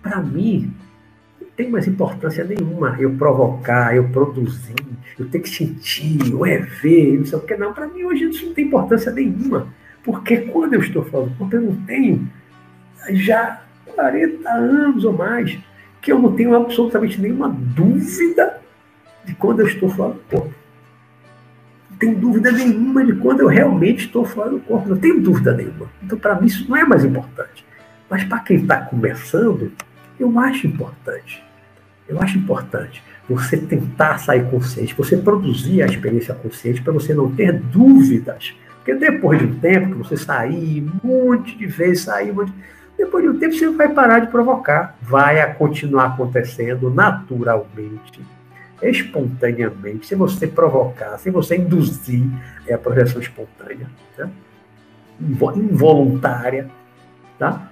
para 0.01 0.19
mim, 0.19 0.73
não 1.39 1.47
tem 1.55 1.69
mais 1.69 1.87
importância 1.87 2.43
nenhuma 2.43 2.97
eu 2.99 3.13
provocar, 3.15 3.95
eu 3.95 4.09
produzir, 4.09 4.73
eu 5.19 5.29
ter 5.29 5.39
que 5.39 5.49
sentir, 5.49 6.33
ou 6.33 6.45
é 6.45 6.57
ver, 6.57 7.19
não 7.19 7.25
sei 7.25 7.37
o 7.37 7.41
que. 7.41 7.55
Não, 7.55 7.73
para 7.73 7.87
mim, 7.87 8.03
hoje 8.03 8.29
isso 8.29 8.47
não 8.47 8.53
tem 8.53 8.65
importância 8.65 9.11
nenhuma. 9.11 9.67
Porque 10.03 10.37
quando 10.37 10.73
eu 10.73 10.81
estou 10.81 11.05
falando, 11.05 11.37
porque 11.37 11.55
eu 11.55 11.61
não 11.61 11.75
tenho 11.85 12.27
já 13.11 13.63
40 13.91 14.49
anos 14.49 15.05
ou 15.05 15.13
mais, 15.13 15.57
que 16.01 16.11
eu 16.11 16.19
não 16.19 16.33
tenho 16.33 16.55
absolutamente 16.55 17.19
nenhuma 17.21 17.49
dúvida 17.49 18.59
de 19.23 19.35
quando 19.35 19.59
eu 19.59 19.67
estou 19.67 19.89
fora 19.89 20.13
do 20.13 20.19
corpo. 20.29 20.53
tem 21.99 22.15
dúvida 22.15 22.51
nenhuma 22.51 23.05
de 23.05 23.13
quando 23.13 23.41
eu 23.41 23.47
realmente 23.47 24.05
estou 24.05 24.25
fora 24.25 24.49
do 24.49 24.59
corpo. 24.59 24.89
Não 24.89 24.97
tenho 24.97 25.21
dúvida 25.21 25.53
nenhuma. 25.53 25.87
Então, 26.01 26.17
para 26.17 26.39
mim, 26.39 26.47
isso 26.47 26.67
não 26.67 26.75
é 26.75 26.83
mais 26.83 27.05
importante. 27.05 27.63
Mas 28.09 28.23
para 28.23 28.39
quem 28.39 28.57
está 28.57 28.81
começando, 28.81 29.71
eu 30.19 30.39
acho 30.39 30.65
importante. 30.65 31.43
Eu 32.09 32.19
acho 32.19 32.37
importante 32.37 33.03
você 33.29 33.55
tentar 33.55 34.17
sair 34.17 34.49
consciente, 34.49 34.95
você 34.95 35.15
produzir 35.15 35.81
a 35.81 35.85
experiência 35.85 36.33
consciente 36.33 36.81
para 36.81 36.91
você 36.91 37.13
não 37.13 37.31
ter 37.31 37.53
dúvidas. 37.53 38.53
Porque 38.77 38.95
depois 38.95 39.39
de 39.39 39.45
um 39.45 39.59
tempo 39.59 39.91
que 39.91 39.97
você 39.97 40.17
sair 40.17 40.83
um 40.83 41.07
monte 41.07 41.57
de 41.57 41.67
vezes, 41.67 42.03
sair 42.03 42.31
um 42.31 42.35
monte 42.35 42.51
de... 42.51 42.63
depois 42.97 43.23
de 43.23 43.29
um 43.29 43.39
tempo 43.39 43.53
você 43.53 43.69
vai 43.69 43.89
parar 43.89 44.19
de 44.19 44.27
provocar. 44.27 44.95
Vai 45.01 45.53
continuar 45.55 46.05
acontecendo 46.05 46.89
naturalmente 46.89 48.21
espontaneamente, 48.81 50.07
sem 50.07 50.17
você 50.17 50.47
provocar, 50.47 51.17
sem 51.19 51.31
você 51.31 51.55
induzir, 51.55 52.23
é 52.65 52.73
a 52.73 52.79
projeção 52.79 53.21
espontânea, 53.21 53.87
tá? 54.17 54.27
involuntária, 55.55 56.69
tá? 57.37 57.69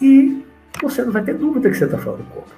E 0.00 0.44
você 0.80 1.02
não 1.02 1.12
vai 1.12 1.22
ter 1.22 1.34
dúvida 1.34 1.70
que 1.70 1.76
você 1.76 1.84
está 1.84 1.98
fora 1.98 2.18
do 2.18 2.24
corpo. 2.24 2.50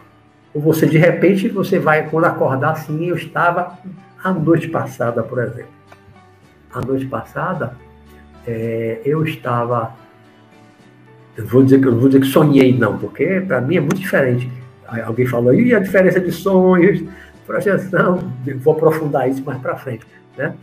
Ou 0.55 0.61
você, 0.61 0.87
de 0.87 0.99
repente, 0.99 1.49
você 1.49 1.79
vai, 1.79 2.09
quando 2.09 2.25
acordar 2.25 2.73
assim, 2.73 3.07
eu 3.07 3.17
estava 3.17 3.79
a 4.23 4.33
noite 4.33 4.69
passada, 4.69 5.23
por 5.23 5.39
exemplo. 5.39 5.73
A 6.73 6.81
noite 6.81 7.07
passada, 7.07 7.77
é, 8.47 9.01
eu 9.05 9.25
estava. 9.25 9.95
Eu 11.37 11.47
vou 11.47 11.63
dizer 11.63 11.81
que 11.81 11.89
eu 11.89 11.97
vou 11.97 12.09
dizer 12.09 12.21
que 12.21 12.27
sonhei, 12.27 12.77
não, 12.77 12.99
porque 12.99 13.41
para 13.41 13.61
mim 13.61 13.77
é 13.77 13.81
muito 13.81 14.01
diferente 14.01 14.51
alguém 15.01 15.27
falou, 15.27 15.55
e 15.55 15.75
a 15.75 15.79
diferença 15.79 16.21
de 16.21 16.31
sonhos, 16.31 17.03
projeção, 17.47 18.33
vou 18.59 18.75
aprofundar 18.75 19.29
isso 19.29 19.43
mais 19.43 19.59
para 19.61 19.77
frente. 19.77 20.07
Né? 20.37 20.55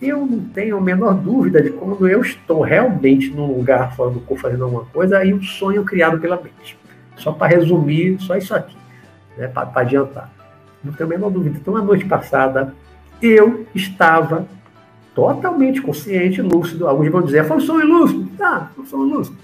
Eu 0.00 0.24
não 0.24 0.40
tenho 0.40 0.78
a 0.78 0.80
menor 0.80 1.14
dúvida 1.14 1.62
de 1.62 1.70
quando 1.70 2.08
eu 2.08 2.22
estou 2.22 2.62
realmente 2.62 3.30
num 3.30 3.46
lugar 3.46 3.94
fora 3.94 4.10
do 4.10 4.20
corpo 4.20 4.42
fazendo 4.42 4.64
alguma 4.64 4.84
coisa, 4.86 5.18
aí 5.18 5.34
um 5.34 5.42
sonho 5.42 5.84
criado 5.84 6.18
pela 6.18 6.36
mente. 6.36 6.78
Só 7.16 7.32
para 7.32 7.48
resumir, 7.48 8.20
só 8.20 8.36
isso 8.36 8.54
aqui, 8.54 8.76
né? 9.36 9.46
para 9.48 9.70
adiantar. 9.74 10.32
Não 10.82 10.92
tenho 10.92 11.08
a 11.08 11.12
menor 11.12 11.30
dúvida. 11.30 11.58
Então, 11.60 11.76
a 11.76 11.82
noite 11.82 12.04
passada, 12.04 12.74
eu 13.20 13.64
estava 13.72 14.46
totalmente 15.14 15.80
consciente, 15.80 16.42
lúcido. 16.42 16.88
Alguns 16.88 17.08
vão 17.08 17.22
dizer, 17.22 17.44
foi 17.44 17.58
um 17.58 17.60
sonho 17.60 17.86
lúcido. 17.86 18.28
Tá, 18.36 18.72
foi 18.74 18.82
um 18.82 18.86
sonho 18.86 19.04
lúcido. 19.04 19.36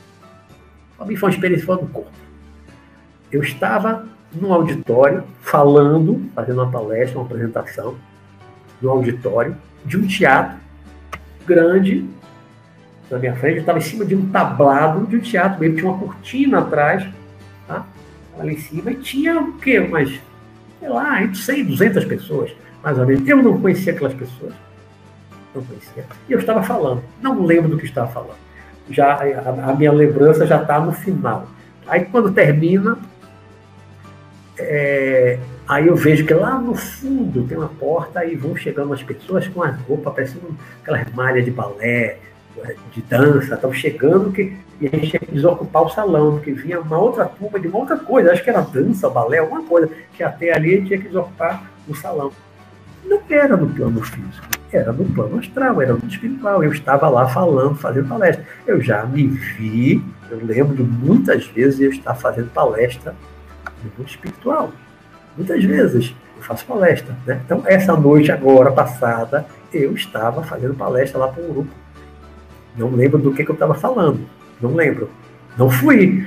Para 0.99 1.07
mim 1.07 1.17
foi 1.17 1.31
uma 1.31 1.35
experiência 1.35 1.65
fora 1.65 1.81
do 1.81 1.89
corpo 1.89 2.29
eu 3.31 3.43
estava 3.43 4.07
num 4.33 4.53
auditório 4.53 5.25
falando, 5.41 6.31
fazendo 6.35 6.63
uma 6.63 6.71
palestra, 6.71 7.19
uma 7.19 7.27
apresentação, 7.27 7.97
no 8.81 8.91
auditório 8.91 9.57
de 9.85 9.97
um 9.97 10.07
teatro 10.07 10.59
grande 11.47 12.09
na 13.11 13.19
minha 13.19 13.35
frente. 13.35 13.57
Eu 13.57 13.61
estava 13.61 13.79
em 13.79 13.83
cima 13.83 14.05
de 14.05 14.15
um 14.15 14.29
tablado 14.29 15.07
de 15.07 15.17
um 15.17 15.21
teatro 15.21 15.61
mesmo, 15.61 15.77
tinha 15.77 15.91
uma 15.91 15.99
cortina 15.99 16.59
atrás, 16.59 17.07
tá? 17.67 17.87
lá 18.37 18.47
em 18.47 18.59
cima, 18.59 18.91
e 18.93 18.97
tinha 18.97 19.41
o 19.41 19.55
quê? 19.59 19.79
Umas, 19.79 20.11
sei 20.79 20.89
lá, 20.89 21.23
entre 21.23 21.37
100 21.37 21.61
e 21.61 21.65
200 21.65 22.05
pessoas, 22.05 22.53
mais 22.83 22.99
ou 22.99 23.07
menos. 23.07 23.27
Eu 23.27 23.43
não 23.43 23.61
conhecia 23.61 23.93
aquelas 23.93 24.15
pessoas, 24.15 24.53
não 25.55 25.63
conhecia. 25.65 26.05
E 26.29 26.33
eu 26.33 26.39
estava 26.39 26.63
falando, 26.63 27.03
não 27.21 27.45
lembro 27.45 27.71
do 27.71 27.79
que 27.79 27.87
estava 27.87 28.09
falando. 28.09 28.48
Já, 28.91 29.15
a, 29.15 29.71
a 29.71 29.75
minha 29.75 29.93
lembrança 29.93 30.47
já 30.47 30.61
está 30.61 30.81
no 30.81 30.93
final. 30.93 31.47
Aí 31.87 32.05
quando 32.05 32.33
termina, 32.33 32.99
é, 34.59 35.39
aí 35.67 35.87
eu 35.87 35.97
vejo 35.97 36.27
que 36.27 36.35
lá 36.35 36.59
no 36.59 36.75
fundo 36.75 37.45
tem 37.45 37.57
uma 37.57 37.69
porta 37.69 38.25
e 38.25 38.35
vão 38.35 38.57
chegando 38.57 38.93
as 38.93 39.03
pessoas 39.03 39.47
com 39.49 39.63
as 39.63 39.79
roupas 39.83 40.15
parecendo 40.15 40.57
aquelas 40.83 41.11
malhas 41.13 41.45
de 41.45 41.51
balé, 41.51 42.19
de 42.93 43.03
dança, 43.03 43.55
estão 43.55 43.73
chegando 43.73 44.33
que, 44.33 44.57
e 44.81 44.87
a 44.87 44.91
gente 44.91 45.11
tinha 45.11 45.21
que 45.21 45.33
desocupar 45.33 45.83
o 45.83 45.89
salão, 45.89 46.33
porque 46.33 46.53
vinha 46.53 46.81
uma 46.81 46.99
outra 46.99 47.25
turma 47.27 47.59
de 47.59 47.69
uma 47.69 47.79
outra 47.79 47.97
coisa, 47.97 48.33
acho 48.33 48.43
que 48.43 48.51
era 48.51 48.61
dança, 48.61 49.09
balé, 49.09 49.39
alguma 49.39 49.63
coisa, 49.63 49.89
que 50.15 50.23
até 50.23 50.53
ali 50.53 50.75
a 50.75 50.77
gente 50.77 50.87
tinha 50.89 50.99
que 50.99 51.09
desocupar 51.09 51.71
o 51.89 51.95
salão. 51.95 52.33
Não 53.09 53.23
era 53.31 53.57
no 53.57 53.69
plano 53.71 54.03
físico, 54.03 54.47
era 54.71 54.93
no 54.93 55.05
plano 55.07 55.39
astral, 55.39 55.81
era 55.81 55.95
no 55.95 56.07
espiritual. 56.07 56.63
Eu 56.63 56.73
estava 56.73 57.09
lá 57.09 57.27
falando, 57.27 57.75
fazendo 57.75 58.09
palestra. 58.09 58.45
Eu 58.67 58.81
já 58.81 59.07
me 59.07 59.27
vi, 59.27 60.05
eu 60.31 60.45
lembro 60.45 60.77
de 60.77 60.83
muitas 60.83 61.47
vezes 61.47 61.81
eu 61.81 61.91
estar 61.91 62.15
fazendo 62.15 62.51
palestra 62.53 63.15
no 63.83 63.91
mundo 63.97 64.09
espiritual. 64.09 64.71
Muitas 65.37 65.65
vezes 65.65 66.15
eu 66.37 66.43
faço 66.43 66.67
palestra. 66.67 67.17
Né? 67.27 67.41
Então, 67.45 67.63
essa 67.65 67.97
noite 67.97 68.31
agora 68.31 68.71
passada, 68.71 69.47
eu 69.73 69.95
estava 69.95 70.43
fazendo 70.43 70.75
palestra 70.75 71.19
lá 71.19 71.29
para 71.29 71.43
um 71.43 71.49
grupo. 71.49 71.71
Não 72.77 72.91
lembro 72.91 73.19
do 73.19 73.33
que, 73.33 73.45
que 73.45 73.51
eu 73.51 73.55
estava 73.55 73.75
falando. 73.75 74.21
Não 74.61 74.75
lembro. 74.75 75.11
Não 75.57 75.71
fui, 75.71 76.27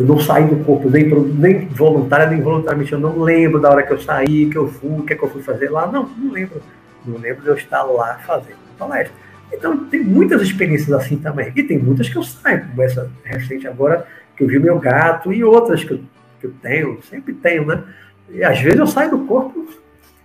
não 0.00 0.18
saí 0.18 0.44
do 0.46 0.64
corpo, 0.64 0.90
nem, 0.90 1.06
nem 1.06 1.66
voluntária, 1.68 2.26
nem 2.26 2.40
voluntariamente. 2.40 2.92
Eu 2.92 3.00
não 3.00 3.20
lembro 3.20 3.60
da 3.60 3.70
hora 3.70 3.82
que 3.82 3.92
eu 3.92 4.00
saí, 4.00 4.48
que 4.50 4.56
eu 4.56 4.68
fui, 4.68 5.00
o 5.00 5.02
que, 5.02 5.14
que 5.14 5.22
eu 5.22 5.30
fui 5.30 5.42
fazer 5.42 5.70
lá. 5.70 5.86
Não, 5.86 6.08
não 6.16 6.32
lembro. 6.32 6.60
Não 7.06 7.18
lembro 7.18 7.42
de 7.42 7.48
eu 7.48 7.54
estar 7.54 7.82
lá 7.82 8.18
fazendo 8.26 8.56
palestra. 8.78 9.14
Então, 9.52 9.84
tem 9.86 10.02
muitas 10.02 10.42
experiências 10.42 10.92
assim 10.92 11.16
também. 11.16 11.52
E 11.56 11.62
tem 11.62 11.78
muitas 11.78 12.08
que 12.08 12.16
eu 12.16 12.22
saio, 12.22 12.66
como 12.66 12.82
essa 12.82 13.10
recente 13.24 13.66
agora, 13.66 14.06
que 14.36 14.44
eu 14.44 14.48
vi 14.48 14.58
meu 14.58 14.78
gato, 14.78 15.32
e 15.32 15.42
outras 15.42 15.82
que 15.84 15.92
eu 15.92 16.00
que 16.40 16.46
eu 16.46 16.54
tenho, 16.62 17.00
sempre 17.02 17.34
tenho, 17.34 17.66
né? 17.66 17.82
E 18.30 18.42
às 18.44 18.60
vezes 18.60 18.78
eu 18.78 18.86
saio 18.86 19.10
do 19.10 19.20
corpo 19.20 19.66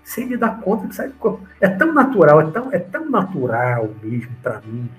sem 0.04 0.28
me 0.28 0.38
dar 0.38 0.60
conta 0.62 0.88
que 0.88 0.96
saio 0.96 1.12
do 1.12 1.16
corpo. 1.16 1.46
É 1.60 1.68
tão 1.68 1.94
natural, 1.94 2.42
é 2.42 2.52
tão, 2.52 2.72
é 2.72 2.80
tão 2.80 3.10
natural 3.10 3.90
mesmo 4.02 4.32
para 4.42 4.62
mim 4.66 4.90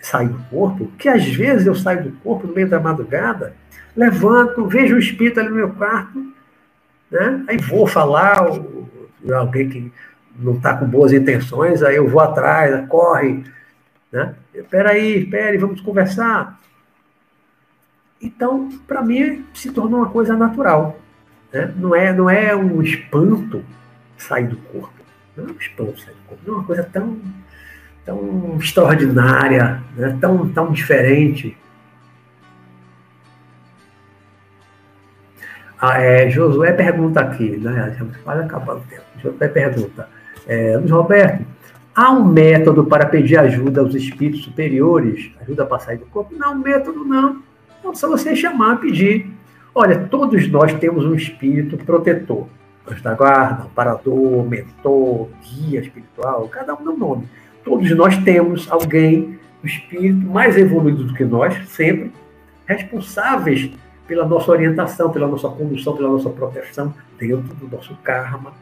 sair 0.00 0.28
do 0.28 0.38
corpo, 0.50 0.90
que 0.98 1.08
às 1.08 1.24
vezes 1.24 1.66
eu 1.66 1.74
saio 1.74 2.02
do 2.02 2.12
corpo 2.18 2.46
no 2.46 2.54
meio 2.54 2.68
da 2.68 2.80
madrugada, 2.80 3.54
levanto, 3.96 4.66
vejo 4.66 4.96
o 4.96 4.98
espírito 4.98 5.40
ali 5.40 5.48
no 5.48 5.56
meu 5.56 5.70
quarto, 5.70 6.18
né? 7.10 7.44
aí 7.48 7.58
vou 7.58 7.86
falar, 7.86 8.38
alguém 9.34 9.68
que 9.68 9.92
não 10.36 10.54
está 10.54 10.76
com 10.76 10.86
boas 10.86 11.12
intenções, 11.12 11.82
aí 11.82 11.96
eu 11.96 12.08
vou 12.08 12.20
atrás, 12.20 12.88
corre, 12.88 13.44
né? 14.10 14.34
Peraí, 14.70 15.26
peraí, 15.26 15.56
vamos 15.56 15.80
conversar. 15.80 16.60
Então, 18.20 18.68
para 18.86 19.02
mim, 19.02 19.44
se 19.54 19.72
tornou 19.72 20.00
uma 20.00 20.10
coisa 20.10 20.36
natural. 20.36 21.00
Né? 21.52 21.72
Não, 21.76 21.94
é, 21.94 22.12
não 22.12 22.30
é 22.30 22.54
um 22.54 22.80
espanto 22.82 23.64
sair 24.16 24.46
do 24.46 24.56
corpo. 24.56 25.02
Não 25.36 25.44
é 25.44 25.48
um 25.48 25.56
espanto 25.58 26.00
sair 26.00 26.14
do 26.14 26.22
corpo. 26.28 26.42
Não 26.46 26.54
é 26.54 26.56
uma 26.58 26.66
coisa 26.66 26.84
tão, 26.84 27.18
tão 28.04 28.56
extraordinária, 28.60 29.82
né? 29.96 30.16
tão, 30.20 30.48
tão 30.50 30.70
diferente. 30.70 31.56
Ah, 35.84 36.00
é, 36.00 36.30
Josué 36.30 36.70
pergunta 36.70 37.18
aqui, 37.18 37.56
né? 37.56 37.88
Estamos 37.90 38.16
quase 38.18 38.42
acabando 38.44 38.82
o 38.82 38.84
tempo. 38.84 39.02
Josué 39.20 39.48
pergunta, 39.48 40.08
é, 40.46 40.76
Luiz 40.76 40.92
Roberto, 40.92 41.44
há 41.92 42.12
um 42.12 42.24
método 42.24 42.84
para 42.84 43.04
pedir 43.06 43.36
ajuda 43.36 43.80
aos 43.80 43.92
espíritos 43.92 44.44
superiores? 44.44 45.32
Ajuda 45.40 45.66
para 45.66 45.80
sair 45.80 45.96
do 45.96 46.06
corpo? 46.06 46.36
Não, 46.36 46.54
método 46.54 47.04
não. 47.04 47.42
Então, 47.80 47.92
só 47.96 48.08
você 48.08 48.36
chamar, 48.36 48.76
pedir. 48.76 49.28
Olha, 49.74 49.98
todos 50.08 50.48
nós 50.48 50.72
temos 50.74 51.04
um 51.04 51.16
espírito 51.16 51.76
protetor. 51.78 52.46
Anjo 52.88 53.02
da 53.02 53.14
guarda, 53.14 53.64
amparador, 53.64 54.48
mentor, 54.48 55.30
guia 55.42 55.80
espiritual, 55.80 56.46
cada 56.46 56.74
um 56.74 56.84
dá 56.84 56.90
um 56.92 56.96
nome. 56.96 57.28
Todos 57.64 57.90
nós 57.96 58.16
temos 58.18 58.70
alguém, 58.70 59.36
um 59.64 59.66
espírito 59.66 60.24
mais 60.26 60.56
evoluído 60.56 61.02
do 61.02 61.14
que 61.14 61.24
nós, 61.24 61.68
sempre, 61.70 62.12
responsáveis 62.68 63.72
pela 64.06 64.26
nossa 64.26 64.50
orientação, 64.50 65.10
pela 65.10 65.26
nossa 65.26 65.48
condução, 65.48 65.96
pela 65.96 66.08
nossa 66.08 66.30
proteção 66.30 66.94
dentro 67.18 67.54
do 67.54 67.68
nosso 67.68 67.94
karma. 68.02 68.52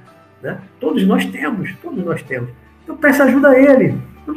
Né? 0.42 0.58
Todos 0.78 1.06
nós 1.06 1.24
temos, 1.26 1.74
todos 1.82 2.04
nós 2.04 2.22
temos. 2.22 2.50
Então 2.84 2.96
peça 2.96 3.24
ajuda 3.24 3.50
a 3.50 3.58
ele. 3.58 3.96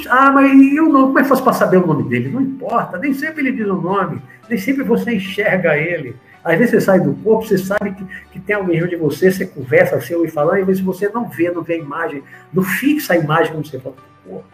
Ah, 0.09 0.31
mas 0.31 0.51
eu 0.73 0.89
não, 0.89 1.07
como 1.07 1.19
é 1.19 1.23
que 1.23 1.29
faço 1.29 1.43
para 1.43 1.53
saber 1.53 1.77
o 1.77 1.85
nome 1.85 2.09
dele? 2.09 2.29
Não 2.29 2.41
importa, 2.41 2.97
nem 2.97 3.13
sempre 3.13 3.41
ele 3.41 3.51
diz 3.51 3.67
o 3.67 3.75
nome, 3.75 4.21
nem 4.49 4.57
sempre 4.57 4.83
você 4.83 5.15
enxerga 5.15 5.77
ele. 5.77 6.15
Às 6.43 6.57
vezes 6.57 6.71
você 6.71 6.81
sai 6.81 6.99
do 6.99 7.13
corpo, 7.15 7.47
você 7.47 7.57
sabe 7.57 7.91
que, 7.91 8.05
que 8.31 8.39
tem 8.39 8.55
alguém 8.55 8.79
junto 8.79 8.89
de 8.89 8.95
você, 8.97 9.31
você 9.31 9.45
conversa, 9.45 9.99
você 9.99 10.13
ouve 10.15 10.29
falar, 10.29 10.57
e 10.57 10.61
às 10.61 10.67
vezes 10.67 10.81
você 10.81 11.07
não 11.09 11.29
vê, 11.29 11.49
não 11.49 11.61
vê 11.61 11.75
a 11.75 11.77
imagem, 11.77 12.23
não 12.51 12.63
fixa 12.63 13.13
a 13.13 13.17
imagem 13.17 13.53
quando 13.53 13.67
você 13.67 13.79
fala 13.79 13.95
do 13.95 14.29
corpo. 14.29 14.47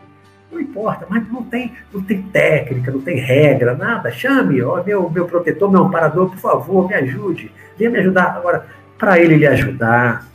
Não 0.52 0.60
importa, 0.60 1.06
mas 1.10 1.28
não 1.32 1.44
tem, 1.44 1.74
não 1.94 2.02
tem 2.02 2.22
técnica, 2.24 2.92
não 2.92 3.02
tem 3.02 3.18
regra, 3.18 3.76
nada. 3.76 4.12
Chame, 4.12 4.62
ó, 4.62 4.84
meu, 4.84 5.10
meu 5.10 5.26
protetor, 5.26 5.72
meu 5.72 5.84
amparador, 5.84 6.30
por 6.30 6.38
favor, 6.38 6.88
me 6.88 6.96
ajude. 6.96 7.52
Venha 7.78 7.92
me 7.92 8.00
ajudar. 8.00 8.36
Agora, 8.36 8.66
para 8.98 9.20
ele 9.20 9.36
lhe 9.36 9.48
ajudar, 9.48 10.28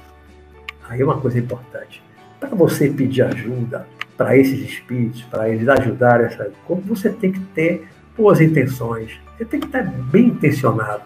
aí 0.88 1.00
é 1.00 1.04
uma 1.04 1.20
coisa 1.20 1.38
importante. 1.38 2.02
Para 2.38 2.50
você 2.50 2.88
pedir 2.88 3.22
ajuda, 3.22 3.86
para 4.16 4.36
esses 4.36 4.60
espíritos, 4.60 5.22
para 5.22 5.48
eles 5.48 5.68
ajudarem 5.68 6.26
essa 6.26 6.50
como 6.66 6.80
você 6.82 7.10
tem 7.10 7.32
que 7.32 7.40
ter 7.40 7.88
boas 8.16 8.40
intenções, 8.40 9.18
você 9.36 9.44
tem 9.44 9.60
que 9.60 9.66
estar 9.66 9.82
bem 9.82 10.26
intencionado. 10.26 11.02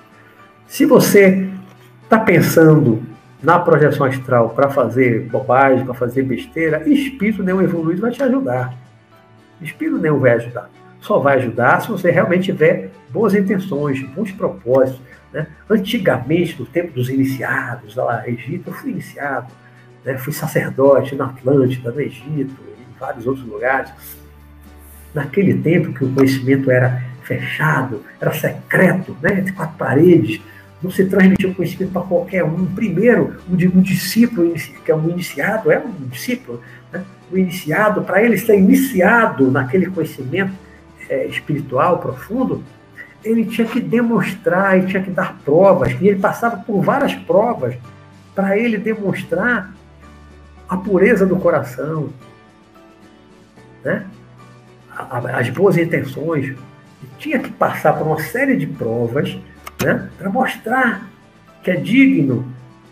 Se 0.67 0.85
você 0.85 1.49
está 2.05 2.19
pensando 2.19 3.03
na 3.43 3.59
projeção 3.59 4.07
astral 4.07 4.51
para 4.51 4.69
fazer 4.69 5.23
bobagem, 5.23 5.85
para 5.85 5.95
fazer 5.95 6.23
besteira, 6.23 6.83
espírito 6.89 7.43
nenhum 7.43 7.63
evoluído 7.63 8.03
vai 8.03 8.11
te 8.11 8.23
ajudar. 8.23 8.75
Espírito 9.61 9.99
nenhum 9.99 10.19
vai 10.19 10.33
ajudar. 10.33 10.71
Só 11.01 11.19
vai 11.19 11.37
ajudar 11.39 11.81
se 11.81 11.89
você 11.89 12.11
realmente 12.11 12.45
tiver 12.45 12.91
boas 13.11 13.35
intenções, 13.35 14.03
bons 14.11 14.33
propósitos. 14.33 15.01
Né? 15.33 15.47
Antigamente, 15.69 16.59
no 16.59 16.67
tempo 16.67 16.93
dos 16.93 17.09
iniciados, 17.09 17.95
lá 17.97 18.23
no 18.23 18.29
Egito, 18.29 18.69
eu 18.69 18.73
fui 18.73 18.91
iniciado, 18.91 19.53
né? 20.05 20.17
fui 20.19 20.33
sacerdote 20.33 21.15
na 21.15 21.27
Atlântida, 21.27 21.91
no 21.91 22.01
Egito, 22.01 22.55
em 22.63 22.99
vários 22.99 23.27
outros 23.27 23.47
lugares. 23.47 23.91
Naquele 25.15 25.55
tempo 25.55 25.93
que 25.93 26.05
o 26.05 26.13
conhecimento 26.13 26.71
era 26.71 27.03
fechado, 27.23 28.03
era 28.21 28.33
secreto, 28.33 29.17
né? 29.23 29.39
entre 29.39 29.53
quatro 29.53 29.77
paredes, 29.77 30.41
não 30.83 30.91
se 30.91 31.05
transmitia 31.05 31.49
o 31.49 31.55
conhecimento 31.55 31.93
para 31.93 32.03
qualquer 32.03 32.45
um. 32.45 32.67
Primeiro, 32.67 33.37
um 33.51 33.83
discípulo, 33.83 34.55
que 34.85 34.91
é 34.91 34.95
um 34.95 35.09
iniciado, 35.11 35.73
é 35.73 35.79
um 35.79 35.93
discípulo, 36.09 36.63
iniciado, 37.33 38.03
para 38.03 38.23
ele 38.23 38.39
ser 38.39 38.59
iniciado 38.59 39.51
naquele 39.51 39.87
conhecimento 39.87 40.53
é, 41.09 41.27
espiritual 41.27 41.99
profundo, 41.99 42.63
ele 43.25 43.45
tinha 43.45 43.67
que 43.67 43.81
demonstrar, 43.81 44.79
ele 44.79 44.87
tinha 44.87 45.03
que 45.03 45.11
dar 45.11 45.39
provas, 45.45 45.93
e 46.01 46.09
ele 46.09 46.19
passava 46.19 46.57
por 46.59 46.81
várias 46.83 47.15
provas 47.15 47.77
para 48.35 48.57
ele 48.57 48.79
demonstrar 48.79 49.73
a 50.69 50.77
pureza 50.77 51.27
do 51.27 51.37
coração, 51.37 52.11
né? 53.85 54.07
as 55.35 55.49
boas 55.51 55.77
intenções. 55.77 56.47
Ele 56.47 56.59
tinha 57.19 57.39
que 57.39 57.51
passar 57.51 57.95
por 57.95 58.07
uma 58.07 58.21
série 58.21 58.57
de 58.57 58.67
provas 58.67 59.39
né? 59.83 60.09
para 60.19 60.29
mostrar 60.29 61.09
que 61.63 61.71
é 61.71 61.77
digno 61.77 62.47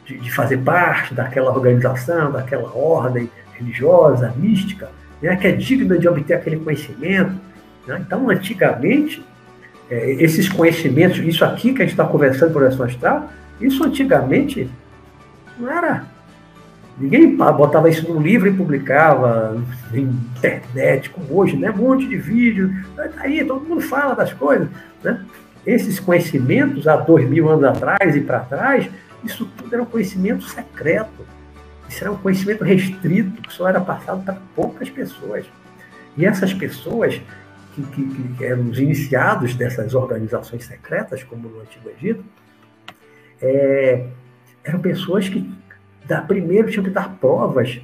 de, 0.05 0.31
fazer 0.31 0.59
parte 0.59 1.15
daquela 1.15 1.51
organização, 1.51 2.31
daquela 2.31 2.73
ordem 2.77 3.31
religiosa, 3.59 4.33
mística, 4.37 4.89
né? 5.21 5.37
que 5.37 5.47
é 5.47 5.53
digna 5.53 5.99
de 5.99 6.09
obter 6.09 6.35
aquele 6.35 6.57
conhecimento. 6.57 7.33
Né? 7.87 8.03
Então, 8.07 8.29
antigamente, 8.29 9.25
é, 9.91 10.13
esses 10.13 10.49
conhecimentos, 10.49 11.19
isso 11.19 11.45
aqui 11.45 11.73
que 11.73 11.83
a 11.83 11.85
gente 11.85 11.93
está 11.93 12.05
conversando 12.05 12.53
por 12.53 12.63
essa 12.63 12.85
astral, 12.85 13.31
isso 13.61 13.83
antigamente 13.85 14.69
não 15.59 15.71
era. 15.71 16.05
Ninguém 16.99 17.37
botava 17.37 17.91
isso 17.91 18.11
no 18.11 18.19
livro 18.19 18.49
e 18.49 18.53
publicava 18.53 19.63
na 19.93 19.99
internet, 19.99 21.11
como 21.11 21.27
hoje, 21.39 21.55
né? 21.55 21.71
Um 21.71 21.77
monte 21.77 22.07
de 22.07 22.17
vídeo, 22.17 22.75
tá 22.95 23.07
aí, 23.19 23.45
todo 23.45 23.67
mundo 23.67 23.83
fala 23.83 24.15
das 24.15 24.33
coisas, 24.33 24.69
né? 25.05 25.23
esses 25.67 25.99
conhecimentos, 25.99 26.87
há 26.87 26.97
dois 26.97 27.29
mil 27.29 27.51
anos 27.51 27.65
atrás 27.65 28.15
e 28.15 28.21
para 28.21 28.41
trás, 28.41 28.89
isso 29.25 29.45
tudo 29.57 29.75
era 29.75 29.83
um 29.83 29.87
conhecimento 29.87 30.45
secreto. 30.45 31.26
Isso 31.89 32.03
era 32.03 32.13
um 32.13 32.17
conhecimento 32.17 32.65
restrito, 32.65 33.43
que 33.43 33.53
só 33.53 33.69
era 33.69 33.81
passado 33.81 34.25
para 34.25 34.37
poucas 34.55 34.91
pessoas. 34.91 35.47
E 36.17 36.25
essas 36.25 36.53
pessoas, 36.53 37.21
que, 37.75 37.83
que, 37.83 38.35
que 38.37 38.45
eram 38.45 38.69
os 38.69 38.79
iniciados 38.79 39.55
dessas 39.55 39.95
organizações 39.95 40.65
secretas, 40.65 41.23
como 41.23 41.49
no 41.49 41.61
Antigo 41.61 41.91
Egito, 41.91 42.25
é, 43.41 44.07
eram 44.65 44.81
pessoas 44.81 45.29
que, 45.29 45.49
da, 46.07 46.21
primeiro, 46.23 46.71
tinham 46.71 46.85
que 46.85 46.91
dar 46.91 47.17
provas 47.17 47.81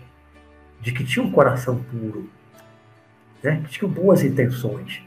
de 0.80 0.92
que 0.92 1.04
tinham 1.04 1.26
um 1.26 1.32
coração 1.32 1.76
puro, 1.90 2.28
né? 3.42 3.62
que 3.64 3.70
tinham 3.70 3.90
boas 3.90 4.22
intenções 4.24 5.02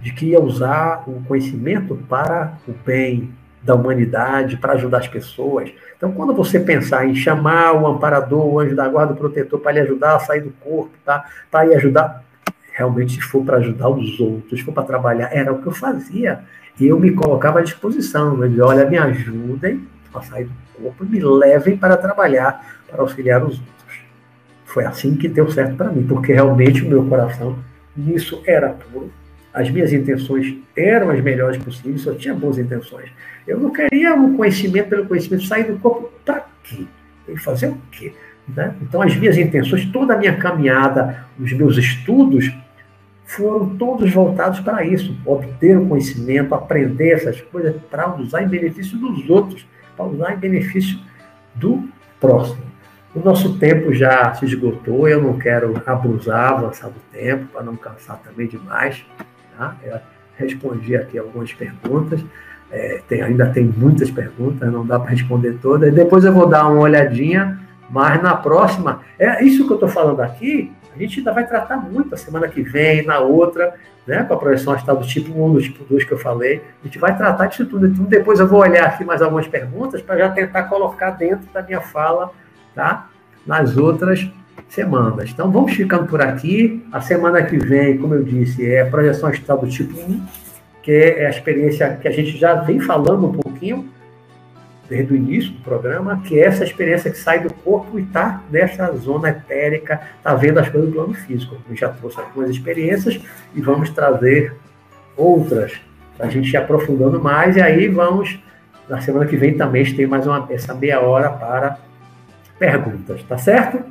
de 0.00 0.12
que 0.12 0.26
ia 0.26 0.40
usar 0.40 1.08
o 1.08 1.22
conhecimento 1.24 1.94
para 2.08 2.58
o 2.66 2.72
bem 2.72 3.32
da 3.64 3.74
humanidade, 3.74 4.58
para 4.58 4.74
ajudar 4.74 4.98
as 4.98 5.08
pessoas. 5.08 5.72
Então, 5.96 6.12
quando 6.12 6.34
você 6.34 6.60
pensar 6.60 7.08
em 7.08 7.14
chamar 7.14 7.72
o 7.72 7.86
amparador, 7.86 8.46
o 8.46 8.60
anjo 8.60 8.76
da 8.76 8.86
guarda, 8.86 9.14
o 9.14 9.16
protetor, 9.16 9.58
para 9.58 9.72
lhe 9.72 9.80
ajudar 9.80 10.16
a 10.16 10.20
sair 10.20 10.42
do 10.42 10.50
corpo, 10.60 10.92
tá? 11.04 11.24
para 11.50 11.64
lhe 11.64 11.74
ajudar, 11.74 12.22
realmente, 12.72 13.14
se 13.14 13.20
for 13.22 13.42
para 13.42 13.56
ajudar 13.56 13.88
os 13.88 14.20
outros, 14.20 14.60
se 14.60 14.64
for 14.64 14.72
para 14.72 14.84
trabalhar, 14.84 15.30
era 15.32 15.50
o 15.52 15.62
que 15.62 15.66
eu 15.66 15.72
fazia. 15.72 16.40
Eu 16.78 17.00
me 17.00 17.12
colocava 17.12 17.60
à 17.60 17.62
disposição. 17.62 18.36
Né? 18.36 18.54
Olha, 18.60 18.84
me 18.84 18.98
ajudem 18.98 19.88
a 20.12 20.20
sair 20.20 20.44
do 20.44 20.52
corpo, 20.82 21.04
me 21.04 21.20
levem 21.20 21.76
para 21.76 21.96
trabalhar, 21.96 22.78
para 22.88 23.00
auxiliar 23.00 23.42
os 23.42 23.58
outros. 23.58 24.04
Foi 24.66 24.84
assim 24.84 25.16
que 25.16 25.28
deu 25.28 25.50
certo 25.50 25.76
para 25.76 25.90
mim, 25.90 26.04
porque 26.06 26.32
realmente 26.32 26.84
o 26.84 26.88
meu 26.88 27.04
coração 27.06 27.56
nisso 27.96 28.42
era 28.44 28.70
puro 28.70 29.10
as 29.54 29.70
minhas 29.70 29.92
intenções 29.92 30.56
eram 30.76 31.10
as 31.10 31.20
melhores 31.20 31.56
possíveis, 31.58 32.02
só 32.02 32.12
tinha 32.12 32.34
boas 32.34 32.58
intenções. 32.58 33.08
Eu 33.46 33.60
não 33.60 33.70
queria 33.70 34.12
um 34.12 34.36
conhecimento 34.36 34.88
pelo 34.88 35.06
conhecimento 35.06 35.44
sair 35.44 35.70
do 35.70 35.78
corpo 35.78 36.12
para 36.24 36.44
quê? 36.64 36.84
Eu 37.28 37.36
fazer 37.36 37.68
o 37.68 37.78
quê? 37.92 38.12
Né? 38.48 38.74
Então, 38.82 39.00
as 39.00 39.14
minhas 39.16 39.38
intenções, 39.38 39.86
toda 39.86 40.14
a 40.14 40.18
minha 40.18 40.36
caminhada, 40.36 41.24
os 41.38 41.52
meus 41.52 41.78
estudos, 41.78 42.52
foram 43.24 43.76
todos 43.76 44.12
voltados 44.12 44.58
para 44.58 44.84
isso, 44.84 45.16
obter 45.24 45.78
o 45.78 45.86
conhecimento, 45.86 46.54
aprender 46.54 47.12
essas 47.12 47.40
coisas 47.40 47.74
para 47.88 48.12
usar 48.16 48.42
em 48.42 48.48
benefício 48.48 48.98
dos 48.98 49.30
outros, 49.30 49.64
para 49.96 50.04
usar 50.04 50.34
em 50.34 50.36
benefício 50.36 50.98
do 51.54 51.88
próximo. 52.20 52.62
O 53.14 53.20
nosso 53.20 53.56
tempo 53.58 53.94
já 53.94 54.34
se 54.34 54.44
esgotou, 54.44 55.08
eu 55.08 55.22
não 55.22 55.38
quero 55.38 55.80
abusar, 55.86 56.54
avançar 56.54 56.88
do 56.88 57.00
tempo, 57.12 57.46
para 57.52 57.62
não 57.62 57.76
cansar 57.76 58.18
também 58.18 58.48
demais. 58.48 59.04
Tá? 59.56 59.76
Eu 59.82 60.00
respondi 60.36 60.96
aqui 60.96 61.18
algumas 61.18 61.52
perguntas. 61.52 62.24
É, 62.70 63.00
tem, 63.08 63.22
ainda 63.22 63.46
tem 63.46 63.64
muitas 63.64 64.10
perguntas, 64.10 64.72
não 64.72 64.84
dá 64.84 64.98
para 64.98 65.10
responder 65.10 65.58
todas. 65.62 65.92
Depois 65.94 66.24
eu 66.24 66.32
vou 66.32 66.46
dar 66.46 66.68
uma 66.68 66.80
olhadinha, 66.80 67.60
mas 67.88 68.20
na 68.22 68.34
próxima. 68.34 69.00
É 69.18 69.44
isso 69.44 69.66
que 69.66 69.72
eu 69.72 69.76
estou 69.76 69.88
falando 69.88 70.20
aqui. 70.20 70.72
A 70.94 70.98
gente 70.98 71.18
ainda 71.18 71.32
vai 71.32 71.46
tratar 71.46 71.76
muito 71.76 72.14
a 72.14 72.18
semana 72.18 72.48
que 72.48 72.62
vem, 72.62 73.04
na 73.04 73.18
outra, 73.18 73.74
né, 74.06 74.22
com 74.22 74.34
a 74.34 74.36
projeção 74.36 74.72
astral 74.72 74.96
do 74.96 75.06
tipo 75.06 75.32
1, 75.32 75.52
do 75.52 75.60
tipo 75.60 75.84
2 75.84 76.04
que 76.04 76.12
eu 76.12 76.18
falei. 76.18 76.62
A 76.82 76.86
gente 76.86 76.98
vai 76.98 77.16
tratar 77.16 77.46
disso 77.46 77.66
tudo. 77.66 77.86
Então, 77.86 78.04
depois 78.04 78.38
eu 78.38 78.46
vou 78.46 78.60
olhar 78.60 78.84
aqui 78.84 79.04
mais 79.04 79.20
algumas 79.20 79.46
perguntas 79.48 80.00
para 80.02 80.18
já 80.18 80.30
tentar 80.30 80.64
colocar 80.64 81.10
dentro 81.10 81.48
da 81.52 81.62
minha 81.62 81.80
fala, 81.80 82.30
tá? 82.74 83.08
Nas 83.46 83.76
outras 83.76 84.28
semanas. 84.68 85.30
Então 85.30 85.50
vamos 85.50 85.72
ficando 85.72 86.06
por 86.06 86.20
aqui. 86.20 86.84
A 86.92 87.00
semana 87.00 87.42
que 87.42 87.56
vem, 87.56 87.96
como 87.98 88.14
eu 88.14 88.22
disse, 88.22 88.66
é 88.68 88.82
a 88.82 88.86
projeção 88.86 89.28
astral 89.28 89.58
do 89.58 89.68
tipo 89.68 89.98
1, 89.98 90.20
que 90.82 90.92
é 90.92 91.26
a 91.26 91.30
experiência 91.30 91.96
que 92.00 92.08
a 92.08 92.10
gente 92.10 92.36
já 92.36 92.54
vem 92.54 92.80
falando 92.80 93.26
um 93.26 93.32
pouquinho 93.32 93.88
desde 94.88 95.14
o 95.14 95.16
início 95.16 95.52
do 95.52 95.62
programa, 95.62 96.20
que 96.24 96.38
é 96.38 96.44
essa 96.44 96.62
experiência 96.62 97.10
que 97.10 97.16
sai 97.16 97.40
do 97.40 97.52
corpo 97.52 97.98
e 97.98 98.02
está 98.02 98.42
nessa 98.50 98.92
zona 98.96 99.30
etérica, 99.30 100.00
está 100.18 100.34
vendo 100.34 100.58
as 100.58 100.68
coisas 100.68 100.90
do 100.90 100.94
plano 100.94 101.14
físico. 101.14 101.56
A 101.64 101.68
gente 101.70 101.80
já 101.80 101.88
trouxe 101.88 102.20
algumas 102.20 102.50
experiências 102.50 103.18
e 103.54 103.60
vamos 103.60 103.90
trazer 103.90 104.54
outras 105.16 105.72
para 106.16 106.26
a 106.26 106.30
gente 106.30 106.50
ir 106.50 106.56
aprofundando 106.56 107.20
mais. 107.20 107.56
E 107.56 107.62
aí 107.62 107.88
vamos, 107.88 108.38
na 108.88 109.00
semana 109.00 109.26
que 109.26 109.36
vem 109.36 109.56
também, 109.56 109.84
tem 109.94 110.06
mais 110.06 110.26
uma, 110.26 110.46
essa 110.50 110.74
meia 110.74 111.00
hora 111.00 111.30
para 111.30 111.78
perguntas, 112.58 113.22
tá 113.24 113.38
certo? 113.38 113.82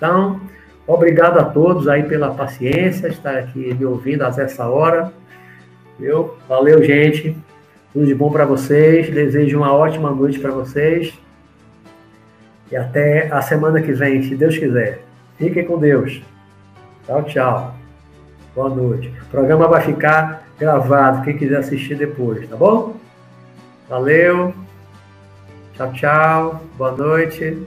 Então, 0.00 0.40
obrigado 0.86 1.38
a 1.38 1.44
todos 1.44 1.86
aí 1.86 2.04
pela 2.04 2.32
paciência, 2.32 3.06
estar 3.08 3.36
aqui 3.36 3.74
me 3.74 3.84
ouvindo 3.84 4.22
até 4.22 4.44
essa 4.44 4.66
hora. 4.66 5.12
Viu? 5.98 6.38
Valeu, 6.48 6.82
gente. 6.82 7.36
Tudo 7.92 8.06
de 8.06 8.14
bom 8.14 8.32
para 8.32 8.46
vocês. 8.46 9.10
Desejo 9.10 9.58
uma 9.58 9.74
ótima 9.74 10.10
noite 10.10 10.38
para 10.38 10.52
vocês. 10.52 11.12
E 12.72 12.76
até 12.76 13.28
a 13.30 13.42
semana 13.42 13.82
que 13.82 13.92
vem, 13.92 14.22
se 14.22 14.34
Deus 14.34 14.56
quiser. 14.56 15.02
Fiquem 15.36 15.66
com 15.66 15.78
Deus. 15.78 16.22
Tchau, 17.04 17.22
tchau. 17.24 17.74
Boa 18.54 18.70
noite. 18.70 19.12
O 19.26 19.26
programa 19.26 19.68
vai 19.68 19.82
ficar 19.82 20.44
gravado, 20.58 21.24
quem 21.24 21.36
quiser 21.36 21.58
assistir 21.58 21.96
depois, 21.96 22.48
tá 22.48 22.56
bom? 22.56 22.96
Valeu. 23.86 24.54
Tchau, 25.74 25.92
tchau. 25.92 26.62
Boa 26.78 26.92
noite. 26.92 27.66